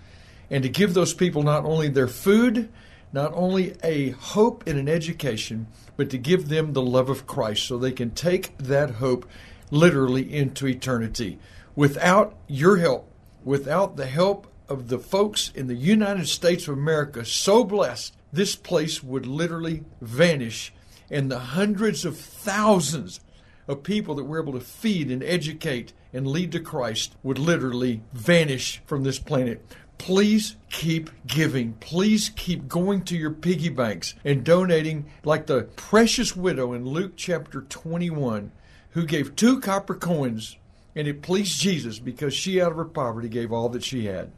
and 0.50 0.64
to 0.64 0.70
give 0.70 0.94
those 0.94 1.14
people 1.14 1.44
not 1.44 1.66
only 1.66 1.90
their 1.90 2.08
food, 2.08 2.70
not 3.12 3.34
only 3.36 3.76
a 3.84 4.12
hope 4.12 4.64
and 4.66 4.80
an 4.80 4.88
education, 4.88 5.68
but 5.98 6.10
to 6.10 6.18
give 6.18 6.48
them 6.48 6.72
the 6.72 6.82
love 6.82 7.10
of 7.10 7.28
Christ 7.28 7.66
so 7.66 7.78
they 7.78 7.92
can 7.92 8.12
take 8.12 8.58
that 8.58 8.92
hope 8.92 9.28
literally 9.70 10.34
into 10.34 10.68
eternity. 10.68 11.38
Without 11.76 12.38
your 12.48 12.78
help, 12.78 13.11
without 13.44 13.96
the 13.96 14.06
help 14.06 14.48
of 14.70 14.88
the 14.88 15.00
folks 15.00 15.52
in 15.54 15.68
the 15.68 15.76
United 15.76 16.28
States 16.28 16.68
of 16.68 16.78
America, 16.78 17.26
so 17.26 17.64
blessed, 17.64 18.16
this 18.32 18.56
place 18.56 19.04
would 19.04 19.26
literally 19.26 19.84
vanish, 20.00 20.74
and 21.10 21.30
the 21.30 21.40
hundreds 21.40 22.06
of 22.06 22.18
thousands 22.18 23.20
of 23.68 23.84
people 23.84 24.16
that 24.16 24.24
we're 24.24 24.42
able 24.42 24.54
to 24.54 24.60
feed 24.60 25.12
and 25.12 25.24
educate 25.24 25.94
and 26.14 26.28
lead 26.28 26.52
to 26.52 26.60
Christ 26.60 27.16
would 27.24 27.38
literally 27.38 28.02
vanish 28.14 28.82
from 28.86 29.04
this 29.04 29.20
planet. 29.20 29.66
Please 29.98 30.56
keep 30.70 31.10
giving. 31.28 31.74
Please 31.74 32.32
keep 32.36 32.68
going 32.68 33.04
to 33.04 33.16
your 33.16 33.32
piggy 33.32 33.70
banks 33.70 34.16
and 34.26 34.44
donating 34.44 35.06
like 35.24 35.46
the 35.46 35.64
precious 35.76 36.36
widow 36.36 36.74
in 36.74 36.86
Luke 36.86 37.14
chapter 37.16 37.62
21 37.62 38.52
who 38.92 39.06
gave 39.06 39.36
two 39.36 39.60
copper 39.60 39.96
coins 39.96 40.58
and 40.96 41.08
it 41.08 41.22
pleased 41.22 41.60
Jesus 41.60 42.00
because 42.00 42.34
she, 42.34 42.62
out 42.62 42.72
of 42.72 42.78
her 42.78 42.86
poverty, 42.86 43.30
gave 43.30 43.52
all 43.52 43.70
that 43.70 43.84
she 43.84 44.06
had. 44.06 44.32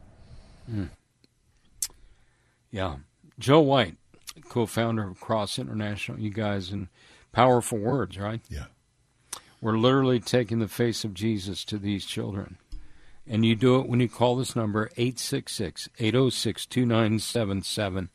Mm. 0.70 0.88
Yeah. 2.70 2.96
Joe 3.38 3.60
White, 3.60 3.96
co 4.48 4.66
founder 4.66 5.08
of 5.08 5.20
Cross 5.20 5.58
International, 5.58 6.18
you 6.18 6.30
guys, 6.30 6.70
and 6.70 6.88
powerful 7.32 7.78
words, 7.78 8.18
right? 8.18 8.40
Yeah. 8.48 8.66
We're 9.60 9.78
literally 9.78 10.20
taking 10.20 10.58
the 10.58 10.68
face 10.68 11.04
of 11.04 11.14
Jesus 11.14 11.64
to 11.66 11.78
these 11.78 12.04
children. 12.04 12.58
And 13.26 13.44
you 13.46 13.56
do 13.56 13.80
it 13.80 13.88
when 13.88 14.00
you 14.00 14.08
call 14.08 14.36
this 14.36 14.54
number 14.54 14.90
866 14.96 15.88
806 15.98 16.66
2977. 16.66 18.10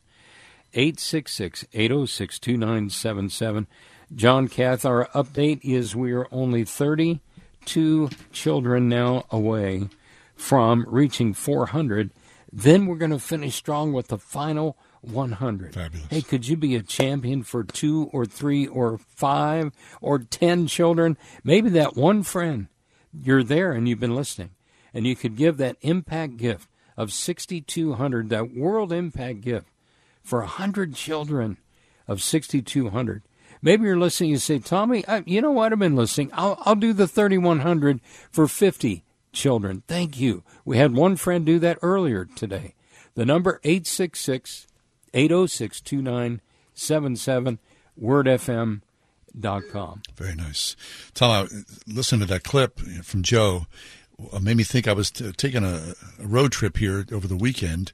866 0.72 1.64
806 1.72 2.38
2977. 2.38 3.66
John 4.14 4.48
Kath, 4.48 4.84
our 4.84 5.08
update 5.14 5.60
is 5.64 5.96
we 5.96 6.12
are 6.12 6.28
only 6.30 6.64
32 7.70 8.10
children 8.32 8.88
now 8.88 9.24
away 9.30 9.88
from 10.34 10.84
reaching 10.88 11.32
400. 11.32 12.10
Then 12.52 12.86
we're 12.86 12.96
going 12.96 13.12
to 13.12 13.18
finish 13.20 13.54
strong 13.54 13.92
with 13.92 14.08
the 14.08 14.18
final 14.18 14.76
100. 15.02 15.74
Fabulous. 15.74 16.08
Hey, 16.10 16.22
could 16.22 16.48
you 16.48 16.56
be 16.56 16.74
a 16.74 16.82
champion 16.82 17.44
for 17.44 17.62
two 17.62 18.10
or 18.12 18.26
three 18.26 18.66
or 18.66 18.98
five 18.98 19.72
or 20.00 20.18
ten 20.18 20.66
children? 20.66 21.16
Maybe 21.44 21.70
that 21.70 21.96
one 21.96 22.24
friend, 22.24 22.66
you're 23.12 23.44
there 23.44 23.70
and 23.70 23.88
you've 23.88 24.00
been 24.00 24.16
listening, 24.16 24.50
and 24.92 25.06
you 25.06 25.14
could 25.14 25.36
give 25.36 25.56
that 25.58 25.76
impact 25.80 26.38
gift 26.38 26.68
of 26.96 27.12
6200 27.12 28.30
that 28.30 28.52
world 28.52 28.92
impact 28.92 29.42
gift 29.42 29.68
for 30.22 30.40
100 30.40 30.94
children 30.96 31.56
of 32.08 32.20
6200 32.20 33.22
maybe 33.62 33.84
you're 33.84 33.98
listening 33.98 34.32
and 34.32 34.42
say 34.42 34.58
tommy 34.58 35.06
I, 35.06 35.22
you 35.26 35.40
know 35.40 35.52
what? 35.52 35.72
I've 35.72 35.78
been 35.78 35.96
listening. 35.96 36.30
I'll, 36.32 36.60
I'll 36.64 36.74
do 36.76 36.92
the 36.92 37.08
3100 37.08 38.00
for 38.30 38.46
50 38.48 39.04
children. 39.32 39.82
Thank 39.86 40.18
you. 40.20 40.42
We 40.64 40.78
had 40.78 40.94
one 40.94 41.16
friend 41.16 41.46
do 41.46 41.58
that 41.60 41.78
earlier 41.82 42.24
today. 42.24 42.74
The 43.14 43.24
number 43.24 43.60
866 43.64 44.66
806 45.12 45.80
2977 45.80 47.58
wordfm.com 48.00 48.82
very 50.16 50.34
nice. 50.34 50.76
Tom 51.14 51.30
I 51.30 51.46
listened 51.86 52.22
to 52.22 52.28
that 52.28 52.44
clip 52.44 52.78
from 52.78 53.22
joe. 53.22 53.66
Made 54.40 54.56
me 54.56 54.64
think 54.64 54.86
I 54.86 54.92
was 54.92 55.10
t- 55.10 55.32
taking 55.32 55.64
a, 55.64 55.94
a, 56.18 56.26
road 56.26 56.52
trip 56.52 56.76
here 56.76 57.06
over 57.10 57.26
the 57.26 57.36
weekend, 57.36 57.90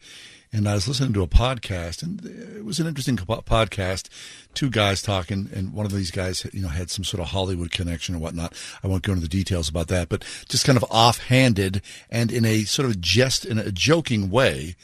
and 0.52 0.68
I 0.68 0.74
was 0.74 0.88
listening 0.88 1.12
to 1.14 1.22
a 1.22 1.28
podcast, 1.28 2.02
and 2.02 2.24
it 2.24 2.64
was 2.64 2.78
an 2.78 2.86
interesting 2.86 3.16
podcast. 3.16 4.08
Two 4.54 4.70
guys 4.70 5.02
talking, 5.02 5.50
and 5.54 5.72
one 5.72 5.86
of 5.86 5.92
these 5.92 6.10
guys, 6.10 6.46
you 6.52 6.62
know, 6.62 6.68
had 6.68 6.90
some 6.90 7.04
sort 7.04 7.20
of 7.20 7.28
Hollywood 7.28 7.70
connection 7.70 8.14
or 8.14 8.18
whatnot. 8.18 8.54
I 8.82 8.86
won't 8.86 9.02
go 9.02 9.12
into 9.12 9.22
the 9.22 9.28
details 9.28 9.68
about 9.68 9.88
that, 9.88 10.08
but 10.08 10.24
just 10.48 10.64
kind 10.64 10.76
of 10.76 10.84
offhanded 10.90 11.82
and 12.10 12.30
in 12.30 12.44
a 12.44 12.62
sort 12.62 12.88
of 12.88 13.00
jest, 13.00 13.44
in 13.44 13.58
a 13.58 13.72
joking 13.72 14.30
way, 14.30 14.76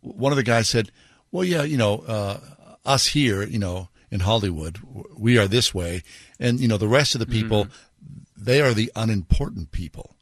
one 0.00 0.32
of 0.32 0.36
the 0.36 0.42
guys 0.42 0.68
said, 0.68 0.90
"Well, 1.32 1.44
yeah, 1.44 1.62
you 1.62 1.76
know, 1.76 1.98
uh, 2.06 2.40
us 2.84 3.06
here, 3.06 3.42
you 3.42 3.58
know." 3.58 3.88
In 4.12 4.18
Hollywood, 4.18 4.80
we 5.16 5.38
are 5.38 5.46
this 5.46 5.72
way, 5.72 6.02
and 6.40 6.58
you 6.58 6.66
know 6.66 6.78
the 6.78 6.88
rest 6.88 7.14
of 7.14 7.20
the 7.20 7.26
people, 7.26 7.66
mm-hmm. 7.66 8.44
they 8.44 8.60
are 8.60 8.74
the 8.74 8.90
unimportant 8.96 9.70
people. 9.70 10.16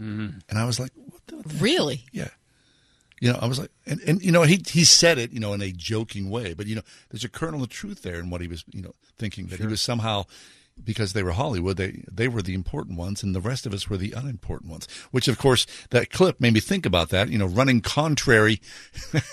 Mm-hmm. 0.00 0.38
And 0.48 0.58
I 0.58 0.64
was 0.64 0.80
like, 0.80 0.92
really? 1.58 2.04
Yeah. 2.12 2.30
You 3.20 3.32
know, 3.32 3.38
I 3.40 3.46
was 3.46 3.58
like, 3.58 3.70
and, 3.86 4.00
and 4.00 4.22
you 4.22 4.32
know, 4.32 4.42
he 4.42 4.62
he 4.68 4.84
said 4.84 5.18
it, 5.18 5.32
you 5.32 5.40
know, 5.40 5.52
in 5.52 5.62
a 5.62 5.70
joking 5.70 6.30
way, 6.30 6.54
but 6.54 6.66
you 6.66 6.74
know, 6.74 6.82
there's 7.10 7.24
a 7.24 7.28
kernel 7.28 7.62
of 7.62 7.68
truth 7.68 8.02
there 8.02 8.16
in 8.16 8.30
what 8.30 8.40
he 8.40 8.48
was, 8.48 8.64
you 8.72 8.82
know, 8.82 8.94
thinking 9.18 9.46
that 9.46 9.56
sure. 9.56 9.66
he 9.66 9.70
was 9.70 9.80
somehow 9.80 10.24
because 10.82 11.12
they 11.12 11.22
were 11.22 11.32
Hollywood, 11.32 11.76
they 11.76 12.02
they 12.10 12.28
were 12.28 12.42
the 12.42 12.54
important 12.54 12.98
ones, 12.98 13.22
and 13.22 13.34
the 13.34 13.40
rest 13.40 13.66
of 13.66 13.72
us 13.72 13.88
were 13.88 13.96
the 13.96 14.12
unimportant 14.12 14.70
ones. 14.70 14.88
Which, 15.10 15.28
of 15.28 15.38
course, 15.38 15.66
that 15.90 16.10
clip 16.10 16.40
made 16.40 16.54
me 16.54 16.60
think 16.60 16.84
about 16.84 17.10
that. 17.10 17.28
You 17.28 17.38
know, 17.38 17.46
running 17.46 17.80
contrary 17.80 18.60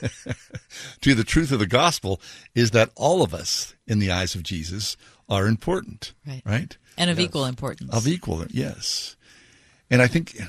to 1.01 1.15
the 1.15 1.23
truth 1.23 1.51
of 1.51 1.59
the 1.59 1.67
gospel 1.67 2.21
is 2.53 2.71
that 2.71 2.91
all 2.95 3.21
of 3.23 3.33
us, 3.33 3.75
in 3.87 3.99
the 3.99 4.11
eyes 4.11 4.35
of 4.35 4.43
Jesus, 4.43 4.97
are 5.29 5.47
important, 5.47 6.13
right? 6.27 6.43
Right, 6.45 6.77
and 6.97 7.09
of 7.09 7.19
yes. 7.19 7.25
equal 7.27 7.45
importance. 7.45 7.93
Of 7.93 8.07
equal, 8.07 8.45
yes. 8.49 9.15
And 9.89 10.01
I 10.01 10.07
think, 10.07 10.39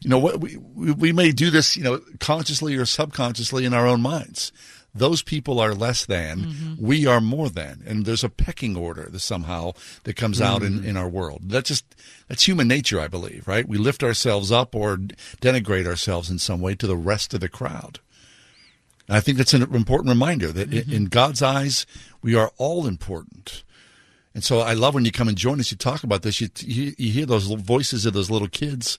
you 0.00 0.10
know, 0.10 0.18
what 0.18 0.40
we, 0.40 0.56
we 0.56 1.12
may 1.12 1.30
do 1.30 1.50
this, 1.50 1.76
you 1.76 1.82
know, 1.82 2.00
consciously 2.18 2.76
or 2.76 2.86
subconsciously 2.86 3.64
in 3.64 3.74
our 3.74 3.86
own 3.86 4.00
minds. 4.00 4.52
Those 4.92 5.22
people 5.22 5.60
are 5.60 5.72
less 5.72 6.04
than, 6.04 6.40
mm-hmm. 6.40 6.84
we 6.84 7.06
are 7.06 7.20
more 7.20 7.48
than. 7.48 7.82
And 7.86 8.04
there's 8.04 8.24
a 8.24 8.28
pecking 8.28 8.76
order 8.76 9.08
that 9.08 9.20
somehow 9.20 9.72
that 10.02 10.16
comes 10.16 10.40
mm-hmm. 10.40 10.52
out 10.52 10.62
in, 10.62 10.80
mm-hmm. 10.80 10.88
in 10.88 10.96
our 10.96 11.08
world. 11.08 11.42
That's 11.44 11.68
just, 11.68 11.84
that's 12.26 12.48
human 12.48 12.66
nature, 12.66 12.98
I 12.98 13.06
believe, 13.06 13.46
right? 13.46 13.68
We 13.68 13.78
lift 13.78 14.02
ourselves 14.02 14.50
up 14.50 14.74
or 14.74 14.96
denigrate 14.96 15.86
ourselves 15.86 16.28
in 16.28 16.40
some 16.40 16.60
way 16.60 16.74
to 16.74 16.88
the 16.88 16.96
rest 16.96 17.34
of 17.34 17.40
the 17.40 17.48
crowd. 17.48 18.00
And 19.06 19.16
I 19.16 19.20
think 19.20 19.38
that's 19.38 19.54
an 19.54 19.62
important 19.74 20.08
reminder 20.08 20.50
that 20.50 20.70
mm-hmm. 20.70 20.92
in 20.92 21.04
God's 21.04 21.42
eyes, 21.42 21.86
we 22.20 22.34
are 22.34 22.50
all 22.58 22.86
important. 22.88 23.62
And 24.34 24.42
so 24.42 24.60
I 24.60 24.74
love 24.74 24.94
when 24.94 25.04
you 25.04 25.12
come 25.12 25.28
and 25.28 25.36
join 25.36 25.60
us. 25.60 25.70
You 25.70 25.76
talk 25.76 26.02
about 26.04 26.22
this. 26.22 26.40
You, 26.40 26.48
you, 26.58 26.94
you 26.96 27.12
hear 27.12 27.26
those 27.26 27.46
voices 27.46 28.06
of 28.06 28.12
those 28.12 28.30
little 28.30 28.48
kids. 28.48 28.98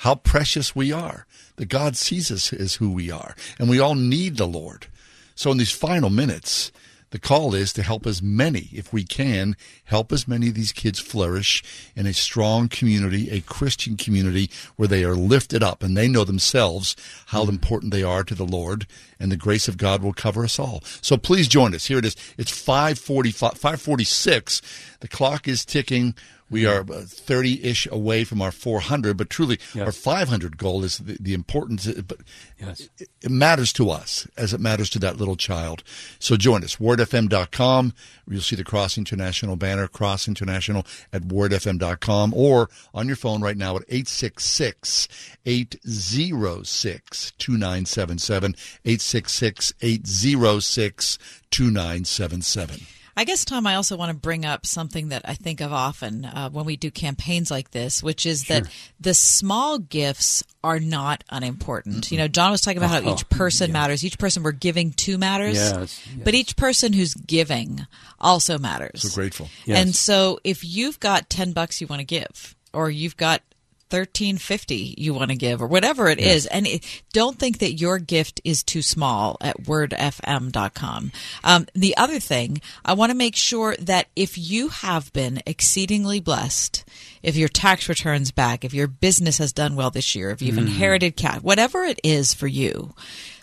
How 0.00 0.14
precious 0.14 0.74
we 0.74 0.92
are. 0.92 1.26
That 1.56 1.68
God 1.68 1.94
sees 1.94 2.30
us 2.30 2.54
as 2.54 2.76
who 2.76 2.90
we 2.90 3.10
are, 3.10 3.34
and 3.58 3.68
we 3.68 3.78
all 3.78 3.94
need 3.94 4.38
the 4.38 4.46
Lord. 4.46 4.86
So 5.34 5.50
in 5.50 5.58
these 5.58 5.72
final 5.72 6.08
minutes, 6.08 6.72
the 7.10 7.18
call 7.18 7.54
is 7.54 7.72
to 7.74 7.82
help 7.82 8.06
as 8.06 8.22
many, 8.22 8.70
if 8.72 8.92
we 8.94 9.04
can, 9.04 9.56
help 9.84 10.10
as 10.10 10.28
many 10.28 10.48
of 10.48 10.54
these 10.54 10.72
kids 10.72 11.00
flourish 11.00 11.62
in 11.94 12.06
a 12.06 12.14
strong 12.14 12.68
community, 12.68 13.30
a 13.30 13.40
Christian 13.40 13.96
community 13.98 14.48
where 14.76 14.88
they 14.88 15.04
are 15.04 15.16
lifted 15.16 15.62
up 15.62 15.82
and 15.82 15.96
they 15.96 16.08
know 16.08 16.24
themselves 16.24 16.96
how 17.26 17.44
important 17.44 17.92
they 17.92 18.02
are 18.02 18.24
to 18.24 18.34
the 18.34 18.46
Lord 18.46 18.86
and 19.18 19.30
the 19.30 19.36
grace 19.36 19.68
of 19.68 19.76
God 19.76 20.02
will 20.02 20.12
cover 20.14 20.44
us 20.44 20.58
all. 20.58 20.82
So 21.02 21.16
please 21.16 21.48
join 21.48 21.74
us. 21.74 21.86
Here 21.86 21.98
it 21.98 22.06
is. 22.06 22.16
It's 22.38 22.50
545, 22.50 23.52
546. 23.52 24.62
The 25.00 25.08
clock 25.08 25.46
is 25.46 25.64
ticking. 25.64 26.14
We 26.50 26.66
are 26.66 26.80
uh, 26.80 27.02
30 27.06 27.64
ish 27.64 27.86
away 27.90 28.24
from 28.24 28.42
our 28.42 28.50
400, 28.50 29.16
but 29.16 29.30
truly 29.30 29.58
yes. 29.72 29.86
our 29.86 29.92
500 29.92 30.58
goal 30.58 30.82
is 30.82 30.98
the, 30.98 31.16
the 31.20 31.32
importance. 31.32 31.86
Uh, 31.86 32.02
but 32.06 32.18
yes. 32.58 32.88
it, 32.98 33.08
it, 33.22 33.30
matters 33.30 33.72
to 33.74 33.88
us 33.88 34.26
as 34.36 34.52
it 34.52 34.60
matters 34.60 34.90
to 34.90 34.98
that 34.98 35.16
little 35.16 35.36
child. 35.36 35.84
So 36.18 36.36
join 36.36 36.64
us, 36.64 36.76
wordfm.com. 36.76 37.94
You'll 38.28 38.40
see 38.40 38.56
the 38.56 38.64
Cross 38.64 38.98
International 38.98 39.56
banner, 39.56 39.86
Cross 39.86 40.26
International 40.26 40.84
at 41.12 41.22
wordfm.com, 41.22 42.34
or 42.34 42.68
on 42.92 43.06
your 43.06 43.16
phone 43.16 43.40
right 43.40 43.56
now 43.56 43.76
at 43.76 43.82
866 43.88 45.08
806 45.46 47.32
2977. 47.38 48.50
866 48.84 49.72
806 49.80 51.18
2977. 51.50 52.99
I 53.20 53.24
guess, 53.24 53.44
Tom, 53.44 53.66
I 53.66 53.74
also 53.74 53.98
want 53.98 54.08
to 54.08 54.16
bring 54.16 54.46
up 54.46 54.64
something 54.64 55.10
that 55.10 55.20
I 55.26 55.34
think 55.34 55.60
of 55.60 55.74
often 55.74 56.24
uh, 56.24 56.48
when 56.48 56.64
we 56.64 56.78
do 56.78 56.90
campaigns 56.90 57.50
like 57.50 57.70
this, 57.70 58.02
which 58.02 58.24
is 58.24 58.44
sure. 58.44 58.60
that 58.60 58.70
the 58.98 59.12
small 59.12 59.78
gifts 59.78 60.42
are 60.64 60.80
not 60.80 61.22
unimportant. 61.28 62.06
Mm-hmm. 62.06 62.14
You 62.14 62.20
know, 62.22 62.28
John 62.28 62.50
was 62.50 62.62
talking 62.62 62.78
about 62.78 63.04
how 63.04 63.12
each 63.12 63.26
oh, 63.30 63.36
person 63.36 63.66
yes. 63.66 63.72
matters. 63.74 64.04
Each 64.06 64.18
person 64.18 64.42
we're 64.42 64.52
giving 64.52 64.92
to 64.92 65.18
matters. 65.18 65.56
Yes, 65.56 65.74
yes. 65.76 66.24
But 66.24 66.32
each 66.32 66.56
person 66.56 66.94
who's 66.94 67.12
giving 67.12 67.86
also 68.18 68.56
matters. 68.56 69.02
So 69.02 69.14
grateful. 69.14 69.50
Yes. 69.66 69.78
And 69.78 69.94
so 69.94 70.40
if 70.42 70.64
you've 70.64 70.98
got 70.98 71.28
10 71.28 71.52
bucks 71.52 71.78
you 71.82 71.88
want 71.88 72.00
to 72.00 72.06
give, 72.06 72.56
or 72.72 72.88
you've 72.90 73.18
got 73.18 73.42
1350 73.90 74.94
you 74.98 75.12
want 75.12 75.30
to 75.30 75.36
give 75.36 75.60
or 75.60 75.66
whatever 75.66 76.08
it 76.08 76.20
yes. 76.20 76.36
is 76.36 76.46
and 76.46 76.66
it, 76.66 77.02
don't 77.12 77.38
think 77.38 77.58
that 77.58 77.74
your 77.74 77.98
gift 77.98 78.40
is 78.44 78.62
too 78.62 78.82
small 78.82 79.36
at 79.40 79.62
wordfm.com 79.62 81.12
um, 81.44 81.66
the 81.74 81.96
other 81.96 82.20
thing 82.20 82.60
i 82.84 82.92
want 82.92 83.10
to 83.10 83.16
make 83.16 83.36
sure 83.36 83.74
that 83.76 84.08
if 84.14 84.38
you 84.38 84.68
have 84.68 85.12
been 85.12 85.42
exceedingly 85.46 86.20
blessed 86.20 86.84
if 87.22 87.36
your 87.36 87.48
tax 87.48 87.88
returns 87.88 88.30
back 88.30 88.64
if 88.64 88.72
your 88.72 88.86
business 88.86 89.38
has 89.38 89.52
done 89.52 89.76
well 89.76 89.90
this 89.90 90.14
year 90.14 90.30
if 90.30 90.40
you've 90.40 90.56
mm. 90.56 90.66
inherited 90.66 91.16
cat 91.16 91.42
whatever 91.42 91.84
it 91.84 92.00
is 92.02 92.32
for 92.32 92.46
you 92.46 92.94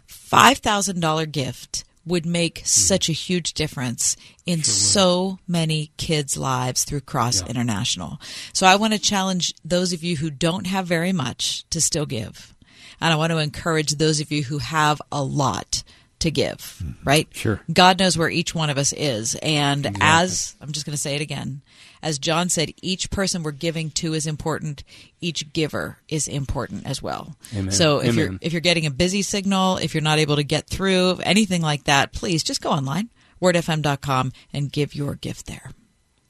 $5000 0.08 1.32
gift 1.32 1.84
would 2.08 2.26
make 2.26 2.62
mm. 2.62 2.68
such 2.68 3.10
a 3.10 3.14
huge 3.14 3.54
difference 3.54 4.16
in 4.46 4.62
sure 4.62 4.74
so 4.74 5.40
many 5.48 5.92
kids' 5.98 6.38
lives 6.38 6.84
through 6.84 7.02
Cross 7.02 7.42
yeah. 7.42 7.50
International. 7.50 8.20
So 8.54 8.66
I 8.66 8.76
want 8.76 8.94
to 8.94 9.00
challenge 9.00 9.54
those 9.64 9.94
of 9.94 10.04
you 10.04 10.18
who 10.18 10.30
don't 10.30 10.68
have 10.68 10.88
very 10.88 11.14
much 11.14 11.68
to 11.70 11.82
still 11.82 12.06
give. 12.06 12.56
And 13.00 13.14
I 13.14 13.18
want 13.18 13.32
to 13.32 13.38
encourage 13.38 13.92
those 13.92 14.22
of 14.22 14.32
you 14.32 14.44
who 14.44 14.58
have 14.58 15.02
a 15.12 15.22
lot 15.22 15.84
to 16.20 16.32
give, 16.32 16.82
mm. 16.84 16.96
right? 17.06 17.28
Sure. 17.32 17.62
God 17.72 18.00
knows 18.00 18.18
where 18.18 18.30
each 18.30 18.56
one 18.56 18.70
of 18.70 18.78
us 18.78 18.94
is. 18.94 19.36
And 19.36 19.86
exactly. 19.86 20.02
as 20.02 20.56
I'm 20.62 20.72
just 20.72 20.86
going 20.86 20.96
to 20.96 21.02
say 21.02 21.16
it 21.16 21.22
again, 21.22 21.62
as 22.02 22.20
John 22.20 22.50
said, 22.50 22.74
each 22.82 23.10
person 23.10 23.44
we're 23.44 23.52
giving 23.52 23.90
to 23.92 24.14
is 24.14 24.28
important. 24.28 24.84
Each 25.22 25.52
giver 25.54 26.00
is 26.08 26.28
important 26.28 26.86
as 26.86 27.02
well. 27.02 27.36
Amen. 27.56 27.72
So 27.72 28.00
if 28.00 28.10
Amen. 28.10 28.16
you're 28.16 28.40
if 28.42 28.54
you're 28.54 28.62
getting 28.62 28.86
a 28.86 28.92
busy 28.92 29.22
signal, 29.22 29.78
if 29.78 29.94
you're 29.94 30.02
not 30.02 30.20
able 30.20 30.36
to 30.36 30.44
get 30.44 30.68
through 30.68 31.20
anything 31.24 31.62
like 31.62 31.86
that, 31.86 32.14
please 32.14 32.44
just 32.44 32.62
go 32.62 32.70
online 32.70 33.10
wordfm.com 33.42 34.32
and 34.54 34.72
give 34.72 34.96
your 34.96 35.16
gift 35.16 35.46
there. 35.46 35.72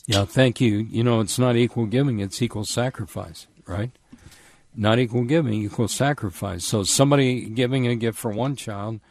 Yeah, 0.05 0.25
thank 0.25 0.61
you. 0.61 0.77
You 0.77 1.03
know, 1.03 1.19
it's 1.19 1.37
not 1.37 1.55
equal 1.55 1.85
giving; 1.85 2.19
it's 2.19 2.41
equal 2.41 2.63
sacrifice, 2.65 3.47
right? 3.65 3.91
Not 4.75 4.99
equal 4.99 5.23
giving, 5.23 5.53
equal 5.53 5.87
sacrifice. 5.87 6.63
So 6.63 6.83
somebody 6.83 7.49
giving 7.49 7.87
a 7.87 7.95
gift 7.95 8.17
for 8.17 8.31
one 8.31 8.55
child, 8.55 9.01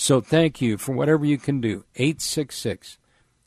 So 0.00 0.20
thank 0.20 0.60
you 0.60 0.78
for 0.78 0.92
whatever 0.92 1.24
you 1.26 1.38
can 1.38 1.60
do. 1.60 1.84
866 1.96 2.98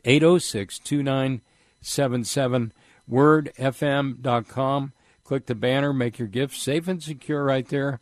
806 0.03 0.79
2977 0.79 2.73
wordfm.com. 3.09 4.91
Click 5.23 5.45
the 5.45 5.55
banner, 5.55 5.93
make 5.93 6.19
your 6.19 6.27
gift 6.27 6.57
safe 6.57 6.89
and 6.89 7.01
secure 7.01 7.45
right 7.45 7.65
there. 7.69 8.01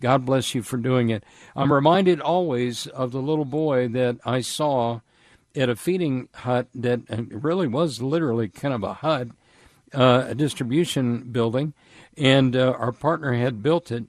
God 0.00 0.24
bless 0.24 0.54
you 0.54 0.62
for 0.62 0.76
doing 0.76 1.10
it. 1.10 1.24
I'm 1.56 1.72
reminded 1.72 2.20
always 2.20 2.86
of 2.86 3.10
the 3.10 3.20
little 3.20 3.44
boy 3.44 3.88
that 3.88 4.18
I 4.24 4.42
saw 4.42 5.00
at 5.56 5.68
a 5.68 5.74
feeding 5.74 6.28
hut 6.34 6.68
that 6.76 7.00
really 7.08 7.66
was 7.66 8.00
literally 8.00 8.48
kind 8.48 8.74
of 8.74 8.84
a 8.84 8.94
hut, 8.94 9.26
uh, 9.92 10.26
a 10.28 10.36
distribution 10.36 11.32
building, 11.32 11.74
and 12.16 12.54
uh, 12.54 12.76
our 12.78 12.92
partner 12.92 13.32
had 13.32 13.60
built 13.60 13.90
it. 13.90 14.04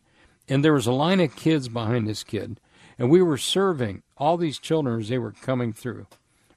And 0.47 0.63
there 0.63 0.73
was 0.73 0.85
a 0.85 0.91
line 0.91 1.19
of 1.21 1.35
kids 1.35 1.69
behind 1.69 2.07
this 2.07 2.23
kid, 2.23 2.59
and 2.99 3.09
we 3.09 3.21
were 3.21 3.37
serving 3.37 4.03
all 4.17 4.35
these 4.35 4.59
children 4.59 4.99
as 4.99 5.07
they 5.07 5.17
were 5.17 5.31
coming 5.31 5.71
through. 5.71 6.05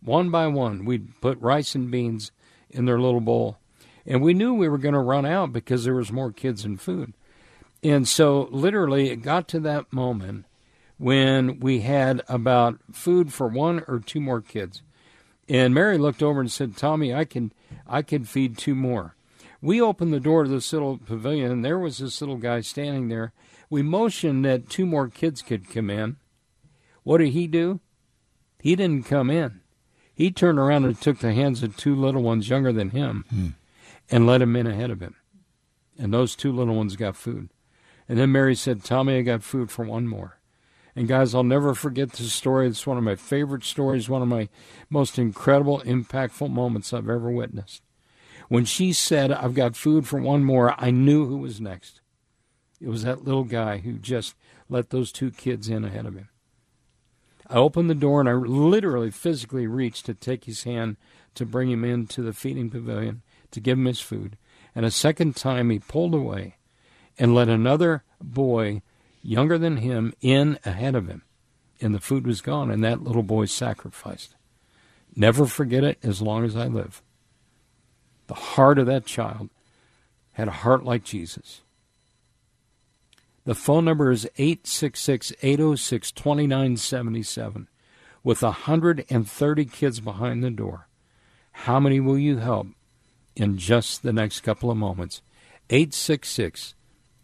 One 0.03 0.31
by 0.31 0.49
one, 0.49 0.85
we'd 0.85 1.19
put 1.21 1.41
rice 1.41 1.77
and 1.77 1.91
beans 1.91 2.33
in 2.69 2.85
their 2.85 2.99
little 2.99 3.21
bowl. 3.21 3.59
And 4.05 4.21
we 4.21 4.35
knew 4.35 4.53
we 4.53 4.69
were 4.69 4.79
going 4.79 4.95
to 4.95 5.01
run 5.01 5.25
out 5.25 5.53
because 5.53 5.85
there 5.85 5.95
was 5.95 6.11
more 6.11 6.33
kids 6.33 6.65
and 6.65 6.81
food. 6.81 7.13
And 7.85 8.09
so 8.09 8.49
literally 8.51 9.11
it 9.11 9.23
got 9.23 9.47
to 9.49 9.61
that 9.61 9.93
moment 9.93 10.47
when 10.99 11.61
we 11.61 11.81
had 11.81 12.23
about 12.29 12.79
food 12.93 13.33
for 13.33 13.47
one 13.47 13.85
or 13.87 14.01
two 14.01 14.21
more 14.21 14.41
kids. 14.41 14.83
And 15.49 15.73
Mary 15.73 15.99
looked 15.99 16.23
over 16.23 16.41
and 16.41 16.51
said, 16.51 16.77
"Tommy, 16.77 17.15
I 17.15 17.25
can 17.25 17.53
I 17.87 18.03
can 18.03 18.25
feed 18.25 18.57
two 18.57 18.75
more." 18.75 19.15
We 19.61 19.81
opened 19.81 20.13
the 20.13 20.21
door 20.21 20.45
to 20.45 20.51
this 20.51 20.73
little 20.73 20.99
pavilion 20.99 21.51
and 21.53 21.65
there 21.65 21.79
was 21.79 21.99
this 21.99 22.21
little 22.21 22.37
guy 22.37 22.61
standing 22.61 23.09
there. 23.09 23.33
We 23.69 23.83
motioned 23.83 24.45
that 24.45 24.69
two 24.69 24.87
more 24.87 25.09
kids 25.09 25.43
could 25.43 25.69
come 25.69 25.91
in. 25.91 26.17
What 27.03 27.19
did 27.19 27.31
he 27.31 27.47
do? 27.47 27.81
He 28.61 28.77
didn't 28.77 29.07
come 29.07 29.31
in. 29.31 29.61
He 30.15 30.31
turned 30.31 30.59
around 30.59 30.85
and 30.85 31.01
took 31.01 31.19
the 31.19 31.33
hands 31.33 31.63
of 31.63 31.77
two 31.77 31.97
little 31.97 32.23
ones 32.23 32.49
younger 32.49 32.73
than 32.73 32.91
him. 32.91 33.25
Hmm 33.31 33.49
and 34.13 34.27
let 34.27 34.39
them 34.39 34.55
in 34.55 34.67
ahead 34.67 34.91
of 34.91 35.01
him. 35.01 35.17
And 35.99 36.13
those 36.13 36.37
two 36.37 36.53
little 36.53 36.75
ones 36.75 36.97
got 36.97 37.17
food. 37.17 37.49
And 38.09 38.19
then 38.19 38.31
Mary 38.31 38.55
said, 38.55 38.85
Tommy, 38.85 39.17
I 39.17 39.23
got 39.23 39.43
food 39.43 39.71
for 39.71 39.85
one 39.85 40.07
more. 40.07 40.39
And 40.95 41.09
guys, 41.09 41.35
I'll 41.35 41.43
never 41.43 41.75
forget 41.75 42.13
this 42.13 42.33
story. 42.33 42.69
It's 42.69 42.87
one 42.87 42.99
of 42.99 43.05
my 43.05 43.15
favorite 43.15 43.65
stories, 43.65 44.11
one 44.11 44.21
of 44.21 44.29
my 44.29 44.51
most 44.91 45.19
incredible, 45.19 45.81
impactful 45.81 46.51
moments 46.51 46.93
I've 46.93 47.09
ever 47.09 47.31
witnessed. 47.31 47.83
When 48.49 48.67
she 48.67 48.93
said, 48.93 49.33
I've 49.33 49.55
got 49.55 49.77
food 49.77 50.07
for 50.07 50.21
one 50.21 50.45
more, 50.45 50.75
I 50.77 50.91
knew 50.91 51.27
who 51.27 51.39
was 51.39 51.61
next. 51.61 52.03
It 52.81 52.89
was 52.89 53.05
that 53.05 53.25
little 53.25 53.45
guy 53.45 53.79
who 53.79 53.95
just 53.95 54.35
let 54.69 54.91
those 54.91 55.13
two 55.13 55.31
kids 55.31 55.71
in 55.71 55.85
ahead 55.85 56.05
of 56.05 56.17
him. 56.17 56.29
I 57.53 57.57
opened 57.57 57.91
the 57.91 57.95
door 57.95 58.19
and 58.21 58.29
I 58.29 58.33
literally 58.33 59.11
physically 59.11 59.67
reached 59.67 60.07
to 60.07 60.15
take 60.15 60.45
his 60.45 60.65
hand 60.65 60.97
to 61.35 61.45
bring 61.45 61.71
him 61.71 61.85
into 61.85 62.23
the 62.23 62.33
feeding 62.33 62.71
pavilion 62.71 63.21
to 63.51 63.61
give 63.61 63.77
him 63.77 63.85
his 63.85 64.01
food. 64.01 64.39
And 64.75 64.87
a 64.87 64.91
second 64.91 65.37
time 65.37 65.69
he 65.69 65.79
pulled 65.79 66.15
away 66.15 66.57
and 67.19 67.35
let 67.35 67.51
another 67.51 68.05
boy 68.23 68.81
younger 69.23 69.59
than 69.59 69.77
him 69.79 70.15
in 70.23 70.59
ahead 70.65 70.95
of 70.95 71.09
him. 71.09 71.23
And 71.79 71.95
the 71.95 72.01
food 72.01 72.27
was 72.27 72.41
gone, 72.41 72.71
and 72.71 72.83
that 72.85 73.03
little 73.03 73.23
boy 73.23 73.47
sacrificed. 73.47 74.35
Never 75.15 75.47
forget 75.47 75.85
it 75.85 75.99
as 76.03 76.23
long 76.23 76.45
as 76.45 76.57
I 76.57 76.69
live. 76.69 77.03
The 78.29 78.35
heart 78.35 78.79
of 78.79 78.87
that 78.87 79.05
child 79.05 79.51
had 80.33 80.49
a 80.49 80.53
heart 80.53 80.85
like 80.85 81.05
Jesus. 81.05 81.61
The 83.45 83.55
phone 83.55 83.85
number 83.85 84.11
is 84.11 84.27
866 84.39 85.33
806 85.43 86.13
2977 86.13 87.69
with 88.23 88.43
130 88.43 89.65
kids 89.65 90.01
behind 90.01 90.45
the 90.45 90.51
door. 90.51 90.89
How 91.53 91.81
many 91.81 92.01
will 92.01 92.19
you 92.19 92.39
help 92.39 92.69
in 93.37 93.59
just 93.59 94.03
the 94.03 94.13
next 94.13 94.41
couple 94.41 94.71
of 94.71 94.77
moments. 94.77 95.23
866 95.71 96.75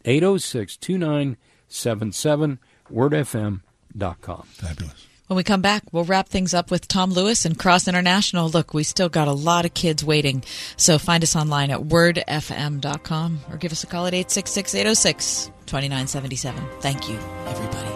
806 0.04 0.76
2977, 0.76 2.58
wordfm.com. 2.90 4.42
Fabulous. 4.46 5.07
When 5.28 5.36
we 5.36 5.44
come 5.44 5.60
back, 5.60 5.82
we'll 5.92 6.04
wrap 6.04 6.28
things 6.28 6.54
up 6.54 6.70
with 6.70 6.88
Tom 6.88 7.10
Lewis 7.10 7.44
and 7.44 7.58
Cross 7.58 7.86
International. 7.86 8.48
Look, 8.48 8.72
we 8.72 8.82
still 8.82 9.10
got 9.10 9.28
a 9.28 9.32
lot 9.32 9.66
of 9.66 9.74
kids 9.74 10.02
waiting. 10.02 10.42
So 10.78 10.98
find 10.98 11.22
us 11.22 11.36
online 11.36 11.70
at 11.70 11.80
wordfm.com 11.80 13.40
or 13.50 13.58
give 13.58 13.70
us 13.70 13.84
a 13.84 13.86
call 13.86 14.06
at 14.06 14.14
866 14.14 14.74
806 14.74 15.50
2977. 15.66 16.64
Thank 16.80 17.10
you, 17.10 17.18
everybody. 17.44 17.90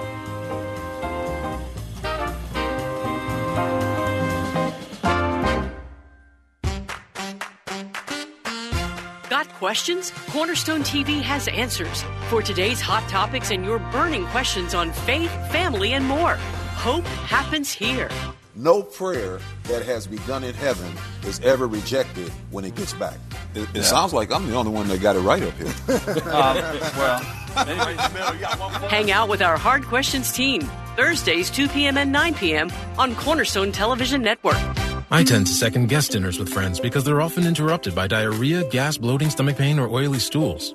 Got 9.30 9.48
questions? 9.54 10.12
Cornerstone 10.28 10.82
TV 10.82 11.22
has 11.22 11.48
answers 11.48 12.04
for 12.28 12.42
today's 12.42 12.82
hot 12.82 13.08
topics 13.08 13.50
and 13.50 13.64
your 13.64 13.78
burning 13.90 14.26
questions 14.26 14.74
on 14.74 14.92
faith, 14.92 15.30
family, 15.50 15.94
and 15.94 16.04
more. 16.04 16.38
Hope 16.82 17.04
happens 17.04 17.72
here. 17.72 18.10
No 18.56 18.82
prayer 18.82 19.38
that 19.64 19.84
has 19.86 20.06
begun 20.06 20.42
in 20.44 20.52
heaven 20.54 20.92
is 21.24 21.38
ever 21.40 21.66
rejected 21.68 22.28
when 22.50 22.64
it 22.64 22.74
gets 22.74 22.92
back. 22.94 23.18
It, 23.54 23.62
it 23.62 23.68
Yeah. 23.76 23.82
sounds 23.82 24.12
like 24.12 24.32
I'm 24.32 24.46
the 24.50 24.56
only 24.56 24.72
one 24.72 24.88
that 24.88 25.00
got 25.00 25.14
it 25.16 25.20
right 25.20 25.42
up 25.42 25.54
here. 25.54 25.72
Um, 26.32 26.56
well, 26.98 27.20
Hang 28.88 29.10
out 29.12 29.28
with 29.28 29.42
our 29.42 29.56
Hard 29.56 29.84
Questions 29.84 30.32
team 30.32 30.62
Thursdays, 30.96 31.50
2 31.50 31.68
p.m. 31.68 31.96
and 31.98 32.10
9 32.12 32.34
p.m. 32.34 32.70
on 32.98 33.14
Cornerstone 33.14 33.70
Television 33.72 34.20
Network. 34.22 34.56
I 35.10 35.22
tend 35.24 35.46
to 35.46 35.52
second 35.52 35.88
guess 35.88 36.08
dinners 36.08 36.38
with 36.38 36.48
friends 36.48 36.80
because 36.80 37.04
they're 37.04 37.20
often 37.22 37.46
interrupted 37.46 37.94
by 37.94 38.06
diarrhea, 38.08 38.68
gas, 38.70 38.96
bloating, 38.96 39.30
stomach 39.30 39.56
pain, 39.56 39.78
or 39.78 39.88
oily 39.88 40.18
stools. 40.18 40.74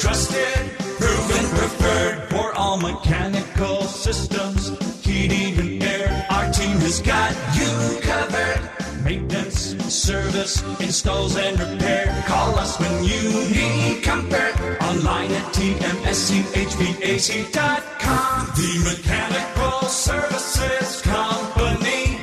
Trusted, 0.00 0.70
proven, 0.98 1.44
preferred. 1.56 2.28
For 2.28 2.52
all 2.54 2.76
mechanical 2.76 3.82
systems, 3.82 4.68
heating 5.02 5.58
and 5.58 5.82
air. 5.82 6.26
Our 6.30 6.52
team 6.52 6.76
has 6.78 7.00
got 7.00 7.32
you 7.56 8.00
covered. 8.02 8.60
Maintenance, 9.02 9.74
service, 9.92 10.62
installs, 10.80 11.36
and 11.36 11.58
repair. 11.58 12.22
Call 12.26 12.58
us 12.58 12.78
when 12.78 13.04
you 13.04 13.30
need 13.48 14.02
comfort. 14.02 14.54
Online 14.82 15.32
at 15.32 15.54
tmschvac.com. 15.54 16.46
The 18.54 18.78
Mechanical 18.84 19.88
Services 19.88 21.00
Company. 21.00 22.20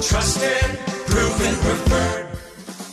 Trusted, 0.00 0.78
proven, 1.08 1.54
preferred. 1.56 2.31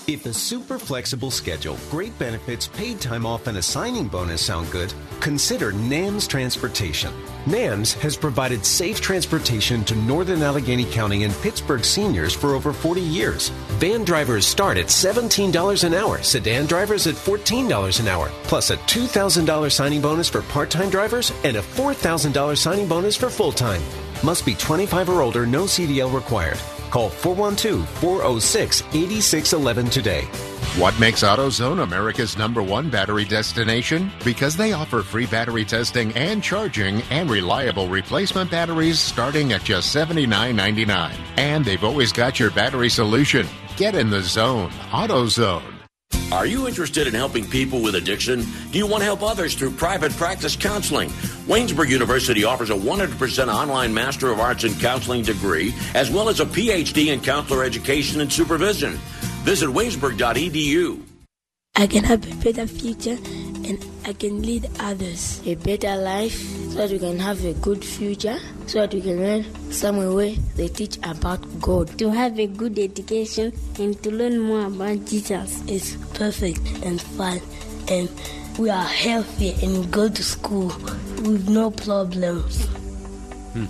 If 0.10 0.26
a 0.26 0.34
super 0.34 0.80
flexible 0.80 1.30
schedule, 1.30 1.77
great 1.91 2.18
benefits, 2.18 2.65
paid 2.65 2.99
time 2.99 3.27
off, 3.27 3.45
and 3.45 3.60
a 3.60 3.61
signing 3.61 4.07
bonus 4.07 4.44
sound 4.44 4.72
good, 4.72 4.91
consider 5.19 5.72
NAMS 5.72 6.27
Transportation. 6.27 7.14
NAMS 7.45 7.94
has 7.94 8.18
provided 8.18 8.65
safe 8.65 9.02
transportation 9.02 9.84
to 9.84 9.94
Northern 9.94 10.41
Allegheny 10.41 10.86
County 10.86 11.26
and 11.26 11.34
Pittsburgh 11.44 11.86
seniors 11.86 12.34
for 12.34 12.56
over 12.56 12.73
40 12.73 13.02
years. 13.02 13.49
Van 13.77 14.03
drivers 14.03 14.48
start 14.48 14.77
at 14.77 14.88
$17 14.88 15.84
an 15.84 15.94
hour, 15.94 16.23
sedan 16.23 16.65
drivers 16.65 17.06
at 17.06 17.14
$14 17.14 17.99
an 17.99 18.07
hour, 18.07 18.31
plus 18.45 18.72
a 18.72 18.77
$2,000 18.77 19.72
signing 19.72 20.02
bonus 20.02 20.27
for 20.27 20.41
part 20.41 20.72
time 20.72 20.90
drivers 20.90 21.31
and 21.44 21.56
a 21.56 21.61
$4,000 21.61 22.57
signing 22.57 22.88
bonus 22.88 23.15
for 23.15 23.30
full 23.30 23.52
time. 23.52 23.84
Must 24.23 24.44
be 24.44 24.56
25 24.56 25.10
or 25.10 25.22
older, 25.22 25.45
no 25.45 25.65
CDL 25.65 26.11
required. 26.11 26.57
Call 26.89 27.09
412 27.09 27.87
406 27.99 28.81
8611 28.93 29.89
today. 29.89 30.21
What 30.77 30.97
makes 30.99 31.23
AutoZone 31.23 31.83
America's 31.83 32.37
number 32.37 32.61
one 32.61 32.89
battery 32.89 33.25
destination? 33.25 34.11
Because 34.23 34.55
they 34.55 34.73
offer 34.73 35.01
free 35.01 35.25
battery 35.25 35.65
testing 35.65 36.13
and 36.13 36.43
charging 36.43 37.01
and 37.09 37.29
reliable 37.29 37.87
replacement 37.87 38.51
batteries 38.51 38.99
starting 38.99 39.51
at 39.51 39.63
just 39.63 39.93
$79.99. 39.95 41.13
And 41.37 41.65
they've 41.65 41.83
always 41.83 42.13
got 42.13 42.39
your 42.39 42.51
battery 42.51 42.89
solution. 42.89 43.47
Get 43.77 43.95
in 43.95 44.09
the 44.09 44.21
zone. 44.21 44.69
AutoZone. 44.91 45.78
Are 46.31 46.45
you 46.45 46.68
interested 46.68 47.07
in 47.07 47.15
helping 47.15 47.49
people 47.49 47.81
with 47.81 47.95
addiction? 47.95 48.45
Do 48.72 48.77
you 48.77 48.86
want 48.86 49.02
to 49.02 49.06
help 49.06 49.23
others 49.23 49.56
through 49.56 49.72
private 49.72 50.11
practice 50.11 50.56
counseling? 50.56 51.10
Waynesburg 51.48 51.90
University 51.90 52.44
offers 52.44 52.69
a 52.69 52.76
100% 52.76 53.48
online 53.52 53.91
Master 53.91 54.31
of 54.31 54.40
Arts 54.40 54.64
in 54.64 54.76
Counseling 54.76 55.23
degree, 55.23 55.73
as 55.95 56.11
well 56.11 56.30
as 56.30 56.40
a 56.40 56.45
PhD 56.45 57.07
in 57.07 57.19
counselor 57.19 57.64
education 57.64 58.22
and 58.22 58.31
supervision. 58.31 58.91
Visit 59.44 59.69
waynesburg.edu. 59.69 61.09
I 61.80 61.88
can 61.88 62.03
have 62.03 62.30
a 62.30 62.35
better 62.43 62.68
future 62.68 63.18
and 63.64 63.80
I 64.06 64.11
can 64.11 64.41
lead 64.41 64.69
others 64.81 65.41
a 65.45 65.56
better 65.56 65.95
life 65.95 66.34
so 66.72 66.76
that 66.76 66.91
we 66.91 66.99
can 66.99 67.18
have 67.19 67.45
a 67.45 67.53
good 67.53 67.85
future, 67.85 68.38
so 68.68 68.80
that 68.81 68.93
we 68.93 68.99
can 68.99 69.18
learn 69.18 69.72
somewhere 69.72 70.11
where 70.11 70.35
they 70.57 70.68
teach 70.68 70.97
about 71.03 71.39
God. 71.61 71.97
To 71.99 72.10
have 72.10 72.38
a 72.38 72.47
good 72.47 72.77
education 72.77 73.53
and 73.80 74.01
to 74.03 74.11
learn 74.11 74.39
more 74.39 74.65
about 74.65 75.06
Jesus 75.06 75.61
is 75.69 75.95
perfect 76.15 76.60
and 76.84 76.99
fun 77.01 77.39
and 77.88 78.10
we 78.60 78.69
are 78.69 78.84
healthy 78.84 79.56
and 79.64 79.89
go 79.89 80.10
to 80.10 80.22
school 80.22 80.68
with 81.23 81.47
no 81.47 81.72
problems. 81.72 82.65
Hmm. 83.53 83.65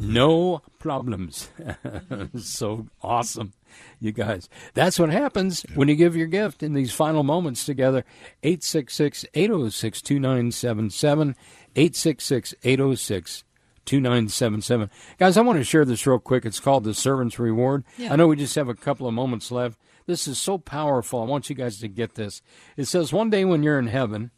No 0.00 0.62
problems. 0.78 1.50
so 2.38 2.86
awesome, 3.02 3.52
you 4.00 4.12
guys. 4.12 4.48
That's 4.74 4.98
what 4.98 5.10
happens 5.10 5.64
when 5.74 5.88
you 5.88 5.96
give 5.96 6.16
your 6.16 6.26
gift 6.26 6.62
in 6.62 6.74
these 6.74 6.92
final 6.92 7.22
moments 7.22 7.64
together. 7.64 8.04
866 8.42 9.24
806 9.34 10.02
2977. 10.02 11.36
866 11.76 12.54
806 12.62 13.44
2977. 13.84 14.90
Guys, 15.18 15.36
I 15.36 15.42
want 15.42 15.58
to 15.58 15.64
share 15.64 15.84
this 15.84 16.06
real 16.06 16.18
quick. 16.18 16.44
It's 16.44 16.60
called 16.60 16.84
The 16.84 16.94
Servant's 16.94 17.38
Reward. 17.38 17.84
Yeah. 17.98 18.12
I 18.12 18.16
know 18.16 18.28
we 18.28 18.36
just 18.36 18.54
have 18.54 18.68
a 18.68 18.74
couple 18.74 19.06
of 19.06 19.14
moments 19.14 19.50
left. 19.50 19.78
This 20.06 20.28
is 20.28 20.38
so 20.38 20.58
powerful. 20.58 21.20
I 21.20 21.24
want 21.24 21.48
you 21.48 21.56
guys 21.56 21.78
to 21.80 21.88
get 21.88 22.14
this. 22.14 22.42
It 22.76 22.84
says, 22.84 23.12
One 23.12 23.30
day 23.30 23.44
when 23.44 23.62
you're 23.62 23.78
in 23.78 23.86
heaven, 23.86 24.30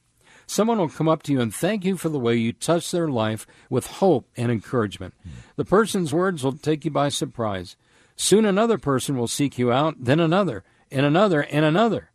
Someone 0.46 0.78
will 0.78 0.88
come 0.88 1.08
up 1.08 1.24
to 1.24 1.32
you 1.32 1.40
and 1.40 1.52
thank 1.52 1.84
you 1.84 1.96
for 1.96 2.08
the 2.08 2.20
way 2.20 2.36
you 2.36 2.52
touched 2.52 2.92
their 2.92 3.08
life 3.08 3.46
with 3.68 3.86
hope 3.86 4.28
and 4.36 4.52
encouragement. 4.52 5.14
Hmm. 5.22 5.30
The 5.56 5.64
person's 5.64 6.14
words 6.14 6.44
will 6.44 6.52
take 6.52 6.84
you 6.84 6.90
by 6.90 7.08
surprise. 7.08 7.76
Soon 8.16 8.44
another 8.44 8.78
person 8.78 9.16
will 9.16 9.28
seek 9.28 9.58
you 9.58 9.70
out, 9.70 9.94
then 9.98 10.20
another, 10.20 10.64
and 10.90 11.04
another, 11.06 11.42
and 11.42 11.64
another. 11.64 12.10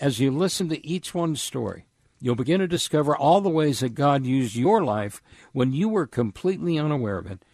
As 0.00 0.20
you 0.20 0.30
listen 0.30 0.68
to 0.68 0.86
each 0.86 1.14
one's 1.14 1.42
story, 1.42 1.86
you'll 2.20 2.34
begin 2.34 2.60
to 2.60 2.68
discover 2.68 3.16
all 3.16 3.40
the 3.40 3.48
ways 3.48 3.80
that 3.80 3.94
God 3.94 4.24
used 4.24 4.54
your 4.54 4.82
life 4.84 5.20
when 5.52 5.72
you 5.72 5.88
were 5.88 6.06
completely 6.06 6.78
unaware 6.78 7.18
of 7.18 7.30
it. 7.30 7.44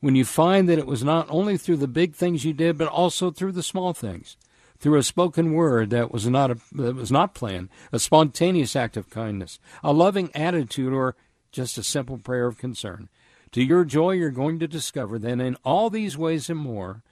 When 0.00 0.14
you 0.14 0.24
find 0.24 0.68
that 0.68 0.78
it 0.78 0.86
was 0.86 1.02
not 1.02 1.26
only 1.30 1.56
through 1.56 1.78
the 1.78 1.88
big 1.88 2.14
things 2.14 2.44
you 2.44 2.52
did, 2.52 2.76
but 2.76 2.88
also 2.88 3.30
through 3.30 3.52
the 3.52 3.62
small 3.62 3.94
things 3.94 4.36
through 4.78 4.98
a 4.98 5.02
spoken 5.02 5.52
word 5.52 5.90
that 5.90 6.12
was 6.12 6.26
not 6.26 6.50
a, 6.50 6.58
that 6.72 6.94
was 6.94 7.10
not 7.10 7.34
planned, 7.34 7.68
a 7.92 7.98
spontaneous 7.98 8.76
act 8.76 8.96
of 8.96 9.10
kindness, 9.10 9.58
a 9.82 9.92
loving 9.92 10.30
attitude, 10.34 10.92
or 10.92 11.16
just 11.50 11.78
a 11.78 11.82
simple 11.82 12.18
prayer 12.18 12.46
of 12.46 12.58
concern. 12.58 13.08
To 13.52 13.62
your 13.62 13.84
joy, 13.84 14.12
you're 14.12 14.30
going 14.30 14.58
to 14.58 14.68
discover 14.68 15.18
that 15.18 15.40
in 15.40 15.56
all 15.64 15.88
these 15.88 16.18
ways 16.18 16.50
and 16.50 16.58
more, 16.58 17.02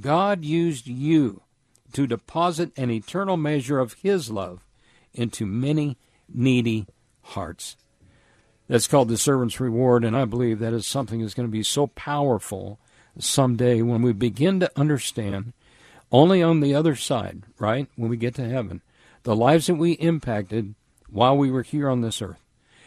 God 0.00 0.44
used 0.44 0.86
you 0.86 1.42
to 1.92 2.06
deposit 2.06 2.72
an 2.76 2.90
eternal 2.90 3.36
measure 3.36 3.78
of 3.78 3.94
His 3.94 4.30
love 4.30 4.64
into 5.12 5.44
many 5.44 5.98
needy 6.32 6.86
hearts. 7.22 7.76
That's 8.68 8.86
called 8.86 9.08
the 9.08 9.18
servant's 9.18 9.60
reward, 9.60 10.04
and 10.04 10.16
I 10.16 10.24
believe 10.24 10.58
that 10.58 10.72
is 10.72 10.86
something 10.86 11.20
that's 11.20 11.34
going 11.34 11.48
to 11.48 11.52
be 11.52 11.62
so 11.62 11.88
powerful 11.88 12.78
someday 13.18 13.82
when 13.82 14.00
we 14.00 14.12
begin 14.12 14.60
to 14.60 14.70
understand 14.78 15.52
only 16.10 16.42
on 16.42 16.60
the 16.60 16.74
other 16.74 16.96
side, 16.96 17.42
right, 17.58 17.88
when 17.96 18.10
we 18.10 18.16
get 18.16 18.34
to 18.36 18.48
heaven, 18.48 18.80
the 19.24 19.36
lives 19.36 19.66
that 19.66 19.74
we 19.74 19.92
impacted 19.92 20.74
while 21.10 21.36
we 21.36 21.50
were 21.50 21.62
here 21.62 21.88
on 21.88 22.00
this 22.00 22.22
earth. 22.22 22.42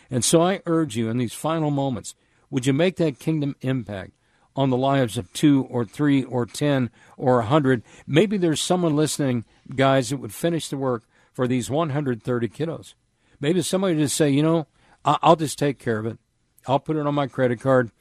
And 0.10 0.24
so 0.24 0.42
I 0.42 0.62
urge 0.66 0.96
you 0.96 1.10
in 1.10 1.18
these 1.18 1.34
final 1.34 1.72
moments, 1.72 2.16
would 2.50 2.66
you 2.66 2.74
make 2.74 2.98
that 2.98 3.20
kingdom 3.20 3.56
impact 3.62 4.12
on 4.56 4.70
the 4.70 4.78
lives 4.78 5.18
of 5.18 5.32
two 5.34 5.68
or 5.70 5.86
three 5.86 6.24
or 6.24 6.46
ten 6.46 6.90
or 7.18 7.40
a 7.40 7.46
hundred? 7.46 7.84
Maybe 8.08 8.38
there's 8.38 8.62
someone 8.62 8.96
listening, 8.96 9.46
guys, 9.76 10.10
that 10.10 10.18
would 10.18 10.34
finish 10.34 10.70
the 10.70 10.78
work 10.78 11.04
for 11.34 11.48
these 11.48 11.70
130 11.70 12.48
kiddos. 12.50 12.94
Maybe 13.40 13.62
somebody 13.62 13.96
just 13.96 14.16
say, 14.16 14.30
you 14.30 14.42
know, 14.42 14.68
I'll 15.04 15.36
just 15.36 15.60
take 15.60 15.78
care 15.78 16.00
of 16.00 16.06
it. 16.06 16.18
I'll 16.68 16.80
put 16.80 16.96
it 16.96 17.06
on 17.06 17.14
my 17.14 17.28
credit 17.28 17.60
card. 17.60 17.92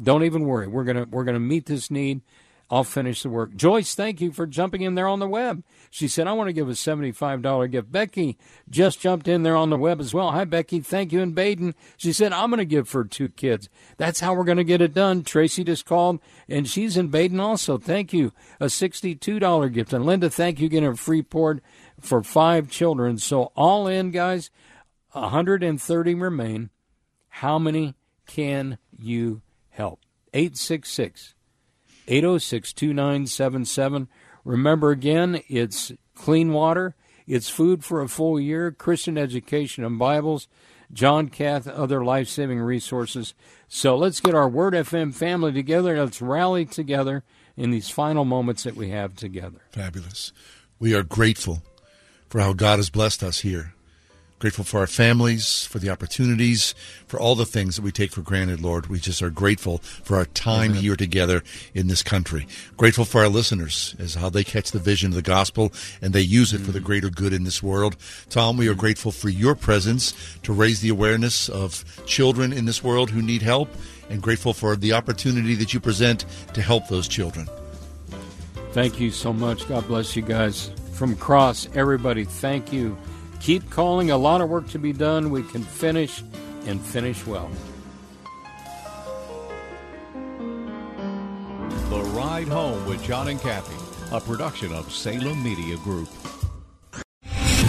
Don't 0.00 0.24
even 0.24 0.44
worry. 0.44 0.66
We're 0.66 0.84
gonna 0.84 1.06
we're 1.10 1.24
gonna 1.24 1.40
meet 1.40 1.66
this 1.66 1.90
need. 1.90 2.22
I'll 2.70 2.84
finish 2.84 3.22
the 3.22 3.28
work. 3.28 3.54
Joyce, 3.54 3.94
thank 3.94 4.20
you 4.20 4.32
for 4.32 4.46
jumping 4.46 4.82
in 4.82 4.94
there 4.94 5.06
on 5.06 5.18
the 5.18 5.28
web. 5.28 5.62
She 5.90 6.08
said, 6.08 6.26
I 6.26 6.32
want 6.32 6.48
to 6.48 6.52
give 6.52 6.68
a 6.68 6.72
$75 6.72 7.70
gift. 7.70 7.92
Becky 7.92 8.38
just 8.70 9.00
jumped 9.00 9.28
in 9.28 9.42
there 9.42 9.56
on 9.56 9.70
the 9.70 9.76
web 9.76 10.00
as 10.00 10.14
well. 10.14 10.32
Hi, 10.32 10.44
Becky. 10.44 10.80
Thank 10.80 11.12
you. 11.12 11.20
And 11.20 11.34
Baden, 11.34 11.74
she 11.96 12.12
said, 12.12 12.32
I'm 12.32 12.50
going 12.50 12.58
to 12.58 12.64
give 12.64 12.88
for 12.88 13.04
two 13.04 13.28
kids. 13.28 13.68
That's 13.98 14.20
how 14.20 14.34
we're 14.34 14.44
going 14.44 14.56
to 14.56 14.64
get 14.64 14.80
it 14.80 14.94
done. 14.94 15.24
Tracy 15.24 15.62
just 15.62 15.84
called, 15.84 16.20
and 16.48 16.66
she's 16.66 16.96
in 16.96 17.08
Baden 17.08 17.38
also. 17.38 17.76
Thank 17.76 18.12
you. 18.12 18.32
A 18.60 18.66
$62 18.66 19.72
gift. 19.72 19.92
And 19.92 20.06
Linda, 20.06 20.30
thank 20.30 20.58
you. 20.58 20.68
Getting 20.68 20.88
a 20.88 20.96
Freeport 20.96 21.62
for 22.00 22.22
five 22.22 22.70
children. 22.70 23.18
So 23.18 23.52
all 23.54 23.86
in, 23.86 24.10
guys, 24.10 24.50
130 25.12 26.14
remain. 26.14 26.70
How 27.28 27.58
many 27.58 27.94
can 28.26 28.78
you 28.90 29.42
help? 29.68 30.00
866 30.32 31.33
806 32.06 32.72
2977. 32.72 34.08
Remember 34.44 34.90
again, 34.90 35.42
it's 35.48 35.92
clean 36.14 36.52
water, 36.52 36.94
it's 37.26 37.48
food 37.48 37.84
for 37.84 38.02
a 38.02 38.08
full 38.08 38.38
year, 38.38 38.70
Christian 38.70 39.16
education 39.16 39.84
and 39.84 39.98
Bibles, 39.98 40.48
John 40.92 41.28
Cath, 41.28 41.66
other 41.66 42.04
life 42.04 42.28
saving 42.28 42.60
resources. 42.60 43.34
So 43.68 43.96
let's 43.96 44.20
get 44.20 44.34
our 44.34 44.48
Word 44.48 44.74
FM 44.74 45.14
family 45.14 45.52
together. 45.52 45.98
Let's 46.02 46.22
rally 46.22 46.64
together 46.64 47.24
in 47.56 47.70
these 47.70 47.90
final 47.90 48.24
moments 48.24 48.64
that 48.64 48.76
we 48.76 48.90
have 48.90 49.16
together. 49.16 49.60
Fabulous. 49.70 50.32
We 50.78 50.94
are 50.94 51.02
grateful 51.02 51.62
for 52.28 52.40
how 52.40 52.52
God 52.52 52.78
has 52.78 52.90
blessed 52.90 53.22
us 53.22 53.40
here. 53.40 53.73
Grateful 54.44 54.64
for 54.64 54.80
our 54.80 54.86
families, 54.86 55.64
for 55.64 55.78
the 55.78 55.88
opportunities, 55.88 56.74
for 57.06 57.18
all 57.18 57.34
the 57.34 57.46
things 57.46 57.76
that 57.76 57.82
we 57.82 57.90
take 57.90 58.10
for 58.10 58.20
granted, 58.20 58.60
Lord. 58.60 58.88
We 58.88 58.98
just 58.98 59.22
are 59.22 59.30
grateful 59.30 59.78
for 59.78 60.18
our 60.18 60.26
time 60.26 60.72
Amen. 60.72 60.82
here 60.82 60.96
together 60.96 61.42
in 61.72 61.86
this 61.86 62.02
country. 62.02 62.46
Grateful 62.76 63.06
for 63.06 63.22
our 63.22 63.30
listeners 63.30 63.96
as 63.98 64.16
how 64.16 64.28
they 64.28 64.44
catch 64.44 64.70
the 64.70 64.78
vision 64.78 65.12
of 65.12 65.14
the 65.14 65.22
gospel 65.22 65.72
and 66.02 66.12
they 66.12 66.20
use 66.20 66.52
it 66.52 66.60
for 66.60 66.72
the 66.72 66.78
mm. 66.78 66.84
greater 66.84 67.08
good 67.08 67.32
in 67.32 67.44
this 67.44 67.62
world. 67.62 67.96
Tom, 68.28 68.58
we 68.58 68.68
are 68.68 68.74
mm. 68.74 68.76
grateful 68.80 69.12
for 69.12 69.30
your 69.30 69.54
presence 69.54 70.12
to 70.42 70.52
raise 70.52 70.82
the 70.82 70.90
awareness 70.90 71.48
of 71.48 71.82
children 72.04 72.52
in 72.52 72.66
this 72.66 72.84
world 72.84 73.08
who 73.08 73.22
need 73.22 73.40
help 73.40 73.70
and 74.10 74.20
grateful 74.20 74.52
for 74.52 74.76
the 74.76 74.92
opportunity 74.92 75.54
that 75.54 75.72
you 75.72 75.80
present 75.80 76.26
to 76.52 76.60
help 76.60 76.88
those 76.88 77.08
children. 77.08 77.48
Thank 78.72 79.00
you 79.00 79.10
so 79.10 79.32
much. 79.32 79.66
God 79.70 79.86
bless 79.86 80.14
you 80.14 80.20
guys. 80.20 80.70
From 80.92 81.16
Cross, 81.16 81.70
everybody, 81.74 82.24
thank 82.24 82.74
you. 82.74 82.94
Keep 83.44 83.68
calling. 83.68 84.10
A 84.10 84.16
lot 84.16 84.40
of 84.40 84.48
work 84.48 84.66
to 84.70 84.78
be 84.78 84.94
done. 84.94 85.28
We 85.28 85.42
can 85.42 85.62
finish 85.62 86.22
and 86.64 86.80
finish 86.80 87.26
well. 87.26 87.50
The 91.90 92.00
Ride 92.14 92.48
Home 92.48 92.86
with 92.86 93.04
John 93.04 93.28
and 93.28 93.38
Kathy, 93.38 93.76
a 94.16 94.18
production 94.18 94.72
of 94.72 94.90
Salem 94.90 95.42
Media 95.44 95.76
Group. 95.76 96.08